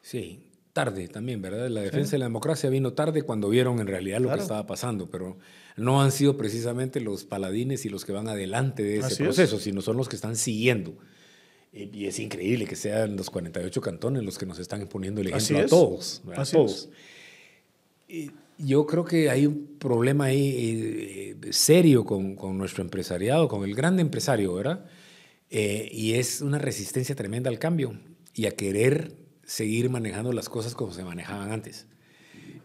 Sí, 0.01 0.49
tarde 0.73 1.07
también, 1.07 1.41
¿verdad? 1.41 1.67
La 1.69 1.81
defensa 1.81 2.11
de 2.11 2.19
la 2.19 2.25
democracia 2.25 2.69
vino 2.69 2.93
tarde 2.93 3.23
cuando 3.23 3.49
vieron 3.49 3.79
en 3.79 3.87
realidad 3.87 4.19
lo 4.19 4.33
que 4.33 4.39
estaba 4.39 4.65
pasando, 4.65 5.09
pero 5.09 5.37
no 5.75 6.01
han 6.01 6.11
sido 6.11 6.37
precisamente 6.37 6.99
los 7.01 7.25
paladines 7.25 7.85
y 7.85 7.89
los 7.89 8.05
que 8.05 8.11
van 8.11 8.27
adelante 8.27 8.83
de 8.83 8.99
ese 8.99 9.23
proceso, 9.23 9.59
sino 9.59 9.81
son 9.81 9.97
los 9.97 10.07
que 10.07 10.15
están 10.15 10.35
siguiendo. 10.35 10.95
Y 11.71 12.05
es 12.05 12.19
increíble 12.19 12.65
que 12.65 12.75
sean 12.75 13.15
los 13.15 13.29
48 13.29 13.81
cantones 13.81 14.23
los 14.23 14.37
que 14.37 14.45
nos 14.45 14.57
están 14.57 14.81
imponiendo 14.81 15.21
el 15.21 15.27
ejemplo 15.27 15.59
a 15.59 15.65
todos. 15.67 16.21
A 16.35 16.43
todos. 16.43 16.89
Y 18.07 18.31
yo 18.57 18.87
creo 18.87 19.05
que 19.05 19.29
hay 19.29 19.45
un 19.45 19.77
problema 19.77 20.25
ahí 20.25 21.35
eh, 21.43 21.51
serio 21.51 22.05
con, 22.05 22.35
con, 22.35 22.57
nuestro 22.57 22.83
empresariado, 22.83 23.47
con 23.47 23.63
el 23.63 23.75
gran 23.75 23.99
empresario, 23.99 24.55
¿verdad? 24.55 24.85
Eh, 25.51 25.89
y 25.91 26.13
es 26.13 26.41
una 26.41 26.57
resistencia 26.57 27.15
tremenda 27.15 27.49
al 27.49 27.59
cambio 27.59 27.99
y 28.33 28.47
a 28.47 28.51
querer 28.51 29.13
seguir 29.49 29.89
manejando 29.89 30.31
las 30.31 30.47
cosas 30.47 30.75
como 30.75 30.93
se 30.93 31.03
manejaban 31.03 31.51
antes. 31.51 31.87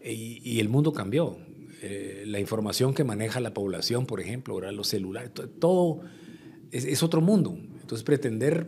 Y, 0.03 0.59
el 0.59 0.69
mundo 0.69 0.93
cambió. 0.93 1.39
Eh, 1.81 2.25
la 2.27 2.39
información 2.39 2.93
que 2.93 3.03
maneja 3.03 3.39
la 3.39 3.55
población, 3.55 4.05
por 4.05 4.21
ejemplo, 4.21 4.53
ahora 4.53 4.71
los 4.71 4.89
celulares, 4.89 5.31
todo, 5.59 6.01
es, 6.71 7.01
otro 7.01 7.21
mundo. 7.21 7.57
Entonces 7.81 8.03
pretender 8.03 8.67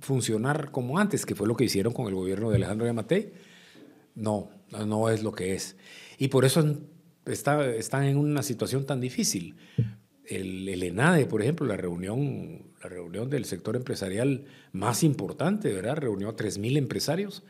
funcionar 0.00 0.70
como 0.70 0.98
antes, 0.98 1.26
que 1.26 1.34
fue 1.34 1.46
lo 1.46 1.56
que 1.56 1.64
hicieron 1.64 1.92
con 1.92 2.06
el 2.06 2.14
gobierno 2.14 2.48
de 2.48 2.56
Alejandro 2.56 2.86
Yamatei. 2.86 3.32
No, 4.14 4.48
no 4.70 5.10
es 5.10 5.22
lo 5.22 5.32
que 5.32 5.54
es. 5.54 5.76
Y 6.16 6.28
por 6.28 6.46
eso 6.46 6.64
está, 7.26 7.70
están 7.74 8.04
en 8.04 8.16
una 8.16 8.42
situación 8.42 8.86
tan 8.86 8.98
difícil. 8.98 9.56
El, 10.24 10.66
el, 10.70 10.82
ENADE, 10.84 11.26
por 11.26 11.42
ejemplo, 11.42 11.66
la 11.66 11.76
reunión, 11.76 12.67
la 12.82 12.88
reunión 12.88 13.30
del 13.30 13.44
sector 13.44 13.76
empresarial 13.76 14.44
más 14.72 15.02
importante, 15.02 15.72
¿verdad? 15.72 15.96
Reunió 15.96 16.28
a 16.28 16.36
3.000 16.36 16.76
empresarios 16.76 17.42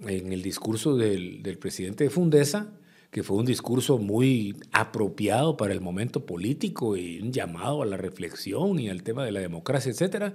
en 0.00 0.32
el 0.32 0.42
discurso 0.42 0.96
del, 0.96 1.42
del, 1.42 1.58
presidente 1.58 2.04
de 2.04 2.10
Fundesa, 2.10 2.72
que 3.10 3.22
fue 3.22 3.36
un 3.36 3.44
discurso 3.44 3.98
muy 3.98 4.56
apropiado 4.72 5.56
para 5.56 5.74
el 5.74 5.80
momento 5.80 6.24
político 6.24 6.96
y 6.96 7.20
un 7.20 7.32
llamado 7.32 7.82
a 7.82 7.86
la 7.86 7.96
reflexión 7.96 8.78
y 8.78 8.88
al 8.88 9.02
tema 9.02 9.24
de 9.24 9.32
la 9.32 9.40
democracia, 9.40 9.92
etcétera, 9.92 10.34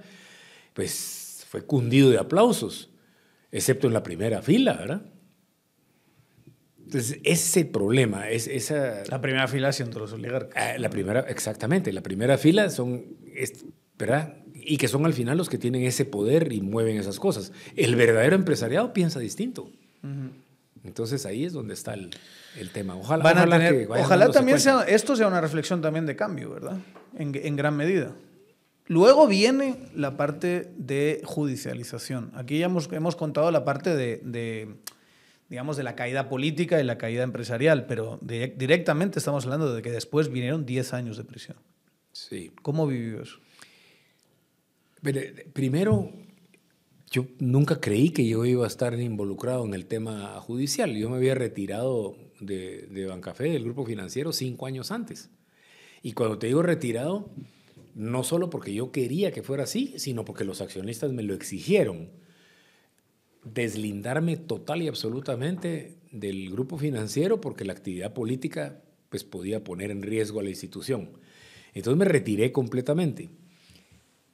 pues 0.73 1.45
fue 1.49 1.63
cundido 1.63 2.11
de 2.11 2.19
aplausos, 2.19 2.89
excepto 3.51 3.87
en 3.87 3.93
la 3.93 4.03
primera 4.03 4.41
fila, 4.41 4.73
¿verdad? 4.73 5.01
Entonces, 6.87 7.19
ese 7.23 7.65
problema, 7.65 8.29
es 8.29 8.47
esa... 8.47 9.03
La 9.09 9.19
primera 9.19 9.47
fila 9.47 9.73
siendo 9.73 9.99
los 9.99 10.13
oligarcas. 10.13 10.53
Ah, 10.55 10.77
la 10.77 10.89
primera, 10.89 11.21
exactamente, 11.21 11.91
la 11.91 12.01
primera 12.01 12.37
fila 12.37 12.69
son, 12.69 13.17
¿verdad? 13.97 14.35
Y 14.53 14.77
que 14.77 14.87
son 14.87 15.05
al 15.05 15.13
final 15.13 15.37
los 15.37 15.49
que 15.49 15.57
tienen 15.57 15.83
ese 15.83 16.05
poder 16.05 16.51
y 16.51 16.61
mueven 16.61 16.97
esas 16.97 17.19
cosas. 17.19 17.51
El 17.75 17.95
verdadero 17.95 18.35
empresariado 18.35 18.93
piensa 18.93 19.19
distinto. 19.19 19.71
Entonces 20.83 21.25
ahí 21.25 21.45
es 21.45 21.53
donde 21.53 21.73
está 21.73 21.93
el, 21.93 22.11
el 22.57 22.69
tema. 22.71 22.95
Ojalá, 22.95 23.23
ojalá, 23.23 23.71
ojalá 23.89 24.31
también 24.31 24.59
sea, 24.59 24.83
esto 24.83 25.15
sea 25.15 25.27
una 25.27 25.41
reflexión 25.41 25.81
también 25.81 26.05
de 26.05 26.15
cambio, 26.15 26.49
¿verdad? 26.49 26.77
En, 27.17 27.33
en 27.35 27.55
gran 27.55 27.75
medida. 27.75 28.13
Luego 28.87 29.27
viene 29.27 29.75
la 29.93 30.15
parte 30.15 30.71
de 30.77 31.21
judicialización. 31.25 32.31
Aquí 32.35 32.59
ya 32.59 32.65
hemos, 32.67 32.89
hemos 32.93 33.17
contado 33.17 33.51
la 33.51 33.65
parte 33.65 33.95
de, 33.95 34.21
de 34.23 34.75
digamos, 35.49 35.75
de 35.75 35.83
la 35.83 35.95
caída 35.95 36.29
política 36.29 36.79
y 36.79 36.83
la 36.83 36.97
caída 36.97 37.23
empresarial, 37.23 37.85
pero 37.85 38.17
directamente 38.21 39.19
estamos 39.19 39.43
hablando 39.45 39.73
de 39.73 39.81
que 39.81 39.91
después 39.91 40.29
vinieron 40.29 40.65
10 40.65 40.93
años 40.93 41.17
de 41.17 41.25
prisión. 41.25 41.57
Sí. 42.13 42.51
¿Cómo 42.61 42.87
vivió 42.87 43.21
eso? 43.21 43.37
Primero, 45.53 46.11
yo 47.09 47.27
nunca 47.39 47.79
creí 47.79 48.09
que 48.09 48.27
yo 48.27 48.45
iba 48.45 48.65
a 48.65 48.67
estar 48.67 48.99
involucrado 48.99 49.65
en 49.65 49.73
el 49.73 49.85
tema 49.85 50.39
judicial. 50.41 50.95
Yo 50.95 51.09
me 51.09 51.17
había 51.17 51.35
retirado 51.35 52.17
de, 52.39 52.87
de 52.87 53.05
Bancafé, 53.05 53.45
del 53.45 53.63
grupo 53.63 53.85
financiero, 53.85 54.33
cinco 54.33 54.65
años 54.65 54.91
antes. 54.91 55.29
Y 56.01 56.13
cuando 56.13 56.37
te 56.37 56.47
digo 56.47 56.63
retirado, 56.63 57.29
no 57.95 58.23
solo 58.23 58.49
porque 58.49 58.73
yo 58.73 58.91
quería 58.91 59.31
que 59.31 59.43
fuera 59.43 59.63
así, 59.63 59.93
sino 59.97 60.25
porque 60.25 60.43
los 60.43 60.61
accionistas 60.61 61.11
me 61.13 61.23
lo 61.23 61.33
exigieron 61.33 62.09
deslindarme 63.53 64.37
total 64.37 64.81
y 64.81 64.87
absolutamente 64.87 65.97
del 66.11 66.51
grupo 66.51 66.77
financiero 66.77 67.41
porque 67.41 67.65
la 67.65 67.73
actividad 67.73 68.13
política 68.13 68.81
pues 69.09 69.23
podía 69.23 69.63
poner 69.63 69.91
en 69.91 70.01
riesgo 70.01 70.39
a 70.39 70.43
la 70.43 70.49
institución. 70.49 71.09
Entonces 71.73 71.97
me 71.97 72.05
retiré 72.05 72.51
completamente. 72.51 73.29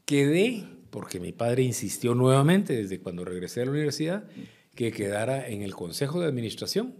Quedé, 0.05 0.65
porque 0.89 1.19
mi 1.19 1.31
padre 1.31 1.63
insistió 1.63 2.13
nuevamente 2.13 2.75
desde 2.75 2.99
cuando 2.99 3.23
regresé 3.23 3.61
a 3.61 3.65
la 3.65 3.71
universidad, 3.71 4.25
que 4.75 4.91
quedara 4.91 5.47
en 5.47 5.61
el 5.61 5.75
consejo 5.75 6.19
de 6.19 6.27
administración, 6.27 6.95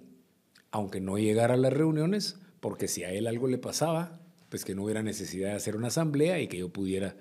aunque 0.72 1.02
no 1.02 1.18
llegara 1.18 1.56
a 1.56 1.58
las 1.58 1.74
reuniones, 1.74 2.38
porque 2.60 2.88
si 2.88 3.04
a 3.04 3.12
él 3.12 3.28
algo 3.28 3.48
le 3.48 3.58
pasaba, 3.58 4.22
pues 4.50 4.64
que 4.64 4.76
no 4.76 4.84
hubiera 4.84 5.04
necesidad 5.04 5.50
de 5.50 5.56
hacer 5.56 5.76
una 5.76 5.88
asamblea 5.88 6.40
y 6.40 6.48
que 6.48 6.60
yo 6.60 6.70
pudiera 6.70 7.18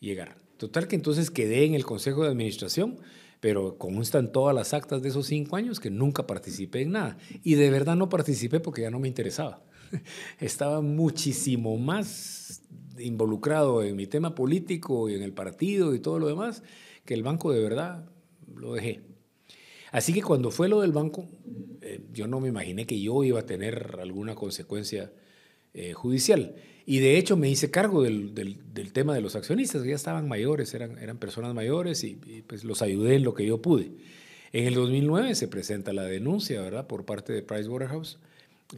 llegar. 0.00 0.36
Total 0.58 0.88
que 0.88 0.96
entonces 0.96 1.30
quedé 1.30 1.64
en 1.64 1.74
el 1.74 1.84
consejo 1.84 2.22
de 2.22 2.28
administración, 2.28 2.98
pero 3.40 3.78
constan 3.78 4.32
todas 4.32 4.54
las 4.54 4.74
actas 4.74 5.02
de 5.02 5.08
esos 5.08 5.26
cinco 5.26 5.56
años 5.56 5.80
que 5.80 5.90
nunca 5.90 6.26
participé 6.26 6.82
en 6.82 6.92
nada. 6.92 7.18
Y 7.42 7.54
de 7.54 7.70
verdad 7.70 7.96
no 7.96 8.08
participé 8.08 8.60
porque 8.60 8.82
ya 8.82 8.90
no 8.90 8.98
me 8.98 9.08
interesaba. 9.08 9.62
Estaba 10.40 10.80
muchísimo 10.80 11.76
más 11.76 12.62
involucrado 12.98 13.82
en 13.82 13.96
mi 13.96 14.06
tema 14.06 14.34
político 14.34 15.08
y 15.08 15.14
en 15.14 15.22
el 15.22 15.32
partido 15.32 15.94
y 15.94 16.00
todo 16.00 16.18
lo 16.18 16.28
demás 16.28 16.62
que 17.04 17.14
el 17.14 17.22
banco 17.22 17.52
de 17.52 17.60
verdad 17.60 18.04
lo 18.56 18.74
dejé. 18.74 19.00
Así 19.92 20.12
que 20.12 20.22
cuando 20.22 20.50
fue 20.50 20.68
lo 20.68 20.80
del 20.80 20.92
banco, 20.92 21.28
eh, 21.80 22.00
yo 22.12 22.26
no 22.26 22.40
me 22.40 22.48
imaginé 22.48 22.86
que 22.86 23.00
yo 23.00 23.22
iba 23.22 23.40
a 23.40 23.46
tener 23.46 23.98
alguna 24.00 24.34
consecuencia 24.34 25.12
eh, 25.72 25.92
judicial. 25.92 26.56
Y 26.86 26.98
de 26.98 27.16
hecho 27.16 27.36
me 27.36 27.48
hice 27.48 27.70
cargo 27.70 28.02
del, 28.02 28.34
del, 28.34 28.92
tema 28.92 29.14
de 29.14 29.20
los 29.20 29.36
accionistas, 29.36 29.82
que 29.82 29.90
ya 29.90 29.94
estaban 29.94 30.28
mayores, 30.28 30.74
eran, 30.74 30.98
eran 30.98 31.18
personas 31.18 31.54
mayores 31.54 32.04
y, 32.04 32.16
pues 32.46 32.64
los 32.64 32.82
ayudé 32.82 33.16
en 33.16 33.24
lo 33.24 33.34
que 33.34 33.46
yo 33.46 33.62
pude. 33.62 33.92
En 34.52 34.66
el 34.66 34.74
2009 34.74 35.34
se 35.34 35.48
presenta 35.48 35.92
la 35.92 36.04
denuncia, 36.04 36.60
¿verdad?, 36.60 36.86
por 36.86 37.04
parte 37.04 37.32
de 37.32 37.42
Pricewaterhouse, 37.42 38.18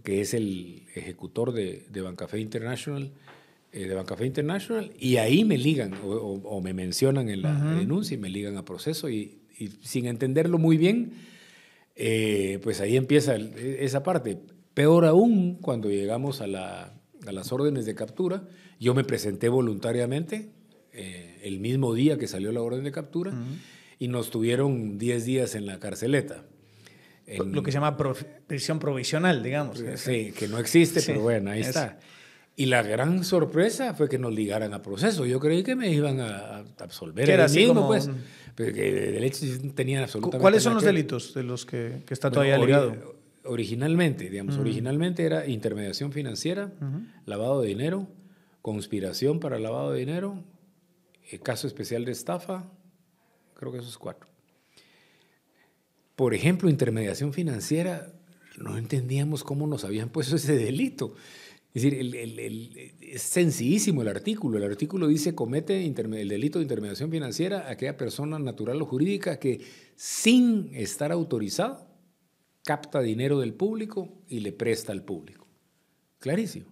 que 0.04 0.20
es 0.20 0.34
el 0.34 0.84
ejecutor 0.94 1.52
de, 1.52 1.86
de 1.90 2.00
Bancafé 2.00 2.40
International, 2.40 3.10
de 3.80 3.94
Bancafé 3.94 4.26
International, 4.26 4.92
y 4.98 5.16
ahí 5.16 5.44
me 5.44 5.58
ligan 5.58 5.94
o, 6.02 6.60
me 6.62 6.72
mencionan 6.72 7.28
en 7.28 7.42
la 7.42 7.74
denuncia 7.74 8.14
y 8.14 8.18
me 8.18 8.28
ligan 8.28 8.56
a 8.56 8.64
proceso 8.64 9.08
y, 9.08 9.42
y 9.58 9.68
sin 9.82 10.06
entenderlo 10.06 10.58
muy 10.58 10.76
bien, 10.76 11.12
eh, 11.94 12.58
pues 12.62 12.80
ahí 12.80 12.96
empieza 12.96 13.36
esa 13.36 14.02
parte. 14.02 14.38
Peor 14.74 15.04
aún, 15.06 15.56
cuando 15.56 15.90
llegamos 15.90 16.40
a 16.40 16.46
la 16.46 16.96
a 17.26 17.32
las 17.32 17.52
órdenes 17.52 17.86
de 17.86 17.94
captura. 17.94 18.44
Yo 18.78 18.94
me 18.94 19.04
presenté 19.04 19.48
voluntariamente 19.48 20.50
eh, 20.92 21.40
el 21.42 21.60
mismo 21.60 21.94
día 21.94 22.18
que 22.18 22.26
salió 22.26 22.52
la 22.52 22.62
orden 22.62 22.84
de 22.84 22.92
captura 22.92 23.32
y 23.98 24.08
nos 24.08 24.30
tuvieron 24.30 24.98
10 24.98 25.24
días 25.24 25.54
en 25.54 25.66
la 25.66 25.78
carceleta. 25.78 26.44
Lo 27.38 27.62
que 27.62 27.72
se 27.72 27.78
llama 27.78 27.96
prisión 28.46 28.78
provisional, 28.78 29.42
digamos. 29.42 29.82
Sí, 29.96 30.32
que 30.32 30.46
no 30.46 30.58
existe, 30.58 31.00
pero 31.04 31.22
bueno, 31.22 31.50
ahí 31.50 31.60
está. 31.60 31.98
Y 32.56 32.66
la 32.66 32.82
gran 32.82 33.22
sorpresa 33.22 33.92
fue 33.94 34.08
que 34.08 34.18
nos 34.18 34.32
ligaran 34.32 34.72
a 34.72 34.82
proceso. 34.82 35.26
Yo 35.26 35.38
creí 35.38 35.62
que 35.62 35.76
me 35.76 35.92
iban 35.92 36.20
a 36.20 36.64
absolver. 36.78 37.28
era 37.28 37.44
así 37.44 37.60
mismo, 37.60 37.86
pues. 37.86 38.08
Pero 38.54 38.72
que 38.74 38.92
de 38.92 39.26
hecho 39.26 39.44
tenían 39.74 40.02
absolutamente. 40.02 40.40
¿Cuáles 40.40 40.62
son 40.62 40.74
los 40.74 40.82
delitos 40.82 41.34
de 41.34 41.42
los 41.42 41.66
que, 41.66 42.02
que 42.06 42.14
está 42.14 42.30
todavía 42.30 42.56
ligado? 42.56 43.16
originalmente, 43.46 44.28
digamos, 44.28 44.58
originalmente 44.58 45.24
era 45.24 45.46
intermediación 45.46 46.12
financiera, 46.12 46.72
lavado 47.24 47.62
de 47.62 47.68
dinero, 47.68 48.08
conspiración 48.62 49.40
para 49.40 49.58
lavado 49.58 49.92
de 49.92 50.00
dinero, 50.00 50.42
eh, 51.30 51.38
caso 51.38 51.66
especial 51.66 52.04
de 52.04 52.12
estafa, 52.12 52.64
creo 53.54 53.72
que 53.72 53.78
esos 53.78 53.98
cuatro. 53.98 54.28
Por 56.14 56.34
ejemplo, 56.34 56.68
intermediación 56.68 57.32
financiera, 57.32 58.12
no 58.58 58.78
entendíamos 58.78 59.44
cómo 59.44 59.66
nos 59.66 59.84
habían 59.84 60.08
puesto 60.08 60.36
ese 60.36 60.56
delito. 60.56 61.14
Es 61.76 61.82
decir, 61.82 62.96
es 63.02 63.20
sencillísimo 63.20 64.00
el 64.00 64.08
artículo. 64.08 64.56
El 64.56 64.64
artículo 64.64 65.08
dice 65.08 65.34
comete 65.34 65.84
el 65.84 66.28
delito 66.28 66.58
de 66.58 66.62
intermediación 66.62 67.10
financiera 67.10 67.70
aquella 67.70 67.98
persona 67.98 68.38
natural 68.38 68.80
o 68.80 68.86
jurídica 68.86 69.38
que 69.38 69.60
sin 69.94 70.70
estar 70.74 71.12
autorizado 71.12 71.86
capta 72.64 73.02
dinero 73.02 73.40
del 73.40 73.52
público 73.52 74.22
y 74.26 74.40
le 74.40 74.52
presta 74.52 74.92
al 74.92 75.04
público. 75.04 75.46
Clarísimo. 76.18 76.64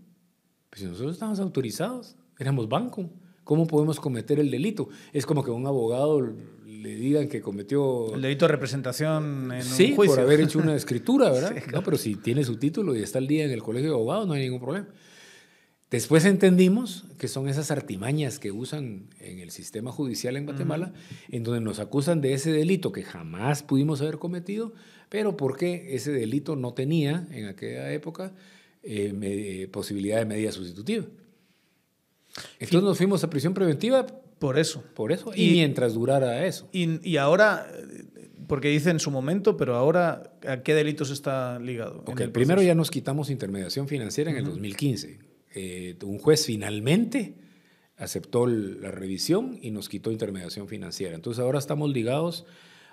Pues 0.71 0.81
si 0.81 0.87
nosotros 0.87 1.13
estamos 1.13 1.39
autorizados, 1.39 2.17
éramos 2.39 2.67
banco, 2.71 3.11
¿cómo 3.45 3.67
podemos 3.67 4.01
cometer 4.01 4.41
el 4.41 4.51
delito? 4.51 4.89
Es 5.13 5.27
como 5.27 5.45
que 5.45 5.51
un 5.51 5.67
abogado 5.67 6.35
le 6.85 6.97
digan 6.97 7.29
que 7.29 7.41
cometió... 7.41 8.15
El 8.15 8.21
delito 8.21 8.45
de 8.45 8.53
representación 8.53 9.51
en 9.53 9.63
sí, 9.63 9.91
un 9.91 9.97
juicio. 9.97 10.17
por 10.17 10.25
haber 10.25 10.41
hecho 10.41 10.59
una 10.59 10.75
escritura, 10.77 11.31
¿verdad? 11.31 11.57
No, 11.73 11.83
pero 11.83 11.97
si 11.97 12.17
tiene 12.17 12.45
su 12.45 12.57
título 12.57 12.95
y 12.95 13.03
está 13.03 13.19
al 13.19 13.27
día 13.27 13.45
en 13.45 13.51
el 13.51 13.63
colegio 13.63 13.89
de 13.89 13.95
abogados, 13.95 14.27
no 14.29 14.35
hay 14.35 14.43
ningún 14.43 14.61
problema. 14.61 14.87
Después 15.91 16.27
entendimos 16.27 17.05
que 17.19 17.27
son 17.27 17.49
esas 17.49 17.71
artimañas 17.71 18.39
que 18.39 18.53
usan 18.53 19.09
en 19.19 19.39
el 19.39 19.51
sistema 19.51 19.93
judicial 19.93 20.37
en 20.37 20.45
Guatemala, 20.45 20.93
en 21.31 21.43
donde 21.43 21.61
nos 21.61 21.79
acusan 21.79 22.21
de 22.21 22.35
ese 22.35 22.53
delito 22.53 22.93
que 22.93 23.03
jamás 23.03 23.63
pudimos 23.63 24.03
haber 24.03 24.19
cometido, 24.19 24.75
pero 25.09 25.37
porque 25.37 25.95
ese 25.95 26.13
delito 26.13 26.55
no 26.55 26.75
tenía 26.75 27.27
en 27.31 27.47
aquella 27.47 27.93
época 27.93 28.33
eh, 28.83 29.69
posibilidad 29.73 30.19
de 30.19 30.27
medida 30.27 30.53
sustitutiva. 30.53 31.07
Entonces 32.59 32.83
nos 32.83 32.99
fuimos 32.99 33.25
a 33.25 33.31
prisión 33.31 33.55
preventiva. 33.55 34.07
Por 34.47 34.59
eso. 34.59 34.85
Por 34.95 35.13
eso. 35.13 35.33
Y, 35.35 35.53
mientras 35.53 35.95
durara 35.95 36.47
eso. 36.47 36.69
Y, 36.73 37.17
ahora, 37.17 37.67
porque 38.47 38.69
dice 38.69 38.91
en 38.91 39.01
su 39.01 39.11
momento, 39.11 39.57
pero 39.57 39.77
ahora, 39.77 40.35
¿a 40.47 40.63
qué 40.63 40.75
delitos 40.75 41.11
está 41.11 41.59
ligado? 41.59 42.05
Okay, 42.07 42.29
primero 42.29 42.63
ya 42.63 42.75
nos 42.75 42.91
quitamos 42.91 43.31
intermediación 43.31 43.89
financiera 43.89 44.31
en 44.31 44.37
el 44.37 44.45
2015. 44.45 45.19
Eh, 45.55 45.97
un 46.03 46.19
juez 46.19 46.47
finalmente 46.47 47.37
aceptó 47.97 48.47
la 48.47 48.91
revisión 48.91 49.59
y 49.63 49.71
nos 49.71 49.89
quitó 49.89 50.11
intermediación 50.11 50.69
financiera. 50.69 51.15
Entonces 51.15 51.43
ahora 51.43 51.59
estamos 51.59 51.91
ligados 51.91 52.45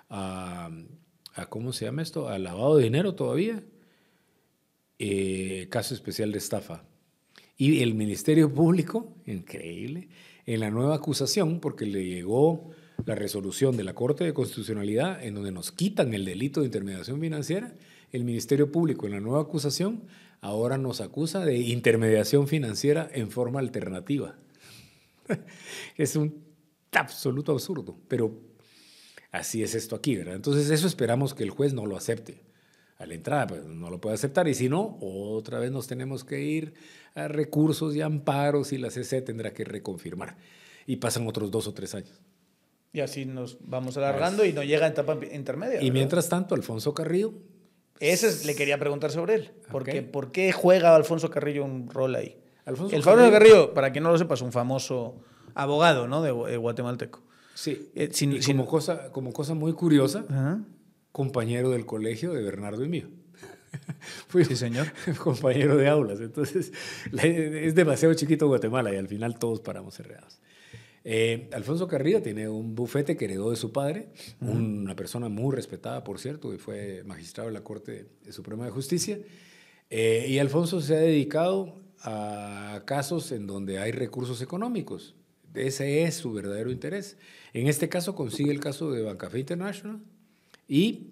a 0.08 0.70
a 1.34 1.46
¿cómo 1.46 1.72
se 1.72 1.84
llama 1.84 2.02
esto? 2.02 2.28
A 2.28 2.38
lavado 2.38 2.76
de 2.76 2.84
dinero 2.84 3.14
todavía, 3.14 3.62
eh, 4.98 5.68
caso 5.70 5.94
especial 5.94 6.32
de 6.32 6.38
estafa. 6.38 6.84
Y 7.56 7.82
el 7.82 7.94
Ministerio 7.94 8.52
Público, 8.52 9.14
increíble, 9.26 10.08
en 10.46 10.60
la 10.60 10.70
nueva 10.70 10.96
acusación, 10.96 11.60
porque 11.60 11.86
le 11.86 12.04
llegó 12.04 12.70
la 13.04 13.14
resolución 13.14 13.76
de 13.76 13.84
la 13.84 13.94
Corte 13.94 14.24
de 14.24 14.34
Constitucionalidad 14.34 15.22
en 15.24 15.34
donde 15.34 15.52
nos 15.52 15.72
quitan 15.72 16.14
el 16.14 16.24
delito 16.24 16.60
de 16.60 16.66
intermediación 16.66 17.20
financiera, 17.20 17.74
el 18.12 18.24
Ministerio 18.24 18.70
Público 18.70 19.06
en 19.06 19.12
la 19.12 19.20
nueva 19.20 19.42
acusación 19.42 20.02
ahora 20.42 20.76
nos 20.76 21.00
acusa 21.00 21.44
de 21.44 21.56
intermediación 21.56 22.46
financiera 22.48 23.08
en 23.12 23.30
forma 23.30 23.60
alternativa. 23.60 24.36
es 25.96 26.16
un 26.16 26.44
absoluto 26.92 27.52
absurdo, 27.52 27.96
pero 28.08 28.38
así 29.30 29.62
es 29.62 29.74
esto 29.74 29.96
aquí, 29.96 30.16
¿verdad? 30.16 30.34
Entonces 30.34 30.68
eso 30.70 30.86
esperamos 30.86 31.32
que 31.32 31.44
el 31.44 31.50
juez 31.50 31.72
no 31.72 31.86
lo 31.86 31.96
acepte. 31.96 32.42
A 32.98 33.06
la 33.06 33.14
entrada, 33.14 33.48
pues 33.48 33.64
no 33.64 33.90
lo 33.90 34.00
puede 34.00 34.14
aceptar 34.14 34.46
y 34.46 34.54
si 34.54 34.68
no, 34.68 34.98
otra 35.00 35.58
vez 35.58 35.72
nos 35.72 35.88
tenemos 35.88 36.22
que 36.22 36.40
ir 36.40 36.74
a 37.14 37.28
recursos 37.28 37.94
y 37.94 38.00
amparos 38.00 38.72
y 38.72 38.78
la 38.78 38.90
CC 38.90 39.22
tendrá 39.22 39.52
que 39.52 39.64
reconfirmar. 39.64 40.36
Y 40.86 40.96
pasan 40.96 41.26
otros 41.26 41.50
dos 41.50 41.66
o 41.68 41.74
tres 41.74 41.94
años. 41.94 42.20
Y 42.92 43.00
así 43.00 43.24
nos 43.24 43.58
vamos 43.60 43.96
alargando 43.96 44.44
y 44.44 44.52
no 44.52 44.62
llega 44.62 44.86
a 44.86 44.88
etapa 44.90 45.16
intermedia. 45.32 45.82
Y 45.82 45.90
mientras 45.90 46.28
tanto, 46.28 46.54
Alfonso 46.54 46.92
Carrillo. 46.92 47.32
Ese 48.00 48.46
le 48.46 48.54
quería 48.54 48.78
preguntar 48.78 49.10
sobre 49.10 49.34
él. 49.34 49.50
Porque, 49.70 50.02
¿Por 50.02 50.32
qué 50.32 50.52
juega 50.52 50.94
Alfonso 50.94 51.30
Carrillo 51.30 51.64
un 51.64 51.88
rol 51.88 52.14
ahí? 52.16 52.36
Alfonso 52.64 52.94
el 52.94 53.02
Carrillo, 53.02 53.30
Carrillo, 53.30 53.74
para 53.74 53.92
quien 53.92 54.04
no 54.04 54.10
lo 54.10 54.18
sepa, 54.18 54.34
es 54.34 54.42
un 54.42 54.52
famoso 54.52 55.16
abogado 55.54 56.06
¿no? 56.06 56.22
de, 56.22 56.56
guatemalteco. 56.56 57.22
Sí, 57.54 57.90
eh, 57.94 58.10
como, 58.46 58.66
cosa, 58.66 59.10
como 59.10 59.32
cosa 59.32 59.54
muy 59.54 59.72
curiosa, 59.72 60.24
compañero 61.12 61.70
del 61.70 61.86
colegio 61.86 62.32
de 62.32 62.42
Bernardo 62.42 62.84
y 62.84 62.88
mío. 62.88 63.08
Fui 64.28 64.44
sí, 64.44 64.56
señor. 64.56 64.86
compañero 65.18 65.76
de 65.76 65.88
aulas. 65.88 66.20
Entonces, 66.20 66.72
es 67.22 67.74
demasiado 67.74 68.14
chiquito 68.14 68.46
Guatemala 68.46 68.92
y 68.92 68.96
al 68.96 69.08
final 69.08 69.38
todos 69.38 69.60
paramos 69.60 69.94
cerrados. 69.94 70.40
Eh, 71.04 71.48
Alfonso 71.52 71.88
Carrillo 71.88 72.22
tiene 72.22 72.48
un 72.48 72.74
bufete 72.76 73.16
que 73.16 73.24
heredó 73.24 73.50
de 73.50 73.56
su 73.56 73.72
padre, 73.72 74.10
una 74.40 74.94
persona 74.94 75.28
muy 75.28 75.54
respetada, 75.54 76.04
por 76.04 76.20
cierto, 76.20 76.54
y 76.54 76.58
fue 76.58 77.02
magistrado 77.04 77.48
de 77.48 77.54
la 77.54 77.64
Corte 77.64 78.06
Suprema 78.30 78.64
de 78.64 78.70
Justicia. 78.70 79.18
Eh, 79.90 80.26
y 80.28 80.38
Alfonso 80.38 80.80
se 80.80 80.94
ha 80.94 81.00
dedicado 81.00 81.80
a 82.02 82.82
casos 82.86 83.32
en 83.32 83.46
donde 83.46 83.78
hay 83.78 83.90
recursos 83.92 84.40
económicos. 84.42 85.14
Ese 85.54 86.04
es 86.04 86.14
su 86.14 86.32
verdadero 86.32 86.70
interés. 86.70 87.16
En 87.52 87.66
este 87.66 87.88
caso 87.88 88.14
consigue 88.14 88.50
el 88.50 88.60
caso 88.60 88.90
de 88.90 89.02
Bancafé 89.02 89.40
International 89.40 90.00
y 90.68 91.11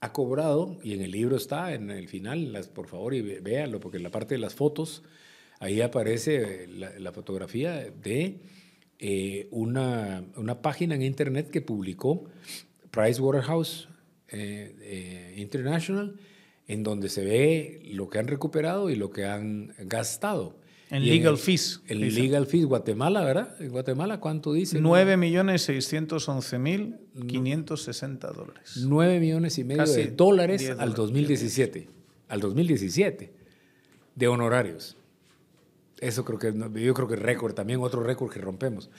ha 0.00 0.12
cobrado, 0.12 0.78
y 0.82 0.94
en 0.94 1.02
el 1.02 1.10
libro 1.10 1.36
está, 1.36 1.74
en 1.74 1.90
el 1.90 2.08
final, 2.08 2.52
las, 2.52 2.68
por 2.68 2.88
favor, 2.88 3.14
y 3.14 3.20
véanlo, 3.20 3.80
porque 3.80 3.98
en 3.98 4.02
la 4.02 4.10
parte 4.10 4.34
de 4.34 4.40
las 4.40 4.54
fotos, 4.54 5.02
ahí 5.58 5.82
aparece 5.82 6.66
la, 6.68 7.12
fotografía 7.12 7.90
de 7.90 8.40
eh, 8.98 9.48
una, 9.50 10.24
una, 10.36 10.62
página 10.62 10.94
en 10.94 11.02
internet 11.02 11.50
que 11.50 11.60
publicó 11.60 12.24
Pricewaterhouse 12.90 13.88
eh, 14.28 14.74
eh, 14.80 15.34
International, 15.36 16.18
en 16.66 16.82
donde 16.82 17.08
se 17.08 17.24
ve 17.24 17.82
lo 17.84 18.08
que 18.08 18.20
han 18.20 18.28
recuperado 18.28 18.88
y 18.88 18.96
lo 18.96 19.10
que 19.10 19.26
han 19.26 19.74
gastado. 19.80 20.59
En 20.90 21.06
legal 21.06 21.38
fees. 21.38 21.80
En 21.86 22.00
legal 22.00 22.46
fees, 22.46 22.64
Guatemala, 22.64 23.24
¿verdad? 23.24 23.56
En 23.60 23.70
Guatemala, 23.70 24.18
¿cuánto 24.18 24.52
dice? 24.52 24.80
9 24.80 25.16
millones 25.16 25.62
611 25.62 26.58
mil 26.58 26.96
560 27.26 28.28
dólares. 28.32 28.84
9 28.84 29.20
millones 29.20 29.58
y 29.58 29.64
medio 29.64 29.84
de 29.84 30.08
dólares 30.08 30.68
al 30.78 30.94
2017. 30.94 31.88
Al 32.28 32.40
2017 32.40 33.32
de 34.16 34.28
honorarios. 34.28 34.96
Eso 36.00 36.24
creo 36.24 36.38
que, 36.38 36.52
yo 36.82 36.94
creo 36.94 37.06
que 37.06 37.14
es 37.14 37.22
récord, 37.22 37.54
también 37.54 37.80
otro 37.80 38.02
récord 38.02 38.32
que 38.32 38.40
rompemos. 38.40 38.90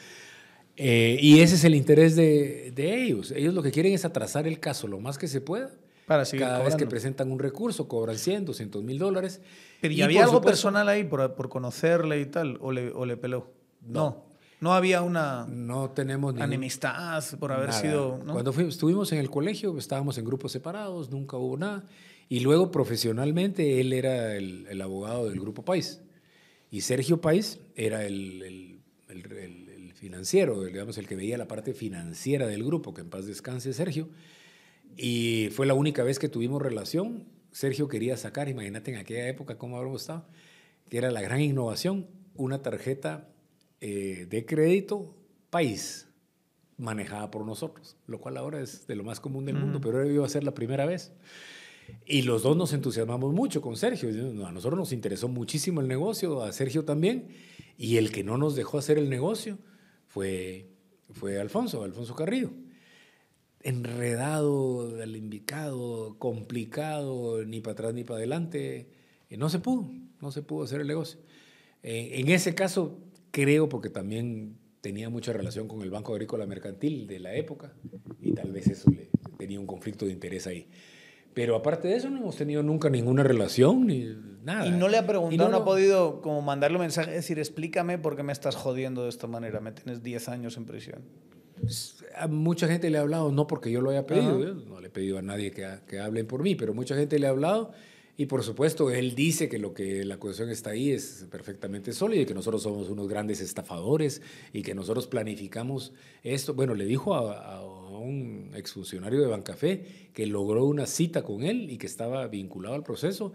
Eh, 0.77 1.17
y 1.19 1.41
ese 1.41 1.55
es 1.55 1.63
el 1.65 1.75
interés 1.75 2.15
de, 2.15 2.71
de 2.73 3.03
ellos. 3.03 3.31
Ellos 3.31 3.53
lo 3.53 3.61
que 3.61 3.71
quieren 3.71 3.93
es 3.93 4.05
atrasar 4.05 4.47
el 4.47 4.59
caso 4.59 4.87
lo 4.87 4.99
más 4.99 5.17
que 5.17 5.27
se 5.27 5.41
pueda 5.41 5.71
cada 6.37 6.63
vez 6.63 6.75
que 6.75 6.87
presentan 6.87 7.31
un 7.31 7.39
recurso, 7.39 7.87
cobran 7.87 8.17
100, 8.17 8.45
200 8.45 8.83
mil 8.83 8.99
dólares. 8.99 9.41
Pero 9.81 9.93
¿y, 9.93 10.01
había 10.01 10.23
algo 10.23 10.41
personal 10.41 10.87
ahí 10.89 11.03
por, 11.03 11.35
por, 11.35 11.49
conocerle 11.49 12.19
y 12.19 12.25
tal? 12.25 12.57
¿O 12.61 12.71
le, 12.71 12.91
o 12.91 13.05
le 13.05 13.17
peló? 13.17 13.51
No. 13.81 14.25
no. 14.59 14.73
había 14.73 15.01
una 15.01 15.47
no 15.49 15.89
tenemos 15.89 16.35
enemistad 16.37 17.23
por 17.39 17.51
haber 17.51 17.73
sido. 17.73 18.19
Cuando 18.25 18.51
estuvimos 18.51 19.11
en 19.11 19.19
el 19.19 19.29
colegio, 19.29 19.77
estábamos 19.77 20.17
en 20.17 20.25
grupos 20.25 20.51
separados, 20.51 21.09
nunca 21.09 21.37
hubo 21.37 21.57
nada. 21.57 21.83
Y 22.29 22.39
luego, 22.39 22.71
profesionalmente, 22.71 23.81
él 23.81 23.91
era 23.91 24.35
el, 24.35 24.65
el 24.69 24.81
abogado 24.81 25.27
del 25.27 25.39
Grupo 25.39 25.65
País. 25.65 26.01
Y 26.71 26.81
Sergio 26.81 27.19
País 27.19 27.59
era 27.75 28.05
el, 28.05 28.41
el, 28.41 28.81
el, 29.09 29.93
financiero, 29.93 30.63
digamos, 30.63 30.97
el 30.97 31.07
que 31.07 31.15
veía 31.15 31.37
la 31.37 31.47
parte 31.47 31.73
financiera 31.73 32.47
del 32.47 32.63
grupo, 32.63 32.91
que 32.91 33.01
en 33.01 33.09
paz 33.09 33.27
descanse 33.27 33.71
Sergio. 33.71 34.07
Y 34.97 35.49
fue 35.51 35.65
la 35.65 35.73
única 35.73 36.03
vez 36.03 36.19
que 36.19 36.29
tuvimos 36.29 36.61
relación. 36.61 37.25
Sergio 37.51 37.87
quería 37.87 38.17
sacar, 38.17 38.49
imagínate 38.49 38.91
en 38.91 38.97
aquella 38.97 39.27
época 39.27 39.57
cómo 39.57 39.77
habríamos 39.77 40.01
estado, 40.01 40.25
que 40.89 40.97
era 40.97 41.11
la 41.11 41.21
gran 41.21 41.41
innovación, 41.41 42.07
una 42.35 42.61
tarjeta 42.61 43.29
eh, 43.81 44.27
de 44.29 44.45
crédito 44.45 45.15
país 45.49 46.07
manejada 46.77 47.29
por 47.29 47.45
nosotros, 47.45 47.97
lo 48.07 48.19
cual 48.19 48.37
ahora 48.37 48.61
es 48.61 48.87
de 48.87 48.95
lo 48.95 49.03
más 49.03 49.19
común 49.19 49.45
del 49.45 49.55
mundo, 49.55 49.81
pero 49.81 50.05
iba 50.09 50.25
a 50.25 50.29
ser 50.29 50.43
la 50.43 50.53
primera 50.53 50.85
vez. 50.85 51.11
Y 52.05 52.21
los 52.21 52.43
dos 52.43 52.55
nos 52.55 52.73
entusiasmamos 52.73 53.33
mucho 53.33 53.61
con 53.61 53.75
Sergio. 53.75 54.09
A 54.47 54.51
nosotros 54.51 54.79
nos 54.79 54.93
interesó 54.93 55.27
muchísimo 55.27 55.81
el 55.81 55.87
negocio, 55.87 56.41
a 56.41 56.51
Sergio 56.53 56.85
también. 56.85 57.27
Y 57.77 57.97
el 57.97 58.11
que 58.11 58.23
no 58.23 58.37
nos 58.37 58.55
dejó 58.55 58.77
hacer 58.77 58.97
el 58.97 59.09
negocio 59.09 59.57
fue, 60.07 60.69
fue 61.11 61.39
Alfonso, 61.39 61.83
Alfonso 61.83 62.15
Carrillo 62.15 62.51
enredado, 63.63 65.01
alimbicado, 65.01 66.15
complicado, 66.19 67.43
ni 67.45 67.61
para 67.61 67.73
atrás 67.73 67.93
ni 67.93 68.03
para 68.03 68.17
adelante. 68.17 68.89
Y 69.29 69.37
no 69.37 69.49
se 69.49 69.59
pudo, 69.59 69.89
no 70.19 70.31
se 70.31 70.41
pudo 70.41 70.63
hacer 70.63 70.81
el 70.81 70.87
negocio. 70.87 71.19
Eh, 71.83 72.19
en 72.19 72.29
ese 72.29 72.53
caso, 72.53 72.99
creo, 73.31 73.69
porque 73.69 73.89
también 73.89 74.57
tenía 74.81 75.09
mucha 75.09 75.31
relación 75.33 75.67
con 75.67 75.81
el 75.81 75.89
Banco 75.89 76.13
Agrícola 76.13 76.45
Mercantil 76.45 77.07
de 77.07 77.19
la 77.19 77.35
época, 77.35 77.73
y 78.19 78.33
tal 78.33 78.51
vez 78.51 78.67
eso 78.67 78.89
le, 78.89 79.09
tenía 79.37 79.59
un 79.59 79.67
conflicto 79.67 80.05
de 80.05 80.11
interés 80.11 80.47
ahí. 80.47 80.67
Pero 81.33 81.55
aparte 81.55 81.87
de 81.87 81.95
eso, 81.95 82.09
no 82.09 82.17
hemos 82.17 82.35
tenido 82.35 82.61
nunca 82.61 82.89
ninguna 82.89 83.23
relación 83.23 83.87
ni 83.87 84.05
nada. 84.43 84.67
Y 84.67 84.71
no 84.71 84.89
le 84.89 84.97
ha 84.97 85.07
preguntado, 85.07 85.49
no, 85.49 85.57
no, 85.57 85.61
ha 85.61 85.65
podido 85.65 86.21
como 86.21 86.41
mandarle 86.41 86.77
un 86.77 86.81
mensaje, 86.81 87.11
decir, 87.11 87.39
explícame 87.39 87.97
por 87.97 88.17
qué 88.17 88.23
me 88.23 88.33
estás 88.33 88.55
jodiendo 88.55 89.03
de 89.03 89.09
esta 89.09 89.27
manera, 89.27 89.61
me 89.61 89.71
tienes 89.71 90.03
10 90.03 90.27
años 90.27 90.57
en 90.57 90.65
prisión. 90.65 91.03
A 92.15 92.27
mucha 92.27 92.67
gente 92.67 92.89
le 92.89 92.97
ha 92.97 93.01
hablado, 93.01 93.31
no 93.31 93.47
porque 93.47 93.71
yo 93.71 93.81
lo 93.81 93.89
haya 93.89 94.05
pedido, 94.05 94.53
no 94.53 94.79
le 94.79 94.87
he 94.87 94.89
pedido 94.89 95.17
a 95.17 95.21
nadie 95.21 95.51
que, 95.51 95.67
que 95.87 95.99
hablen 95.99 96.27
por 96.27 96.43
mí, 96.43 96.55
pero 96.55 96.73
mucha 96.73 96.95
gente 96.95 97.19
le 97.19 97.27
ha 97.27 97.29
hablado 97.29 97.71
y 98.17 98.27
por 98.27 98.43
supuesto 98.43 98.91
él 98.91 99.15
dice 99.15 99.49
que 99.49 99.57
lo 99.57 99.73
que 99.73 100.05
la 100.05 100.15
acusación 100.15 100.49
está 100.49 100.71
ahí 100.71 100.91
es 100.91 101.25
perfectamente 101.31 101.93
sólido 101.93 102.21
y 102.21 102.25
que 102.25 102.33
nosotros 102.33 102.61
somos 102.61 102.89
unos 102.89 103.07
grandes 103.07 103.41
estafadores 103.41 104.21
y 104.53 104.61
que 104.61 104.75
nosotros 104.75 105.07
planificamos 105.07 105.93
esto. 106.23 106.53
Bueno, 106.53 106.75
le 106.75 106.85
dijo 106.85 107.15
a, 107.15 107.55
a 107.55 107.61
un 107.63 108.51
exfuncionario 108.55 109.21
de 109.21 109.27
Bancafé 109.27 109.85
que 110.13 110.27
logró 110.27 110.65
una 110.65 110.85
cita 110.85 111.23
con 111.23 111.43
él 111.43 111.69
y 111.69 111.77
que 111.77 111.87
estaba 111.87 112.27
vinculado 112.27 112.75
al 112.75 112.83
proceso 112.83 113.33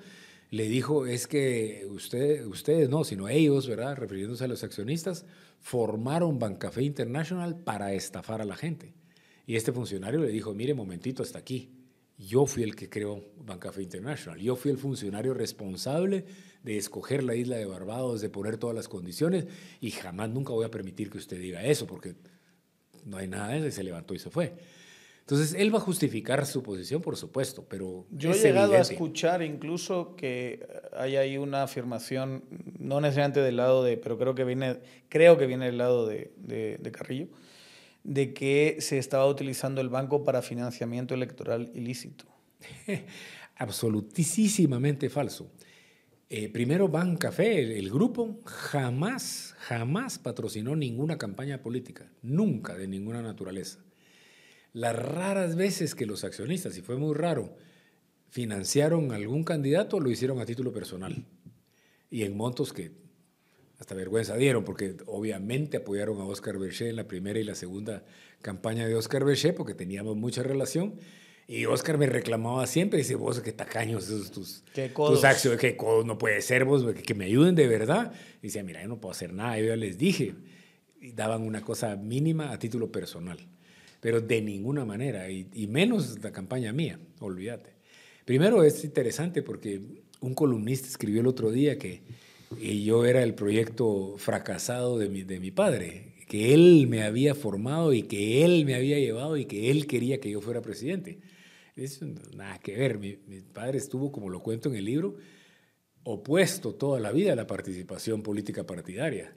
le 0.50 0.68
dijo, 0.68 1.06
es 1.06 1.26
que 1.26 1.86
usted, 1.88 2.44
ustedes 2.46 2.88
no, 2.88 3.04
sino 3.04 3.28
ellos, 3.28 3.68
¿verdad? 3.68 3.96
Refiriéndose 3.96 4.44
a 4.44 4.48
los 4.48 4.62
accionistas, 4.62 5.24
formaron 5.60 6.38
Bancafé 6.38 6.82
International 6.82 7.56
para 7.56 7.92
estafar 7.92 8.40
a 8.40 8.44
la 8.44 8.56
gente. 8.56 8.94
Y 9.46 9.56
este 9.56 9.72
funcionario 9.72 10.20
le 10.20 10.28
dijo, 10.28 10.54
mire, 10.54 10.74
momentito, 10.74 11.22
hasta 11.22 11.38
aquí. 11.38 11.72
Yo 12.18 12.46
fui 12.46 12.62
el 12.62 12.74
que 12.74 12.88
creó 12.88 13.24
Bancafé 13.44 13.82
International. 13.82 14.40
Yo 14.40 14.56
fui 14.56 14.70
el 14.70 14.78
funcionario 14.78 15.34
responsable 15.34 16.24
de 16.62 16.78
escoger 16.78 17.22
la 17.22 17.34
isla 17.34 17.56
de 17.56 17.66
Barbados, 17.66 18.20
de 18.20 18.30
poner 18.30 18.56
todas 18.56 18.74
las 18.74 18.88
condiciones, 18.88 19.46
y 19.80 19.90
jamás 19.90 20.30
nunca 20.30 20.52
voy 20.52 20.64
a 20.64 20.70
permitir 20.70 21.10
que 21.10 21.18
usted 21.18 21.38
diga 21.38 21.64
eso, 21.64 21.86
porque 21.86 22.14
no 23.04 23.18
hay 23.18 23.28
nada 23.28 23.48
de 23.48 23.58
eso, 23.58 23.70
se 23.70 23.84
levantó 23.84 24.14
y 24.14 24.18
se 24.18 24.30
fue. 24.30 24.54
Entonces, 25.26 25.56
él 25.58 25.74
va 25.74 25.78
a 25.78 25.80
justificar 25.80 26.46
su 26.46 26.62
posición, 26.62 27.02
por 27.02 27.16
supuesto, 27.16 27.66
pero... 27.68 28.06
Yo 28.12 28.30
he 28.30 28.38
llegado 28.38 28.74
a 28.74 28.78
escuchar 28.78 29.42
incluso 29.42 30.14
que 30.14 30.64
hay 30.96 31.16
ahí 31.16 31.36
una 31.36 31.64
afirmación, 31.64 32.44
no 32.78 33.00
necesariamente 33.00 33.40
del 33.40 33.56
lado 33.56 33.82
de, 33.82 33.96
pero 33.96 34.18
creo 34.18 34.36
que 34.36 34.44
viene, 34.44 34.78
creo 35.08 35.36
que 35.36 35.46
viene 35.46 35.66
del 35.66 35.78
lado 35.78 36.06
de, 36.06 36.30
de, 36.38 36.92
Carrillo, 36.92 37.26
de 38.04 38.34
que 38.34 38.76
se 38.78 38.98
estaba 38.98 39.26
utilizando 39.26 39.80
el 39.80 39.88
banco 39.88 40.22
para 40.22 40.42
financiamiento 40.42 41.12
electoral 41.12 41.72
ilícito. 41.74 42.26
Absolutísimamente 43.56 45.10
falso. 45.10 45.50
Eh, 46.30 46.48
primero, 46.50 46.88
Café, 47.18 47.64
el, 47.64 47.72
el, 47.72 47.90
grupo, 47.90 48.38
jamás, 48.44 49.56
jamás 49.58 50.20
patrocinó 50.20 50.76
ninguna 50.76 51.18
campaña 51.18 51.62
política, 51.62 52.12
nunca 52.22 52.76
de 52.76 52.86
ninguna 52.86 53.22
naturaleza. 53.22 53.80
Las 54.76 54.94
raras 54.94 55.56
veces 55.56 55.94
que 55.94 56.04
los 56.04 56.22
accionistas, 56.22 56.76
y 56.76 56.82
fue 56.82 56.98
muy 56.98 57.14
raro, 57.14 57.56
financiaron 58.28 59.10
algún 59.10 59.42
candidato, 59.42 60.00
lo 60.00 60.10
hicieron 60.10 60.38
a 60.38 60.44
título 60.44 60.70
personal 60.70 61.24
y 62.10 62.24
en 62.24 62.36
montos 62.36 62.74
que 62.74 62.92
hasta 63.78 63.94
vergüenza 63.94 64.36
dieron, 64.36 64.64
porque 64.64 64.98
obviamente 65.06 65.78
apoyaron 65.78 66.20
a 66.20 66.26
Oscar 66.26 66.58
Berché 66.58 66.90
en 66.90 66.96
la 66.96 67.08
primera 67.08 67.38
y 67.38 67.44
la 67.44 67.54
segunda 67.54 68.04
campaña 68.42 68.86
de 68.86 68.94
Oscar 68.94 69.24
Berché, 69.24 69.54
porque 69.54 69.72
teníamos 69.72 70.14
mucha 70.14 70.42
relación. 70.42 70.96
Y 71.48 71.64
Oscar 71.64 71.96
me 71.96 72.04
reclamaba 72.04 72.66
siempre, 72.66 72.98
dice, 72.98 73.14
vos 73.14 73.40
qué 73.40 73.52
tacaños 73.52 74.04
esos 74.04 74.30
tus, 74.30 74.62
¿Qué 74.74 74.90
tus 74.90 75.24
acciones, 75.24 75.58
qué 75.58 75.74
codos 75.74 76.04
no 76.04 76.18
puede 76.18 76.42
ser 76.42 76.66
vos, 76.66 76.84
que, 76.92 77.14
me 77.14 77.24
ayuden 77.24 77.54
de 77.54 77.66
verdad. 77.66 78.12
Y 78.42 78.48
decía, 78.48 78.62
mira, 78.62 78.82
yo 78.82 78.88
no 78.88 79.00
puedo 79.00 79.12
hacer 79.12 79.32
nada, 79.32 79.58
yo 79.58 79.68
ya 79.68 79.76
les 79.76 79.96
dije. 79.96 80.34
Y 81.00 81.12
daban 81.12 81.40
una 81.40 81.62
cosa 81.62 81.96
mínima 81.96 82.52
a 82.52 82.58
título 82.58 82.92
personal, 82.92 83.38
pero 84.06 84.20
de 84.20 84.40
ninguna 84.40 84.84
manera, 84.84 85.28
y, 85.28 85.48
y 85.52 85.66
menos 85.66 86.22
la 86.22 86.30
campaña 86.30 86.72
mía, 86.72 86.96
olvídate. 87.18 87.70
Primero 88.24 88.62
es 88.62 88.84
interesante 88.84 89.42
porque 89.42 89.80
un 90.20 90.32
columnista 90.32 90.86
escribió 90.86 91.22
el 91.22 91.26
otro 91.26 91.50
día 91.50 91.76
que 91.76 92.02
yo 92.84 93.04
era 93.04 93.24
el 93.24 93.34
proyecto 93.34 94.14
fracasado 94.16 94.96
de 94.96 95.08
mi, 95.08 95.24
de 95.24 95.40
mi 95.40 95.50
padre, 95.50 96.14
que 96.28 96.54
él 96.54 96.86
me 96.86 97.02
había 97.02 97.34
formado 97.34 97.92
y 97.92 98.04
que 98.04 98.44
él 98.44 98.64
me 98.64 98.76
había 98.76 98.96
llevado 99.00 99.36
y 99.38 99.44
que 99.46 99.72
él 99.72 99.88
quería 99.88 100.20
que 100.20 100.30
yo 100.30 100.40
fuera 100.40 100.62
presidente. 100.62 101.18
Eso 101.74 102.06
nada 102.36 102.60
que 102.60 102.76
ver. 102.76 103.00
Mi, 103.00 103.16
padre 103.52 103.78
estuvo, 103.78 104.12
como 104.12 104.30
lo 104.30 104.38
cuento 104.38 104.68
en 104.68 104.76
el 104.76 104.84
libro, 104.84 105.16
opuesto 106.06 106.72
toda 106.72 107.00
la 107.00 107.10
vida 107.10 107.32
a 107.32 107.36
la 107.36 107.48
participación 107.48 108.22
política 108.22 108.64
partidaria. 108.64 109.32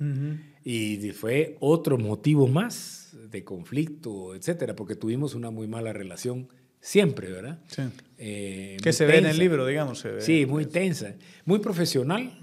Y 0.63 0.97
fue 1.11 1.57
otro 1.59 1.97
motivo 1.97 2.47
más 2.47 3.17
de 3.29 3.43
conflicto, 3.43 4.35
etcétera, 4.35 4.75
porque 4.75 4.95
tuvimos 4.95 5.33
una 5.33 5.49
muy 5.49 5.67
mala 5.67 5.93
relación 5.93 6.47
siempre, 6.79 7.31
¿verdad? 7.31 7.59
Sí. 7.67 7.81
Eh, 8.19 8.77
que 8.83 8.93
se 8.93 9.07
ve 9.07 9.17
en 9.17 9.25
el 9.25 9.39
libro, 9.39 9.65
digamos. 9.65 10.05
sí, 10.19 10.45
muy 10.45 10.67
tensa. 10.67 11.15
Muy 11.43 11.57
profesional. 11.57 12.37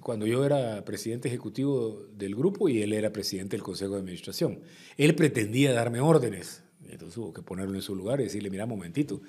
Cuando 0.00 0.26
yo 0.26 0.44
era 0.44 0.84
presidente 0.84 1.26
ejecutivo 1.26 2.06
del 2.16 2.36
grupo 2.36 2.68
y 2.68 2.82
él 2.82 2.92
era 2.92 3.12
presidente 3.12 3.56
del 3.56 3.64
Consejo 3.64 3.94
de 3.94 3.98
Administración. 3.98 4.60
Él 4.96 5.16
pretendía 5.16 5.72
darme 5.72 5.98
órdenes 5.98 6.62
entonces 6.88 7.16
hubo 7.18 7.32
que 7.32 7.42
ponerlo 7.42 7.74
en 7.74 7.82
su 7.82 7.94
lugar 7.94 8.20
y 8.20 8.24
decirle, 8.24 8.50
mira, 8.50 8.66
momentito, 8.66 9.20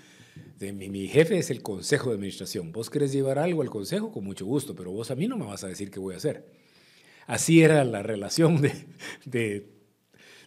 de, 0.58 0.74
mi, 0.74 0.90
mi, 0.90 1.08
jefe 1.08 1.38
es 1.38 1.50
el 1.50 1.62
consejo 1.62 2.10
de 2.10 2.16
administración. 2.16 2.72
Vos 2.72 2.90
querés 2.90 3.12
llevar 3.12 3.40
algo 3.40 3.62
al 3.62 3.70
consejo, 3.70 4.12
con 4.12 4.24
mucho 4.24 4.46
gusto, 4.46 4.76
pero 4.76 4.92
vos 4.92 5.12
a 5.12 5.16
mí 5.16 5.28
no 5.28 5.38
me 5.38 5.46
vas 5.46 5.64
a 5.64 5.68
decir 5.68 5.92
qué 5.92 6.00
voy 6.00 6.14
a 6.14 6.18
hacer. 6.18 6.46
Así 7.26 7.62
era 7.62 7.84
la 7.84 8.04
relación 8.04 8.62
de, 8.62 8.74
de 9.26 9.70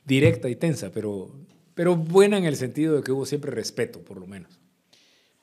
directa 0.05 0.49
y 0.49 0.57
tensa, 0.57 0.91
pero, 0.91 1.31
pero 1.75 1.97
buena 1.97 2.39
en 2.39 2.45
el 2.45 2.57
sentido 2.57 2.97
de 2.97 3.03
que 3.03 3.12
hubo 3.12 3.27
siempre 3.27 3.51
respeto, 3.51 4.01
por 4.01 4.19
lo 4.19 4.27
menos. 4.27 4.61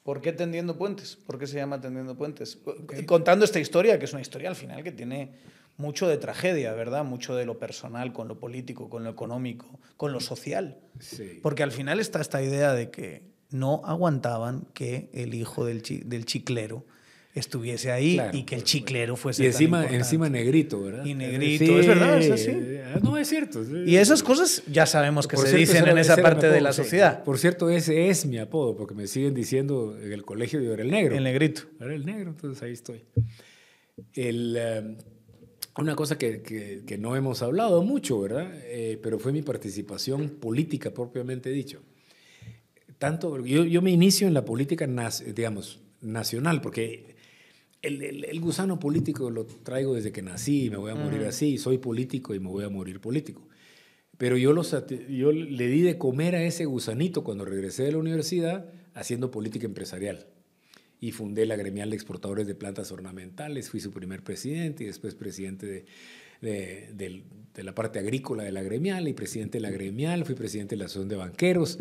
¿Por 0.03 0.22
qué 0.22 0.32
Tendiendo 0.32 0.78
Puentes? 0.78 1.18
¿Por 1.18 1.38
qué 1.38 1.48
se 1.48 1.57
llama 1.57 1.82
Tendiendo 1.82 2.15
Puentes? 2.15 2.60
Contando 3.06 3.44
esta 3.44 3.60
historia, 3.60 3.99
que 3.99 4.06
es 4.06 4.14
una 4.14 4.22
historia 4.22 4.48
al 4.48 4.56
final 4.56 4.82
que 4.82 4.94
tiene 4.94 5.34
mucho 5.76 6.07
de 6.07 6.18
tragedia, 6.18 6.74
¿verdad? 6.74 7.03
Mucho 7.03 7.36
de 7.36 7.45
lo 7.45 7.60
personal 7.60 8.14
con 8.14 8.28
lo 8.28 8.40
político, 8.40 8.90
con 8.90 9.03
lo 9.03 9.10
económico, 9.10 9.80
con 9.95 10.14
lo 10.14 10.19
social. 10.19 10.80
Porque 11.41 11.64
al 11.64 11.72
final 11.72 11.99
está 11.99 12.19
esta 12.19 12.41
idea 12.41 12.74
de 12.74 12.90
que 12.90 13.24
no 13.52 13.82
aguantaban 13.86 14.68
que 14.74 15.10
el 15.14 15.34
hijo 15.34 15.65
del, 15.65 15.82
del 16.06 16.26
chiclero 16.26 16.86
estuviese 17.34 17.91
ahí 17.91 18.19
y 18.34 18.44
que 18.44 18.56
el 18.56 18.64
chiclero 18.64 19.15
fuese 19.15 19.44
y 19.44 19.45
encima 19.48 19.86
encima 19.86 20.28
negrito 20.28 20.82
verdad 20.82 21.06
y 21.06 21.14
negrito 21.14 21.80
es 21.80 21.88
verdad 21.88 22.18
es 22.19 22.32
así. 22.32 22.52
ah, 22.84 22.99
no 23.02 23.18
es 23.18 23.28
cierto 23.28 23.61
y 23.86 23.95
esas 23.98 24.24
cosas 24.24 24.64
ya 24.68 24.86
sabemos 24.86 25.28
que 25.28 25.38
se 25.38 25.56
dicen 25.56 25.88
en 25.88 25.98
esa 25.98 26.18
parte 26.18 26.49
de 26.49 26.61
la 26.61 26.74
sociedad. 26.74 27.24
Por 27.24 27.38
cierto 27.38 27.69
ese 27.69 28.10
es 28.10 28.26
mi 28.26 28.40
apodo 28.40 28.76
porque 28.76 28.95
me 28.95 29.07
siguen 29.07 29.34
diciendo 29.34 29.98
en 30.02 30.11
el 30.11 30.26
colegio 30.26 30.60
yo 30.61 30.74
era 30.74 30.84
el 30.84 30.91
negro. 30.91 31.15
El 31.15 31.24
negrito. 31.24 31.64
Era 31.80 31.94
el 31.94 32.06
negro 32.06 32.32
entonces 32.32 32.64
ahí 32.64 32.72
estoy. 32.72 33.03
El 34.14 34.56
eh, 34.57 34.98
una 35.78 35.95
cosa 35.95 36.18
que, 36.18 36.41
que, 36.41 36.98
no 36.98 37.15
hemos 37.15 37.44
hablado 37.44 37.84
mucho, 37.84 38.19
¿verdad? 38.19 38.52
Eh, 38.65 38.99
pero 39.02 39.19
fue 39.19 39.32
mi 39.32 39.44
participación 39.44 40.30
política 40.30 40.91
propiamente 40.91 41.52
dicho. 41.52 41.84
Tanto, 42.99 43.45
yo, 43.45 43.64
yo 43.64 43.82
me 43.82 43.91
inicio 43.91 44.28
en 44.28 44.34
la 44.34 44.44
política, 44.44 44.88
digamos, 45.36 45.80
nacional, 46.02 46.61
porque 46.61 47.15
el, 47.82 48.02
el, 48.26 48.40
gusano 48.40 48.80
político 48.80 49.30
lo 49.30 49.45
traigo 49.45 49.94
desde 49.94 50.11
que 50.11 50.22
nací, 50.22 50.69
me 50.69 50.78
voy 50.78 50.91
a 50.91 50.95
morir 50.95 51.24
así, 51.26 51.57
soy 51.57 51.78
político 51.78 52.34
y 52.34 52.40
me 52.40 52.49
voy 52.49 52.64
a 52.64 52.69
morir 52.69 52.99
político. 52.99 53.48
Pero 54.18 54.36
yo, 54.36 54.52
los, 54.52 54.76
yo 55.10 55.32
le 55.32 55.68
di 55.68 55.82
de 55.82 55.98
comer 55.98 56.36
a 56.36 56.44
ese 56.44 56.65
gusanito 56.65 57.24
cuando 57.24 57.45
regresé 57.45 57.84
de 57.84 57.91
la 57.91 57.99
universidad 57.99 58.74
haciendo 58.95 59.30
política 59.30 59.68
empresarial. 59.68 60.26
Y 60.99 61.11
fundé 61.11 61.45
la 61.45 61.56
gremial 61.56 61.91
de 61.91 61.95
exportadores 61.95 62.48
de 62.48 62.56
plantas 62.56 62.91
ornamentales, 62.91 63.69
fui 63.69 63.80
su 63.80 63.91
primer 63.91 64.24
presidente 64.24 64.84
y 64.84 64.88
después 64.88 65.14
presidente 65.14 65.86
de, 66.41 66.90
de, 66.91 67.64
la 67.64 67.76
parte 67.76 67.99
agrícola 67.99 68.41
de 68.41 68.52
la 68.52 68.64
gremial 68.64 69.07
y 69.07 69.14
presidente 69.14 69.60
de 69.60 69.61
la 69.61 69.69
gremial, 69.69 70.26
fui 70.26 70.34
presidente 70.34 70.74
de 70.74 70.80
la 70.80 70.86
asociación 70.86 71.10
de 71.10 71.15
banqueros 71.15 71.78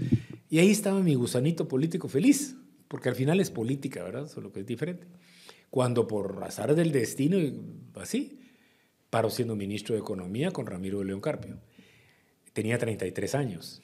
y 0.48 0.59
ahí 0.59 0.70
estaba 0.70 1.01
mi 1.01 1.14
gusanito 1.14 1.66
político 1.68 2.09
feliz, 2.09 2.56
porque 2.89 3.09
al 3.09 3.14
final 3.14 3.40
es 3.40 3.51
política, 3.51 4.02
¿verdad? 4.02 4.28
Solo 4.28 4.52
que 4.52 4.60
es 4.60 4.66
diferente. 4.66 5.06
Cuando 5.70 6.06
por 6.06 6.43
azar 6.44 6.74
del 6.74 6.93
destino, 6.93 7.39
así, 7.94 8.39
paro 9.10 9.31
siendo 9.31 9.56
ministro 9.56 9.94
de 9.94 10.01
Economía 10.01 10.51
con 10.52 10.66
Ramiro 10.66 11.01
de 11.01 11.06
León 11.06 11.20
Carpio. 11.20 11.59
Tenía 12.52 12.78
33 12.78 13.35
años. 13.35 13.82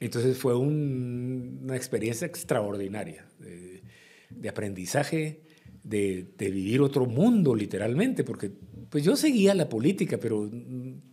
Entonces 0.00 0.38
fue 0.38 0.56
una 0.56 1.76
experiencia 1.76 2.26
extraordinaria 2.26 3.26
de 4.30 4.48
aprendizaje, 4.48 5.40
de, 5.82 6.26
vivir 6.38 6.80
otro 6.80 7.06
mundo 7.06 7.54
literalmente, 7.54 8.22
porque 8.22 8.50
pues 8.90 9.04
yo 9.04 9.16
seguía 9.16 9.54
la 9.54 9.68
política, 9.68 10.18
pero 10.18 10.48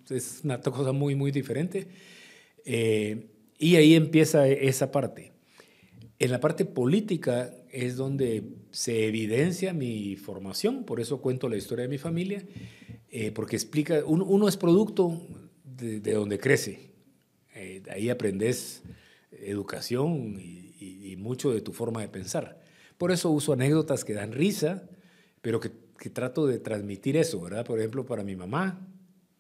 es 0.10 0.42
una 0.44 0.62
cosa 0.62 0.92
muy, 0.92 1.16
muy 1.16 1.32
diferente. 1.32 1.88
Eh, 2.64 3.35
y 3.58 3.76
ahí 3.76 3.96
empieza 3.96 4.48
esa 4.48 4.92
parte. 4.92 5.34
En 6.20 6.32
la 6.32 6.40
parte 6.40 6.66
política 6.66 7.54
es 7.72 7.98
donde 7.98 8.44
se 8.72 9.06
evidencia 9.06 9.74
mi 9.74 10.16
formación, 10.16 10.86
por 10.86 11.02
eso 11.02 11.22
cuento 11.22 11.50
la 11.50 11.58
historia 11.58 11.84
de 11.84 11.90
mi 11.90 11.98
familia, 11.98 12.46
eh, 13.12 13.32
porque 13.32 13.56
explica, 13.56 14.04
uno, 14.06 14.48
es 14.48 14.56
producto 14.56 15.22
de, 15.64 16.00
donde 16.00 16.40
crece, 16.40 16.92
eh, 17.54 17.84
ahí 17.92 18.10
aprendes 18.10 18.84
educación 19.32 20.40
y, 20.40 20.64
mucho 21.18 21.52
de 21.52 21.62
tu 21.62 21.72
forma 21.72 22.02
de 22.02 22.08
pensar. 22.08 22.62
Por 23.00 23.12
eso 23.12 23.32
uso 23.32 23.54
anécdotas 23.54 24.06
que 24.06 24.14
dan 24.14 24.32
risa, 24.32 24.88
pero 25.42 25.60
que, 25.60 25.72
trato 26.12 26.46
de 26.46 26.60
transmitir 26.60 27.18
eso, 27.18 27.42
¿verdad? 27.42 27.66
Por 27.66 27.80
ejemplo, 27.80 28.06
para 28.06 28.24
mi 28.24 28.36
mamá, 28.36 28.86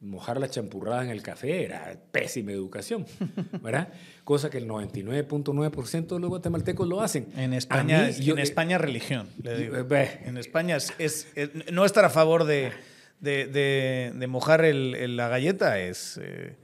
mojar 0.01 0.39
la 0.39 0.49
champurrada 0.49 1.03
en 1.03 1.09
el 1.09 1.21
café 1.21 1.63
era 1.63 1.97
pésima 2.11 2.51
educación, 2.51 3.05
¿verdad? 3.61 3.89
Cosa 4.23 4.49
que 4.49 4.57
el 4.57 4.67
99.9% 4.67 6.07
de 6.07 6.19
los 6.19 6.29
guatemaltecos 6.29 6.87
lo 6.87 7.01
hacen. 7.01 7.27
En 7.35 7.53
España, 7.53 8.09
en 8.09 8.39
España 8.39 8.77
religión, 8.77 9.29
le 9.41 9.57
digo. 9.57 9.75
En 9.77 10.37
España 10.37 10.77
es, 10.77 11.27
no 11.71 11.85
estar 11.85 12.05
a 12.05 12.09
favor 12.09 12.45
de, 12.45 12.71
de, 13.19 14.25
mojar 14.27 14.63
la 14.65 15.27
galleta 15.27 15.79
es... 15.79 16.19
Eh, 16.21 16.55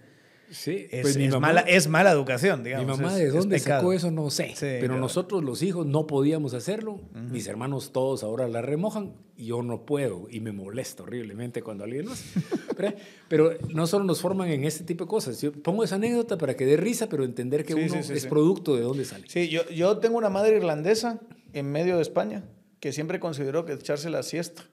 Sí, 0.52 0.88
es, 0.92 1.02
pues 1.02 1.40
mala, 1.40 1.62
es 1.62 1.88
mala 1.88 2.12
educación, 2.12 2.64
digamos. 2.64 2.98
Mi 2.98 3.04
mamá 3.04 3.16
de 3.16 3.30
dónde 3.30 3.58
sacó 3.58 3.94
eso 3.94 4.12
no 4.12 4.30
sé, 4.30 4.54
pero 4.60 4.98
nosotros 4.98 5.44
los 5.44 5.64
hijos 5.64 5.86
no 5.86 6.08
podíamos 6.08 6.54
hacerlo, 6.54 7.00
mis 7.14 7.48
hermanos 7.48 7.92
todos 7.92 8.24
ahora 8.24 8.48
la 8.48 8.62
remojan, 8.62 9.14
y 9.38 9.46
yo 9.46 9.64
no 9.64 9.86
puedo 9.86 10.28
y 10.30 10.40
me 10.42 10.52
molesta 10.52 11.04
horriblemente 11.04 11.64
cuando 11.64 11.86
alguien 11.86 12.06
lo 12.06 12.12
hace. 12.14 12.96
pero, 13.28 13.54
no 13.74 13.88
solo 13.88 14.04
nos 14.04 14.22
forman 14.22 14.50
en 14.50 14.66
este 14.66 14.84
tipo 14.84 15.06
de 15.06 15.10
cosas, 15.10 15.42
yo 15.42 15.52
pongo 15.52 15.84
esa 15.84 15.96
anécdota 15.96 16.38
para 16.38 16.56
que 16.56 16.66
dé 16.66 16.78
risa, 16.78 17.08
pero 17.08 17.24
entender 17.24 17.64
que 17.66 17.74
uno 17.74 17.96
es 17.96 18.26
producto 18.26 18.76
de 18.76 18.82
dónde 18.82 19.06
sale. 19.06 19.26
Sí, 19.30 19.48
yo, 19.48 19.68
yo 19.70 19.98
tengo 20.00 20.18
una 20.18 20.30
madre 20.30 20.58
irlandesa 20.58 21.20
en 21.54 21.72
medio 21.72 21.96
de 21.96 22.02
España 22.02 22.44
que 22.82 22.92
siempre 22.92 23.20
consideró 23.20 23.64
que 23.64 23.74
echarse 23.74 24.10
la 24.10 24.24
siesta 24.24 24.71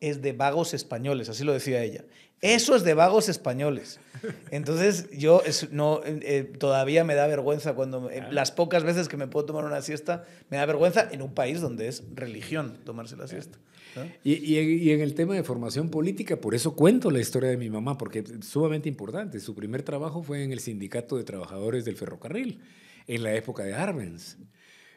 es 0.00 0.22
de 0.22 0.32
vagos 0.32 0.74
españoles, 0.74 1.28
así 1.28 1.44
lo 1.44 1.52
decía 1.52 1.82
ella. 1.82 2.04
Eso 2.40 2.74
es 2.74 2.84
de 2.84 2.94
vagos 2.94 3.28
españoles. 3.28 4.00
Entonces 4.50 5.10
yo 5.10 5.42
no, 5.70 6.00
eh, 6.04 6.50
todavía 6.58 7.04
me 7.04 7.14
da 7.14 7.26
vergüenza 7.26 7.74
cuando 7.74 8.08
eh, 8.08 8.24
las 8.30 8.50
pocas 8.50 8.82
veces 8.82 9.08
que 9.08 9.18
me 9.18 9.26
puedo 9.26 9.44
tomar 9.44 9.64
una 9.66 9.82
siesta, 9.82 10.24
me 10.48 10.56
da 10.56 10.64
vergüenza 10.64 11.06
en 11.10 11.20
un 11.20 11.34
país 11.34 11.60
donde 11.60 11.88
es 11.88 12.02
religión 12.14 12.78
tomarse 12.84 13.16
la 13.16 13.28
siesta. 13.28 13.58
Y, 14.22 14.34
y, 14.34 14.92
en 14.92 15.00
el 15.00 15.14
tema 15.14 15.34
de 15.34 15.42
formación 15.42 15.90
política, 15.90 16.40
por 16.40 16.54
eso 16.54 16.76
cuento 16.76 17.10
la 17.10 17.18
historia 17.18 17.50
de 17.50 17.56
mi 17.56 17.68
mamá, 17.68 17.98
porque 17.98 18.20
es 18.20 18.46
sumamente 18.46 18.88
importante. 18.88 19.40
Su 19.40 19.56
primer 19.56 19.82
trabajo 19.82 20.22
fue 20.22 20.44
en 20.44 20.52
el 20.52 20.60
Sindicato 20.60 21.16
de 21.16 21.24
Trabajadores 21.24 21.84
del 21.84 21.96
Ferrocarril, 21.96 22.60
en 23.08 23.22
la 23.24 23.34
época 23.34 23.64
de 23.64 23.74
Arbenz. 23.74 24.38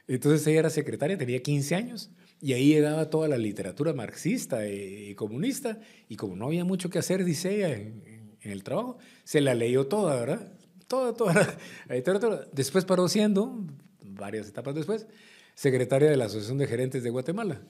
Entonces 0.08 0.46
ella 0.46 0.60
era 0.60 0.70
secretaria, 0.70 1.18
tenía 1.18 1.42
15 1.42 1.76
años 1.76 2.12
y 2.44 2.52
ahí 2.52 2.74
llegaba 2.74 3.10
toda 3.10 3.30
la 3.30 3.38
literatura 3.38 3.94
marxista 3.94 4.68
y 4.68 5.16
comunista, 5.16 5.80
y 6.10 6.18
como 6.18 6.36
no 6.36 6.48
había 6.48 6.66
mucho 6.66 6.90
que 6.90 7.00
hacer, 7.00 7.24
dice 7.24 7.56
ella, 7.56 7.72
en, 7.72 8.36
el 8.42 8.64
trabajo, 8.64 8.98
se 9.24 9.40
la 9.40 9.56
leyó 9.56 9.88
toda, 9.88 10.20
¿verdad? 10.20 10.52
Toda, 10.90 11.14
toda 11.14 11.34
la 11.88 11.96
literatura. 11.96 12.46
Después 12.52 12.84
paró 12.84 13.08
siendo, 13.08 13.66
varias 14.02 14.50
etapas 14.50 14.76
después, 14.76 15.08
secretaria 15.56 16.10
de 16.10 16.18
la 16.18 16.26
Asociación 16.26 16.58
de 16.58 16.68
Gerentes 16.68 17.02
de 17.02 17.12
Guatemala. 17.12 17.62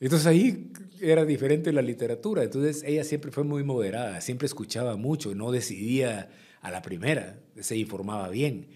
Entonces 0.00 0.26
ahí 0.26 0.72
era 1.00 1.24
diferente 1.24 1.72
la 1.72 1.82
literatura. 1.82 2.42
Entonces 2.42 2.82
ella 2.82 3.04
siempre 3.04 3.30
fue 3.30 3.44
muy 3.44 3.62
moderada, 3.62 4.20
siempre 4.20 4.46
escuchaba 4.46 4.96
mucho, 4.96 5.36
no 5.36 5.52
decidía 5.52 6.30
a 6.62 6.72
la 6.72 6.82
primera, 6.82 7.38
se 7.60 7.76
informaba 7.76 8.28
bien. 8.30 8.70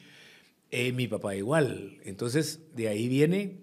Eh, 0.71 0.93
mi 0.93 1.09
papá 1.09 1.35
igual. 1.35 1.99
Entonces 2.05 2.61
de 2.77 2.87
ahí 2.87 3.09
viene 3.09 3.59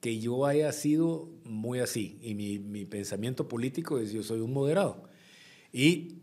que 0.00 0.18
yo 0.18 0.46
haya 0.46 0.70
sido 0.72 1.31
muy 1.52 1.80
así. 1.80 2.18
Y 2.22 2.34
mi, 2.34 2.58
mi 2.58 2.84
pensamiento 2.84 3.48
político 3.48 3.98
es 3.98 4.12
yo 4.12 4.22
soy 4.22 4.40
un 4.40 4.52
moderado. 4.52 5.04
Y 5.72 6.22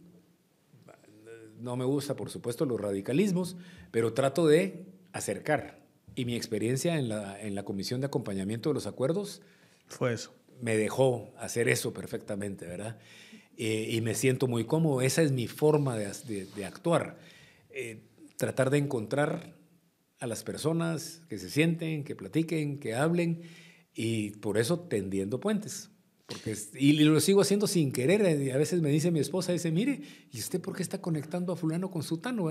no 1.60 1.76
me 1.76 1.86
gusta, 1.86 2.16
por 2.16 2.30
supuesto, 2.30 2.66
los 2.66 2.80
radicalismos, 2.80 3.58
pero 3.92 4.14
trato 4.14 4.48
de 4.48 4.86
acercar. 5.14 5.80
Y 6.16 6.26
mi 6.26 6.36
experiencia 6.36 6.98
en 6.98 7.10
la, 7.10 7.40
en 7.40 7.56
la 7.56 7.64
comisión 7.64 8.02
de 8.02 8.08
acompañamiento 8.08 8.70
de 8.70 8.76
los 8.76 8.88
acuerdos 8.88 9.42
fue 9.88 10.14
eso. 10.14 10.34
Me 10.62 10.78
dejó 10.78 11.32
hacer 11.38 11.70
eso 11.70 11.94
perfectamente, 11.94 12.66
¿verdad? 12.66 12.98
Eh, 13.58 13.90
y 13.92 14.02
me 14.02 14.16
siento 14.16 14.48
muy 14.48 14.66
cómodo. 14.66 15.02
Esa 15.02 15.22
es 15.22 15.32
mi 15.32 15.48
forma 15.48 15.98
de, 15.98 16.46
de, 16.56 16.66
actuar. 16.66 17.18
Eh, 17.70 18.02
tratar 18.38 18.70
de 18.70 18.78
encontrar 18.78 19.56
a 20.20 20.28
las 20.28 20.44
personas 20.44 21.22
que 21.30 21.38
se 21.38 21.50
sienten, 21.50 22.04
que 22.04 22.16
platiquen, 22.16 22.80
que 22.80 22.96
hablen, 22.96 23.42
y 24.02 24.30
por 24.30 24.58
eso 24.58 24.80
tendiendo 24.80 25.42
puentes. 25.42 25.90
Porque, 26.26 26.56
y 26.76 26.94
lo 27.04 27.20
sigo 27.20 27.42
haciendo 27.42 27.68
sin 27.68 27.92
querer. 27.92 28.22
Eh, 28.22 28.54
a 28.54 28.58
veces 28.58 28.82
me 28.82 28.88
dice 28.88 29.12
mi 29.12 29.20
esposa, 29.20 29.52
dice, 29.52 29.72
mire, 29.72 30.00
¿y 30.32 30.40
usted 30.40 30.62
por 30.62 30.74
qué 30.74 30.84
está 30.84 31.02
conectando 31.02 31.52
a 31.52 31.58
fulano 31.58 31.92
con 31.92 32.02
sutano? 32.02 32.48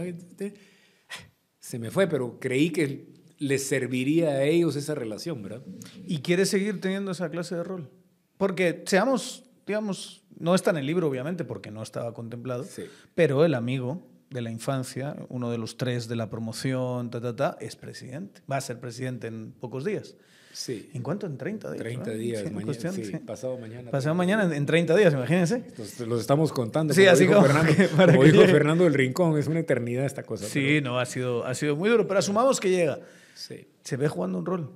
Se 1.59 1.79
me 1.79 1.91
fue, 1.91 2.07
pero 2.07 2.39
creí 2.39 2.69
que 2.69 3.15
les 3.39 3.67
serviría 3.67 4.29
a 4.29 4.45
ellos 4.45 4.77
esa 4.77 4.95
relación, 4.95 5.43
¿verdad? 5.43 5.63
¿Y 6.05 6.19
quiere 6.19 6.45
seguir 6.45 6.83
teniendo 6.83 7.13
esa 7.13 7.31
clase 7.31 7.55
de 7.55 7.65
rol? 7.65 7.89
Porque 8.37 8.83
seamos, 8.85 9.45
digamos, 9.67 10.27
no 10.39 10.55
está 10.55 10.69
en 10.73 10.77
el 10.77 10.85
libro, 10.85 11.09
obviamente, 11.09 11.47
porque 11.47 11.71
no 11.71 11.83
estaba 11.83 12.13
contemplado, 12.13 12.67
pero 13.15 13.47
el 13.47 13.55
amigo 13.55 14.07
de 14.29 14.43
la 14.43 14.51
infancia, 14.51 15.17
uno 15.31 15.51
de 15.51 15.57
los 15.57 15.79
tres 15.79 16.09
de 16.09 16.17
la 16.17 16.29
promoción, 16.29 17.09
ta, 17.09 17.23
ta, 17.23 17.35
ta, 17.35 17.57
es 17.59 17.75
presidente. 17.75 18.43
Va 18.51 18.59
a 18.59 18.61
ser 18.61 18.81
presidente 18.81 19.29
en 19.29 19.53
pocos 19.53 19.87
días. 19.87 20.15
Sí. 20.59 20.91
¿En 20.93 21.05
cuánto? 21.05 21.29
En 21.29 21.39
30 21.39 21.71
días. 21.71 21.85
30 21.85 22.11
días, 22.15 22.53
mañana, 22.53 22.93
sí, 22.93 23.13
pasado 23.25 23.59
mañana. 23.59 23.93
Pasado 23.93 24.17
mañana 24.17 24.57
en 24.57 24.67
30 24.67 24.97
días, 24.97 25.15
imagínense. 25.15 25.63
los 26.05 26.21
estamos 26.21 26.53
contando. 26.53 26.93
Sí, 26.93 27.07
así 27.07 27.29
como, 27.29 27.43
Fernando, 27.43 27.73
como 27.97 28.25
dijo 28.25 28.43
Fernando 28.43 28.83
del 28.83 28.95
Rincón, 28.95 29.39
es 29.39 29.47
una 29.47 29.61
eternidad 29.61 30.05
esta 30.05 30.25
cosa. 30.25 30.47
Sí, 30.47 30.81
no, 30.83 30.99
ha 30.99 31.07
sido, 31.07 31.47
ha 31.47 31.55
sido 31.55 31.77
muy 31.77 31.89
duro, 31.89 32.09
pero 32.09 32.19
asumamos 32.19 32.59
que 32.59 32.71
llega. 32.71 32.99
Sí. 33.37 33.69
Se 33.85 33.97
ve 33.97 34.09
jugando 34.09 34.37
un 34.37 34.47
rol. 34.47 34.73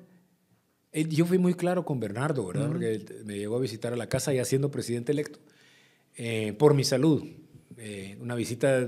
Eh, 0.92 1.04
yo 1.08 1.26
fui 1.26 1.38
muy 1.38 1.54
claro 1.54 1.84
con 1.84 1.98
Bernardo, 1.98 2.46
¿verdad? 2.46 2.68
Porque 2.68 3.04
me 3.24 3.36
llegó 3.36 3.56
a 3.56 3.60
visitar 3.60 3.92
a 3.92 3.96
la 3.96 4.08
casa 4.08 4.32
ya 4.32 4.44
siendo 4.44 4.70
presidente 4.70 5.10
electo, 5.10 5.40
eh, 6.16 6.54
por 6.60 6.74
mi 6.74 6.84
salud. 6.84 7.24
Eh, 7.76 8.16
una 8.20 8.36
visita 8.36 8.82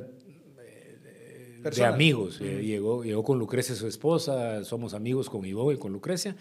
de 1.60 1.84
amigos. 1.84 2.38
llegó, 2.38 3.02
llegó 3.02 3.24
con 3.24 3.40
Lucrecia, 3.40 3.74
su 3.74 3.88
esposa, 3.88 4.62
somos 4.62 4.94
amigos 4.94 5.28
con 5.28 5.44
Ivo 5.44 5.72
y 5.72 5.76
con 5.76 5.92
Lucrecia. 5.92 6.36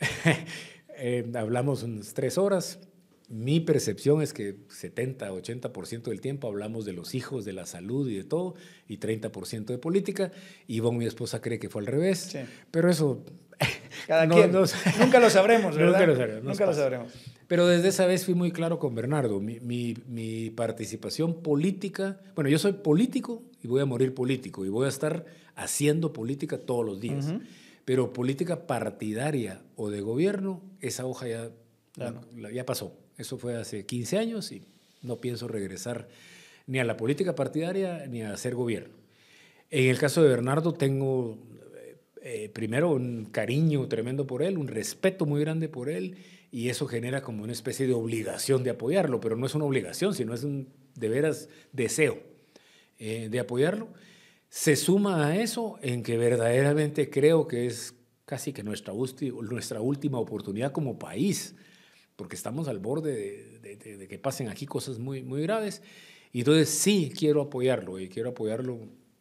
Eh, 1.00 1.30
hablamos 1.34 1.84
unas 1.84 2.12
tres 2.12 2.38
horas. 2.38 2.80
Mi 3.28 3.60
percepción 3.60 4.20
es 4.20 4.32
que 4.32 4.56
70, 4.68 5.30
80% 5.30 6.02
del 6.02 6.20
tiempo 6.20 6.48
hablamos 6.48 6.84
de 6.86 6.92
los 6.92 7.14
hijos, 7.14 7.44
de 7.44 7.52
la 7.52 7.66
salud 7.66 8.08
y 8.08 8.16
de 8.16 8.24
todo, 8.24 8.54
y 8.88 8.98
30% 8.98 9.66
de 9.66 9.78
política. 9.78 10.32
Ivonne, 10.66 10.98
mi 10.98 11.06
esposa, 11.06 11.40
cree 11.40 11.58
que 11.58 11.68
fue 11.68 11.82
al 11.82 11.86
revés. 11.86 12.36
Pero 12.70 12.90
eso... 12.90 13.22
Cada 14.08 14.26
quien. 14.28 14.50
nunca 14.98 15.20
lo 15.20 15.30
sabremos, 15.30 15.76
¿verdad? 15.76 15.92
Nunca 15.92 16.06
lo 16.06 16.16
sabremos. 16.16 16.44
Nunca 16.44 16.66
lo 16.66 16.74
sabremos. 16.74 17.12
Pero 17.46 17.66
desde 17.66 17.88
esa 17.88 18.06
vez 18.06 18.24
fui 18.24 18.34
muy 18.34 18.50
claro 18.50 18.78
con 18.78 18.94
Bernardo. 18.94 19.40
Mi, 19.40 19.60
mi, 19.60 19.94
mi, 20.06 20.50
participación 20.50 21.42
política... 21.42 22.20
Bueno, 22.34 22.50
yo 22.50 22.58
soy 22.58 22.72
político 22.72 23.42
y 23.62 23.68
voy 23.68 23.82
a 23.82 23.84
morir 23.84 24.14
político. 24.14 24.64
Y 24.64 24.68
voy 24.68 24.86
a 24.86 24.88
estar 24.88 25.26
haciendo 25.54 26.12
política 26.12 26.58
todos 26.58 26.84
los 26.84 27.00
días. 27.00 27.26
Pero 27.88 28.12
política 28.12 28.66
partidaria 28.66 29.62
o 29.74 29.88
de 29.88 30.02
gobierno, 30.02 30.60
esa 30.82 31.06
hoja 31.06 31.26
ya, 31.26 31.50
ya 32.52 32.66
pasó. 32.66 32.92
Eso 33.16 33.38
fue 33.38 33.56
hace 33.56 33.86
15 33.86 34.18
años 34.18 34.52
y 34.52 34.60
no 35.00 35.22
pienso 35.22 35.48
regresar 35.48 36.06
ni 36.66 36.80
a 36.80 36.84
la 36.84 36.98
política 36.98 37.34
partidaria 37.34 38.04
ni 38.06 38.20
a 38.20 38.34
hacer 38.34 38.54
gobierno. 38.54 38.92
En 39.70 39.88
el 39.88 39.96
caso 39.96 40.22
de 40.22 40.28
Bernardo 40.28 40.74
tengo 40.74 41.38
eh, 41.78 41.96
eh, 42.20 42.50
primero 42.50 42.90
un 42.90 43.24
cariño 43.24 43.88
tremendo 43.88 44.26
por 44.26 44.42
él, 44.42 44.58
un 44.58 44.68
respeto 44.68 45.24
muy 45.24 45.40
grande 45.40 45.70
por 45.70 45.88
él 45.88 46.18
y 46.52 46.68
eso 46.68 46.86
genera 46.88 47.22
como 47.22 47.42
una 47.42 47.54
especie 47.54 47.86
de 47.86 47.94
obligación 47.94 48.64
de 48.64 48.68
apoyarlo, 48.68 49.18
pero 49.18 49.34
no 49.34 49.46
es 49.46 49.54
una 49.54 49.64
obligación, 49.64 50.12
sino 50.12 50.34
es 50.34 50.44
un 50.44 50.68
de 50.94 51.08
veras 51.08 51.48
deseo 51.72 52.18
eh, 52.98 53.28
de 53.30 53.40
apoyarlo. 53.40 53.88
Se 54.48 54.76
suma 54.76 55.26
a 55.26 55.36
eso 55.36 55.78
en 55.82 56.02
que 56.02 56.16
verdaderamente 56.16 57.10
creo 57.10 57.46
que 57.46 57.66
es 57.66 57.94
casi 58.24 58.52
que 58.52 58.62
nuestra, 58.62 58.92
última 58.92 60.18
oportunidad 60.18 60.72
como 60.72 60.98
país, 60.98 61.54
porque 62.16 62.36
estamos 62.36 62.68
al 62.68 62.78
borde 62.78 63.58
de, 63.60 64.08
que 64.08 64.18
pasen 64.18 64.48
aquí 64.48 64.66
cosas 64.66 64.98
muy, 64.98 65.22
muy 65.22 65.42
graves. 65.42 65.82
Y 66.32 66.40
entonces 66.40 66.68
sí 66.68 67.12
quiero 67.16 67.42
apoyarlo 67.42 67.98
y 67.98 68.08
quiero 68.08 68.30
apoyarlo 68.30 68.80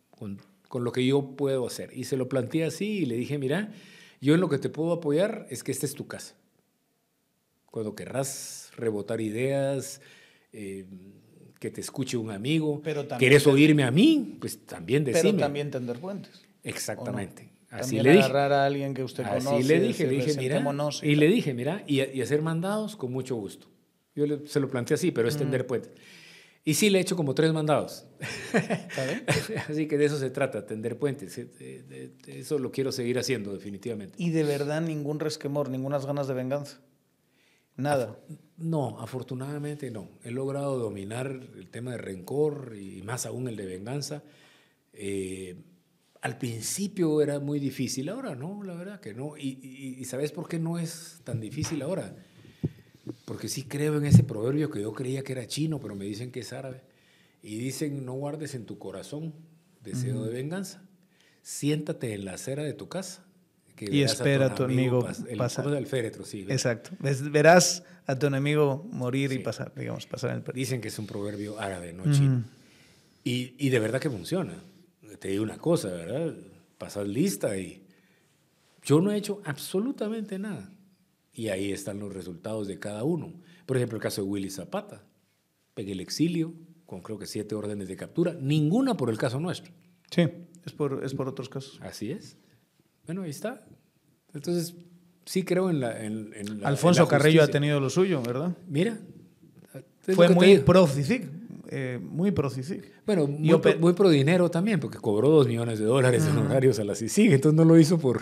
con, 0.09 0.41
con 0.67 0.83
lo 0.83 0.91
que 0.91 1.05
yo 1.05 1.35
puedo 1.35 1.65
hacer. 1.67 1.91
Y 1.93 2.05
se 2.05 2.17
lo 2.17 2.27
planteé 2.27 2.65
así 2.65 2.99
y 2.99 3.05
le 3.05 3.15
dije, 3.15 3.37
mira, 3.37 3.71
yo 4.19 4.33
en 4.33 4.41
lo 4.41 4.49
que 4.49 4.57
te 4.57 4.69
puedo 4.69 4.93
apoyar 4.93 5.47
es 5.49 5.63
que 5.63 5.71
esta 5.71 5.85
es 5.85 5.93
tu 5.93 6.07
casa. 6.07 6.35
Cuando 7.71 7.95
querrás 7.95 8.71
rebotar 8.75 9.21
ideas, 9.21 10.01
eh, 10.51 10.85
que 11.59 11.71
te 11.71 11.81
escuche 11.81 12.17
un 12.17 12.31
amigo. 12.31 12.81
Pero 12.83 13.07
¿Quieres 13.17 13.45
oírme 13.47 13.83
a 13.83 13.91
mí? 13.91 14.37
Pues 14.39 14.65
también 14.65 15.03
decime. 15.03 15.31
Pero 15.31 15.37
también 15.37 15.71
tender 15.71 15.99
puentes. 15.99 16.41
Exactamente. 16.63 17.49
Así 17.69 17.99
le 17.99 18.11
dije. 18.11 18.23
agarrar 18.23 18.53
a 18.53 18.65
alguien 18.65 18.93
que 18.93 19.03
usted 19.03 19.23
Así 19.25 19.45
conoce. 19.45 19.63
le 19.63 19.79
dije, 19.79 20.07
le 20.07 20.13
dije, 20.13 20.35
mira, 20.37 20.63
y, 21.01 21.15
le 21.15 21.27
dije, 21.27 21.53
mira, 21.53 21.83
y, 21.85 22.21
hacer 22.21 22.41
mandados 22.41 22.95
con 22.95 23.11
mucho 23.11 23.35
gusto. 23.35 23.67
Yo 24.15 24.25
se 24.45 24.59
lo 24.59 24.69
planteé 24.69 24.95
así, 24.95 25.11
pero 25.11 25.27
es 25.27 25.37
tender 25.37 25.67
puentes. 25.67 25.91
Y 26.63 26.73
sí 26.73 26.89
le 26.89 26.97
he 26.97 27.01
hecho 27.01 27.15
como 27.15 27.33
tres 27.33 27.53
mandados. 27.53 28.05
así 29.69 29.87
que 29.87 29.97
de 29.97 30.05
eso 30.05 30.17
se 30.17 30.29
trata, 30.29 30.65
tender 30.65 30.97
puentes. 30.97 31.39
Eso 32.27 32.59
lo 32.59 32.71
quiero 32.71 32.91
seguir 32.91 33.19
haciendo, 33.19 33.53
definitivamente. 33.53 34.15
Y 34.17 34.31
de 34.31 34.43
verdad 34.43 34.81
ningún 34.81 35.19
resquemor, 35.19 35.69
ninguna 35.69 35.99
ganas 35.99 36.27
de 36.27 36.33
venganza. 36.33 36.79
Nada. 37.75 38.17
No, 38.57 38.99
afortunadamente 38.99 39.91
no. 39.91 40.09
He 40.23 40.31
logrado 40.31 40.77
dominar 40.77 41.27
el 41.55 41.69
tema 41.69 41.91
de 41.91 41.97
rencor 41.97 42.75
y 42.75 43.01
más 43.03 43.25
aún 43.25 43.47
el 43.47 43.55
de 43.55 43.65
venganza. 43.65 44.23
Eh, 44.93 45.55
al 46.21 46.37
principio 46.39 47.21
era 47.21 47.39
muy 47.39 47.59
difícil, 47.59 48.09
ahora 48.09 48.35
no, 48.35 48.63
la 48.63 48.73
verdad 48.73 48.99
que 48.99 49.13
no. 49.13 49.37
Y, 49.37 50.03
¿sabes 50.05 50.31
por 50.31 50.47
qué 50.47 50.59
no 50.59 50.79
es 50.79 51.21
tan 51.23 51.39
difícil 51.39 51.81
ahora? 51.83 52.15
Porque 53.25 53.47
sí 53.47 53.63
creo 53.63 53.97
en 53.97 54.05
ese 54.05 54.23
proverbio 54.23 54.71
que 54.71 54.81
yo 54.81 54.91
creía 54.93 55.23
que 55.23 55.33
era 55.33 55.45
chino, 55.45 55.79
pero 55.79 55.95
me 55.95 56.05
dicen 56.05 56.31
que 56.31 56.39
es 56.39 56.51
árabe. 56.51 56.81
Y 57.43 57.57
dicen, 57.57 58.05
no 58.05 58.13
guardes 58.13 58.55
en 58.55 58.65
tu 58.65 58.79
corazón 58.79 59.33
deseo 59.83 60.23
de 60.23 60.33
venganza. 60.33 60.81
Siéntate 61.43 62.13
en 62.13 62.25
la 62.25 62.33
acera 62.33 62.63
de 62.63 62.73
tu 62.73 62.89
casa 62.89 63.23
y 63.79 64.01
espera 64.01 64.47
a 64.47 64.55
tu, 64.55 64.63
amigo, 64.63 65.07
pasar. 65.37 65.67
El 65.73 65.85
féretro, 65.85 66.25
sí. 66.25 66.45
Exacto. 66.49 66.91
Verás 66.99 67.83
a 68.07 68.17
tu 68.17 68.25
enemigo 68.25 68.87
morir 68.91 69.31
y 69.31 69.39
pasar, 69.39 69.73
digamos, 69.75 70.07
pasar 70.07 70.31
en 70.31 70.37
el 70.37 70.53
Dicen 70.53 70.81
que 70.81 70.87
es 70.87 70.97
un 70.97 71.05
proverbio 71.05 71.59
árabe, 71.59 71.93
no 71.93 72.11
chino. 72.11 72.43
y, 73.23 73.53
y, 73.59 73.69
de 73.69 73.79
verdad 73.79 74.01
que 74.01 74.09
funciona. 74.09 74.53
Te 75.19 75.27
digo 75.27 75.43
una 75.43 75.57
cosa, 75.57 75.89
¿verdad? 75.89 76.35
Pasas 76.77 77.07
lista 77.07 77.57
y 77.57 77.85
yo 78.83 79.01
no 79.01 79.11
he 79.11 79.17
hecho 79.17 79.41
absolutamente 79.45 80.39
nada. 80.39 80.71
Y 81.33 81.49
ahí 81.49 81.71
están 81.71 81.99
los 81.99 82.13
resultados 82.13 82.67
de 82.67 82.79
cada 82.79 83.03
uno. 83.03 83.33
Por 83.65 83.77
ejemplo, 83.77 83.97
el 83.97 84.01
caso 84.01 84.23
de 84.23 84.27
Willy 84.27 84.49
Zapata. 84.49 85.03
Pegué 85.73 85.91
el 85.91 85.99
exilio 85.99 86.53
con 86.87 87.01
creo 87.01 87.19
que 87.19 87.27
siete 87.27 87.53
órdenes 87.53 87.89
de 87.89 87.97
captura, 87.97 88.33
ninguna 88.33 88.97
por 88.97 89.09
el 89.09 89.17
caso 89.17 89.39
nuestro. 89.39 89.71
Sí, 90.09 90.23
es 90.65 90.71
por, 90.71 91.03
es 91.03 91.13
por 91.13 91.27
otros 91.27 91.49
casos. 91.49 91.79
Así 91.81 92.11
es. 92.11 92.37
Bueno, 93.05 93.23
ahí 93.23 93.29
está. 93.29 93.67
Entonces, 94.33 94.73
sí 95.27 95.43
creo 95.43 95.69
en 95.69 95.81
la. 95.81 95.95
Alfonso 96.63 97.07
Carrillo 97.07 97.43
ha 97.43 97.47
tenido 97.47 97.79
lo 97.79 97.89
suyo, 97.89 98.21
¿verdad? 98.23 98.55
Mira. 98.67 98.97
Fue 100.15 100.29
muy 100.29 100.59
pro 100.59 100.87
CICIG. 100.87 101.29
Eh, 101.69 101.99
muy 102.01 102.31
pro 102.31 102.49
CICIG. 102.49 102.93
Bueno, 103.05 103.27
muy, 103.27 103.93
pro, 103.93 104.09
dinero 104.09 104.49
también, 104.49 104.79
porque 104.79 104.99
cobró 104.99 105.29
dos 105.29 105.47
millones 105.47 105.79
de 105.79 105.85
dólares 105.85 106.23
de 106.23 106.31
honorarios 106.31 106.79
a 106.79 106.85
la 106.85 106.95
CICIG. 106.95 107.33
Entonces 107.33 107.57
no 107.57 107.65
lo 107.65 107.77
hizo 107.77 107.99
por. 107.99 108.21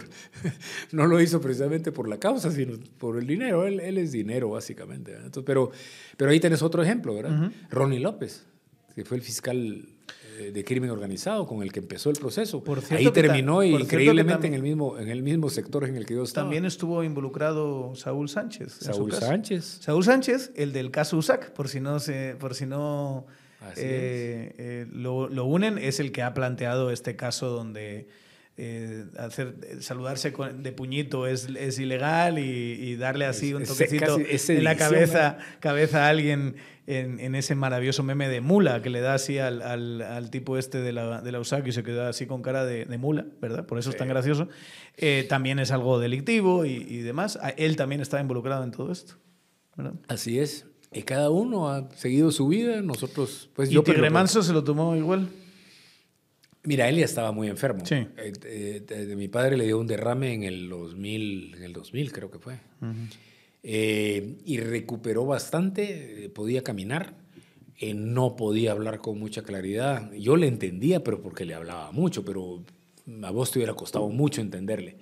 no 0.92 1.06
lo 1.06 1.22
hizo 1.22 1.40
precisamente 1.40 1.92
por 1.92 2.10
la 2.10 2.18
causa, 2.18 2.50
sino 2.50 2.80
por 2.98 3.20
el 3.20 3.28
dinero. 3.28 3.68
Él, 3.68 3.80
él 3.80 4.00
es 4.00 4.12
dinero, 4.12 4.50
básicamente. 4.50 5.14
Entonces, 5.14 5.44
pero, 5.46 5.70
pero 6.18 6.32
ahí 6.32 6.40
tenés 6.40 6.64
otro 6.64 6.82
ejemplo, 6.82 7.14
¿verdad? 7.14 7.52
Ronnie 7.70 8.00
López, 8.00 8.46
que 8.96 9.06
fue 9.06 9.18
el 9.18 9.24
fiscal 9.24 9.86
eh, 10.05 10.05
de 10.36 10.64
crimen 10.64 10.90
organizado 10.90 11.46
con 11.46 11.64
el 11.64 11.72
que 11.72 11.80
empezó 11.80 12.10
el 12.10 12.18
proceso. 12.18 12.64
Ahí 12.90 13.12
terminó 13.12 13.64
increíblemente 13.64 14.48
en, 14.48 14.54
el 14.54 14.62
mismo, 14.62 14.98
en 14.98 15.10
el 15.10 15.24
mismo 15.24 15.50
sector 15.50 15.86
en 15.86 15.96
el 15.96 16.06
que 16.06 16.16
yo 16.16 16.24
estaba. 16.24 16.46
También 16.46 16.66
estuvo 16.66 17.04
involucrado 17.04 17.96
Saúl 17.96 18.30
Sánchez. 18.30 18.74
Saúl 18.74 19.14
Sánchez. 19.14 19.80
Saúl 19.82 20.04
Sánchez, 20.04 20.52
el 20.56 20.74
del 20.74 20.92
caso 20.92 21.18
USAC, 21.18 21.52
por 21.52 21.70
si 21.70 21.80
no, 21.80 22.00
se, 22.00 22.36
por 22.40 22.56
si 22.56 22.66
no 22.66 23.26
eh, 23.76 24.86
lo, 24.92 25.30
lo, 25.30 25.46
unen, 25.46 25.78
es 25.78 26.00
el 26.00 26.12
que 26.12 26.22
ha 26.22 26.34
planteado 26.34 26.92
este 26.92 27.16
caso 27.16 27.50
donde 27.50 28.08
eh, 28.58 29.06
hacer, 29.18 29.56
saludarse 29.82 30.32
de 30.32 30.72
puñito 30.72 31.28
es, 31.28 31.50
es 31.58 31.78
ilegal 31.78 32.40
y, 32.40 32.96
darle 32.96 33.26
así 33.26 33.54
un 33.54 33.66
toquecito 33.66 34.18
en 34.18 34.64
la 34.64 34.78
cabeza, 34.78 35.38
cabeza 35.60 36.06
a 36.06 36.10
alguien 36.10 36.56
en, 36.88 37.20
en, 37.20 37.36
ese 37.36 37.54
maravilloso 37.54 38.02
meme 38.04 38.30
de 38.30 38.40
mula 38.40 38.82
que 38.82 38.90
le 38.90 39.02
da 39.02 39.16
así 39.16 39.40
al, 39.40 39.62
al, 39.62 40.02
al 40.02 40.30
tipo 40.30 40.58
este 40.58 40.80
de 40.80 40.94
la, 40.94 41.22
de 41.22 41.32
la 41.34 41.40
USAC 41.42 41.68
y 41.68 41.74
se 41.74 41.84
queda 41.84 42.08
así 42.08 42.28
con 42.28 42.42
cara 42.42 42.64
de, 42.64 42.86
de 42.86 42.98
mula, 42.98 43.26
¿verdad? 43.42 43.66
Por 43.66 43.78
eso 43.78 43.90
es 43.90 43.98
tan 43.98 44.08
gracioso. 44.08 44.48
Eh, 44.96 45.26
también 45.28 45.60
es 45.60 45.72
algo 45.72 46.00
delictivo 46.00 46.64
y, 46.66 46.76
y, 46.76 47.00
demás. 47.00 47.38
Él 47.58 47.76
también 47.76 48.00
está 48.00 48.22
involucrado 48.22 48.64
en 48.64 48.72
todo 48.72 48.92
esto. 48.92 49.16
¿verdad? 49.76 49.96
Así 50.08 50.40
es. 50.40 50.66
Y 50.94 51.04
cada 51.04 51.30
uno 51.30 51.70
ha 51.70 51.90
seguido 51.96 52.32
su 52.32 52.48
vida. 52.48 52.82
Nosotros, 52.82 53.50
pues 53.54 53.70
¿Y 53.70 53.74
yo. 53.74 53.84
Tigre 53.84 54.10
Manso 54.10 54.42
se 54.44 54.54
lo 54.54 54.64
tomó 54.64 54.96
igual? 54.96 55.28
Mira, 56.66 56.90
él 56.90 56.98
ya 56.98 57.06
estaba 57.06 57.32
muy 57.32 57.48
enfermo. 57.48 57.86
Sí. 57.86 58.08
Eh, 58.18 58.84
de, 58.88 59.16
mi 59.16 59.28
padre 59.28 59.58
le 59.58 59.66
dio 59.66 59.80
un 59.80 59.88
derrame 59.88 60.34
en 60.34 60.44
el 60.44 60.70
2000, 60.70 61.56
en 61.56 61.64
el 61.64 61.74
2000 61.74 62.12
creo 62.12 62.32
que 62.32 62.40
fue. 62.40 62.60
eh, 63.64 64.38
y 64.46 64.58
recuperó 64.60 65.26
bastante, 65.26 66.26
eh, 66.26 66.30
podía 66.30 66.64
caminar, 66.64 67.14
eh, 67.80 67.94
no 67.94 68.36
podía 68.36 68.72
hablar 68.72 69.00
con 69.00 69.20
mucha 69.20 69.44
claridad. 69.44 70.12
Yo 70.14 70.38
le 70.38 70.48
entendía, 70.48 71.04
pero 71.04 71.22
porque 71.22 71.46
le 71.46 71.54
hablaba 71.54 71.92
mucho, 71.92 72.24
pero 72.26 72.64
a 73.24 73.32
vos 73.32 73.52
te 73.52 73.60
hubiera 73.60 73.74
costado 73.74 74.10
mucho 74.10 74.42
entenderle. 74.42 74.98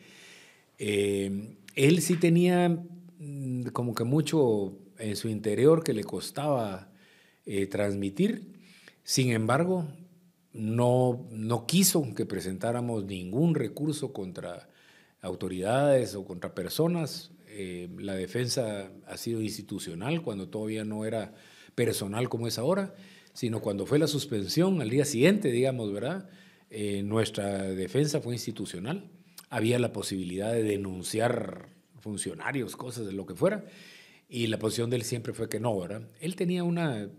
él 0.78 2.02
sí 2.02 2.16
tenía 2.18 2.70
mm, 2.70 3.68
como 3.74 3.94
que 3.96 4.04
mucho 4.04 4.78
en 4.98 5.16
su 5.16 5.30
interior 5.30 5.84
que 5.84 5.94
le 5.94 6.04
costaba 6.04 6.90
transmitir. 7.70 8.54
Sin 9.04 9.32
embargo, 9.32 9.86
no, 10.54 11.28
no 11.32 11.66
quiso 11.66 12.14
que 12.16 12.26
presentáramos 12.26 13.06
ningún 13.06 13.56
recurso 13.56 14.14
contra 14.14 14.70
autoridades 15.22 16.16
o 16.16 16.26
contra 16.26 16.54
personas. 16.54 17.32
Eh, 17.48 17.90
la 17.98 18.14
defensa 18.14 18.92
ha 19.08 19.18
sido 19.18 19.42
institucional 19.42 20.22
cuando 20.22 20.50
todavía 20.50 20.86
no 20.86 21.06
era 21.06 21.34
personal 21.76 22.30
como 22.30 22.48
es 22.48 22.60
ahora, 22.60 22.94
sino 23.34 23.62
cuando 23.62 23.86
fue 23.86 23.98
la 23.98 24.08
suspensión 24.08 24.82
al 24.82 24.90
día 24.90 25.06
siguiente, 25.06 25.52
digamos, 25.52 25.92
¿verdad? 25.92 26.30
Eh, 26.70 27.02
nuestra 27.04 27.64
defensa 27.64 28.22
fue 28.22 28.34
institucional. 28.34 29.10
Había 29.50 29.80
la 29.80 29.92
posibilidad 29.92 30.52
de 30.52 30.64
denunciar 30.64 31.70
funcionarios, 32.00 32.76
cosas 32.76 33.06
de 33.06 33.14
lo 33.14 33.26
que 33.26 33.34
fuera, 33.34 33.66
y 34.30 34.48
la 34.48 34.60
posición 34.60 34.90
de 34.90 34.98
él 34.98 35.04
siempre 35.04 35.34
fue 35.34 35.50
que 35.50 35.60
no, 35.60 35.80
¿verdad? 35.80 36.10
Él 36.20 36.36
tenía 36.36 36.64
una 36.64 37.10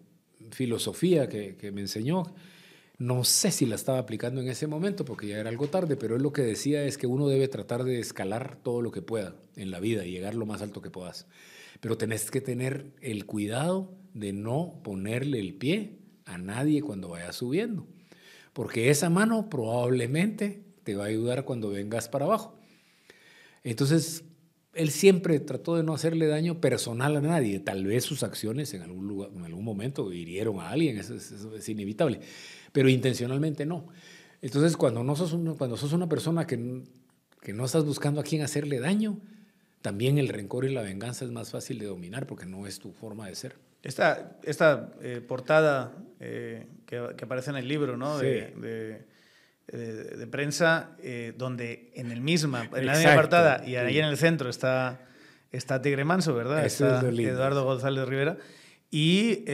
filosofía 0.51 1.29
que, 1.29 1.57
que 1.57 1.73
me 1.73 1.81
enseñó, 1.81 2.25
no 2.99 3.25
sé 3.25 3.51
si 3.51 3.67
la 3.67 3.75
estaba 3.75 3.99
aplicando 3.99 4.41
en 4.41 4.49
ese 4.49 4.67
momento 4.67 5.05
porque 5.05 5.27
ya 5.27 5.39
era 5.39 5.51
algo 5.51 5.67
tarde, 5.67 5.97
pero 5.97 6.17
él 6.17 6.23
lo 6.23 6.33
que 6.33 6.43
decía 6.43 6.85
es 6.85 6.97
que 6.97 7.07
uno 7.07 7.27
debe 7.29 7.49
tratar 7.49 7.85
de 7.85 7.99
escalar 7.99 8.59
todo 8.63 8.83
lo 8.83 8.93
que 8.93 9.03
pueda 9.03 9.35
en 9.57 9.71
la 9.71 9.81
vida 9.81 10.05
y 10.05 10.13
llegar 10.13 10.35
lo 10.35 10.47
más 10.47 10.63
alto 10.63 10.81
que 10.81 10.91
puedas. 10.91 11.27
Pero 11.81 11.99
tenés 11.99 12.31
que 12.31 12.41
tener 12.41 12.93
el 13.01 13.27
cuidado 13.27 13.93
de 14.15 14.33
no 14.33 14.81
ponerle 14.85 15.41
el 15.41 15.55
pie 15.55 15.99
a 16.25 16.39
nadie 16.39 16.83
cuando 16.83 17.09
vayas 17.09 17.37
subiendo, 17.37 17.87
porque 18.53 18.91
esa 18.91 19.11
mano 19.11 19.51
probablemente 19.51 20.63
te 20.85 20.95
va 20.95 21.05
a 21.05 21.09
ayudar 21.09 21.45
cuando 21.45 21.71
vengas 21.71 22.09
para 22.09 22.27
abajo. 22.27 22.57
Entonces, 23.65 24.25
él 24.75 24.91
siempre 24.91 25.41
trató 25.41 25.77
de 25.77 25.83
no 25.83 25.95
hacerle 25.95 26.27
daño 26.27 26.61
personal 26.61 27.17
a 27.17 27.21
nadie. 27.21 27.59
Tal 27.61 27.85
vez 27.85 28.05
sus 28.05 28.23
acciones 28.23 28.75
en 28.75 28.83
algún, 28.83 29.07
lugar, 29.07 29.31
en 29.35 29.45
algún 29.45 29.65
momento 29.65 30.13
hirieron 30.13 30.61
a 30.61 30.71
alguien, 30.71 30.99
eso 30.99 31.15
es 31.15 31.69
inevitable 31.69 32.21
pero 32.75 32.89
intencionalmente 32.89 33.65
no. 33.65 33.87
Entonces, 34.43 34.77
cuando, 34.77 35.05
no 35.05 35.15
sos, 35.15 35.37
cuando 35.57 35.77
sos 35.77 35.93
una 35.93 36.09
persona 36.09 36.45
que, 36.45 36.83
que 37.41 37.53
no 37.53 37.65
estás 37.65 37.85
buscando 37.85 38.21
a 38.21 38.25
quién 38.25 38.43
hacerle 38.43 38.81
daño, 38.81 39.21
también 39.81 40.19
el 40.19 40.29
rencor 40.29 40.65
y 40.65 40.75
la 40.75 40.83
venganza 40.83 41.25
es 41.25 41.31
más 41.31 41.53
fácil 41.53 41.79
de 41.79 41.87
dominar 41.87 42.27
porque 42.27 42.47
no 42.47 42.67
es 42.67 42.81
tu 42.81 42.91
forma 42.93 43.29
de 43.29 43.37
ser. 43.37 43.55
Esta, 43.85 44.39
esta 44.43 44.91
eh, 45.03 45.23
portada 45.27 45.93
eh, 46.19 46.67
que, 46.85 47.11
que, 47.17 47.25
aparece 47.25 47.51
en 47.51 47.57
el 47.57 47.69
libro 47.69 47.97
¿no? 47.97 48.19
de, 48.19 48.53
de, 49.69 50.17
de, 50.17 50.27
prensa, 50.27 50.97
eh, 51.01 51.33
donde 51.39 51.93
en, 51.95 52.11
el 52.11 52.21
misma, 52.21 52.69
en 52.75 52.87
la 52.87 52.97
misma 52.97 53.15
portada 53.15 53.63
y 53.65 53.77
ahí 53.77 54.01
en 54.01 54.07
el 54.07 54.17
centro 54.17 54.51
está, 54.51 55.07
está 55.53 55.81
Tigre 55.81 56.05
Manso, 56.05 56.35
¿verdad? 56.35 56.67
está 56.67 57.09
Eduardo 57.09 57.65
González 57.65 58.09
Rivera. 58.09 58.37
Y 58.91 59.45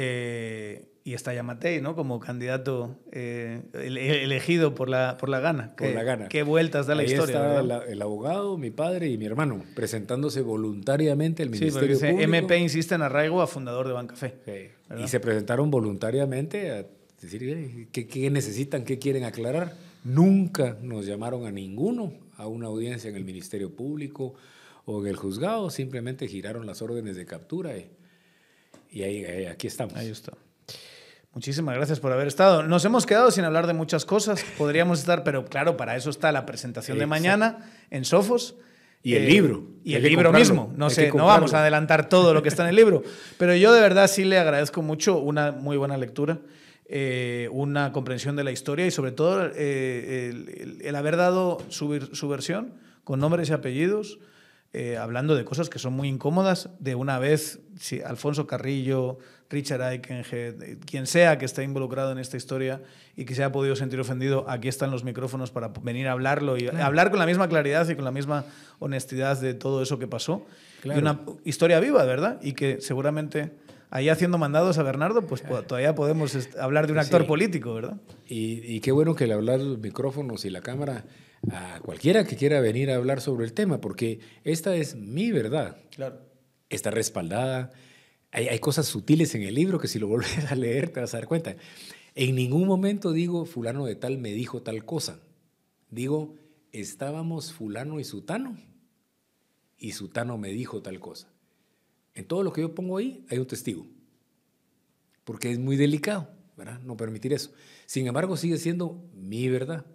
y 1.03 1.15
está 1.15 1.33
Yamatei, 1.33 1.81
¿no? 1.81 1.97
Como 1.97 2.21
candidato 2.21 2.97
eh, 3.11 3.63
elegido 3.73 4.75
por 4.75 4.89
la, 4.89 5.17
por 5.17 5.29
la 5.29 5.41
gana. 5.41 5.75
Por 5.77 5.91
la 5.95 6.03
gana. 6.03 6.29
Qué 6.29 6.43
vueltas 6.43 6.87
da 6.87 6.95
la 6.95 7.05
historia. 7.05 7.61
Está 7.61 7.85
el, 7.85 8.03
abogado, 8.03 8.59
mi 8.59 8.71
padre 8.71 9.09
y 9.09 9.17
mi 9.17 9.25
hermano, 9.25 9.65
presentándose 9.75 10.43
voluntariamente 10.43 11.43
al 11.43 11.51
Ministerio 11.51 11.97
sí, 11.97 12.07
Público. 12.07 12.23
MP 12.23 12.59
insiste 12.59 12.95
en 12.95 13.03
arraigo 13.03 13.41
a 13.41 13.47
fundador 13.47 13.87
de 13.87 13.95
Bancafé. 13.95 14.35
Sí. 14.45 15.03
Y 15.03 15.09
se 15.09 15.21
presentaron 15.21 15.71
voluntariamente 15.71 16.71
a 16.71 16.87
decir 17.21 17.89
¿qué, 17.93 18.07
qué 18.07 18.31
necesitan, 18.31 18.85
qué 18.85 18.99
quieren 18.99 19.25
aclarar. 19.25 19.75
Nunca 20.05 20.77
nos 20.83 21.07
llamaron 21.07 21.47
a 21.47 21.51
ninguno 21.51 22.13
a 22.37 22.47
una 22.47 22.67
audiencia 22.67 23.09
en 23.09 23.17
el 23.17 23.25
Ministerio 23.25 23.75
Público 23.75 24.35
o 24.85 25.01
en 25.01 25.07
el 25.07 25.17
juzgado, 25.17 25.71
simplemente 25.71 26.27
giraron 26.27 26.67
las 26.67 26.83
órdenes 26.83 27.17
de 27.17 27.27
captura 27.27 27.77
y, 27.77 27.91
y 28.91 29.03
ahí, 29.03 29.25
ahí, 29.25 29.45
aquí 29.47 29.67
estamos. 29.67 29.95
Ahí 29.95 30.09
está. 30.09 30.33
Muchísimas 31.33 31.77
gracias 31.77 32.01
por 32.01 32.13
haber 32.13 32.27
estado. 32.27 32.65
Nos 32.65 32.85
hemos 32.85 33.07
quedado 33.07 33.31
sin 33.31 33.45
hablar 33.45 33.69
de 33.69 33.73
muchas 33.73 34.05
cosas. 34.05 34.45
Podríamos 34.59 34.99
estar, 34.99 35.23
pero 35.23 35.45
claro, 35.45 35.77
para 35.77 35.95
eso 35.95 36.11
está 36.11 36.33
la 36.33 36.45
presentación 36.45 36.99
de 36.99 37.07
mañana 37.07 37.71
en 37.91 38.05
Sofos. 38.05 38.57
Y 39.03 39.15
el 39.15 39.27
libro. 39.27 39.63
Y 39.85 39.95
el 39.95 40.03
libro 40.03 40.33
mismo. 40.33 40.73
No 40.77 40.91
sé, 40.91 41.13
no 41.13 41.27
vamos 41.27 41.55
a 41.55 41.61
adelantar 41.61 42.09
todo 42.09 42.35
lo 42.35 42.43
que 42.43 42.49
está 42.49 42.65
en 42.65 42.71
el 42.71 42.77
libro. 42.77 43.05
Pero 43.39 43.55
yo 43.55 43.73
de 43.73 43.81
verdad 43.81 44.09
sí 44.09 44.25
le 44.25 44.39
agradezco 44.39 44.83
mucho 44.83 45.19
una 45.19 45.53
muy 45.53 45.77
buena 45.77 45.97
lectura, 45.97 46.41
eh, 46.87 47.49
una 47.53 47.93
comprensión 47.93 48.35
de 48.35 48.43
la 48.43 48.51
historia 48.51 48.85
y 48.87 48.91
sobre 48.91 49.13
todo 49.13 49.49
eh, 49.55 50.79
el, 50.83 50.97
haber 50.97 51.17
dado 51.17 51.59
su, 51.69 52.09
su, 52.13 52.29
versión 52.29 52.75
con 53.05 53.21
nombres 53.21 53.49
y 53.49 53.53
apellidos, 53.53 54.19
eh, 54.73 54.97
hablando 54.97 55.35
de 55.35 55.45
cosas 55.45 55.69
que 55.69 55.81
son 55.81 55.95
muy 55.95 56.09
incómodas. 56.09 56.71
De 56.79 56.95
una 56.95 57.19
vez, 57.19 57.61
si 57.79 58.03
Alfonso 58.03 58.47
Carrillo, 58.47 59.19
Richard 59.49 59.83
Aikenhead, 59.83 60.79
quien 60.87 61.07
sea 61.07 61.39
que 61.39 61.45
esté 61.45 61.65
involucrado 61.65 62.13
en 62.13 62.19
esta 62.19 62.37
historia 62.37 62.81
y 63.17 63.25
que 63.25 63.35
se 63.35 63.43
haya 63.43 63.51
podido 63.51 63.75
sentir 63.75 63.99
ofendido, 63.99 64.49
aquí 64.49 64.69
están 64.69 64.93
los 64.93 65.03
micrófonos 65.03 65.51
para 65.51 65.69
venir 65.83 66.07
a 66.07 66.13
hablarlo 66.13 66.57
y 66.57 66.69
hablar 66.69 67.11
con 67.11 67.19
la 67.19 67.27
misma 67.27 67.49
claridad 67.49 67.89
y 67.89 67.97
con 67.97 68.05
la 68.05 68.13
misma 68.13 68.45
honestidad 68.79 69.41
de 69.41 69.55
todo 69.55 69.83
eso 69.83 69.99
que 69.99 70.07
pasó. 70.07 70.47
Y 70.85 70.91
una 70.91 71.21
historia 71.45 71.81
viva, 71.81 72.05
¿verdad? 72.05 72.39
Y 72.41 72.53
que 72.53 72.81
seguramente 72.81 73.51
ahí 73.91 74.09
haciendo 74.09 74.39
mandados 74.39 74.79
a 74.79 74.85
Bernardo, 74.85 75.27
pues 75.27 75.43
todavía 75.67 75.97
podemos 75.97 76.39
hablar 76.61 76.87
de 76.87 76.93
un 76.93 77.01
actor 77.01 77.27
político, 77.27 77.75
¿verdad? 77.75 77.97
Y, 78.29 78.63
y, 78.65 78.79
qué 78.79 78.93
bueno 78.93 79.17
que 79.17 79.27
le 79.27 79.35
hablar 79.35 79.59
los 79.59 79.79
micrófonos 79.79 80.45
y 80.45 80.51
la 80.51 80.61
cámara 80.61 81.05
a 81.51 81.81
cualquiera 81.81 82.25
que 82.25 82.37
quiera 82.37 82.61
venir 82.61 82.91
a 82.91 82.97
hablar 82.97 83.21
sobre 83.21 83.45
el 83.45 83.53
tema, 83.53 83.81
porque 83.81 84.21
esta 84.45 84.77
es 84.77 84.95
mi 84.95 85.31
verdad. 85.31 85.79
Claro. 85.91 86.21
Está 86.69 86.91
respaldada 86.91 87.73
hay, 88.33 88.59
cosas 88.61 88.87
sutiles 88.87 89.35
en 89.35 89.43
el 89.43 89.55
libro 89.55 89.79
que 89.79 89.89
si 89.89 89.99
lo 89.99 90.09
vuelves 90.09 90.51
a 90.51 90.55
leer 90.55 90.91
te 90.91 91.01
vas 91.01 91.15
a 91.15 91.19
dar 91.19 91.27
cuenta. 91.27 91.57
En 92.15 92.35
ningún 92.35 92.67
momento 92.67 93.13
digo 93.13 93.45
fulano 93.45 93.87
de 93.87 93.97
tal 93.97 94.19
me 94.19 94.33
dijo 94.33 94.63
tal 94.63 94.85
cosa. 94.85 95.21
Digo, 95.91 96.35
estábamos 96.73 97.53
fulano 97.53 97.99
y 97.99 98.05
sutano 98.05 98.57
y 99.79 99.93
sutano 99.93 100.39
me 100.39 100.51
dijo 100.51 100.83
tal 100.83 101.01
cosa. 101.01 101.29
En 102.15 102.27
todo 102.27 102.43
lo 102.43 102.53
que 102.53 102.61
yo 102.61 102.75
pongo 102.75 102.99
ahí 102.99 103.25
hay 103.31 103.39
un 103.39 103.47
testigo. 103.47 103.87
Porque 105.25 105.51
es 105.51 105.59
muy 105.59 105.77
delicado, 105.77 106.29
¿verdad? 106.57 106.81
No 106.81 106.97
permitir 106.97 107.33
eso. 107.33 107.53
Sin 107.87 108.07
embargo, 108.07 108.37
sigue 108.37 108.59
siendo 108.59 109.03
mi 109.15 109.49
verdad. 109.49 109.87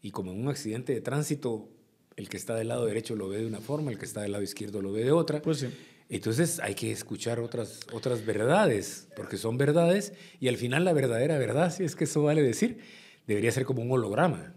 Y 0.00 0.10
como 0.10 0.32
en 0.32 0.40
un 0.40 0.48
accidente 0.48 0.94
de 0.94 1.00
tránsito, 1.00 1.68
el 2.16 2.28
que 2.28 2.36
está 2.36 2.54
del 2.54 2.68
lado 2.68 2.86
derecho 2.86 3.16
lo 3.16 3.28
ve 3.28 3.38
de 3.38 3.46
una 3.46 3.60
forma, 3.60 3.90
el 3.90 3.98
que 3.98 4.04
está 4.04 4.22
del 4.22 4.32
lado 4.32 4.44
izquierdo 4.44 4.82
lo 4.82 4.92
ve 4.92 5.04
de 5.04 5.12
otra. 5.12 5.42
Pues 5.42 5.58
sí. 5.58 5.68
Entonces 6.08 6.58
hay 6.60 6.74
que 6.74 6.90
escuchar 6.90 7.38
otras, 7.38 7.80
otras 7.92 8.24
verdades, 8.24 9.08
porque 9.14 9.36
son 9.36 9.58
verdades, 9.58 10.14
y 10.40 10.48
al 10.48 10.56
final 10.56 10.84
la 10.84 10.94
verdadera 10.94 11.36
verdad, 11.38 11.74
si 11.74 11.84
es 11.84 11.94
que 11.94 12.04
eso 12.04 12.22
vale 12.22 12.42
decir, 12.42 12.78
debería 13.26 13.52
ser 13.52 13.64
como 13.64 13.82
un 13.82 13.92
holograma. 13.92 14.54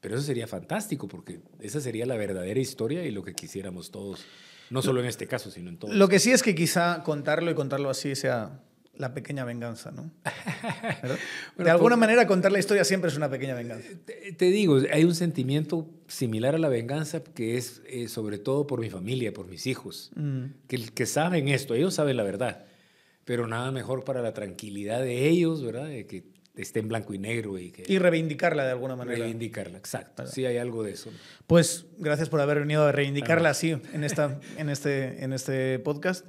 Pero 0.00 0.16
eso 0.16 0.24
sería 0.24 0.46
fantástico, 0.46 1.08
porque 1.08 1.40
esa 1.60 1.80
sería 1.80 2.06
la 2.06 2.16
verdadera 2.16 2.58
historia 2.58 3.04
y 3.04 3.10
lo 3.10 3.22
que 3.22 3.34
quisiéramos 3.34 3.90
todos, 3.90 4.24
no 4.70 4.80
solo 4.80 5.00
en 5.00 5.06
este 5.06 5.26
caso, 5.26 5.50
sino 5.50 5.68
en 5.68 5.78
todos. 5.78 5.94
Lo 5.94 6.08
que 6.08 6.18
sí 6.18 6.32
es 6.32 6.42
que 6.42 6.54
quizá 6.54 7.02
contarlo 7.04 7.50
y 7.50 7.54
contarlo 7.54 7.90
así 7.90 8.16
sea 8.16 8.64
la 8.94 9.14
pequeña 9.14 9.44
venganza, 9.44 9.90
¿no? 9.90 10.10
de 11.58 11.70
alguna 11.70 11.96
manera 11.96 12.26
contar 12.26 12.52
la 12.52 12.58
historia 12.58 12.84
siempre 12.84 13.10
es 13.10 13.16
una 13.16 13.30
pequeña 13.30 13.54
venganza. 13.54 13.88
Te, 14.04 14.44
digo, 14.46 14.78
hay 14.92 15.04
un 15.04 15.14
sentimiento 15.14 15.88
similar 16.08 16.54
a 16.54 16.58
la 16.58 16.68
venganza 16.68 17.22
que 17.24 17.56
es 17.56 17.82
eh, 17.86 18.08
sobre 18.08 18.38
todo 18.38 18.66
por 18.66 18.80
mi 18.80 18.90
familia, 18.90 19.32
por 19.32 19.46
mis 19.46 19.66
hijos, 19.66 20.10
mm. 20.14 20.44
que, 20.68 20.78
que 20.90 21.06
saben 21.06 21.48
esto, 21.48 21.74
ellos 21.74 21.94
saben 21.94 22.16
la 22.16 22.22
verdad, 22.22 22.66
pero 23.24 23.46
nada 23.46 23.70
mejor 23.72 24.04
para 24.04 24.20
la 24.20 24.34
tranquilidad 24.34 25.00
de 25.00 25.28
ellos, 25.28 25.62
¿verdad? 25.64 25.86
De 25.86 26.06
que 26.06 26.32
esté 26.56 26.80
en 26.80 26.88
blanco 26.88 27.14
y 27.14 27.18
negro. 27.18 27.58
Y, 27.58 27.70
que, 27.70 27.84
y 27.86 27.98
reivindicarla 27.98 28.64
de 28.64 28.72
alguna 28.72 28.96
manera. 28.96 29.18
Reivindicarla, 29.18 29.78
exacto. 29.78 30.26
Sí 30.26 30.44
hay 30.44 30.58
algo 30.58 30.82
de 30.82 30.92
eso. 30.92 31.10
Pues 31.46 31.86
gracias 31.98 32.28
por 32.28 32.40
haber 32.40 32.60
venido 32.60 32.84
a 32.84 32.92
reivindicarla 32.92 33.50
así 33.50 33.70
en, 33.70 34.04
esta, 34.04 34.40
en, 34.58 34.68
este, 34.68 35.24
en 35.24 35.32
este 35.32 35.78
podcast. 35.78 36.26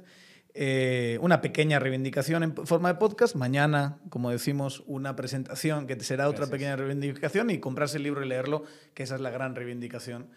Eh, 0.56 1.18
una 1.20 1.40
pequeña 1.40 1.80
reivindicación 1.80 2.44
en 2.44 2.54
forma 2.54 2.92
de 2.92 2.98
podcast. 3.00 3.34
Mañana, 3.34 3.98
como 4.08 4.30
decimos, 4.30 4.84
una 4.86 5.16
presentación 5.16 5.88
que 5.88 5.98
será 5.98 6.28
otra 6.28 6.46
pequeña 6.46 6.76
reivindicación 6.76 7.50
y 7.50 7.58
comprarse 7.58 7.96
el 7.96 8.04
libro 8.04 8.24
y 8.24 8.28
leerlo, 8.28 8.62
que 8.94 9.02
esa 9.02 9.16
es 9.16 9.20
la 9.20 9.30
gran 9.30 9.56
reivindicación 9.56 10.28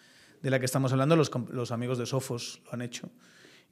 de 0.41 0.49
la 0.49 0.59
que 0.59 0.65
estamos 0.65 0.91
hablando. 0.91 1.15
Los, 1.15 1.31
los 1.49 1.71
amigos 1.71 1.99
de 1.99 2.07
Sofos 2.07 2.63
lo 2.65 2.73
han 2.73 2.81
hecho 2.81 3.11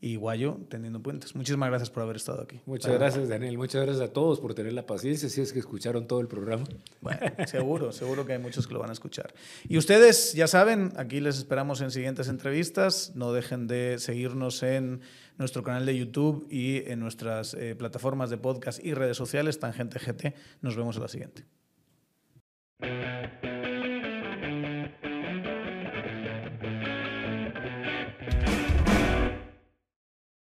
y 0.01 0.17
Guayo 0.17 0.59
teniendo 0.69 1.01
puentes. 1.01 1.35
Muchísimas 1.35 1.69
gracias 1.69 1.89
por 1.89 2.03
haber 2.03 2.17
estado 2.17 2.43
aquí. 2.43 2.61
Muchas 2.65 2.93
gracias, 2.93 3.29
Daniel. 3.29 3.57
Muchas 3.57 3.81
gracias 3.83 4.07
a 4.07 4.13
todos 4.13 4.39
por 4.39 4.53
tener 4.53 4.73
la 4.73 4.85
paciencia, 4.85 5.29
si 5.29 5.41
es 5.41 5.53
que 5.53 5.59
escucharon 5.59 6.07
todo 6.07 6.19
el 6.19 6.27
programa. 6.27 6.65
Bueno, 7.01 7.19
seguro, 7.47 7.91
seguro 7.91 8.25
que 8.25 8.33
hay 8.33 8.39
muchos 8.39 8.67
que 8.67 8.73
lo 8.73 8.79
van 8.79 8.89
a 8.89 8.93
escuchar. 8.93 9.33
Y 9.67 9.77
ustedes, 9.77 10.33
ya 10.33 10.47
saben, 10.47 10.91
aquí 10.97 11.21
les 11.21 11.37
esperamos 11.37 11.81
en 11.81 11.91
siguientes 11.91 12.27
entrevistas. 12.27 13.13
No 13.15 13.33
dejen 13.33 13.67
de 13.67 13.97
seguirnos 13.99 14.63
en 14.63 15.01
nuestro 15.37 15.63
canal 15.63 15.85
de 15.85 15.97
YouTube 15.97 16.47
y 16.49 16.77
en 16.89 16.99
nuestras 16.99 17.53
eh, 17.53 17.75
plataformas 17.75 18.29
de 18.29 18.37
podcast 18.37 18.83
y 18.83 18.93
redes 18.93 19.17
sociales, 19.17 19.59
Tangente 19.59 19.99
GT. 19.99 20.33
Nos 20.61 20.75
vemos 20.75 20.95
en 20.95 21.01
la 21.01 21.07
siguiente. 21.07 21.45